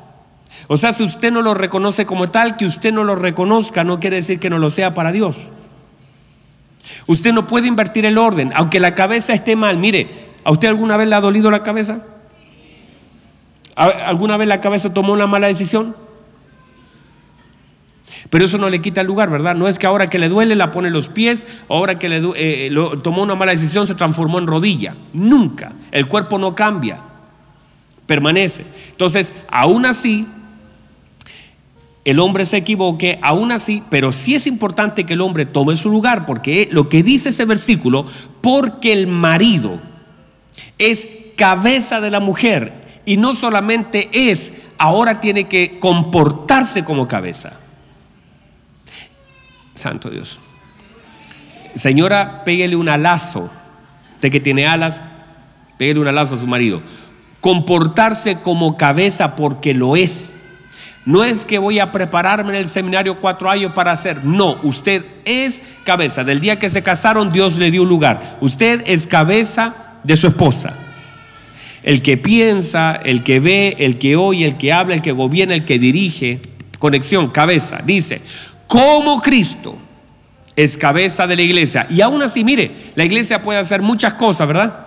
O 0.68 0.76
sea, 0.76 0.92
si 0.92 1.04
usted 1.04 1.32
no 1.32 1.42
lo 1.42 1.54
reconoce 1.54 2.06
como 2.06 2.30
tal, 2.30 2.56
que 2.56 2.66
usted 2.66 2.92
no 2.92 3.04
lo 3.04 3.14
reconozca 3.14 3.84
no 3.84 4.00
quiere 4.00 4.16
decir 4.16 4.40
que 4.40 4.50
no 4.50 4.58
lo 4.58 4.70
sea 4.70 4.94
para 4.94 5.12
Dios. 5.12 5.48
Usted 7.06 7.32
no 7.32 7.46
puede 7.46 7.68
invertir 7.68 8.04
el 8.04 8.18
orden, 8.18 8.52
aunque 8.54 8.80
la 8.80 8.94
cabeza 8.94 9.32
esté 9.32 9.56
mal. 9.56 9.78
Mire, 9.78 10.08
¿a 10.44 10.50
usted 10.50 10.68
alguna 10.68 10.96
vez 10.96 11.08
le 11.08 11.14
ha 11.14 11.20
dolido 11.20 11.50
la 11.50 11.62
cabeza? 11.62 12.02
¿Alguna 13.76 14.36
vez 14.36 14.48
la 14.48 14.60
cabeza 14.60 14.92
tomó 14.92 15.12
una 15.12 15.26
mala 15.26 15.48
decisión? 15.48 15.94
Pero 18.30 18.44
eso 18.44 18.58
no 18.58 18.70
le 18.70 18.80
quita 18.80 19.02
el 19.02 19.06
lugar, 19.06 19.30
¿verdad? 19.30 19.54
No 19.54 19.68
es 19.68 19.78
que 19.78 19.86
ahora 19.86 20.08
que 20.08 20.18
le 20.18 20.28
duele 20.28 20.54
la 20.54 20.72
pone 20.72 20.90
los 20.90 21.08
pies, 21.08 21.46
ahora 21.68 21.98
que 21.98 22.08
le 22.08 22.22
eh, 22.36 22.70
tomó 23.02 23.22
una 23.22 23.34
mala 23.34 23.52
decisión 23.52 23.86
se 23.86 23.94
transformó 23.94 24.38
en 24.38 24.46
rodilla. 24.46 24.94
Nunca. 25.12 25.72
El 25.92 26.08
cuerpo 26.08 26.38
no 26.38 26.54
cambia, 26.54 26.98
permanece. 28.06 28.64
Entonces, 28.90 29.32
aún 29.48 29.86
así, 29.86 30.26
el 32.06 32.20
hombre 32.20 32.46
se 32.46 32.58
equivoque, 32.58 33.18
aún 33.20 33.50
así, 33.50 33.82
pero 33.90 34.12
sí 34.12 34.36
es 34.36 34.46
importante 34.46 35.04
que 35.04 35.14
el 35.14 35.20
hombre 35.20 35.44
tome 35.44 35.76
su 35.76 35.90
lugar, 35.90 36.24
porque 36.24 36.68
lo 36.70 36.88
que 36.88 37.02
dice 37.02 37.30
ese 37.30 37.44
versículo, 37.46 38.06
porque 38.40 38.92
el 38.92 39.08
marido 39.08 39.80
es 40.78 41.08
cabeza 41.36 42.00
de 42.00 42.12
la 42.12 42.20
mujer 42.20 43.02
y 43.04 43.16
no 43.16 43.34
solamente 43.34 44.08
es, 44.12 44.52
ahora 44.78 45.20
tiene 45.20 45.48
que 45.48 45.80
comportarse 45.80 46.84
como 46.84 47.08
cabeza. 47.08 47.54
Santo 49.74 50.08
Dios. 50.08 50.38
Señora, 51.74 52.44
pégale 52.44 52.76
un 52.76 52.88
alazo. 52.88 53.50
Usted 54.14 54.30
que 54.30 54.38
tiene 54.38 54.64
alas, 54.64 55.02
pégale 55.76 55.98
un 55.98 56.06
alazo 56.06 56.36
a 56.36 56.38
su 56.38 56.46
marido. 56.46 56.80
Comportarse 57.40 58.38
como 58.42 58.76
cabeza 58.76 59.34
porque 59.34 59.74
lo 59.74 59.96
es. 59.96 60.35
No 61.06 61.24
es 61.24 61.46
que 61.46 61.58
voy 61.58 61.78
a 61.78 61.92
prepararme 61.92 62.50
en 62.50 62.56
el 62.56 62.68
seminario 62.68 63.20
cuatro 63.20 63.48
años 63.48 63.72
para 63.72 63.92
hacer. 63.92 64.24
No, 64.24 64.58
usted 64.62 65.06
es 65.24 65.62
cabeza. 65.84 66.24
Del 66.24 66.40
día 66.40 66.58
que 66.58 66.68
se 66.68 66.82
casaron, 66.82 67.32
Dios 67.32 67.56
le 67.56 67.70
dio 67.70 67.84
un 67.84 67.88
lugar. 67.88 68.36
Usted 68.40 68.82
es 68.86 69.06
cabeza 69.06 69.74
de 70.02 70.16
su 70.16 70.26
esposa 70.26 70.74
el 71.86 72.02
que 72.02 72.16
piensa, 72.16 72.98
el 73.04 73.22
que 73.22 73.38
ve, 73.38 73.76
el 73.78 73.96
que 73.98 74.16
oye, 74.16 74.44
el 74.44 74.56
que 74.56 74.72
habla, 74.72 74.96
el 74.96 75.02
que 75.02 75.12
gobierna, 75.12 75.54
el 75.54 75.64
que 75.64 75.78
dirige, 75.78 76.40
conexión, 76.80 77.30
cabeza, 77.30 77.80
dice, 77.84 78.20
como 78.66 79.22
Cristo 79.22 79.78
es 80.56 80.76
cabeza 80.76 81.28
de 81.28 81.36
la 81.36 81.42
iglesia. 81.42 81.86
Y 81.88 82.00
aún 82.00 82.22
así, 82.22 82.42
mire, 82.42 82.72
la 82.96 83.04
iglesia 83.04 83.40
puede 83.40 83.60
hacer 83.60 83.82
muchas 83.82 84.14
cosas, 84.14 84.48
¿verdad? 84.48 84.84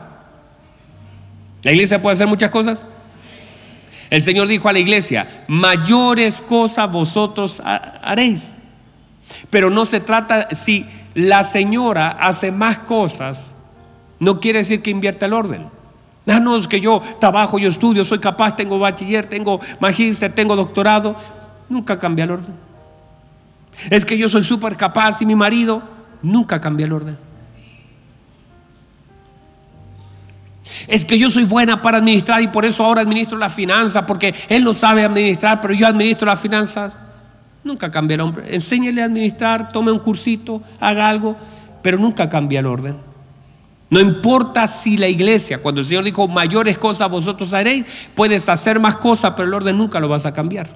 La 1.64 1.72
iglesia 1.72 2.02
puede 2.02 2.16
hacer 2.16 2.28
muchas 2.28 2.52
cosas. 2.52 2.86
El 4.10 4.24
Señor 4.24 4.48
dijo 4.48 4.68
a 4.68 4.74
la 4.74 4.80
iglesia, 4.80 5.46
mayores 5.48 6.42
cosas 6.42 6.92
vosotros 6.92 7.62
haréis. 7.64 8.52
Pero 9.50 9.70
no 9.70 9.86
se 9.86 10.00
trata, 10.00 10.50
si 10.52 10.86
la 11.14 11.44
señora 11.44 12.10
hace 12.10 12.52
más 12.52 12.80
cosas, 12.80 13.56
no 14.20 14.40
quiere 14.40 14.60
decir 14.60 14.82
que 14.82 14.90
invierta 14.90 15.28
el 15.28 15.34
orden. 15.34 15.68
Ah, 16.28 16.40
no, 16.40 16.56
es 16.56 16.68
que 16.68 16.80
yo 16.80 17.02
trabajo, 17.20 17.58
yo 17.58 17.70
estudio, 17.70 18.04
soy 18.04 18.20
capaz, 18.20 18.56
tengo 18.56 18.80
bachiller, 18.80 19.26
tengo 19.26 19.60
magíster, 19.80 20.32
tengo 20.34 20.56
doctorado. 20.56 21.16
Nunca 21.70 21.98
cambia 22.00 22.26
el 22.26 22.32
orden. 22.32 22.56
Es 23.90 24.06
que 24.06 24.18
yo 24.18 24.28
soy 24.28 24.44
súper 24.44 24.76
capaz 24.76 25.22
y 25.22 25.26
mi 25.26 25.36
marido 25.36 25.82
nunca 26.22 26.60
cambia 26.60 26.86
el 26.86 26.94
orden. 26.94 27.29
Es 30.88 31.06
que 31.06 31.18
yo 31.18 31.30
soy 31.30 31.46
buena 31.46 31.82
para 31.82 31.98
administrar 31.98 32.42
y 32.42 32.48
por 32.48 32.66
eso 32.66 32.84
ahora 32.84 33.02
administro 33.02 33.38
las 33.38 33.54
finanzas, 33.54 34.06
porque 34.06 34.34
él 34.50 34.64
no 34.64 34.74
sabe 34.74 35.04
administrar, 35.04 35.62
pero 35.62 35.74
yo 35.74 35.88
administro 35.88 36.28
las 36.28 36.40
finanzas. 36.40 36.96
Nunca 37.64 37.92
cambia 37.92 38.16
el 38.16 38.22
hombre. 38.22 38.56
Enséñele 38.56 39.02
a 39.02 39.06
administrar, 39.06 39.72
tome 39.72 39.92
un 39.92 40.00
cursito, 40.00 40.62
haga 40.80 41.10
algo, 41.10 41.38
pero 41.82 41.98
nunca 41.98 42.30
cambia 42.30 42.60
el 42.60 42.66
orden. 42.66 42.98
No 43.90 44.00
importa 44.00 44.68
si 44.68 44.98
la 44.98 45.08
iglesia, 45.08 45.62
cuando 45.62 45.82
el 45.82 45.88
Señor 45.88 46.04
dijo 46.04 46.28
mayores 46.28 46.78
cosas 46.78 47.10
vosotros 47.10 47.54
haréis, 47.54 47.86
puedes 48.14 48.48
hacer 48.48 48.80
más 48.80 48.98
cosas, 48.98 49.34
pero 49.36 49.48
el 49.48 49.54
orden 49.54 49.78
nunca 49.78 50.00
lo 50.00 50.08
vas 50.08 50.26
a 50.28 50.34
cambiar. 50.34 50.70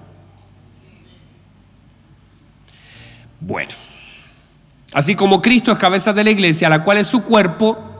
Bueno, 3.39 3.71
así 4.93 5.15
como 5.15 5.41
Cristo 5.41 5.71
es 5.71 5.77
cabeza 5.77 6.11
de 6.13 6.23
la 6.23 6.31
iglesia, 6.31 6.69
la 6.69 6.83
cual 6.83 6.97
es 6.97 7.07
su 7.07 7.23
cuerpo, 7.23 7.92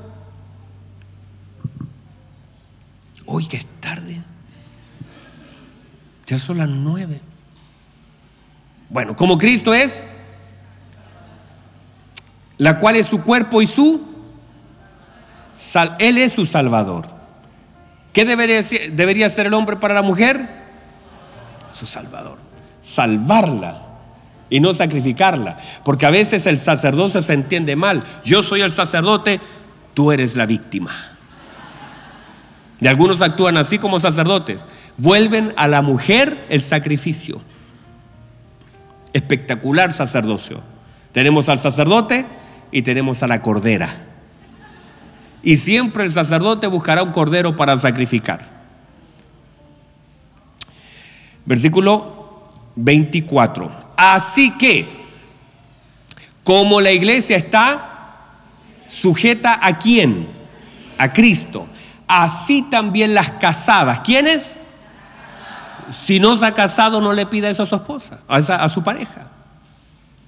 hoy 3.25 3.45
que 3.47 3.57
es 3.57 3.65
tarde, 3.79 4.21
ya 6.25 6.37
son 6.37 6.57
las 6.57 6.69
nueve. 6.69 7.21
Bueno, 8.89 9.15
como 9.15 9.37
Cristo 9.37 9.73
es, 9.73 10.07
la 12.57 12.79
cual 12.79 12.95
es 12.95 13.07
su 13.07 13.21
cuerpo 13.21 13.61
y 13.61 13.67
su... 13.67 14.13
Él 15.99 16.17
es 16.17 16.33
su 16.33 16.45
Salvador. 16.45 17.07
¿Qué 18.11 18.25
debería, 18.25 18.61
debería 18.91 19.29
ser 19.29 19.47
el 19.47 19.53
hombre 19.53 19.77
para 19.77 19.93
la 19.93 20.01
mujer? 20.01 20.47
Su 21.77 21.85
Salvador. 21.85 22.37
Salvarla 22.81 23.81
y 24.49 24.59
no 24.59 24.73
sacrificarla. 24.73 25.57
Porque 25.83 26.05
a 26.05 26.11
veces 26.11 26.45
el 26.45 26.59
sacerdote 26.59 27.21
se 27.21 27.33
entiende 27.33 27.75
mal. 27.75 28.03
Yo 28.23 28.43
soy 28.43 28.61
el 28.61 28.71
sacerdote, 28.71 29.39
tú 29.93 30.11
eres 30.11 30.35
la 30.35 30.45
víctima. 30.45 30.91
Y 32.83 32.87
algunos 32.87 33.21
actúan 33.21 33.55
así 33.55 33.77
como 33.77 34.01
sacerdotes. 34.01 34.65
Vuelven 34.97 35.53
a 35.55 35.69
la 35.69 35.81
mujer 35.81 36.45
el 36.49 36.61
sacrificio. 36.61 37.39
Espectacular 39.13 39.93
sacerdocio. 39.93 40.61
Tenemos 41.13 41.47
al 41.47 41.59
sacerdote 41.59 42.25
y 42.73 42.81
tenemos 42.81 43.23
a 43.23 43.27
la 43.27 43.41
cordera. 43.41 43.87
Y 45.43 45.55
siempre 45.55 46.03
el 46.03 46.11
sacerdote 46.11 46.67
buscará 46.67 47.03
un 47.03 47.13
cordero 47.13 47.55
para 47.55 47.77
sacrificar. 47.77 48.49
Versículo 51.45 52.49
24. 52.75 53.93
Así 53.95 54.57
que, 54.57 54.89
como 56.43 56.81
la 56.81 56.91
iglesia 56.91 57.37
está 57.37 58.25
sujeta 58.89 59.57
a 59.65 59.79
quién? 59.79 60.27
A 60.97 61.13
Cristo. 61.13 61.69
Así 62.07 62.61
también 62.63 63.13
las 63.13 63.31
casadas. 63.31 63.99
¿Quiénes? 63.99 64.59
Si 65.91 66.19
no 66.19 66.37
se 66.37 66.45
ha 66.45 66.53
casado, 66.53 67.01
no 67.01 67.13
le 67.13 67.25
pida 67.25 67.49
eso 67.49 67.63
a 67.63 67.65
su 67.65 67.75
esposa, 67.75 68.19
a, 68.27 68.69
su 68.69 68.83
pareja. 68.83 69.27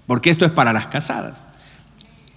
Porque 0.08 0.30
esto 0.30 0.46
es 0.46 0.52
para 0.52 0.74
las 0.74 0.88
casadas 0.88 1.44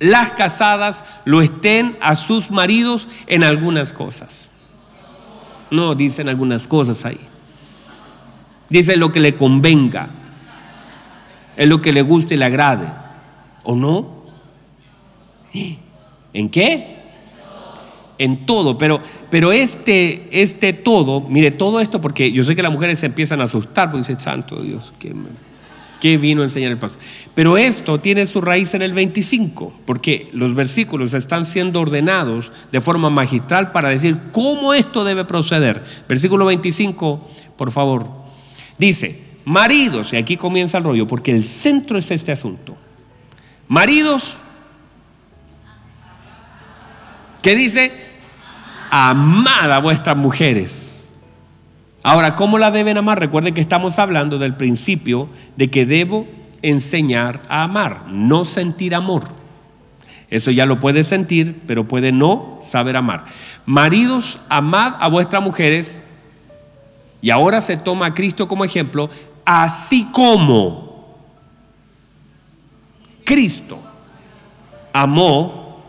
las 0.01 0.31
casadas 0.31 1.05
lo 1.25 1.41
estén 1.41 1.97
a 2.01 2.15
sus 2.15 2.51
maridos 2.51 3.09
en 3.27 3.45
algunas 3.45 3.93
cosas. 3.93 4.51
No, 5.71 5.95
dicen 5.95 6.29
algunas 6.29 6.67
cosas 6.67 7.05
ahí. 7.05 7.21
Dice 8.69 8.97
lo 8.97 9.13
que 9.13 9.21
le 9.21 9.37
convenga, 9.37 10.11
es 11.57 11.69
lo 11.69 11.83
que 11.83 11.93
le 11.93 12.03
guste 12.03 12.35
y 12.35 12.37
le 12.37 12.45
agrade. 12.45 12.89
¿O 13.65 13.75
no? 13.75 14.19
¿En 16.33 16.49
qué? 16.51 16.98
En 18.19 18.47
todo, 18.47 18.77
pero, 18.77 19.01
pero 19.31 19.53
este, 19.53 20.27
este 20.31 20.73
todo, 20.73 21.21
mire, 21.21 21.53
todo 21.53 21.81
esto, 21.81 22.01
porque 22.01 22.33
yo 22.33 22.43
sé 22.43 22.57
que 22.57 22.63
las 22.63 22.73
mujeres 22.73 22.99
se 22.99 23.07
empiezan 23.07 23.41
a 23.41 23.45
asustar, 23.45 23.91
porque 23.91 24.03
dicen, 24.03 24.21
santo 24.21 24.61
Dios, 24.61 24.93
qué 24.99 25.15
que 26.01 26.17
vino 26.17 26.43
a 26.43 26.45
enseñar 26.45 26.71
el 26.71 26.79
paso. 26.79 26.99
Pero 27.35 27.57
esto 27.57 27.99
tiene 27.99 28.27
su 28.27 28.41
raíz 28.41 28.75
en 28.75 28.83
el 28.83 28.95
25, 28.95 29.73
porque 29.85 30.29
los 30.33 30.55
versículos 30.55 31.15
están 31.15 31.45
siendo 31.45 31.81
ordenados 31.81 32.53
de 32.73 32.81
forma 32.81 33.11
magistral 33.11 33.73
para 33.73 33.89
decir 33.89 34.17
cómo 34.33 34.75
esto 34.75 35.05
debe 35.05 35.25
proceder. 35.25 35.85
Versículo 36.09 36.47
25, 36.47 37.29
por 37.57 37.73
favor. 37.73 38.09
Dice, 38.79 39.23
maridos, 39.45 40.13
y 40.13 40.17
aquí 40.17 40.37
comienza 40.37 40.79
el 40.79 40.85
rollo, 40.85 41.07
porque 41.07 41.33
el 41.33 41.45
centro 41.45 41.99
es 41.99 42.11
este 42.11 42.33
asunto. 42.33 42.77
Maridos, 43.67 44.39
¿qué 47.43 47.55
dice? 47.55 48.08
Amad 48.91 49.73
a 49.73 49.79
vuestras 49.81 50.17
mujeres 50.17 50.99
Ahora, 52.03 52.37
¿cómo 52.37 52.59
la 52.59 52.71
deben 52.71 52.97
amar? 52.97 53.19
Recuerden 53.19 53.55
que 53.55 53.61
estamos 53.61 53.99
hablando 53.99 54.39
del 54.39 54.55
principio 54.55 55.29
de 55.57 55.69
que 55.69 55.85
debo 55.85 56.27
enseñar 56.63 57.43
a 57.49 57.65
amar, 57.65 58.07
no 58.09 58.45
sentir 58.45 58.95
amor. 58.95 59.25
Eso 60.31 60.51
ya 60.51 60.65
lo 60.65 60.79
puede 60.79 61.05
sentir, 61.05 61.63
pero 61.67 61.89
puede 61.89 62.13
no 62.13 62.59
saber 62.63 62.97
amar. 62.97 63.25
Maridos, 63.67 64.41
amad 64.49 64.95
a 65.01 65.09
vuestras 65.09 65.43
mujeres. 65.43 66.03
Y 67.21 67.31
ahora 67.31 67.61
se 67.61 67.77
toma 67.77 68.07
a 68.07 68.15
Cristo 68.15 68.47
como 68.47 68.65
ejemplo, 68.65 69.11
así 69.45 70.07
como 70.13 71.17
Cristo 73.25 73.79
amó 74.93 75.83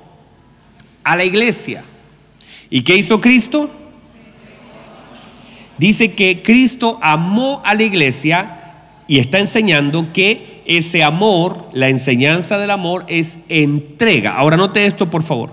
a 1.03 1.15
la 1.15 1.23
iglesia. 1.23 1.83
¿Y 2.69 2.81
qué 2.81 2.95
hizo 2.97 3.19
Cristo? 3.21 3.69
dice 5.79 6.13
que 6.13 6.43
Cristo 6.43 6.99
amó 7.01 7.61
a 7.65 7.73
la 7.73 7.83
iglesia 7.83 8.57
y 9.07 9.17
está 9.17 9.39
enseñando 9.39 10.11
que 10.13 10.61
ese 10.65 11.03
amor, 11.03 11.69
la 11.73 11.87
enseñanza 11.87 12.59
del 12.59 12.69
amor 12.69 13.05
es 13.07 13.39
entrega. 13.47 14.35
Ahora 14.35 14.57
note 14.57 14.85
esto, 14.85 15.09
por 15.09 15.23
favor. 15.23 15.51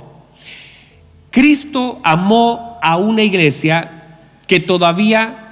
Cristo 1.30 2.01
amó 2.02 2.78
a 2.82 2.97
una 2.98 3.22
iglesia 3.22 4.18
que 4.47 4.60
todavía 4.60 5.43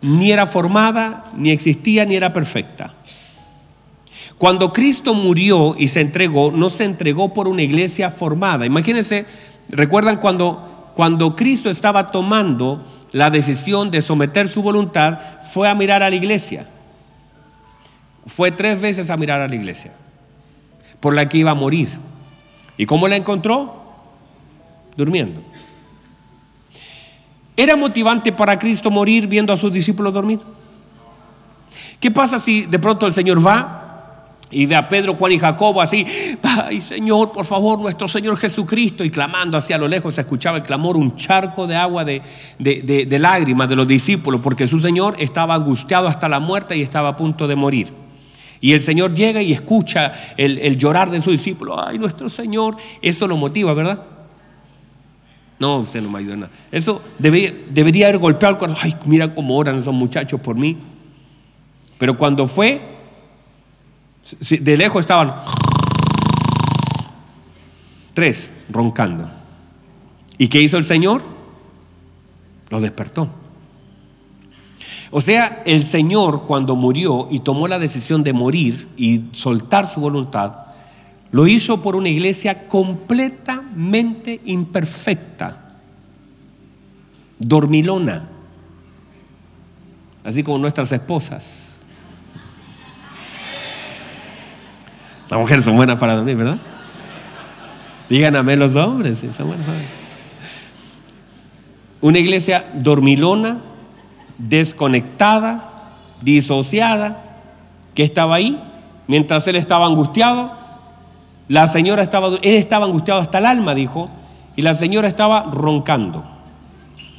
ni 0.00 0.32
era 0.32 0.46
formada, 0.46 1.24
ni 1.36 1.50
existía, 1.50 2.04
ni 2.04 2.16
era 2.16 2.32
perfecta. 2.32 2.94
Cuando 4.36 4.72
Cristo 4.72 5.14
murió 5.14 5.74
y 5.78 5.88
se 5.88 6.00
entregó, 6.00 6.50
no 6.50 6.70
se 6.70 6.84
entregó 6.84 7.32
por 7.32 7.46
una 7.46 7.62
iglesia 7.62 8.10
formada. 8.10 8.66
Imagínense, 8.66 9.26
recuerdan 9.68 10.18
cuando, 10.18 10.77
cuando 10.98 11.36
Cristo 11.36 11.70
estaba 11.70 12.10
tomando 12.10 12.84
la 13.12 13.30
decisión 13.30 13.88
de 13.88 14.02
someter 14.02 14.48
su 14.48 14.62
voluntad 14.62 15.20
fue 15.52 15.68
a 15.68 15.74
mirar 15.76 16.02
a 16.02 16.10
la 16.10 16.16
iglesia. 16.16 16.66
Fue 18.26 18.50
tres 18.50 18.80
veces 18.80 19.08
a 19.08 19.16
mirar 19.16 19.40
a 19.40 19.46
la 19.46 19.54
iglesia, 19.54 19.92
por 20.98 21.14
la 21.14 21.28
que 21.28 21.38
iba 21.38 21.52
a 21.52 21.54
morir. 21.54 21.88
¿Y 22.76 22.84
cómo 22.86 23.06
la 23.06 23.14
encontró? 23.14 23.80
Durmiendo. 24.96 25.40
¿Era 27.56 27.76
motivante 27.76 28.32
para 28.32 28.58
Cristo 28.58 28.90
morir 28.90 29.28
viendo 29.28 29.52
a 29.52 29.56
sus 29.56 29.72
discípulos 29.72 30.12
dormir? 30.12 30.40
¿Qué 32.00 32.10
pasa 32.10 32.40
si 32.40 32.62
de 32.62 32.78
pronto 32.80 33.06
el 33.06 33.12
Señor 33.12 33.46
va 33.46 33.87
y 34.50 34.66
ve 34.66 34.76
a 34.76 34.88
Pedro, 34.88 35.14
Juan 35.14 35.32
y 35.32 35.38
Jacobo 35.38 35.82
así, 35.82 36.06
ay 36.42 36.80
Señor, 36.80 37.32
por 37.32 37.44
favor, 37.44 37.78
nuestro 37.78 38.08
Señor 38.08 38.36
Jesucristo, 38.36 39.04
y 39.04 39.10
clamando 39.10 39.58
hacia 39.58 39.76
lo 39.76 39.88
lejos, 39.88 40.14
se 40.14 40.22
escuchaba 40.22 40.56
el 40.56 40.62
clamor, 40.62 40.96
un 40.96 41.16
charco 41.16 41.66
de 41.66 41.76
agua 41.76 42.04
de, 42.04 42.22
de, 42.58 43.18
lágrimas 43.18 43.68
de 43.68 43.76
los 43.76 43.86
discípulos, 43.86 44.40
porque 44.42 44.66
su 44.66 44.80
Señor 44.80 45.16
estaba 45.18 45.54
angustiado 45.54 46.08
hasta 46.08 46.28
la 46.28 46.40
muerte 46.40 46.76
y 46.76 46.82
estaba 46.82 47.10
a 47.10 47.16
punto 47.16 47.46
de 47.46 47.56
morir. 47.56 47.92
Y 48.60 48.72
el 48.72 48.80
Señor 48.80 49.14
llega 49.14 49.42
y 49.42 49.52
escucha 49.52 50.12
el, 50.36 50.76
llorar 50.78 51.10
de 51.10 51.20
su 51.20 51.30
discípulo, 51.30 51.80
ay 51.80 51.98
nuestro 51.98 52.28
Señor, 52.28 52.76
eso 53.02 53.28
lo 53.28 53.36
motiva, 53.36 53.74
¿verdad? 53.74 54.02
No, 55.58 55.78
usted 55.78 56.00
no 56.00 56.08
me 56.08 56.20
ayuda 56.20 56.36
nada. 56.36 56.52
Eso 56.70 57.02
debería, 57.18 57.52
debería 57.68 58.06
haber 58.06 58.18
golpeado 58.18 58.54
el 58.54 58.58
corazón, 58.58 58.80
ay, 58.84 58.96
mira 59.04 59.34
cómo 59.34 59.56
oran 59.56 59.76
esos 59.76 59.92
muchachos 59.92 60.40
por 60.40 60.56
mí. 60.56 60.78
Pero 61.98 62.16
cuando 62.16 62.46
fue, 62.46 62.97
de 64.40 64.76
lejos 64.76 65.00
estaban 65.00 65.34
tres 68.14 68.52
roncando. 68.68 69.30
¿Y 70.38 70.48
qué 70.48 70.60
hizo 70.60 70.76
el 70.76 70.84
Señor? 70.84 71.22
Lo 72.70 72.80
despertó. 72.80 73.28
O 75.10 75.20
sea, 75.20 75.62
el 75.64 75.82
Señor 75.82 76.44
cuando 76.44 76.76
murió 76.76 77.26
y 77.30 77.40
tomó 77.40 77.66
la 77.66 77.78
decisión 77.78 78.22
de 78.22 78.32
morir 78.32 78.88
y 78.96 79.24
soltar 79.32 79.86
su 79.86 80.00
voluntad, 80.00 80.66
lo 81.30 81.46
hizo 81.46 81.82
por 81.82 81.96
una 81.96 82.08
iglesia 82.08 82.68
completamente 82.68 84.40
imperfecta, 84.44 85.76
dormilona, 87.38 88.28
así 90.24 90.42
como 90.42 90.58
nuestras 90.58 90.92
esposas. 90.92 91.77
Las 95.30 95.38
mujeres 95.38 95.64
son 95.64 95.76
buenas 95.76 95.98
para 95.98 96.16
dormir, 96.16 96.36
¿verdad? 96.36 96.58
Digan 98.08 98.36
amén 98.36 98.58
los 98.58 98.74
hombres, 98.76 99.22
son 99.36 99.48
buenas 99.48 99.66
Una 102.00 102.18
iglesia 102.18 102.64
dormilona, 102.74 103.58
desconectada, 104.38 105.70
disociada, 106.22 107.22
que 107.94 108.04
estaba 108.04 108.36
ahí 108.36 108.58
mientras 109.06 109.46
él 109.48 109.56
estaba 109.56 109.86
angustiado. 109.86 110.52
La 111.48 111.66
señora 111.66 112.02
estaba, 112.02 112.28
él 112.28 112.54
estaba 112.54 112.86
angustiado 112.86 113.20
hasta 113.20 113.38
el 113.38 113.46
alma, 113.46 113.74
dijo, 113.74 114.08
y 114.56 114.62
la 114.62 114.74
señora 114.74 115.08
estaba 115.08 115.42
roncando. 115.50 116.24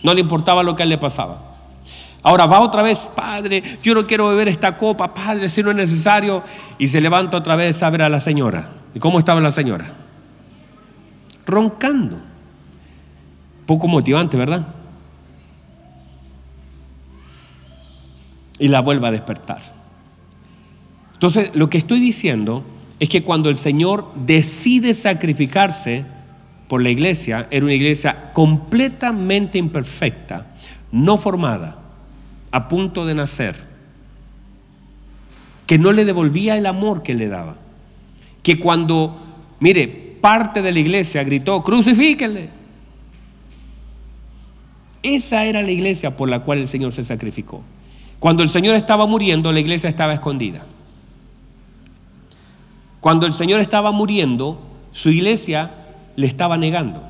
No 0.04 0.14
le 0.14 0.22
importaba 0.22 0.64
lo 0.64 0.76
que 0.76 0.84
a 0.84 0.86
él 0.86 0.90
le 0.90 0.98
pasaba. 0.98 1.49
Ahora 2.22 2.46
va 2.46 2.60
otra 2.60 2.82
vez, 2.82 3.10
Padre, 3.16 3.64
yo 3.82 3.94
no 3.94 4.06
quiero 4.06 4.28
beber 4.28 4.50
esta 4.50 4.76
copa, 4.76 5.14
Padre, 5.14 5.48
si 5.48 5.64
no 5.64 5.72
es 5.72 5.78
necesario. 5.78 6.44
Y 6.78 6.88
se 6.88 7.00
levanta 7.00 7.38
otra 7.38 7.56
vez 7.56 7.82
a 7.82 7.90
ver 7.90 8.02
a 8.02 8.10
la 8.10 8.20
señora. 8.20 8.70
¿Y 8.94 9.00
cómo 9.00 9.20
estaba 9.20 9.40
la 9.40 9.52
señora? 9.52 9.94
Roncando. 11.46 12.20
Poco 13.66 13.88
motivante, 13.88 14.36
¿verdad? 14.36 14.68
Y 18.58 18.68
la 18.68 18.82
vuelve 18.82 19.08
a 19.08 19.12
despertar. 19.12 19.62
Entonces, 21.14 21.52
lo 21.56 21.70
que 21.70 21.78
estoy 21.78 22.00
diciendo 22.00 22.66
es 23.00 23.08
que 23.08 23.24
cuando 23.24 23.50
el 23.50 23.56
Señor 23.56 24.12
decide 24.16 24.94
sacrificarse 24.94 26.06
por 26.68 26.82
la 26.84 26.90
iglesia, 26.90 27.48
era 27.50 27.66
una 27.66 27.74
iglesia 27.74 28.32
completamente 28.34 29.58
imperfecta, 29.58 30.48
no 30.92 31.18
formada, 31.18 31.79
a 32.52 32.68
punto 32.68 33.06
de 33.06 33.16
nacer, 33.16 33.56
que 35.68 35.78
no 35.78 35.92
le 35.92 36.06
devolvía 36.06 36.58
el 36.58 36.66
amor 36.66 37.04
que 37.04 37.14
le 37.14 37.28
daba, 37.28 37.56
que 38.42 38.60
cuando, 38.60 39.18
mire, 39.60 40.18
parte 40.22 40.62
de 40.62 40.72
la 40.72 40.80
iglesia 40.80 41.24
gritó, 41.24 41.62
crucifíquenle. 41.64 42.50
Esa 45.02 45.46
era 45.46 45.62
la 45.62 45.72
iglesia 45.72 46.18
por 46.18 46.30
la 46.30 46.40
cual 46.40 46.60
el 46.60 46.68
Señor 46.68 46.94
se 46.94 47.04
sacrificó. 47.04 47.64
Cuando 48.20 48.44
el 48.44 48.50
Señor 48.50 48.76
estaba 48.76 49.08
muriendo, 49.08 49.52
la 49.52 49.60
iglesia 49.60 49.90
estaba 49.90 50.14
escondida. 50.14 50.66
Cuando 53.00 53.26
el 53.26 53.34
Señor 53.34 53.62
estaba 53.62 53.92
muriendo, 53.92 54.60
su 54.92 55.10
iglesia 55.10 55.72
le 56.16 56.28
estaba 56.28 56.58
negando. 56.58 57.08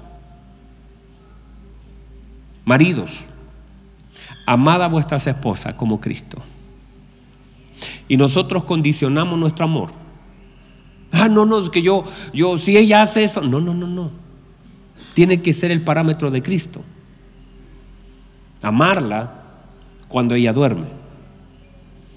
Maridos, 2.65 3.25
amad 4.51 4.81
a 4.83 4.87
vuestras 4.87 5.27
esposas 5.27 5.73
como 5.75 5.99
Cristo. 5.99 6.37
Y 8.07 8.17
nosotros 8.17 8.63
condicionamos 8.63 9.37
nuestro 9.37 9.65
amor. 9.65 9.91
Ah, 11.11 11.29
no, 11.29 11.45
no, 11.45 11.59
es 11.59 11.69
que 11.69 11.81
yo, 11.81 12.03
yo, 12.33 12.57
si 12.57 12.77
ella 12.77 13.01
hace 13.01 13.23
eso. 13.23 13.41
No, 13.41 13.61
no, 13.61 13.73
no, 13.73 13.87
no. 13.87 14.11
Tiene 15.13 15.41
que 15.41 15.53
ser 15.53 15.71
el 15.71 15.81
parámetro 15.81 16.31
de 16.31 16.41
Cristo. 16.41 16.83
Amarla 18.61 19.43
cuando 20.07 20.35
ella 20.35 20.53
duerme. 20.53 20.87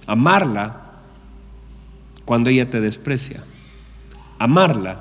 Amarla 0.07 0.81
cuando 2.25 2.51
ella 2.51 2.69
te 2.69 2.81
desprecia 2.81 3.45
amarla 4.43 4.99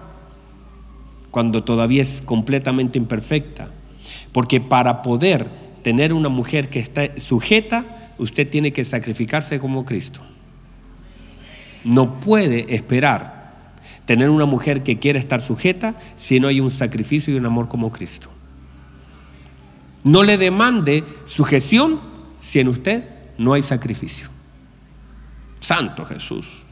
cuando 1.32 1.64
todavía 1.64 2.02
es 2.02 2.22
completamente 2.22 2.98
imperfecta. 3.00 3.70
Porque 4.32 4.62
para 4.62 5.02
poder 5.02 5.48
tener 5.84 6.14
una 6.14 6.30
mujer 6.30 6.70
que 6.70 6.80
está 6.80 7.20
sujeta, 7.20 8.14
usted 8.18 8.50
tiene 8.50 8.74
que 8.74 8.86
sacrificarse 8.86 9.60
como 9.60 9.86
Cristo. 9.86 10.22
No 11.84 12.20
puede 12.20 12.74
esperar 12.76 13.74
tener 14.06 14.30
una 14.30 14.46
mujer 14.46 14.84
que 14.84 15.00
quiere 15.00 15.20
estar 15.20 15.42
sujeta 15.42 15.96
si 16.16 16.40
no 16.40 16.48
hay 16.48 16.60
un 16.60 16.72
sacrificio 16.72 17.34
y 17.34 17.38
un 17.38 17.46
amor 17.46 17.68
como 17.68 17.92
Cristo. 17.92 18.30
No 20.04 20.24
le 20.24 20.38
demande 20.38 21.04
sujeción 21.24 22.00
si 22.40 22.60
en 22.60 22.68
usted 22.68 23.04
no 23.38 23.54
hay 23.54 23.64
sacrificio. 23.64 24.30
Santo 25.60 26.06
Jesús. 26.06 26.64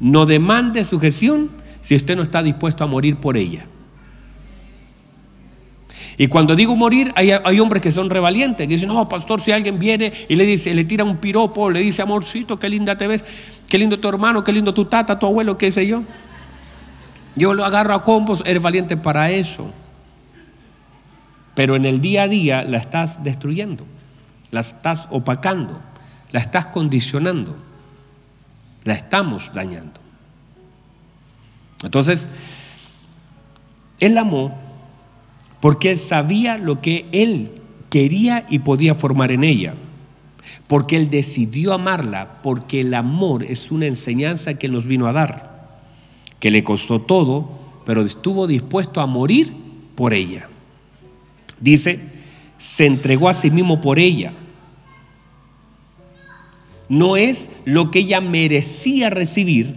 No 0.00 0.26
demande 0.26 0.84
sujeción 0.84 1.50
si 1.80 1.94
usted 1.94 2.16
no 2.16 2.22
está 2.22 2.42
dispuesto 2.42 2.84
a 2.84 2.88
morir 2.88 3.16
por 3.16 3.36
ella. 3.36 3.66
Y 6.18 6.28
cuando 6.28 6.56
digo 6.56 6.76
morir, 6.76 7.12
hay, 7.14 7.60
hombres 7.60 7.82
que 7.82 7.92
son 7.92 8.10
revalientes, 8.10 8.66
que 8.66 8.74
dicen, 8.74 8.88
no, 8.88 9.08
pastor, 9.08 9.40
si 9.40 9.52
alguien 9.52 9.78
viene 9.78 10.12
y 10.28 10.36
le 10.36 10.44
dice, 10.44 10.74
le 10.74 10.84
tira 10.84 11.04
un 11.04 11.18
piropo, 11.18 11.70
le 11.70 11.80
dice, 11.80 12.02
amorcito, 12.02 12.58
qué 12.58 12.68
linda 12.68 12.96
te 12.96 13.06
ves, 13.06 13.24
qué 13.68 13.78
lindo 13.78 13.98
tu 13.98 14.08
hermano, 14.08 14.42
qué 14.44 14.52
lindo 14.52 14.72
tu 14.72 14.86
tata, 14.86 15.18
tu 15.18 15.26
abuelo, 15.26 15.58
qué 15.58 15.70
sé 15.70 15.86
yo. 15.86 16.02
Yo 17.34 17.52
lo 17.52 17.64
agarro 17.64 17.94
a 17.94 18.04
combos, 18.04 18.42
eres 18.46 18.62
valiente 18.62 18.96
para 18.96 19.30
eso. 19.30 19.70
Pero 21.54 21.76
en 21.76 21.84
el 21.84 22.00
día 22.00 22.24
a 22.24 22.28
día 22.28 22.62
la 22.62 22.78
estás 22.78 23.22
destruyendo, 23.22 23.84
la 24.50 24.60
estás 24.60 25.08
opacando, 25.10 25.80
la 26.32 26.40
estás 26.40 26.66
condicionando, 26.66 27.56
la 28.84 28.94
estamos 28.94 29.52
dañando. 29.52 30.00
Entonces, 31.82 32.28
él 34.00 34.16
amó 34.18 34.65
porque 35.66 35.90
él 35.90 35.98
sabía 35.98 36.58
lo 36.58 36.80
que 36.80 37.06
él 37.10 37.50
quería 37.90 38.46
y 38.48 38.60
podía 38.60 38.94
formar 38.94 39.32
en 39.32 39.42
ella. 39.42 39.74
Porque 40.68 40.96
él 40.96 41.10
decidió 41.10 41.72
amarla, 41.72 42.40
porque 42.40 42.82
el 42.82 42.94
amor 42.94 43.42
es 43.42 43.72
una 43.72 43.86
enseñanza 43.86 44.54
que 44.54 44.66
él 44.66 44.72
nos 44.72 44.86
vino 44.86 45.08
a 45.08 45.12
dar, 45.12 45.82
que 46.38 46.52
le 46.52 46.62
costó 46.62 47.00
todo, 47.00 47.50
pero 47.84 48.02
estuvo 48.02 48.46
dispuesto 48.46 49.00
a 49.00 49.08
morir 49.08 49.52
por 49.96 50.14
ella. 50.14 50.48
Dice, 51.58 51.98
se 52.58 52.86
entregó 52.86 53.28
a 53.28 53.34
sí 53.34 53.50
mismo 53.50 53.80
por 53.80 53.98
ella. 53.98 54.32
No 56.88 57.16
es 57.16 57.50
lo 57.64 57.90
que 57.90 57.98
ella 57.98 58.20
merecía 58.20 59.10
recibir, 59.10 59.74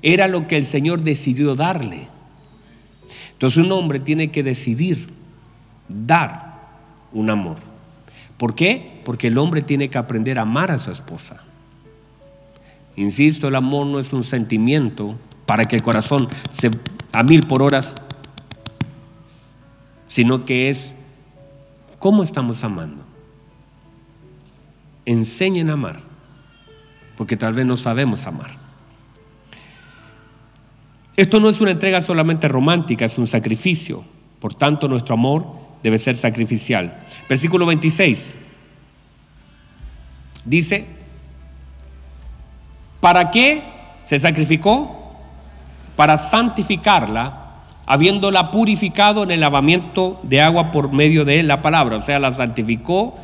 era 0.00 0.26
lo 0.26 0.46
que 0.46 0.56
el 0.56 0.64
Señor 0.64 1.02
decidió 1.02 1.54
darle. 1.54 2.15
Entonces 3.36 3.62
un 3.62 3.70
hombre 3.70 4.00
tiene 4.00 4.30
que 4.30 4.42
decidir 4.42 5.10
dar 5.88 6.70
un 7.12 7.28
amor. 7.28 7.58
¿Por 8.38 8.54
qué? 8.54 9.02
Porque 9.04 9.26
el 9.26 9.36
hombre 9.36 9.60
tiene 9.60 9.90
que 9.90 9.98
aprender 9.98 10.38
a 10.38 10.42
amar 10.42 10.70
a 10.70 10.78
su 10.78 10.90
esposa. 10.90 11.44
Insisto, 12.96 13.48
el 13.48 13.56
amor 13.56 13.86
no 13.86 14.00
es 14.00 14.14
un 14.14 14.24
sentimiento 14.24 15.18
para 15.44 15.68
que 15.68 15.76
el 15.76 15.82
corazón 15.82 16.28
se 16.50 16.70
a 17.12 17.22
mil 17.22 17.46
por 17.46 17.62
horas, 17.62 17.96
sino 20.08 20.46
que 20.46 20.70
es 20.70 20.94
cómo 21.98 22.22
estamos 22.22 22.64
amando. 22.64 23.04
Enseñen 25.04 25.68
a 25.68 25.74
amar, 25.74 26.00
porque 27.18 27.36
tal 27.36 27.52
vez 27.52 27.66
no 27.66 27.76
sabemos 27.76 28.26
amar. 28.26 28.65
Esto 31.16 31.40
no 31.40 31.48
es 31.48 31.60
una 31.60 31.70
entrega 31.70 32.00
solamente 32.00 32.46
romántica, 32.46 33.06
es 33.06 33.16
un 33.16 33.26
sacrificio. 33.26 34.04
Por 34.38 34.52
tanto, 34.52 34.86
nuestro 34.86 35.14
amor 35.14 35.46
debe 35.82 35.98
ser 35.98 36.16
sacrificial. 36.16 36.94
Versículo 37.28 37.64
26 37.64 38.34
dice, 40.44 40.86
¿para 43.00 43.30
qué 43.30 43.62
se 44.04 44.20
sacrificó? 44.20 45.14
Para 45.96 46.18
santificarla, 46.18 47.62
habiéndola 47.86 48.50
purificado 48.50 49.22
en 49.22 49.30
el 49.30 49.40
lavamiento 49.40 50.20
de 50.22 50.42
agua 50.42 50.70
por 50.70 50.92
medio 50.92 51.24
de 51.24 51.42
la 51.42 51.62
palabra. 51.62 51.96
O 51.96 52.02
sea, 52.02 52.18
la 52.18 52.30
santificó, 52.30 53.14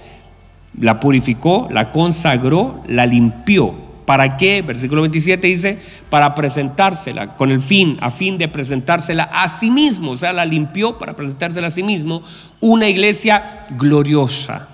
la 0.81 0.99
purificó, 0.99 1.69
la 1.71 1.91
consagró, 1.91 2.83
la 2.87 3.05
limpió 3.05 3.92
¿Para 4.13 4.37
qué? 4.37 4.61
Versículo 4.61 5.01
27 5.01 5.47
dice, 5.47 5.79
para 6.11 6.35
presentársela, 6.35 7.35
con 7.35 7.51
el 7.51 7.63
fin, 7.63 7.97
a 8.03 8.11
fin 8.11 8.37
de 8.37 8.47
presentársela 8.47 9.23
a 9.23 9.49
sí 9.49 9.71
mismo, 9.71 10.11
o 10.11 10.19
sea, 10.19 10.35
la 10.35 10.45
limpió 10.45 10.99
para 10.99 11.17
presentársela 11.17 11.69
a 11.69 11.71
sí 11.71 11.83
mismo, 11.83 12.23
una 12.61 12.91
iglesia 12.91 13.63
gloriosa. 13.71 14.69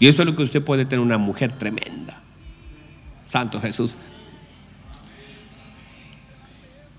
Y 0.00 0.08
eso 0.08 0.22
es 0.22 0.26
lo 0.26 0.34
que 0.34 0.42
usted 0.42 0.64
puede 0.64 0.84
tener, 0.84 0.98
una 0.98 1.16
mujer 1.16 1.52
tremenda. 1.52 2.20
Santo 3.28 3.60
Jesús. 3.60 3.98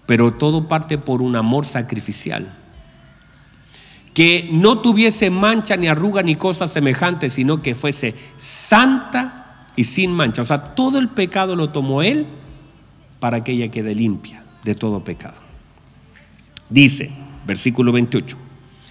Pero 0.05 0.35
todo 0.35 0.69
parte 0.69 0.97
por 0.97 1.21
un 1.21 1.35
amor 1.35 1.65
sacrificial. 1.65 2.49
Que 4.13 4.47
no 4.53 4.79
tuviese 4.79 5.29
mancha 5.31 5.75
ni 5.75 5.89
arruga 5.89 6.23
ni 6.23 6.37
cosa 6.37 6.69
semejante, 6.69 7.29
sino 7.29 7.61
que 7.61 7.75
fuese 7.75 8.15
santa 8.37 9.44
y 9.75 9.83
sin 9.83 10.11
mancha. 10.11 10.41
O 10.41 10.45
sea, 10.45 10.75
todo 10.75 10.99
el 10.99 11.09
pecado 11.09 11.55
lo 11.55 11.69
tomó 11.69 12.01
Él 12.01 12.25
para 13.19 13.43
que 13.43 13.53
ella 13.53 13.69
quede 13.69 13.95
limpia 13.95 14.43
de 14.63 14.75
todo 14.75 15.03
pecado. 15.03 15.35
Dice, 16.69 17.11
versículo 17.45 17.91
28, 17.91 18.37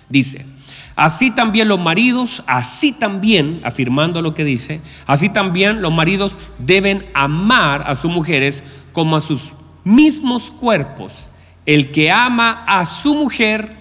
dice, 0.08 0.46
así 0.94 1.30
también 1.32 1.68
los 1.68 1.80
maridos, 1.80 2.44
así 2.46 2.92
también, 2.92 3.60
afirmando 3.64 4.22
lo 4.22 4.34
que 4.34 4.44
dice, 4.44 4.80
así 5.06 5.28
también 5.28 5.82
los 5.82 5.92
maridos 5.92 6.38
deben 6.58 7.04
amar 7.14 7.84
a 7.86 7.94
sus 7.96 8.10
mujeres 8.10 8.62
como 8.92 9.16
a 9.16 9.20
sus 9.20 9.54
mismos 9.82 10.50
cuerpos. 10.50 11.30
El 11.66 11.90
que 11.90 12.10
ama 12.10 12.64
a 12.66 12.84
su 12.86 13.14
mujer, 13.14 13.74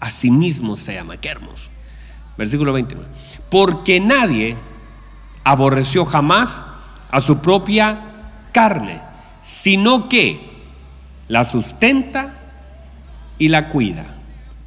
a 0.00 0.10
sí 0.10 0.30
mismo 0.30 0.76
se 0.76 0.98
ama. 0.98 1.16
Qué 1.18 1.28
hermoso. 1.28 1.68
Versículo 2.38 2.72
29. 2.72 3.08
Porque 3.50 4.00
nadie 4.00 4.56
aborreció 5.44 6.04
jamás 6.04 6.62
a 7.10 7.20
su 7.20 7.38
propia 7.38 8.00
carne, 8.52 9.00
sino 9.42 10.08
que 10.08 10.40
la 11.28 11.44
sustenta 11.44 12.38
y 13.38 13.48
la 13.48 13.68
cuida. 13.68 14.04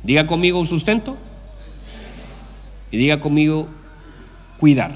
Diga 0.03 0.27
conmigo 0.27 0.64
sustento 0.65 1.18
y 2.91 2.97
diga 2.97 3.19
conmigo 3.19 3.69
cuidar. 4.57 4.91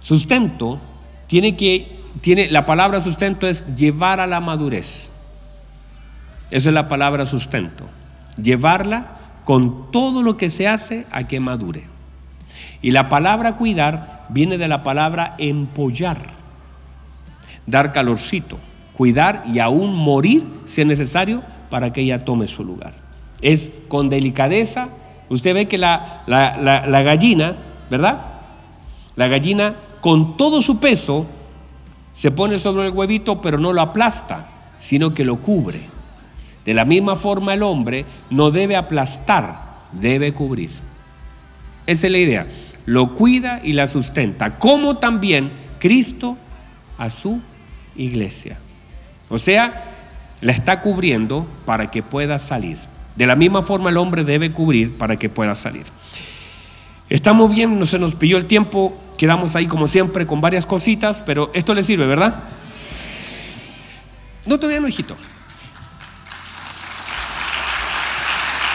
Sustento 0.00 0.80
tiene 1.26 1.56
que 1.56 2.00
tiene 2.20 2.50
la 2.50 2.66
palabra 2.66 3.00
sustento 3.00 3.46
es 3.46 3.76
llevar 3.76 4.20
a 4.20 4.26
la 4.26 4.40
madurez. 4.40 5.10
Esa 6.50 6.68
es 6.70 6.74
la 6.74 6.88
palabra 6.88 7.26
sustento. 7.26 7.88
Llevarla 8.42 9.16
con 9.44 9.90
todo 9.92 10.22
lo 10.22 10.36
que 10.36 10.50
se 10.50 10.66
hace 10.66 11.06
a 11.12 11.28
que 11.28 11.40
madure. 11.40 11.84
Y 12.82 12.92
la 12.92 13.08
palabra 13.08 13.56
cuidar 13.56 14.26
viene 14.28 14.58
de 14.58 14.68
la 14.68 14.82
palabra 14.82 15.34
empollar. 15.38 16.18
dar 17.66 17.92
calorcito, 17.92 18.58
cuidar 18.94 19.44
y 19.46 19.60
aún 19.60 19.94
morir 19.94 20.44
si 20.64 20.80
es 20.80 20.86
necesario 20.86 21.42
para 21.68 21.92
que 21.92 22.00
ella 22.00 22.24
tome 22.24 22.48
su 22.48 22.64
lugar. 22.64 22.94
Es 23.42 23.70
con 23.88 24.08
delicadeza. 24.08 24.88
Usted 25.28 25.54
ve 25.54 25.66
que 25.66 25.78
la, 25.78 26.24
la 26.26 27.02
gallina, 27.02 27.56
¿verdad? 27.90 28.22
La 29.14 29.28
gallina 29.28 29.76
con 30.00 30.36
todo 30.36 30.62
su 30.62 30.80
peso 30.80 31.26
se 32.12 32.30
pone 32.30 32.58
sobre 32.58 32.86
el 32.86 32.92
huevito, 32.92 33.40
pero 33.40 33.58
no 33.58 33.72
lo 33.72 33.82
aplasta, 33.82 34.48
sino 34.78 35.14
que 35.14 35.24
lo 35.24 35.40
cubre. 35.40 35.80
De 36.64 36.74
la 36.74 36.84
misma 36.84 37.16
forma 37.16 37.54
el 37.54 37.62
hombre 37.62 38.04
no 38.30 38.50
debe 38.50 38.76
aplastar, 38.76 39.60
debe 39.92 40.32
cubrir. 40.32 40.70
Esa 41.86 42.06
es 42.06 42.12
la 42.12 42.18
idea. 42.18 42.46
Lo 42.86 43.14
cuida 43.14 43.60
y 43.62 43.72
la 43.72 43.86
sustenta, 43.86 44.58
como 44.58 44.96
también 44.96 45.50
Cristo 45.78 46.36
a 46.98 47.10
su 47.10 47.40
iglesia. 47.96 48.58
O 49.28 49.38
sea, 49.38 49.84
la 50.40 50.52
está 50.52 50.80
cubriendo 50.80 51.46
para 51.64 51.90
que 51.90 52.02
pueda 52.02 52.38
salir. 52.38 52.78
De 53.16 53.26
la 53.26 53.36
misma 53.36 53.62
forma 53.62 53.90
el 53.90 53.96
hombre 53.96 54.24
debe 54.24 54.52
cubrir 54.52 54.96
para 54.96 55.16
que 55.16 55.28
pueda 55.28 55.54
salir. 55.54 55.84
Estamos 57.08 57.54
bien, 57.54 57.78
no 57.78 57.86
se 57.86 57.98
nos 57.98 58.14
pilló 58.14 58.36
el 58.36 58.46
tiempo, 58.46 58.98
quedamos 59.18 59.56
ahí 59.56 59.66
como 59.66 59.88
siempre 59.88 60.26
con 60.26 60.40
varias 60.40 60.64
cositas, 60.64 61.20
pero 61.20 61.50
esto 61.54 61.74
le 61.74 61.82
sirve, 61.82 62.06
¿verdad? 62.06 62.36
No, 64.46 64.58
todavía 64.58 64.80
no, 64.80 64.88
hijito. 64.88 65.16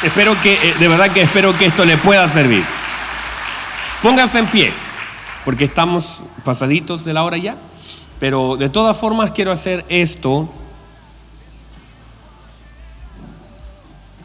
Espero 0.04 0.40
que, 0.42 0.54
eh, 0.54 0.76
de 0.80 0.88
verdad 0.88 1.12
que 1.12 1.22
espero 1.22 1.58
que 1.58 1.66
esto 1.66 1.86
le 1.86 1.98
pueda 1.98 2.28
servir. 2.28 2.64
Póngase 4.06 4.38
en 4.38 4.46
pie, 4.46 4.72
porque 5.46 5.64
estamos 5.64 6.22
pasaditos 6.44 7.06
de 7.06 7.14
la 7.14 7.24
hora 7.24 7.38
ya, 7.38 7.58
pero 8.20 8.56
de 8.56 8.70
todas 8.70 8.96
formas 8.96 9.32
quiero 9.32 9.52
hacer 9.52 9.84
esto. 9.90 10.48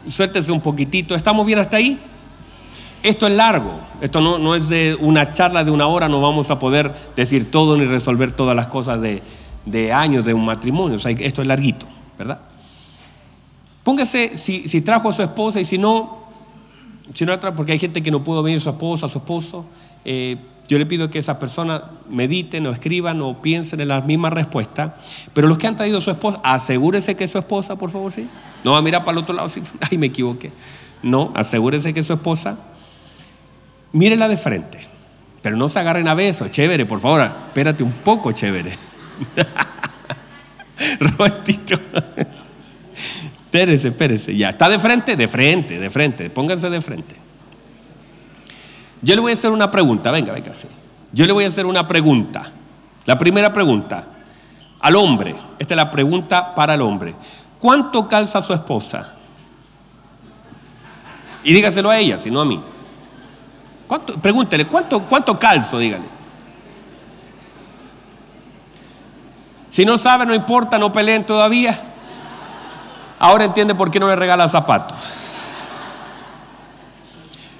Suéltese 0.07 0.51
un 0.51 0.61
poquitito. 0.61 1.15
¿Estamos 1.15 1.47
bien 1.47 1.57
hasta 1.57 1.77
ahí? 1.77 1.99
Esto 3.01 3.25
es 3.25 3.33
largo, 3.33 3.79
esto 4.01 4.21
no, 4.21 4.37
no, 4.37 4.53
es 4.53 4.69
de 4.69 4.95
una 4.99 5.33
charla 5.33 5.63
de 5.63 5.71
una 5.71 5.87
hora, 5.87 6.07
no 6.07 6.21
vamos 6.21 6.51
a 6.51 6.59
poder 6.59 6.93
decir 7.15 7.49
todo 7.49 7.75
ni 7.75 7.85
resolver 7.85 8.31
todas 8.31 8.55
las 8.55 8.67
cosas 8.67 9.01
de, 9.01 9.23
de 9.65 9.91
años 9.91 10.25
de 10.25 10.35
un 10.35 10.45
matrimonio, 10.45 10.97
o 10.97 10.99
sea, 10.99 11.11
esto 11.11 11.41
es 11.41 11.47
larguito, 11.47 11.87
¿verdad? 12.19 12.39
Póngase, 13.83 14.37
si, 14.37 14.67
si, 14.67 14.81
trajo 14.81 15.09
a 15.09 15.13
su 15.13 15.23
esposa 15.23 15.59
y 15.59 15.65
si 15.65 15.79
no, 15.79 16.20
si 17.13 17.25
no 17.25 17.39
porque 17.55 17.73
hay 17.73 17.79
gente 17.79 18.01
que 18.01 18.11
no 18.11 18.23
pudo 18.23 18.43
venir 18.43 18.61
su 18.61 18.69
esposa, 18.69 19.07
su 19.07 19.19
esposo, 19.19 19.65
eh, 20.05 20.37
yo 20.67 20.77
le 20.77 20.85
pido 20.85 21.09
que 21.09 21.19
esa 21.19 21.37
persona 21.37 21.83
mediten 22.09 22.65
o 22.65 22.71
escriban 22.71 23.21
o 23.21 23.41
piensen 23.41 23.81
en 23.81 23.89
la 23.89 24.01
misma 24.01 24.29
respuesta, 24.29 24.95
pero 25.33 25.47
los 25.47 25.57
que 25.57 25.67
han 25.67 25.75
traído 25.75 25.97
a 25.97 26.01
su 26.01 26.11
esposa, 26.11 26.39
asegúrese 26.43 27.15
que 27.15 27.25
es 27.25 27.31
su 27.31 27.37
esposa, 27.37 27.75
por 27.75 27.91
favor, 27.91 28.11
sí. 28.13 28.27
No 28.63 28.71
va 28.71 28.77
a 28.77 28.81
mirar 28.81 29.03
para 29.03 29.17
el 29.17 29.23
otro 29.23 29.35
lado, 29.35 29.49
sí, 29.49 29.61
ay, 29.91 29.97
me 29.97 30.07
equivoqué. 30.07 30.51
No, 31.03 31.33
asegúrese 31.35 31.93
que 31.93 31.99
es 31.99 32.07
su 32.07 32.13
esposa 32.13 32.57
mírela 33.91 34.27
de 34.27 34.37
frente. 34.37 34.87
Pero 35.41 35.57
no 35.57 35.69
se 35.69 35.79
agarren 35.79 36.07
a 36.07 36.13
besos, 36.13 36.51
chévere, 36.51 36.85
por 36.85 37.01
favor, 37.01 37.21
espérate 37.21 37.83
un 37.83 37.91
poco, 37.91 38.31
chévere. 38.31 38.71
Robertito. 40.99 41.75
Espérese, 43.51 43.89
espérese, 43.89 44.35
ya. 44.35 44.49
¿Está 44.49 44.69
de 44.69 44.79
frente? 44.79 45.15
De 45.15 45.27
frente, 45.27 45.79
de 45.79 45.89
frente, 45.89 46.29
pónganse 46.29 46.69
de 46.69 46.81
frente. 46.81 47.15
Yo 49.01 49.15
le 49.15 49.21
voy 49.21 49.31
a 49.31 49.33
hacer 49.33 49.51
una 49.51 49.69
pregunta, 49.69 50.11
venga, 50.11 50.33
venga, 50.33 50.55
sí. 50.55 50.67
Yo 51.11 51.25
le 51.25 51.33
voy 51.33 51.43
a 51.43 51.47
hacer 51.47 51.65
una 51.65 51.87
pregunta. 51.87 52.43
La 53.05 53.17
primera 53.17 53.51
pregunta, 53.51 54.05
al 54.79 54.95
hombre, 54.95 55.35
esta 55.59 55.73
es 55.73 55.77
la 55.77 55.91
pregunta 55.91 56.55
para 56.55 56.75
el 56.75 56.81
hombre. 56.81 57.15
¿Cuánto 57.59 58.07
calza 58.07 58.41
su 58.41 58.53
esposa? 58.53 59.15
Y 61.43 61.53
dígaselo 61.53 61.89
a 61.89 61.97
ella, 61.97 62.17
si 62.17 62.31
no 62.31 62.41
a 62.41 62.45
mí 62.45 62.61
pregúntele, 64.21 64.65
¿cuánto, 64.67 65.01
¿cuánto 65.03 65.37
calzo? 65.37 65.77
Dígale. 65.77 66.05
Si 69.69 69.85
no 69.85 69.97
sabe, 69.97 70.25
no 70.25 70.33
importa, 70.35 70.77
no 70.77 70.91
peleen 70.91 71.25
todavía. 71.25 71.90
Ahora 73.21 73.45
entiende 73.45 73.75
por 73.75 73.91
qué 73.91 73.99
no 73.99 74.07
le 74.07 74.15
regala 74.15 74.47
zapatos. 74.47 74.97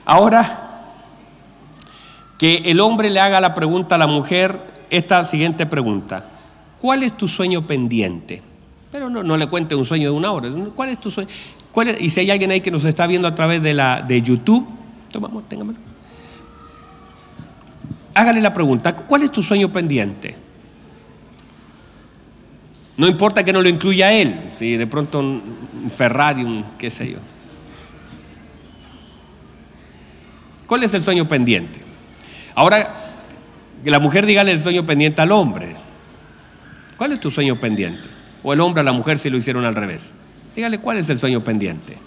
Ahora, 0.05 0.43
que 2.37 2.57
el 2.65 2.79
hombre 2.79 3.09
le 3.09 3.19
haga 3.19 3.39
la 3.39 3.53
pregunta 3.53 3.95
a 3.95 3.97
la 3.97 4.07
mujer, 4.07 4.59
esta 4.89 5.23
siguiente 5.23 5.65
pregunta. 5.65 6.25
¿Cuál 6.79 7.03
es 7.03 7.15
tu 7.15 7.27
sueño 7.27 7.67
pendiente? 7.67 8.41
Pero 8.91 9.09
no, 9.09 9.23
no 9.23 9.37
le 9.37 9.47
cuente 9.47 9.75
un 9.75 9.85
sueño 9.85 10.11
de 10.11 10.17
una 10.17 10.31
hora. 10.31 10.49
¿Cuál 10.75 10.89
es 10.89 10.99
tu 10.99 11.11
sueño? 11.11 11.29
Y 11.99 12.09
si 12.09 12.19
hay 12.19 12.31
alguien 12.31 12.51
ahí 12.51 12.61
que 12.61 12.71
nos 12.71 12.83
está 12.83 13.07
viendo 13.07 13.27
a 13.27 13.35
través 13.35 13.61
de, 13.61 13.73
la, 13.73 14.01
de 14.01 14.21
YouTube, 14.21 14.67
tomamos, 15.11 15.47
téngamelo 15.47 15.91
hágale 18.13 18.41
la 18.41 18.53
pregunta, 18.53 18.95
¿cuál 18.95 19.23
es 19.23 19.31
tu 19.31 19.41
sueño 19.41 19.71
pendiente? 19.71 20.35
No 22.97 23.07
importa 23.07 23.43
que 23.43 23.53
no 23.53 23.61
lo 23.61 23.69
incluya 23.69 24.11
él, 24.13 24.49
si 24.53 24.77
de 24.77 24.87
pronto 24.87 25.19
un 25.19 25.89
Ferrari, 25.89 26.43
un 26.43 26.65
qué 26.77 26.89
sé 26.89 27.11
yo. 27.11 27.19
¿Cuál 30.67 30.83
es 30.83 30.93
el 30.93 31.01
sueño 31.01 31.27
pendiente? 31.27 31.81
Ahora, 32.55 32.93
que 33.83 33.91
la 33.91 33.99
mujer 33.99 34.25
dígale 34.25 34.51
el 34.51 34.59
sueño 34.59 34.85
pendiente 34.85 35.21
al 35.21 35.31
hombre. 35.31 35.75
¿Cuál 36.97 37.13
es 37.13 37.19
tu 37.19 37.31
sueño 37.31 37.59
pendiente? 37.59 38.07
O 38.43 38.53
el 38.53 38.59
hombre 38.61 38.81
a 38.81 38.83
la 38.83 38.93
mujer 38.93 39.17
si 39.17 39.29
lo 39.29 39.37
hicieron 39.37 39.65
al 39.65 39.75
revés. 39.75 40.15
Dígale 40.55 40.79
cuál 40.79 40.97
es 40.97 41.09
el 41.09 41.17
sueño 41.17 41.43
pendiente. 41.43 41.97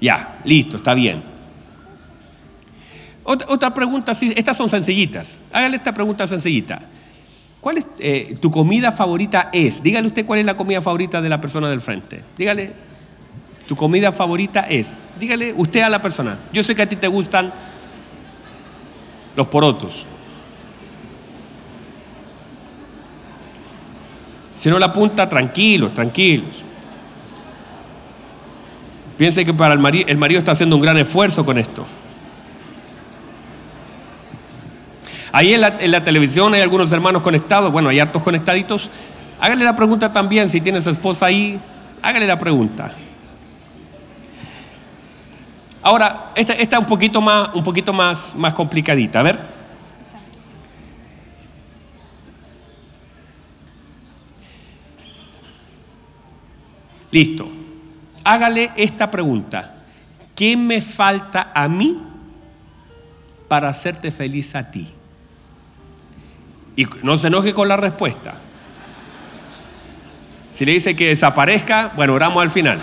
Ya, 0.00 0.40
listo, 0.44 0.76
está 0.76 0.94
bien. 0.94 1.22
Otra, 3.22 3.72
pregunta, 3.74 4.12
estas 4.12 4.56
son 4.56 4.68
sencillitas. 4.68 5.40
Hágale 5.52 5.76
esta 5.76 5.94
pregunta 5.94 6.26
sencillita. 6.26 6.80
¿Cuál 7.60 7.78
es 7.78 7.86
eh, 7.98 8.36
tu 8.40 8.50
comida 8.50 8.90
favorita 8.90 9.50
es? 9.52 9.82
Dígale 9.82 10.08
usted 10.08 10.24
cuál 10.24 10.40
es 10.40 10.46
la 10.46 10.56
comida 10.56 10.80
favorita 10.80 11.20
de 11.20 11.28
la 11.28 11.40
persona 11.40 11.68
del 11.68 11.82
frente. 11.82 12.24
Dígale, 12.38 12.72
tu 13.66 13.76
comida 13.76 14.10
favorita 14.10 14.60
es. 14.60 15.04
Dígale 15.18 15.52
usted 15.56 15.82
a 15.82 15.90
la 15.90 16.00
persona. 16.00 16.38
Yo 16.52 16.64
sé 16.64 16.74
que 16.74 16.82
a 16.82 16.88
ti 16.88 16.96
te 16.96 17.06
gustan 17.06 17.52
los 19.36 19.46
porotos. 19.48 20.06
Si 24.54 24.68
no 24.70 24.78
la 24.78 24.86
apunta, 24.86 25.28
tranquilos, 25.28 25.94
tranquilos. 25.94 26.64
Piense 29.20 29.44
que 29.44 29.52
para 29.52 29.74
el 29.74 29.78
marido, 29.78 30.06
el 30.08 30.16
marido 30.16 30.38
está 30.38 30.52
haciendo 30.52 30.76
un 30.76 30.80
gran 30.80 30.96
esfuerzo 30.96 31.44
con 31.44 31.58
esto. 31.58 31.86
Ahí 35.30 35.52
en 35.52 35.60
la, 35.60 36.02
televisión 36.02 36.54
hay 36.54 36.62
algunos 36.62 36.90
hermanos 36.90 37.20
conectados, 37.20 37.70
bueno, 37.70 37.90
hay 37.90 38.00
hartos 38.00 38.22
conectaditos. 38.22 38.90
Hágale 39.38 39.62
la 39.62 39.76
pregunta 39.76 40.10
también, 40.10 40.48
si 40.48 40.62
tiene 40.62 40.80
su 40.80 40.88
esposa 40.88 41.26
ahí, 41.26 41.60
hágale 42.00 42.26
la 42.26 42.38
pregunta. 42.38 42.90
Ahora, 45.82 46.32
esta, 46.34 46.54
está 46.54 46.78
un 46.78 46.86
poquito 46.86 47.20
más, 47.20 47.50
un 47.52 47.62
poquito 47.62 47.92
más, 47.92 48.34
más 48.36 48.54
complicadita. 48.54 49.20
A 49.20 49.22
ver. 49.22 49.38
Listo 57.10 57.59
hágale 58.32 58.70
esta 58.76 59.10
pregunta. 59.10 59.74
¿Qué 60.34 60.56
me 60.56 60.80
falta 60.80 61.50
a 61.54 61.68
mí 61.68 62.00
para 63.48 63.68
hacerte 63.68 64.10
feliz 64.10 64.54
a 64.54 64.70
ti? 64.70 64.88
Y 66.76 66.86
no 67.02 67.16
se 67.16 67.26
enoje 67.26 67.52
con 67.52 67.68
la 67.68 67.76
respuesta. 67.76 68.34
Si 70.52 70.64
le 70.64 70.72
dice 70.72 70.96
que 70.96 71.08
desaparezca, 71.08 71.92
bueno, 71.94 72.14
oramos 72.14 72.42
al 72.42 72.50
final. 72.50 72.80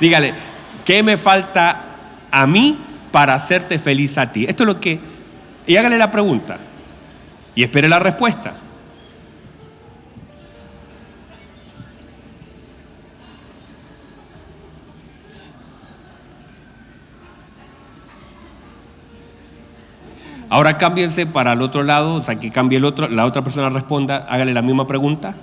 Dígale, 0.00 0.34
¿qué 0.84 1.02
me 1.02 1.16
falta 1.16 1.80
a 2.30 2.46
mí 2.46 2.78
para 3.10 3.34
hacerte 3.34 3.78
feliz 3.78 4.18
a 4.18 4.32
ti? 4.32 4.44
Esto 4.44 4.64
es 4.64 4.66
lo 4.66 4.80
que... 4.80 5.00
Y 5.66 5.76
hágale 5.76 5.96
la 5.96 6.10
pregunta. 6.10 6.58
Y 7.54 7.62
espere 7.62 7.88
la 7.88 8.00
respuesta. 8.00 8.54
Ahora 20.52 20.76
cámbiense 20.76 21.24
para 21.24 21.54
el 21.54 21.62
otro 21.62 21.82
lado, 21.82 22.16
o 22.16 22.20
sea, 22.20 22.38
que 22.38 22.50
cambie 22.50 22.76
el 22.76 22.84
otro, 22.84 23.08
la 23.08 23.24
otra 23.24 23.40
persona 23.40 23.70
responda, 23.70 24.26
hágale 24.28 24.52
la 24.52 24.60
misma 24.60 24.86
pregunta. 24.86 25.34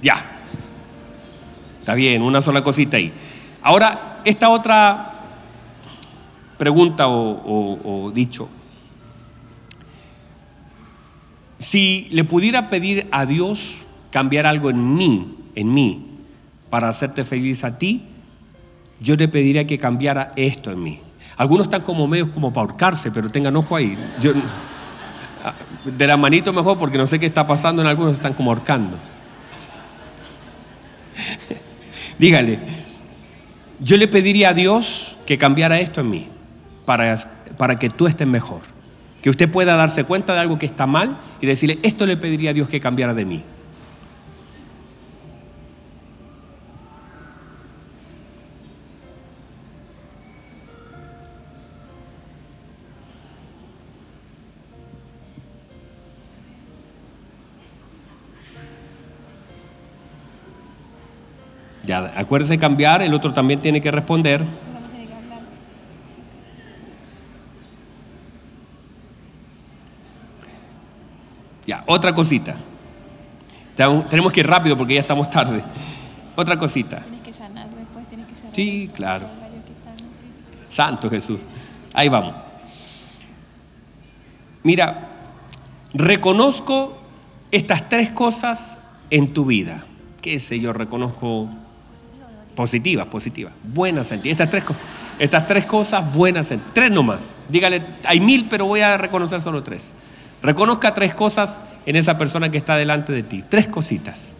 Ya. 0.00 0.14
Está 1.80 1.94
bien, 1.94 2.22
una 2.22 2.40
sola 2.40 2.62
cosita 2.62 2.98
ahí. 2.98 3.12
Ahora, 3.62 4.20
esta 4.24 4.48
otra 4.48 5.10
pregunta 6.60 7.06
o, 7.08 8.12
dicho. 8.12 8.46
Si 11.56 12.06
le 12.10 12.24
pudiera 12.24 12.68
pedir 12.68 13.08
a 13.12 13.24
Dios 13.24 13.86
cambiar 14.10 14.46
algo 14.46 14.68
en 14.68 14.94
mí, 14.94 15.36
en 15.54 15.72
mí, 15.72 16.06
para 16.68 16.90
hacerte 16.90 17.24
feliz 17.24 17.64
a 17.64 17.78
ti, 17.78 18.02
yo 19.00 19.16
le 19.16 19.26
pediría 19.26 19.66
que 19.66 19.78
cambiara 19.78 20.32
esto 20.36 20.70
en 20.70 20.82
mí. 20.82 21.00
Algunos 21.38 21.68
están 21.68 21.80
como 21.80 22.06
medios 22.06 22.28
como 22.28 22.52
para 22.52 22.68
ahorcarse, 22.68 23.10
pero 23.10 23.30
tengan 23.30 23.56
ojo 23.56 23.74
ahí. 23.74 23.96
De 25.96 26.06
la 26.06 26.18
manito 26.18 26.52
mejor 26.52 26.76
porque 26.76 26.98
no 26.98 27.06
sé 27.06 27.18
qué 27.18 27.24
está 27.24 27.46
pasando, 27.46 27.80
en 27.80 27.88
algunos 27.88 28.12
están 28.12 28.34
como 28.34 28.50
ahorcando. 28.50 28.98
Dígale, 32.18 32.58
yo 33.80 33.96
le 33.96 34.08
pediría 34.08 34.50
a 34.50 34.54
Dios 34.54 35.16
que 35.24 35.38
cambiara 35.38 35.80
esto 35.80 36.02
en 36.02 36.10
mí 36.10 36.28
para, 36.84 37.16
para 37.58 37.78
que 37.78 37.90
tú 37.90 38.06
estés 38.06 38.26
mejor. 38.26 38.62
Que 39.22 39.30
usted 39.30 39.50
pueda 39.50 39.76
darse 39.76 40.04
cuenta 40.04 40.32
de 40.34 40.40
algo 40.40 40.58
que 40.58 40.66
está 40.66 40.86
mal 40.86 41.18
y 41.40 41.46
decirle, 41.46 41.78
esto 41.82 42.06
le 42.06 42.16
pediría 42.16 42.50
a 42.50 42.52
Dios 42.54 42.68
que 42.68 42.80
cambiara 42.80 43.14
de 43.14 43.24
mí. 43.24 43.44
Ya, 61.90 62.12
acuérdese 62.16 62.56
cambiar, 62.56 63.02
el 63.02 63.12
otro 63.14 63.32
también 63.32 63.60
tiene 63.60 63.80
que 63.80 63.90
responder. 63.90 64.44
Ya, 71.70 71.84
otra 71.86 72.12
cosita. 72.12 72.56
Tenemos 73.76 74.32
que 74.32 74.40
ir 74.40 74.46
rápido 74.48 74.76
porque 74.76 74.94
ya 74.94 75.00
estamos 75.00 75.30
tarde. 75.30 75.62
Otra 76.34 76.58
cosita. 76.58 76.98
Tienes 76.98 77.20
que 77.20 77.32
sanar 77.32 77.68
después, 77.70 78.08
tienes 78.08 78.26
que 78.26 78.34
sanar. 78.34 78.52
Sí, 78.52 78.90
claro. 78.92 79.28
Santo 80.68 81.08
Jesús. 81.08 81.38
Ahí 81.94 82.08
vamos. 82.08 82.34
Mira, 84.64 85.10
reconozco 85.94 87.00
estas 87.52 87.88
tres 87.88 88.10
cosas 88.10 88.80
en 89.08 89.32
tu 89.32 89.44
vida. 89.44 89.84
¿Qué 90.20 90.40
sé 90.40 90.58
yo? 90.58 90.72
Reconozco 90.72 91.48
Positivas, 92.56 93.06
positivas. 93.06 93.52
Buenas 93.62 94.10
en 94.10 94.22
Estas 94.24 94.50
tres 94.50 94.64
cosas. 94.64 94.82
Estas 95.20 95.46
tres 95.46 95.66
cosas 95.66 96.12
buenas 96.12 96.50
en 96.50 96.60
Tres 96.74 96.90
nomás. 96.90 97.40
Dígale, 97.48 97.86
hay 98.04 98.20
mil, 98.20 98.48
pero 98.50 98.66
voy 98.66 98.80
a 98.80 98.98
reconocer 98.98 99.40
solo 99.40 99.62
tres. 99.62 99.94
Reconozca 100.42 100.94
tres 100.94 101.14
cosas 101.14 101.60
en 101.86 101.96
esa 101.96 102.16
persona 102.16 102.50
que 102.50 102.58
está 102.58 102.76
delante 102.76 103.12
de 103.12 103.22
ti. 103.22 103.44
Tres 103.48 103.68
cositas. 103.68 104.36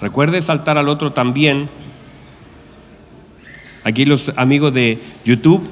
Recuerde 0.00 0.40
saltar 0.40 0.78
al 0.78 0.88
otro 0.88 1.12
también. 1.12 1.68
Aquí 3.90 4.04
los 4.04 4.32
amigos 4.36 4.72
de 4.72 5.02
YouTube, 5.24 5.68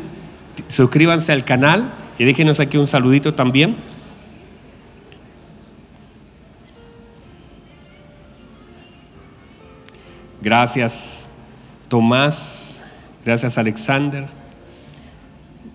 suscríbanse 0.66 1.30
al 1.30 1.44
canal 1.44 1.92
y 2.18 2.24
déjenos 2.24 2.58
aquí 2.58 2.76
un 2.76 2.88
saludito 2.88 3.32
también. 3.32 3.76
Gracias 10.42 11.28
Tomás, 11.88 12.82
gracias 13.24 13.56
Alexander, 13.56 14.26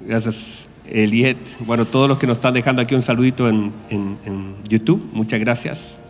gracias 0.02 0.70
Eliet, 0.86 1.38
bueno, 1.62 1.86
todos 1.86 2.10
los 2.10 2.18
que 2.18 2.28
nos 2.28 2.38
están 2.38 2.54
dejando 2.54 2.82
aquí 2.82 2.94
un 2.94 3.02
saludito 3.02 3.48
en, 3.48 3.74
en 3.90 4.56
YouTube, 4.68 5.10
muchas 5.14 5.40
gracias. 5.40 6.03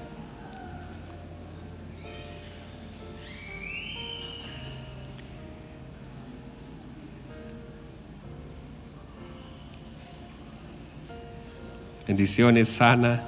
Bendiciones, 12.14 12.70
sana. 12.70 13.24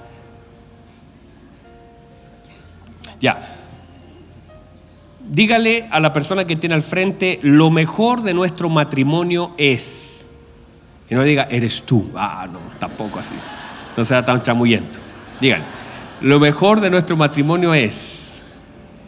Ya. 3.20 3.42
Dígale 5.28 5.88
a 5.90 6.00
la 6.00 6.14
persona 6.14 6.46
que 6.46 6.56
tiene 6.56 6.76
al 6.76 6.84
frente, 6.84 7.40
lo 7.42 7.72
mejor 7.72 8.22
de 8.22 8.36
nuestro 8.36 8.70
matrimonio 8.70 9.56
es. 9.58 10.30
Y 11.10 11.16
no 11.16 11.24
diga, 11.24 11.48
eres 11.50 11.82
tú. 11.82 12.12
Ah, 12.16 12.48
no, 12.48 12.60
tampoco 12.78 13.18
así. 13.18 13.34
No 13.98 14.06
sea 14.06 14.24
tan 14.24 14.44
chamuyento. 14.44 15.00
Dígale, 15.42 15.64
lo 16.22 16.40
mejor 16.40 16.80
de 16.80 16.92
nuestro 16.92 17.18
matrimonio 17.18 17.74
es. 17.74 18.44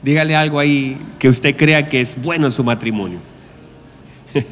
Dígale 0.01 0.35
algo 0.35 0.57
ahí 0.57 0.99
que 1.19 1.29
usted 1.29 1.55
crea 1.55 1.87
que 1.87 2.01
es 2.01 2.19
bueno 2.19 2.47
en 2.47 2.51
su 2.51 2.63
matrimonio. 2.63 3.19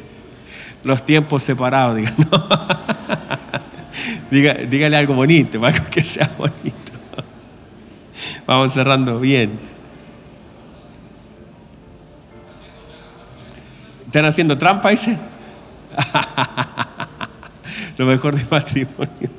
Los 0.84 1.04
tiempos 1.04 1.42
separados, 1.42 1.96
diga, 1.96 2.14
no. 2.30 3.15
Dígale 4.30 4.96
algo 4.96 5.14
bonito, 5.14 5.56
algo 5.64 5.84
que 5.90 6.02
sea 6.02 6.30
bonito. 6.38 6.92
Vamos 8.46 8.72
cerrando 8.72 9.20
bien. 9.20 9.58
¿Están 14.06 14.24
haciendo 14.24 14.56
trampa, 14.56 14.90
dice? 14.90 15.18
Lo 17.98 18.06
mejor 18.06 18.36
de 18.36 18.44
matrimonio. 18.50 19.36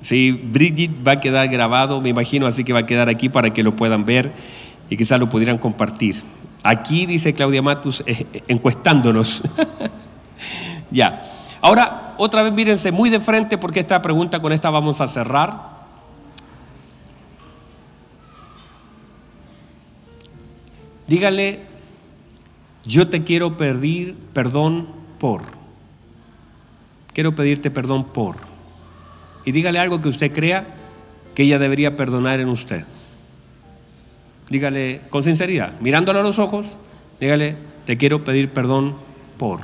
Sí, 0.00 0.32
Bridget 0.32 1.06
va 1.06 1.12
a 1.12 1.20
quedar 1.20 1.48
grabado, 1.48 2.00
me 2.00 2.08
imagino, 2.08 2.46
así 2.46 2.64
que 2.64 2.72
va 2.72 2.80
a 2.80 2.86
quedar 2.86 3.08
aquí 3.08 3.28
para 3.28 3.52
que 3.52 3.62
lo 3.62 3.76
puedan 3.76 4.04
ver 4.04 4.32
y 4.88 4.96
quizás 4.96 5.20
lo 5.20 5.28
pudieran 5.28 5.58
compartir. 5.58 6.16
Aquí 6.62 7.06
dice 7.06 7.34
Claudia 7.34 7.62
Matus, 7.62 8.02
eh, 8.06 8.26
eh, 8.32 8.42
encuestándonos. 8.48 9.42
ya. 10.90 11.26
Ahora, 11.62 12.14
otra 12.18 12.42
vez 12.42 12.52
mírense 12.52 12.92
muy 12.92 13.08
de 13.10 13.20
frente 13.20 13.56
porque 13.56 13.80
esta 13.80 14.02
pregunta 14.02 14.40
con 14.40 14.52
esta 14.52 14.70
vamos 14.70 15.00
a 15.00 15.08
cerrar. 15.08 15.70
Dígale, 21.06 21.60
yo 22.84 23.08
te 23.08 23.24
quiero 23.24 23.56
pedir 23.56 24.16
perdón 24.32 24.88
por. 25.18 25.42
Quiero 27.14 27.34
pedirte 27.34 27.70
perdón 27.70 28.04
por. 28.04 28.36
Y 29.44 29.52
dígale 29.52 29.78
algo 29.78 30.00
que 30.00 30.08
usted 30.08 30.32
crea 30.32 30.66
que 31.34 31.42
ella 31.44 31.58
debería 31.58 31.96
perdonar 31.96 32.40
en 32.40 32.48
usted. 32.48 32.84
Dígale 34.50 35.00
con 35.10 35.22
sinceridad, 35.22 35.80
mirándolo 35.80 36.18
a 36.18 36.22
los 36.24 36.40
ojos, 36.40 36.76
dígale, 37.20 37.56
te 37.86 37.96
quiero 37.96 38.24
pedir 38.24 38.50
perdón 38.50 38.96
por. 39.38 39.60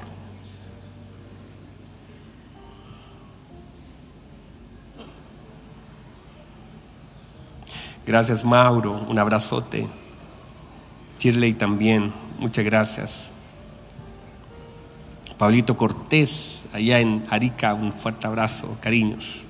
Gracias 8.07 8.45
Mauro, 8.45 8.93
un 9.09 9.19
abrazote. 9.19 9.89
Shirley 11.19 11.55
también, 11.55 12.13
muchas 12.39 12.65
gracias. 12.65 13.33
Pablito 15.37 15.77
Cortés, 15.77 16.67
allá 16.73 17.01
en 17.01 17.25
Arica, 17.29 17.75
un 17.75 17.93
fuerte 17.93 18.29
abrazo, 18.29 18.79
cariños. 18.81 19.46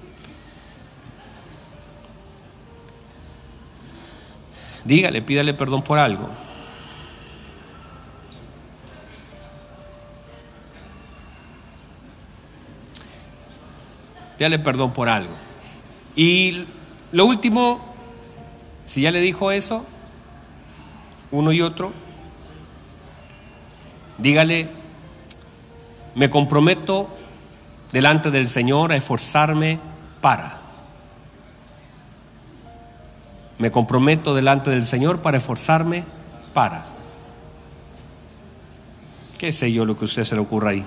Dígale, 4.86 5.20
pídale 5.20 5.52
perdón 5.52 5.82
por 5.82 5.98
algo. 5.98 6.30
Pídale 14.38 14.60
perdón 14.60 14.92
por 14.92 15.08
algo. 15.08 15.34
Y 16.14 16.66
lo 17.10 17.26
último, 17.26 17.80
si 18.84 19.00
ya 19.02 19.10
le 19.10 19.20
dijo 19.20 19.50
eso, 19.50 19.84
uno 21.32 21.50
y 21.50 21.62
otro, 21.62 21.92
dígale, 24.18 24.68
me 26.14 26.30
comprometo 26.30 27.08
delante 27.90 28.30
del 28.30 28.46
Señor 28.48 28.92
a 28.92 28.96
esforzarme 28.96 29.80
para. 30.20 30.65
Me 33.58 33.70
comprometo 33.70 34.34
delante 34.34 34.70
del 34.70 34.84
Señor 34.84 35.20
para 35.20 35.38
esforzarme 35.38 36.04
para. 36.52 36.84
¿Qué 39.38 39.52
sé 39.52 39.72
yo 39.72 39.84
lo 39.84 39.96
que 39.98 40.04
a 40.04 40.06
usted 40.06 40.24
se 40.24 40.34
le 40.34 40.40
ocurra 40.40 40.70
ahí? 40.70 40.84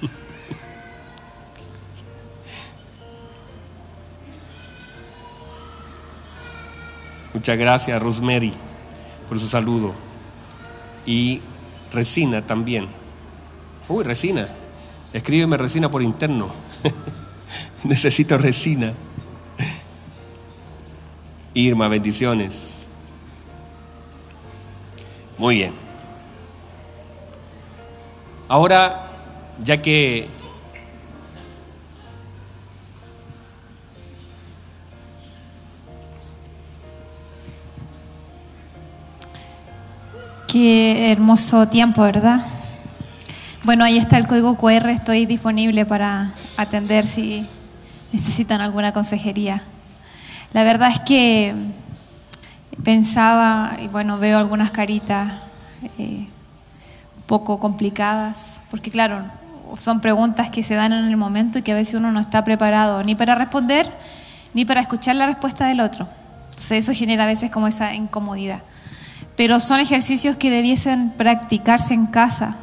Muchas 7.34 7.58
gracias, 7.58 8.02
Rosemary, 8.02 8.52
por 9.28 9.40
su 9.40 9.48
saludo. 9.48 9.94
Y 11.06 11.40
Resina 11.92 12.42
también. 12.42 12.88
Uy, 13.88 14.04
Resina. 14.04 14.59
Escríbeme 15.12 15.56
Resina 15.56 15.90
por 15.90 16.02
interno. 16.02 16.52
Necesito 17.84 18.38
Resina. 18.38 18.92
Irma, 21.54 21.88
bendiciones. 21.88 22.86
Muy 25.36 25.56
bien. 25.56 25.74
Ahora, 28.48 29.06
ya 29.62 29.80
que 29.80 30.28
Qué 40.46 41.12
hermoso 41.12 41.68
tiempo, 41.68 42.02
¿verdad? 42.02 42.44
Bueno, 43.62 43.84
ahí 43.84 43.98
está 43.98 44.16
el 44.16 44.26
código 44.26 44.56
QR, 44.56 44.88
estoy 44.88 45.26
disponible 45.26 45.84
para 45.84 46.32
atender 46.56 47.06
si 47.06 47.46
necesitan 48.10 48.62
alguna 48.62 48.92
consejería. 48.92 49.62
La 50.54 50.64
verdad 50.64 50.90
es 50.90 51.00
que 51.00 51.54
pensaba, 52.82 53.76
y 53.82 53.88
bueno, 53.88 54.18
veo 54.18 54.38
algunas 54.38 54.70
caritas 54.70 55.34
eh, 55.98 56.26
un 57.16 57.22
poco 57.26 57.60
complicadas, 57.60 58.62
porque 58.70 58.90
claro, 58.90 59.24
son 59.76 60.00
preguntas 60.00 60.48
que 60.48 60.62
se 60.62 60.74
dan 60.74 60.92
en 60.94 61.04
el 61.04 61.16
momento 61.18 61.58
y 61.58 61.62
que 61.62 61.72
a 61.72 61.76
veces 61.76 61.94
uno 61.94 62.10
no 62.12 62.20
está 62.20 62.42
preparado 62.44 63.02
ni 63.04 63.14
para 63.14 63.34
responder, 63.34 63.92
ni 64.54 64.64
para 64.64 64.80
escuchar 64.80 65.16
la 65.16 65.26
respuesta 65.26 65.66
del 65.66 65.80
otro. 65.80 66.08
Entonces 66.46 66.88
eso 66.88 66.94
genera 66.94 67.24
a 67.24 67.26
veces 67.26 67.50
como 67.50 67.68
esa 67.68 67.94
incomodidad 67.94 68.60
pero 69.40 69.58
son 69.58 69.80
ejercicios 69.80 70.36
que 70.36 70.50
debiesen 70.50 71.12
practicarse 71.12 71.94
en 71.94 72.04
casa, 72.04 72.56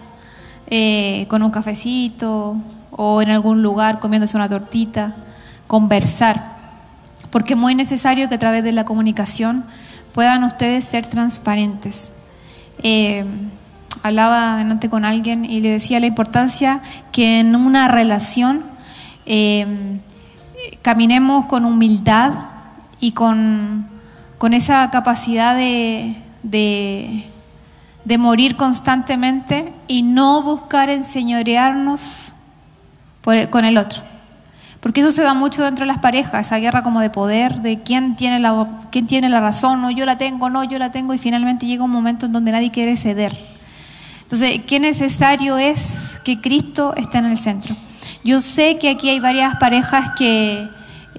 eh, 0.69 1.25
con 1.29 1.43
un 1.43 1.51
cafecito 1.51 2.57
o 2.91 3.21
en 3.21 3.29
algún 3.29 3.61
lugar 3.61 3.99
comiéndose 3.99 4.35
una 4.37 4.49
tortita, 4.49 5.15
conversar, 5.67 6.57
porque 7.29 7.53
es 7.53 7.59
muy 7.59 7.75
necesario 7.75 8.27
que 8.29 8.35
a 8.35 8.39
través 8.39 8.63
de 8.63 8.71
la 8.71 8.85
comunicación 8.85 9.65
puedan 10.13 10.43
ustedes 10.43 10.85
ser 10.85 11.05
transparentes. 11.05 12.11
Eh, 12.83 13.25
hablaba 14.03 14.57
delante 14.57 14.89
con 14.89 15.05
alguien 15.05 15.45
y 15.45 15.59
le 15.59 15.69
decía 15.69 15.99
la 15.99 16.05
importancia 16.05 16.81
que 17.11 17.39
en 17.39 17.55
una 17.55 17.87
relación 17.87 18.63
eh, 19.25 19.99
caminemos 20.81 21.45
con 21.45 21.65
humildad 21.65 22.33
y 22.99 23.11
con 23.11 23.87
esa 24.51 24.89
capacidad 24.91 25.55
de, 25.55 26.15
morir 28.17 28.55
constantemente 28.55 29.73
y 29.87 30.03
no 30.03 30.41
buscar 30.41 30.89
enseñorearnos 30.89 32.33
con 33.49 33.65
el 33.65 33.77
otro. 33.77 34.01
Porque 34.79 35.01
eso 35.01 35.11
se 35.11 35.23
da 35.23 35.33
mucho 35.33 35.63
dentro 35.63 35.83
de 35.83 35.87
las 35.87 35.97
parejas, 35.97 36.47
esa 36.47 36.59
guerra 36.59 36.83
como 36.83 37.01
de 37.01 37.09
poder, 37.09 37.61
de 37.61 37.81
quién 37.81 38.15
tiene 38.15 38.39
la, 38.39 38.79
quién 38.91 39.07
tiene 39.07 39.27
la 39.27 39.41
razón, 39.41 39.81
no 39.81 39.91
yo 39.91 40.05
la 40.05 40.17
tengo, 40.17 40.49
no 40.49 40.63
yo 40.63 40.79
la 40.79 40.91
tengo, 40.91 41.13
y 41.13 41.17
finalmente 41.17 41.65
llega 41.65 41.83
un 41.83 41.91
momento 41.91 42.27
en 42.27 42.31
donde 42.31 42.51
nadie 42.51 42.71
quiere 42.71 42.95
ceder. 42.95 43.37
Entonces, 44.21 44.61
qué 44.67 44.79
necesario 44.79 45.57
es 45.57 46.21
que 46.23 46.39
Cristo 46.39 46.93
esté 46.95 47.17
en 47.17 47.25
el 47.25 47.37
centro. 47.37 47.75
Yo 48.23 48.39
sé 48.39 48.77
que 48.77 48.89
aquí 48.89 49.09
hay 49.09 49.19
varias 49.19 49.55
parejas 49.55 50.11
que 50.17 50.69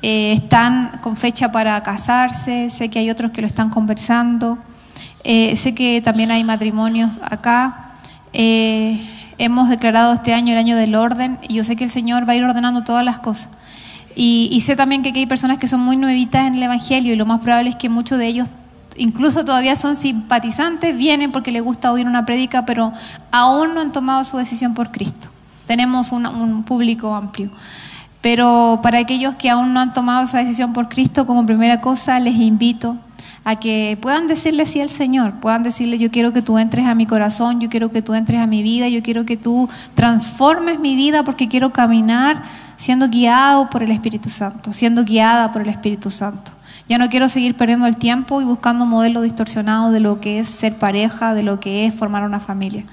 eh, 0.02 0.32
están 0.32 1.00
con 1.02 1.16
fecha 1.16 1.50
para 1.50 1.82
casarse, 1.82 2.70
sé 2.70 2.88
que 2.88 3.00
hay 3.00 3.10
otros 3.10 3.32
que 3.32 3.40
lo 3.40 3.46
están 3.46 3.70
conversando, 3.70 4.58
eh, 5.24 5.56
sé 5.56 5.74
que 5.74 6.00
también 6.00 6.30
hay 6.30 6.44
matrimonios 6.44 7.18
acá. 7.22 7.92
Eh, 8.32 9.08
hemos 9.38 9.68
declarado 9.68 10.12
este 10.12 10.34
año 10.34 10.52
el 10.52 10.58
año 10.58 10.76
del 10.76 10.94
orden 10.94 11.38
y 11.48 11.54
yo 11.54 11.64
sé 11.64 11.76
que 11.76 11.84
el 11.84 11.90
Señor 11.90 12.28
va 12.28 12.32
a 12.32 12.36
ir 12.36 12.44
ordenando 12.44 12.84
todas 12.84 13.04
las 13.04 13.18
cosas. 13.18 13.50
Y, 14.20 14.60
sé 14.62 14.74
también 14.74 15.02
que 15.02 15.10
aquí 15.10 15.20
hay 15.20 15.26
personas 15.26 15.58
que 15.58 15.68
son 15.68 15.80
muy 15.80 15.96
nuevitas 15.96 16.48
en 16.48 16.56
el 16.56 16.62
Evangelio 16.64 17.12
y 17.12 17.16
lo 17.16 17.24
más 17.24 17.40
probable 17.40 17.70
es 17.70 17.76
que 17.76 17.88
muchos 17.88 18.18
de 18.18 18.26
ellos 18.26 18.48
incluso 18.96 19.44
todavía 19.44 19.76
son 19.76 19.94
simpatizantes, 19.94 20.96
vienen 20.96 21.30
porque 21.30 21.52
les 21.52 21.62
gusta 21.62 21.92
oír 21.92 22.04
una 22.04 22.26
prédica, 22.26 22.66
pero 22.66 22.92
aún 23.30 23.74
no 23.74 23.80
han 23.80 23.92
tomado 23.92 24.24
su 24.24 24.36
decisión 24.36 24.74
por 24.74 24.90
Cristo. 24.90 25.28
Tenemos 25.68 26.10
un 26.10 26.64
público 26.64 27.14
amplio. 27.14 27.50
Pero 28.20 28.80
para 28.82 28.98
aquellos 28.98 29.36
que 29.36 29.48
aún 29.48 29.72
no 29.72 29.80
han 29.80 29.92
tomado 29.92 30.24
esa 30.24 30.38
decisión 30.38 30.72
por 30.72 30.88
Cristo, 30.88 31.26
como 31.26 31.46
primera 31.46 31.80
cosa, 31.80 32.18
les 32.18 32.34
invito 32.34 32.96
a 33.48 33.56
que 33.56 33.96
puedan 34.02 34.26
decirle 34.26 34.66
sí 34.66 34.82
al 34.82 34.90
Señor, 34.90 35.40
puedan 35.40 35.62
decirle 35.62 35.96
yo 35.96 36.10
quiero 36.10 36.34
que 36.34 36.42
tú 36.42 36.58
entres 36.58 36.84
a 36.84 36.94
mi 36.94 37.06
corazón, 37.06 37.62
yo 37.62 37.70
quiero 37.70 37.90
que 37.90 38.02
tú 38.02 38.12
entres 38.12 38.40
a 38.40 38.46
mi 38.46 38.62
vida, 38.62 38.88
yo 38.88 39.02
quiero 39.02 39.24
que 39.24 39.38
tú 39.38 39.70
transformes 39.94 40.78
mi 40.78 40.94
vida 40.94 41.22
porque 41.22 41.48
quiero 41.48 41.72
caminar 41.72 42.42
siendo 42.76 43.08
guiado 43.08 43.70
por 43.70 43.82
el 43.82 43.90
Espíritu 43.90 44.28
Santo, 44.28 44.70
siendo 44.70 45.02
guiada 45.02 45.50
por 45.50 45.62
el 45.62 45.70
Espíritu 45.70 46.10
Santo. 46.10 46.52
Ya 46.90 46.98
no 46.98 47.08
quiero 47.08 47.30
seguir 47.30 47.54
perdiendo 47.54 47.86
el 47.86 47.96
tiempo 47.96 48.42
y 48.42 48.44
buscando 48.44 48.84
modelos 48.84 49.22
distorsionados 49.22 49.94
de 49.94 50.00
lo 50.00 50.20
que 50.20 50.40
es 50.40 50.48
ser 50.48 50.76
pareja, 50.76 51.32
de 51.32 51.42
lo 51.42 51.58
que 51.58 51.86
es 51.86 51.94
formar 51.94 52.24
una 52.24 52.40
familia. 52.40 52.84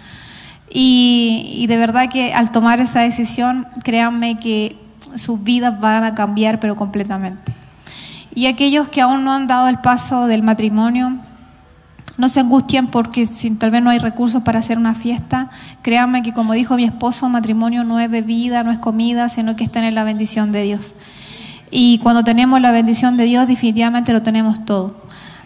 Y, 0.70 1.52
y 1.58 1.68
de 1.68 1.76
verdad 1.76 2.08
que 2.10 2.34
al 2.34 2.54
tomar 2.54 2.80
esa 2.80 3.02
decisión, 3.02 3.68
créanme 3.84 4.40
que 4.40 4.78
sus 5.16 5.44
vidas 5.44 5.82
van 5.82 6.06
a 6.06 6.16
cambiar, 6.16 6.62
pero 6.62 6.78
completamente. 6.78 7.65
Y 8.36 8.48
aquellos 8.48 8.90
que 8.90 9.02
aún 9.02 9.24
no 9.24 9.32
han 9.32 9.48
dado 9.48 9.70
el 9.70 9.80
paso 9.80 10.28
del 10.28 10.44
matrimonio, 10.44 11.18
no 12.18 12.30
se 12.30 12.42
angustien 12.42 12.88
porque 12.88 13.28
si 13.28 13.50
tal 13.52 13.72
vez 13.72 13.82
no 13.82 13.90
hay 13.90 14.00
recursos 14.00 14.44
para 14.44 14.60
hacer 14.60 14.78
una 14.78 14.94
fiesta, 14.94 15.50
créanme 15.82 16.22
que 16.22 16.34
como 16.34 16.54
dijo 16.54 16.76
mi 16.76 16.84
esposo, 16.86 17.30
matrimonio 17.30 17.84
no 17.84 18.00
es 18.00 18.10
bebida, 18.10 18.64
no 18.64 18.72
es 18.72 18.80
comida, 18.80 19.30
sino 19.30 19.56
que 19.56 19.64
está 19.64 19.86
en 19.86 19.96
la 19.96 20.04
bendición 20.04 20.52
de 20.52 20.64
Dios. 20.64 20.96
Y 21.72 21.98
cuando 22.00 22.24
tenemos 22.24 22.62
la 22.62 22.72
bendición 22.72 23.18
de 23.18 23.26
Dios, 23.26 23.48
definitivamente 23.48 24.14
lo 24.14 24.22
tenemos 24.22 24.64
todo. 24.64 24.96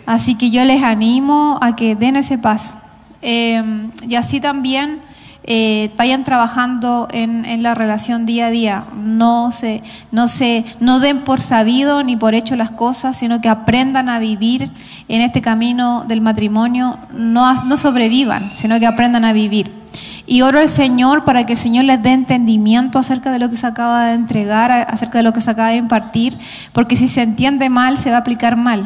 Así 0.05 0.35
que 0.35 0.49
yo 0.49 0.65
les 0.65 0.83
animo 0.83 1.59
a 1.61 1.75
que 1.75 1.95
den 1.95 2.15
ese 2.15 2.37
paso. 2.37 2.75
Eh, 3.21 3.89
y 4.07 4.15
así 4.15 4.39
también 4.39 5.01
eh, 5.43 5.91
vayan 5.97 6.23
trabajando 6.23 7.07
en, 7.11 7.63
la 7.63 7.73
relación 7.73 8.25
día 8.25 8.47
a 8.47 8.49
día. 8.51 8.85
No 8.95 9.51
se, 9.51 9.81
no 10.11 10.27
se, 10.27 10.65
no 10.79 10.99
den 10.99 11.21
por 11.21 11.41
sabido 11.41 12.03
ni 12.03 12.15
por 12.15 12.35
hecho 12.35 12.55
las 12.55 12.71
cosas, 12.71 13.17
sino 13.17 13.41
que 13.41 13.49
aprendan 13.49 14.09
a 14.09 14.19
vivir 14.19 14.71
en 15.07 15.21
este 15.21 15.41
camino 15.41 16.05
del 16.07 16.21
matrimonio. 16.21 16.99
No, 17.11 17.53
no 17.63 17.77
sobrevivan, 17.77 18.49
sino 18.51 18.79
que 18.79 18.87
aprendan 18.87 19.25
a 19.25 19.33
vivir. 19.33 19.79
Y 20.27 20.43
oro 20.43 20.59
al 20.59 20.69
Señor 20.69 21.23
para 21.23 21.47
que 21.47 21.53
el 21.53 21.59
Señor 21.59 21.85
les 21.85 22.03
dé 22.03 22.11
entendimiento 22.11 22.99
acerca 22.99 23.31
de 23.31 23.39
lo 23.39 23.49
que 23.49 23.57
se 23.57 23.65
acaba 23.65 24.05
de 24.05 24.13
entregar, 24.13 24.71
acerca 24.71 25.17
de 25.17 25.23
lo 25.23 25.33
que 25.33 25.41
se 25.41 25.49
acaba 25.49 25.69
de 25.69 25.77
impartir, 25.77 26.37
porque 26.71 26.95
si 26.95 27.07
se 27.07 27.23
entiende 27.23 27.69
mal, 27.69 27.97
se 27.97 28.11
va 28.11 28.17
a 28.17 28.19
aplicar 28.19 28.55
mal. 28.55 28.85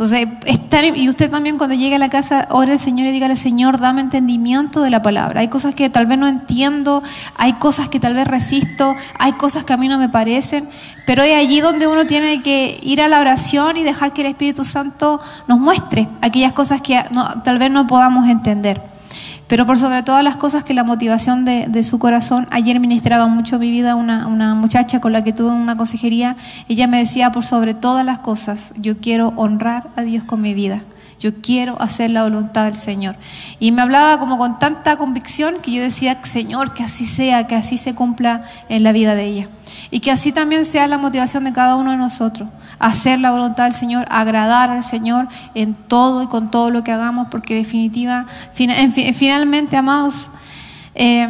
Entonces, 0.00 0.28
estar, 0.46 0.84
y 0.84 1.08
usted 1.08 1.28
también 1.28 1.58
cuando 1.58 1.74
llegue 1.74 1.96
a 1.96 1.98
la 1.98 2.08
casa, 2.08 2.46
ore 2.50 2.70
al 2.70 2.78
Señor 2.78 3.08
y 3.08 3.10
dígale, 3.10 3.36
Señor, 3.36 3.80
dame 3.80 4.00
entendimiento 4.00 4.80
de 4.80 4.90
la 4.90 5.02
palabra. 5.02 5.40
Hay 5.40 5.48
cosas 5.48 5.74
que 5.74 5.90
tal 5.90 6.06
vez 6.06 6.16
no 6.16 6.28
entiendo, 6.28 7.02
hay 7.36 7.54
cosas 7.54 7.88
que 7.88 7.98
tal 7.98 8.14
vez 8.14 8.28
resisto, 8.28 8.94
hay 9.18 9.32
cosas 9.32 9.64
que 9.64 9.72
a 9.72 9.76
mí 9.76 9.88
no 9.88 9.98
me 9.98 10.08
parecen, 10.08 10.68
pero 11.04 11.24
es 11.24 11.34
allí 11.34 11.60
donde 11.60 11.88
uno 11.88 12.06
tiene 12.06 12.40
que 12.42 12.78
ir 12.80 13.02
a 13.02 13.08
la 13.08 13.18
oración 13.18 13.76
y 13.76 13.82
dejar 13.82 14.12
que 14.12 14.20
el 14.20 14.28
Espíritu 14.28 14.64
Santo 14.64 15.18
nos 15.48 15.58
muestre 15.58 16.08
aquellas 16.20 16.52
cosas 16.52 16.80
que 16.80 17.04
tal 17.42 17.58
vez 17.58 17.68
no 17.72 17.88
podamos 17.88 18.28
entender. 18.28 18.80
Pero 19.48 19.64
por 19.64 19.78
sobre 19.78 20.02
todas 20.02 20.22
las 20.22 20.36
cosas 20.36 20.62
que 20.62 20.74
la 20.74 20.84
motivación 20.84 21.46
de, 21.46 21.82
su 21.82 21.98
corazón, 21.98 22.46
ayer 22.50 22.78
ministraba 22.80 23.26
mucho 23.28 23.58
mi 23.58 23.70
vida 23.70 23.94
una, 23.94 24.26
una 24.26 24.54
muchacha 24.54 25.00
con 25.00 25.12
la 25.12 25.24
que 25.24 25.32
tuve 25.32 25.50
una 25.50 25.76
consejería, 25.76 26.36
ella 26.68 26.86
me 26.86 26.98
decía, 26.98 27.32
por 27.32 27.46
sobre 27.46 27.72
todas 27.72 28.04
las 28.04 28.18
cosas, 28.18 28.74
yo 28.76 28.98
quiero 28.98 29.32
honrar 29.36 29.88
a 29.96 30.02
Dios 30.02 30.22
con 30.22 30.42
mi 30.42 30.52
vida. 30.52 30.82
Yo 31.20 31.40
quiero 31.42 31.80
hacer 31.80 32.10
la 32.10 32.22
voluntad 32.22 32.66
del 32.66 32.76
Señor. 32.76 33.16
Y 33.58 33.72
me 33.72 33.82
hablaba 33.82 34.18
como 34.20 34.38
con 34.38 34.58
tanta 34.58 34.96
convicción 34.96 35.56
que 35.60 35.72
yo 35.72 35.82
decía, 35.82 36.18
Señor, 36.22 36.74
que 36.74 36.84
así 36.84 37.06
sea, 37.06 37.46
que 37.48 37.56
así 37.56 37.76
se 37.76 37.94
cumpla 37.94 38.44
en 38.68 38.84
la 38.84 38.92
vida 38.92 39.14
de 39.16 39.24
ella. 39.24 39.48
Y 39.90 40.00
que 40.00 40.12
así 40.12 40.30
también 40.30 40.64
sea 40.64 40.86
la 40.86 40.96
motivación 40.96 41.44
de 41.44 41.52
cada 41.52 41.76
uno 41.76 41.90
de 41.90 41.96
nosotros. 41.96 42.48
Hacer 42.78 43.18
la 43.18 43.32
voluntad 43.32 43.64
del 43.64 43.74
Señor, 43.74 44.06
agradar 44.10 44.70
al 44.70 44.84
Señor 44.84 45.28
en 45.54 45.74
todo 45.74 46.22
y 46.22 46.28
con 46.28 46.50
todo 46.50 46.70
lo 46.70 46.84
que 46.84 46.92
hagamos, 46.92 47.28
porque 47.30 47.56
definitiva, 47.56 48.26
finalmente, 48.52 49.76
amados, 49.76 50.30
eh, 50.94 51.28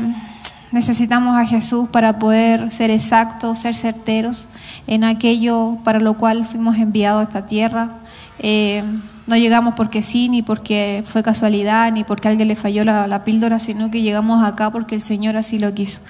necesitamos 0.71 1.39
a 1.41 1.47
Jesús 1.47 1.89
para 1.89 2.19
poder 2.19 2.71
ser 2.71 2.91
exactos, 2.91 3.59
ser 3.59 3.75
certeros 3.75 4.49
en 4.87 5.05
aquello 5.05 5.79
para 5.83 5.99
lo 6.01 6.19
cual 6.19 6.45
fuimos 6.45 6.77
enviados 6.77 7.21
a 7.21 7.23
esta 7.23 7.47
tierra. 7.47 7.97
Eh, 8.39 8.83
no 9.29 9.37
llegamos 9.37 9.75
porque 9.77 10.03
sí, 10.03 10.29
ni 10.29 10.43
porque 10.43 11.05
fue 11.07 11.23
casualidad, 11.23 11.93
ni 11.93 12.03
porque 12.03 12.29
alguien 12.29 12.49
le 12.49 12.57
falló 12.57 12.85
la, 12.85 13.07
la, 13.07 13.25
píldora, 13.25 13.59
sino 13.59 13.91
que 13.91 14.03
llegamos 14.03 14.43
acá 14.43 14.71
porque 14.71 14.95
el 14.95 15.03
Señor 15.03 15.37
así 15.37 15.59
lo 15.59 15.73
quiso. 15.75 16.01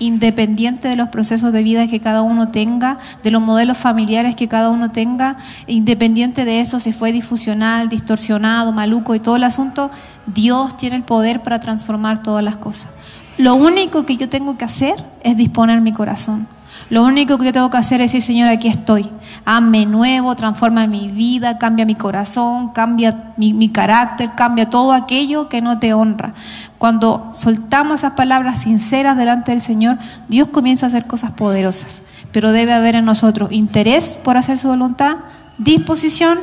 Independiente 0.00 0.88
de 0.88 0.96
los 0.96 1.08
procesos 1.08 1.52
de 1.52 1.62
vida 1.62 1.86
que 1.86 2.00
cada 2.00 2.22
uno 2.22 2.48
tenga, 2.48 2.98
de 3.22 3.30
los 3.30 3.40
modelos 3.40 3.78
familiares 3.78 4.34
que 4.34 4.48
cada 4.48 4.70
uno 4.70 4.90
tenga, 4.90 5.36
independiente 5.68 6.44
de 6.44 6.60
eso, 6.60 6.80
si 6.80 6.92
fue 6.92 7.12
difusional, 7.12 7.88
distorsionado, 7.88 8.72
maluco 8.72 9.14
y 9.14 9.20
todo 9.20 9.36
el 9.36 9.44
asunto, 9.44 9.90
Dios 10.26 10.76
tiene 10.76 10.96
el 10.96 11.04
poder 11.04 11.42
para 11.42 11.60
transformar 11.60 12.22
todas 12.22 12.42
las 12.42 12.56
cosas. 12.56 12.90
Lo 13.38 13.54
único 13.54 14.04
que 14.04 14.16
yo 14.16 14.28
tengo 14.28 14.58
que 14.58 14.64
hacer 14.64 14.94
es 15.22 15.36
disponer 15.36 15.80
mi 15.80 15.92
corazón. 15.92 16.48
Lo 16.90 17.02
único 17.02 17.38
que 17.38 17.46
yo 17.46 17.52
tengo 17.52 17.70
que 17.70 17.78
hacer 17.78 18.00
es 18.00 18.12
decir, 18.12 18.22
Señor, 18.22 18.50
aquí 18.50 18.68
estoy. 18.68 19.08
Hazme 19.46 19.86
nuevo, 19.86 20.36
transforma 20.36 20.86
mi 20.86 21.08
vida, 21.08 21.56
cambia 21.56 21.86
mi 21.86 21.94
corazón, 21.94 22.70
cambia 22.72 23.32
mi, 23.38 23.54
mi, 23.54 23.70
carácter, 23.70 24.32
cambia 24.36 24.68
todo 24.68 24.92
aquello 24.92 25.48
que 25.48 25.62
no 25.62 25.78
te 25.78 25.94
honra. 25.94 26.34
Cuando 26.76 27.30
soltamos 27.32 28.00
esas 28.00 28.12
palabras 28.12 28.60
sinceras 28.60 29.16
delante 29.16 29.52
del 29.52 29.62
Señor, 29.62 29.98
Dios 30.28 30.48
comienza 30.48 30.86
a 30.86 30.88
hacer 30.88 31.06
cosas 31.06 31.30
poderosas. 31.30 32.02
Pero 32.32 32.52
debe 32.52 32.74
haber 32.74 32.96
en 32.96 33.06
nosotros 33.06 33.50
interés 33.50 34.18
por 34.22 34.36
hacer 34.36 34.58
su 34.58 34.68
voluntad, 34.68 35.16
disposición, 35.56 36.38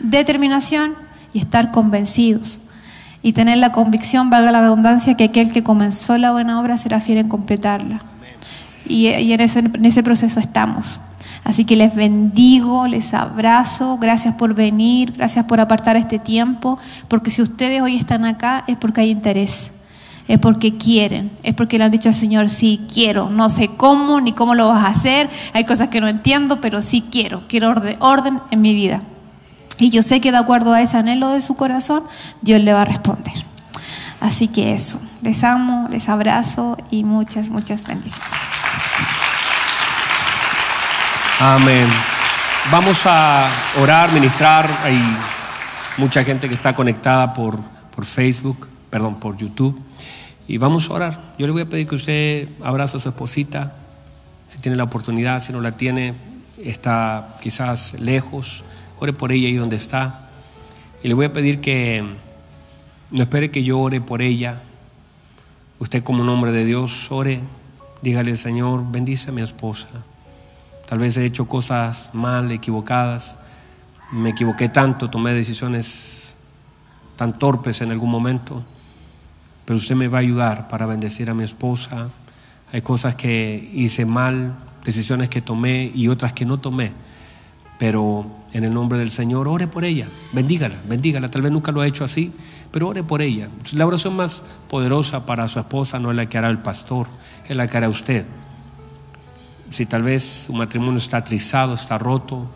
determinación 0.00 0.94
y 1.34 1.40
estar 1.40 1.72
convencidos. 1.72 2.60
Y 3.20 3.32
tener 3.32 3.58
la 3.58 3.72
convicción, 3.72 4.30
valga 4.30 4.52
la 4.52 4.60
redundancia, 4.60 5.16
que 5.16 5.24
aquel 5.24 5.52
que 5.52 5.62
comenzó 5.62 6.16
la 6.16 6.32
buena 6.32 6.60
obra 6.60 6.78
será 6.78 7.00
fiel 7.00 7.18
en 7.18 7.28
completarla 7.28 8.00
y, 8.86 9.08
y 9.08 9.32
en, 9.32 9.40
ese, 9.40 9.60
en 9.60 9.84
ese 9.84 10.02
proceso 10.02 10.40
estamos. 10.40 11.00
Así 11.44 11.66
que 11.66 11.76
les 11.76 11.94
bendigo, 11.94 12.88
les 12.88 13.12
abrazo, 13.12 13.98
gracias 13.98 14.34
por 14.34 14.54
venir, 14.54 15.12
gracias 15.12 15.44
por 15.44 15.60
apartar 15.60 15.96
este 15.96 16.18
tiempo, 16.18 16.78
porque 17.08 17.30
si 17.30 17.42
ustedes 17.42 17.82
hoy 17.82 17.96
están 17.96 18.24
acá 18.24 18.64
es 18.66 18.78
porque 18.78 19.02
hay 19.02 19.10
interés, 19.10 19.72
es 20.26 20.38
porque 20.38 20.78
quieren, 20.78 21.30
es 21.42 21.52
porque 21.52 21.76
le 21.76 21.84
han 21.84 21.90
dicho 21.90 22.08
al 22.08 22.14
Señor, 22.14 22.48
sí, 22.48 22.80
quiero, 22.92 23.28
no 23.28 23.50
sé 23.50 23.68
cómo 23.68 24.22
ni 24.22 24.32
cómo 24.32 24.54
lo 24.54 24.68
vas 24.68 24.84
a 24.84 24.88
hacer, 24.88 25.28
hay 25.52 25.64
cosas 25.64 25.88
que 25.88 26.00
no 26.00 26.08
entiendo, 26.08 26.62
pero 26.62 26.80
sí 26.80 27.04
quiero, 27.10 27.42
quiero 27.46 27.70
orden, 27.70 27.96
orden 28.00 28.40
en 28.50 28.60
mi 28.62 28.74
vida. 28.74 29.02
Y 29.78 29.90
yo 29.90 30.02
sé 30.02 30.20
que 30.22 30.30
de 30.30 30.38
acuerdo 30.38 30.72
a 30.72 30.80
ese 30.80 30.96
anhelo 30.96 31.28
de 31.28 31.42
su 31.42 31.56
corazón, 31.56 32.04
Dios 32.40 32.62
le 32.62 32.72
va 32.72 32.82
a 32.82 32.86
responder. 32.86 33.34
Así 34.20 34.48
que 34.48 34.72
eso, 34.72 34.98
les 35.24 35.42
amo, 35.42 35.88
les 35.90 36.10
abrazo 36.10 36.76
y 36.90 37.02
muchas, 37.02 37.48
muchas 37.48 37.86
bendiciones. 37.86 38.34
Amén. 41.40 41.88
Vamos 42.70 43.02
a 43.06 43.48
orar, 43.80 44.12
ministrar. 44.12 44.68
Hay 44.84 45.00
mucha 45.96 46.22
gente 46.24 46.46
que 46.46 46.54
está 46.54 46.74
conectada 46.74 47.32
por, 47.32 47.58
por 47.94 48.04
Facebook, 48.04 48.68
perdón, 48.90 49.18
por 49.18 49.38
YouTube. 49.38 49.80
Y 50.46 50.58
vamos 50.58 50.90
a 50.90 50.92
orar. 50.92 51.20
Yo 51.38 51.46
le 51.46 51.52
voy 51.54 51.62
a 51.62 51.68
pedir 51.68 51.88
que 51.88 51.94
usted 51.94 52.48
abrace 52.62 52.98
a 52.98 53.00
su 53.00 53.08
esposita, 53.08 53.74
si 54.46 54.58
tiene 54.58 54.76
la 54.76 54.84
oportunidad, 54.84 55.42
si 55.42 55.52
no 55.52 55.62
la 55.62 55.72
tiene, 55.72 56.14
está 56.62 57.34
quizás 57.40 57.94
lejos, 57.98 58.62
ore 59.00 59.14
por 59.14 59.32
ella 59.32 59.48
ahí 59.48 59.54
donde 59.54 59.76
está. 59.76 60.28
Y 61.02 61.08
le 61.08 61.14
voy 61.14 61.24
a 61.24 61.32
pedir 61.32 61.62
que 61.62 62.04
no 63.10 63.22
espere 63.22 63.50
que 63.50 63.64
yo 63.64 63.78
ore 63.78 64.02
por 64.02 64.20
ella. 64.20 64.60
Usted 65.78 66.04
como 66.04 66.22
un 66.22 66.28
hombre 66.28 66.52
de 66.52 66.64
Dios, 66.64 67.10
ore, 67.10 67.40
dígale, 68.00 68.36
Señor, 68.36 68.84
bendice 68.90 69.30
a 69.30 69.32
mi 69.32 69.42
esposa. 69.42 69.88
Tal 70.86 70.98
vez 70.98 71.16
he 71.16 71.24
hecho 71.24 71.48
cosas 71.48 72.10
mal, 72.12 72.52
equivocadas. 72.52 73.38
Me 74.12 74.30
equivoqué 74.30 74.68
tanto, 74.68 75.10
tomé 75.10 75.34
decisiones 75.34 76.36
tan 77.16 77.38
torpes 77.38 77.80
en 77.80 77.90
algún 77.90 78.10
momento. 78.10 78.64
Pero 79.64 79.76
usted 79.76 79.96
me 79.96 80.06
va 80.06 80.18
a 80.18 80.20
ayudar 80.20 80.68
para 80.68 80.86
bendecir 80.86 81.28
a 81.28 81.34
mi 81.34 81.42
esposa. 81.42 82.08
Hay 82.72 82.82
cosas 82.82 83.16
que 83.16 83.70
hice 83.72 84.06
mal, 84.06 84.54
decisiones 84.84 85.28
que 85.28 85.40
tomé 85.40 85.90
y 85.92 86.06
otras 86.06 86.32
que 86.32 86.44
no 86.44 86.60
tomé. 86.60 86.92
Pero 87.78 88.26
en 88.52 88.62
el 88.62 88.72
nombre 88.72 88.96
del 88.98 89.10
Señor, 89.10 89.48
ore 89.48 89.66
por 89.66 89.84
ella, 89.84 90.06
bendígala, 90.32 90.76
bendígala. 90.88 91.30
Tal 91.30 91.42
vez 91.42 91.50
nunca 91.50 91.72
lo 91.72 91.80
ha 91.80 91.86
hecho 91.86 92.04
así, 92.04 92.30
pero 92.74 92.88
ore 92.88 93.04
por 93.04 93.22
ella. 93.22 93.48
La 93.72 93.86
oración 93.86 94.16
más 94.16 94.42
poderosa 94.68 95.24
para 95.24 95.46
su 95.46 95.60
esposa 95.60 96.00
no 96.00 96.10
es 96.10 96.16
la 96.16 96.26
que 96.26 96.38
hará 96.38 96.50
el 96.50 96.58
pastor, 96.58 97.06
es 97.48 97.54
la 97.54 97.68
que 97.68 97.76
hará 97.76 97.88
usted 97.88 98.26
si 99.74 99.86
tal 99.86 100.04
vez 100.04 100.44
su 100.46 100.52
matrimonio 100.52 100.98
está 100.98 101.24
trizado, 101.24 101.74
está 101.74 101.98
roto, 101.98 102.46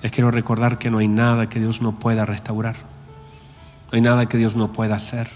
les 0.00 0.12
quiero 0.12 0.30
recordar 0.30 0.78
que 0.78 0.90
no 0.90 0.98
hay 0.98 1.08
nada 1.08 1.48
que 1.48 1.58
Dios 1.58 1.82
no 1.82 1.98
pueda 1.98 2.24
restaurar. 2.24 2.76
No 2.76 3.96
hay 3.96 4.00
nada 4.00 4.26
que 4.26 4.38
Dios 4.38 4.54
no 4.54 4.72
pueda 4.72 4.94
hacer. 4.94 5.28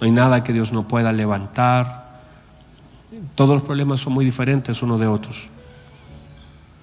No 0.00 0.06
hay 0.06 0.10
nada 0.10 0.42
que 0.42 0.52
Dios 0.52 0.72
no 0.72 0.88
pueda 0.88 1.12
levantar. 1.12 2.22
Todos 3.34 3.50
los 3.50 3.62
problemas 3.62 4.00
son 4.00 4.14
muy 4.14 4.24
diferentes 4.24 4.82
unos 4.82 4.98
de 4.98 5.06
otros. 5.06 5.48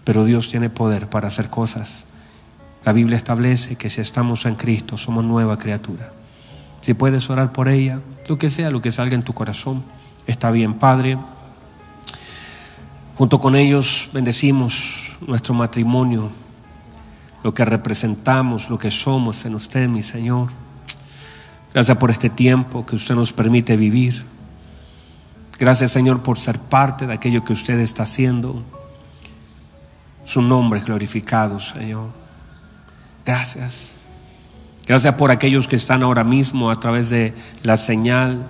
Pero 0.04 0.24
Dios 0.24 0.50
tiene 0.50 0.70
poder 0.70 1.10
para 1.10 1.28
hacer 1.28 1.50
cosas. 1.50 2.06
La 2.86 2.94
Biblia 2.94 3.18
establece 3.18 3.78
que 3.78 3.90
si 3.90 4.00
estamos 4.00 4.46
en 4.46 4.54
Cristo 4.54 4.96
somos 4.96 5.26
nueva 5.26 5.58
criatura. 5.58 6.14
Si 6.82 6.94
puedes 6.94 7.32
orar 7.32 7.52
por 7.52 7.68
ella, 7.68 8.00
lo 8.30 8.38
que 8.38 8.52
sea, 8.52 8.70
lo 8.70 8.80
que 8.80 8.92
salga 8.92 9.16
en 9.16 9.24
tu 9.24 9.34
corazón, 9.34 9.84
está 10.28 10.52
bien, 10.52 10.76
Padre. 10.76 11.18
Junto 13.16 13.40
con 13.40 13.56
ellos 13.56 14.12
bendecimos 14.14 15.18
nuestro 15.26 15.56
matrimonio, 15.56 16.30
lo 17.44 17.56
que 17.56 17.66
representamos, 17.66 18.70
lo 18.70 18.78
que 18.78 18.92
somos 18.92 19.46
en 19.46 19.56
usted, 19.56 19.90
mi 19.90 20.04
Señor. 20.04 20.50
Gracias 21.74 21.98
por 21.98 22.12
este 22.12 22.30
tiempo 22.30 22.86
que 22.86 22.96
usted 22.96 23.16
nos 23.16 23.34
permite 23.34 23.78
vivir. 23.78 24.24
Gracias, 25.58 25.90
Señor, 25.90 26.22
por 26.22 26.38
ser 26.38 26.60
parte 26.60 27.08
de 27.08 27.14
aquello 27.14 27.44
que 27.44 27.54
usted 27.54 27.80
está 27.80 28.04
haciendo. 28.04 28.62
Su 30.24 30.44
nombre 30.44 30.82
glorificado, 30.82 31.60
Señor. 31.60 32.25
Gracias. 33.26 33.96
Gracias 34.88 35.16
por 35.16 35.32
aquellos 35.32 35.68
que 35.68 35.76
están 35.76 36.04
ahora 36.04 36.24
mismo 36.24 36.70
a 36.70 36.80
través 36.80 37.10
de 37.10 37.34
la 37.64 37.76
señal 37.78 38.48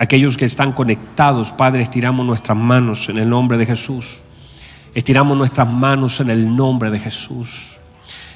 Aquellos 0.00 0.36
que 0.36 0.44
están 0.44 0.72
conectados, 0.72 1.50
Padre, 1.50 1.82
estiramos 1.82 2.24
nuestras 2.24 2.56
manos 2.56 3.08
en 3.08 3.18
el 3.18 3.28
nombre 3.28 3.58
de 3.58 3.66
Jesús. 3.66 4.20
Estiramos 4.94 5.36
nuestras 5.36 5.68
manos 5.68 6.20
en 6.20 6.30
el 6.30 6.54
nombre 6.54 6.92
de 6.92 7.00
Jesús. 7.00 7.78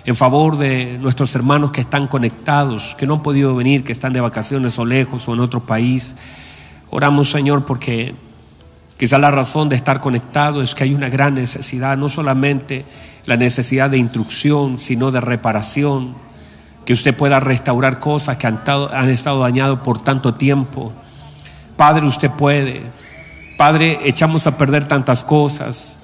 En 0.05 0.17
favor 0.17 0.59
de 0.59 0.99
nuestros 0.99 1.33
hermanos 1.37 1.71
que 1.71 1.81
están 1.81 2.09
conectados, 2.09 2.97
que 2.97 3.07
no 3.07 3.15
han 3.15 3.23
podido 3.23 3.55
venir, 3.55 3.85
que 3.85 3.93
están 3.93 4.13
de 4.13 4.21
vacaciones 4.21 4.77
o 4.81 4.85
lejos 4.85 5.29
o 5.29 5.35
en 5.35 5.41
otro 5.41 5.65
país. 5.65 6.17
Oramos, 6.91 7.31
Señor, 7.31 7.65
porque 7.65 8.17
quizá 8.99 9.19
la 9.19 9.31
razón 9.31 9.69
de 9.69 9.77
estar 9.77 10.01
conectado 10.01 10.63
es 10.63 10.75
que 10.75 10.83
hay 10.83 10.95
una 10.95 11.11
gran 11.11 11.35
necesidad, 11.35 11.97
no 11.97 12.09
solamente 12.09 12.85
la 13.27 13.37
necesidad 13.37 13.91
de 13.91 13.99
instrucción, 13.99 14.79
sino 14.79 15.11
de 15.11 15.21
reparación, 15.21 16.15
que 16.85 16.93
usted 16.93 17.17
pueda 17.17 17.41
restaurar 17.41 17.99
cosas 17.99 18.37
que 18.37 18.47
han 18.47 18.61
han 18.67 19.11
estado 19.11 19.41
dañadas 19.41 19.79
por 19.81 20.03
tanto 20.03 20.35
tiempo. 20.35 20.93
Padre, 21.77 22.07
usted 22.07 22.31
puede. 22.31 22.83
Padre, 23.57 23.99
echamos 24.05 24.47
a 24.47 24.59
perder 24.59 24.87
tantas 24.87 25.23
cosas. 25.23 25.99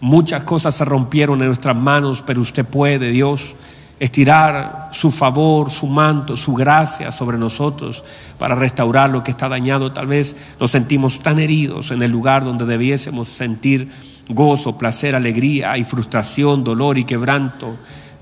Muchas 0.00 0.44
cosas 0.44 0.74
se 0.74 0.84
rompieron 0.84 1.40
en 1.40 1.46
nuestras 1.46 1.76
manos, 1.76 2.22
pero 2.24 2.40
usted 2.40 2.64
puede, 2.64 3.10
Dios, 3.10 3.56
estirar 3.98 4.88
su 4.92 5.10
favor, 5.10 5.70
su 5.70 5.86
manto, 5.86 6.36
su 6.36 6.54
gracia 6.54 7.12
sobre 7.12 7.36
nosotros 7.36 8.02
para 8.38 8.54
restaurar 8.54 9.10
lo 9.10 9.22
que 9.22 9.30
está 9.30 9.48
dañado. 9.48 9.92
Tal 9.92 10.06
vez 10.06 10.36
nos 10.58 10.70
sentimos 10.70 11.20
tan 11.20 11.38
heridos 11.38 11.90
en 11.90 12.02
el 12.02 12.10
lugar 12.10 12.44
donde 12.44 12.64
debiésemos 12.64 13.28
sentir 13.28 13.90
gozo, 14.34 14.78
placer, 14.78 15.14
alegría 15.14 15.76
y 15.76 15.84
frustración, 15.84 16.64
dolor 16.64 16.98
y 16.98 17.04
quebranto. 17.04 17.76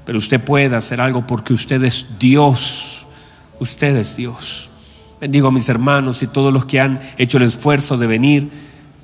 Pero 0.05 0.18
usted 0.18 0.40
puede 0.43 0.74
hacer 0.74 1.01
algo 1.01 1.26
porque 1.26 1.52
usted 1.52 1.82
es 1.85 2.18
Dios. 2.18 3.06
Usted 3.60 3.97
es 3.97 4.16
Dios. 4.16 4.70
Bendigo 5.20 5.48
a 5.48 5.52
mis 5.52 5.68
hermanos 5.68 6.22
y 6.22 6.28
todos 6.28 6.52
los 6.52 6.64
que 6.64 6.80
han 6.80 7.01
hecho 7.18 7.39
el 7.39 7.44
esfuerzo 7.44 7.97
de 7.98 8.06
venir. 8.06 8.51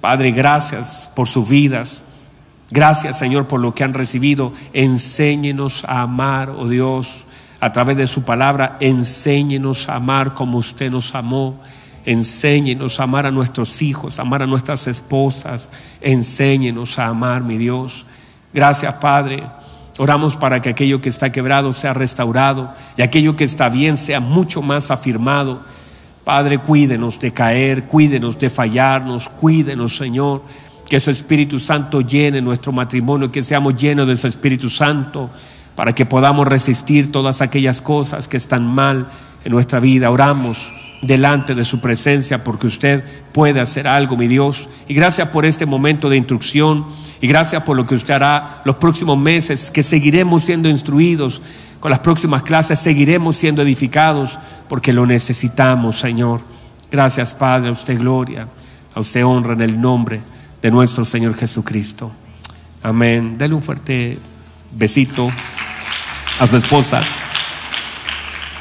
Padre, 0.00 0.30
gracias 0.30 1.10
por 1.14 1.28
sus 1.28 1.48
vidas. 1.48 2.04
Gracias, 2.70 3.18
Señor, 3.18 3.46
por 3.46 3.60
lo 3.60 3.74
que 3.74 3.84
han 3.84 3.94
recibido. 3.94 4.52
Enséñenos 4.72 5.84
a 5.84 6.02
amar, 6.02 6.50
oh 6.50 6.68
Dios, 6.68 7.24
a 7.60 7.72
través 7.72 7.96
de 7.96 8.06
su 8.06 8.22
palabra. 8.22 8.76
Enséñenos 8.80 9.88
a 9.88 9.96
amar 9.96 10.34
como 10.34 10.58
usted 10.58 10.90
nos 10.90 11.14
amó. 11.14 11.60
Enséñenos 12.06 13.00
a 13.00 13.04
amar 13.04 13.26
a 13.26 13.30
nuestros 13.30 13.80
hijos, 13.80 14.18
amar 14.18 14.42
a 14.42 14.46
nuestras 14.46 14.86
esposas. 14.86 15.70
Enséñenos 16.00 16.98
a 16.98 17.06
amar, 17.06 17.42
mi 17.42 17.56
Dios. 17.56 18.04
Gracias, 18.52 18.92
Padre. 18.94 19.42
Oramos 19.98 20.36
para 20.36 20.60
que 20.60 20.70
aquello 20.70 21.00
que 21.00 21.08
está 21.08 21.30
quebrado 21.30 21.72
sea 21.72 21.94
restaurado 21.94 22.74
y 22.96 23.02
aquello 23.02 23.36
que 23.36 23.44
está 23.44 23.68
bien 23.68 23.96
sea 23.96 24.20
mucho 24.20 24.60
más 24.60 24.90
afirmado. 24.90 25.62
Padre, 26.24 26.58
cuídenos 26.58 27.20
de 27.20 27.32
caer, 27.32 27.84
cuídenos 27.84 28.38
de 28.38 28.50
fallarnos, 28.50 29.28
cuídenos, 29.28 29.96
Señor. 29.96 30.42
Que 30.88 31.00
su 31.00 31.10
Espíritu 31.10 31.58
Santo 31.58 32.02
llene 32.02 32.42
nuestro 32.42 32.70
matrimonio, 32.70 33.32
que 33.32 33.42
seamos 33.42 33.76
llenos 33.76 34.06
de 34.06 34.16
su 34.16 34.26
Espíritu 34.26 34.68
Santo 34.68 35.30
para 35.74 35.94
que 35.94 36.06
podamos 36.06 36.46
resistir 36.46 37.10
todas 37.10 37.40
aquellas 37.40 37.80
cosas 37.80 38.28
que 38.28 38.36
están 38.36 38.66
mal 38.66 39.08
en 39.44 39.52
nuestra 39.52 39.80
vida. 39.80 40.10
Oramos 40.10 40.72
delante 41.06 41.54
de 41.54 41.64
su 41.64 41.80
presencia 41.80 42.44
porque 42.44 42.66
usted 42.66 43.04
puede 43.32 43.60
hacer 43.60 43.86
algo, 43.86 44.16
mi 44.16 44.26
Dios. 44.26 44.68
Y 44.88 44.94
gracias 44.94 45.28
por 45.28 45.44
este 45.44 45.66
momento 45.66 46.08
de 46.08 46.16
instrucción 46.16 46.86
y 47.20 47.26
gracias 47.26 47.62
por 47.62 47.76
lo 47.76 47.86
que 47.86 47.94
usted 47.94 48.14
hará 48.14 48.62
los 48.64 48.76
próximos 48.76 49.18
meses, 49.18 49.70
que 49.70 49.82
seguiremos 49.82 50.44
siendo 50.44 50.68
instruidos. 50.68 51.42
Con 51.80 51.90
las 51.90 52.00
próximas 52.00 52.42
clases 52.42 52.78
seguiremos 52.78 53.36
siendo 53.36 53.62
edificados 53.62 54.38
porque 54.68 54.92
lo 54.92 55.06
necesitamos, 55.06 55.98
Señor. 55.98 56.40
Gracias, 56.90 57.34
Padre, 57.34 57.68
a 57.68 57.72
usted 57.72 57.98
gloria, 57.98 58.48
a 58.94 59.00
usted 59.00 59.24
honra 59.24 59.52
en 59.54 59.60
el 59.60 59.80
nombre 59.80 60.20
de 60.62 60.70
nuestro 60.70 61.04
Señor 61.04 61.36
Jesucristo. 61.36 62.10
Amén. 62.82 63.36
Dale 63.36 63.54
un 63.54 63.62
fuerte 63.62 64.18
besito 64.72 65.30
a 66.40 66.46
su 66.46 66.56
esposa. 66.56 67.02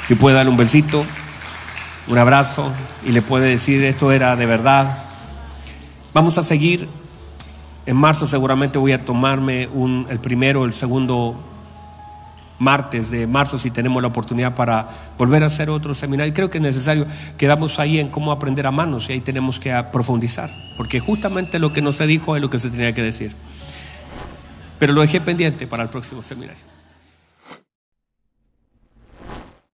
Si 0.06 0.16
puede 0.16 0.36
darle 0.36 0.52
un 0.52 0.58
besito 0.58 1.06
un 2.08 2.18
abrazo 2.18 2.72
y 3.06 3.12
le 3.12 3.22
puede 3.22 3.50
decir 3.50 3.84
esto 3.84 4.12
era 4.12 4.36
de 4.36 4.46
verdad. 4.46 5.04
Vamos 6.14 6.38
a 6.38 6.44
seguir. 6.44 6.88
En 7.86 7.98
marzo 7.98 8.26
seguramente 8.28 8.78
voy 8.78 8.94
a 8.94 9.04
tomarme 9.04 9.68
un, 9.68 10.08
el 10.10 10.20
primero, 10.20 10.66
el 10.66 10.74
segundo 10.74 11.38
martes 12.60 13.12
de 13.12 13.28
marzo 13.28 13.58
si 13.58 13.72
tenemos 13.72 14.02
la 14.02 14.08
oportunidad 14.08 14.56
para 14.56 14.88
volver 15.18 15.44
a 15.44 15.48
hacer 15.48 15.70
otro 15.70 15.94
seminario. 15.94 16.34
Creo 16.34 16.50
que 16.50 16.60
es 16.60 16.62
necesario. 16.62 17.06
Quedamos 17.38 17.80
ahí 17.80 18.00
en 18.00 18.10
cómo 18.10 18.32
aprender 18.32 18.68
a 18.68 18.72
manos 18.72 19.10
y 19.10 19.14
ahí 19.14 19.22
tenemos 19.22 19.60
que 19.60 19.74
profundizar, 19.92 20.50
porque 20.78 21.00
justamente 21.00 21.60
lo 21.60 21.74
que 21.74 21.82
no 21.82 21.92
se 21.92 22.08
dijo 22.08 22.36
es 22.36 22.42
lo 22.42 22.50
que 22.50 22.60
se 22.60 22.70
tenía 22.70 22.94
que 22.94 23.04
decir. 23.04 23.36
Pero 24.80 24.94
lo 24.94 25.02
dejé 25.02 25.22
pendiente 25.22 25.68
para 25.68 25.84
el 25.84 25.90
próximo 25.90 26.22
seminario. 26.22 26.73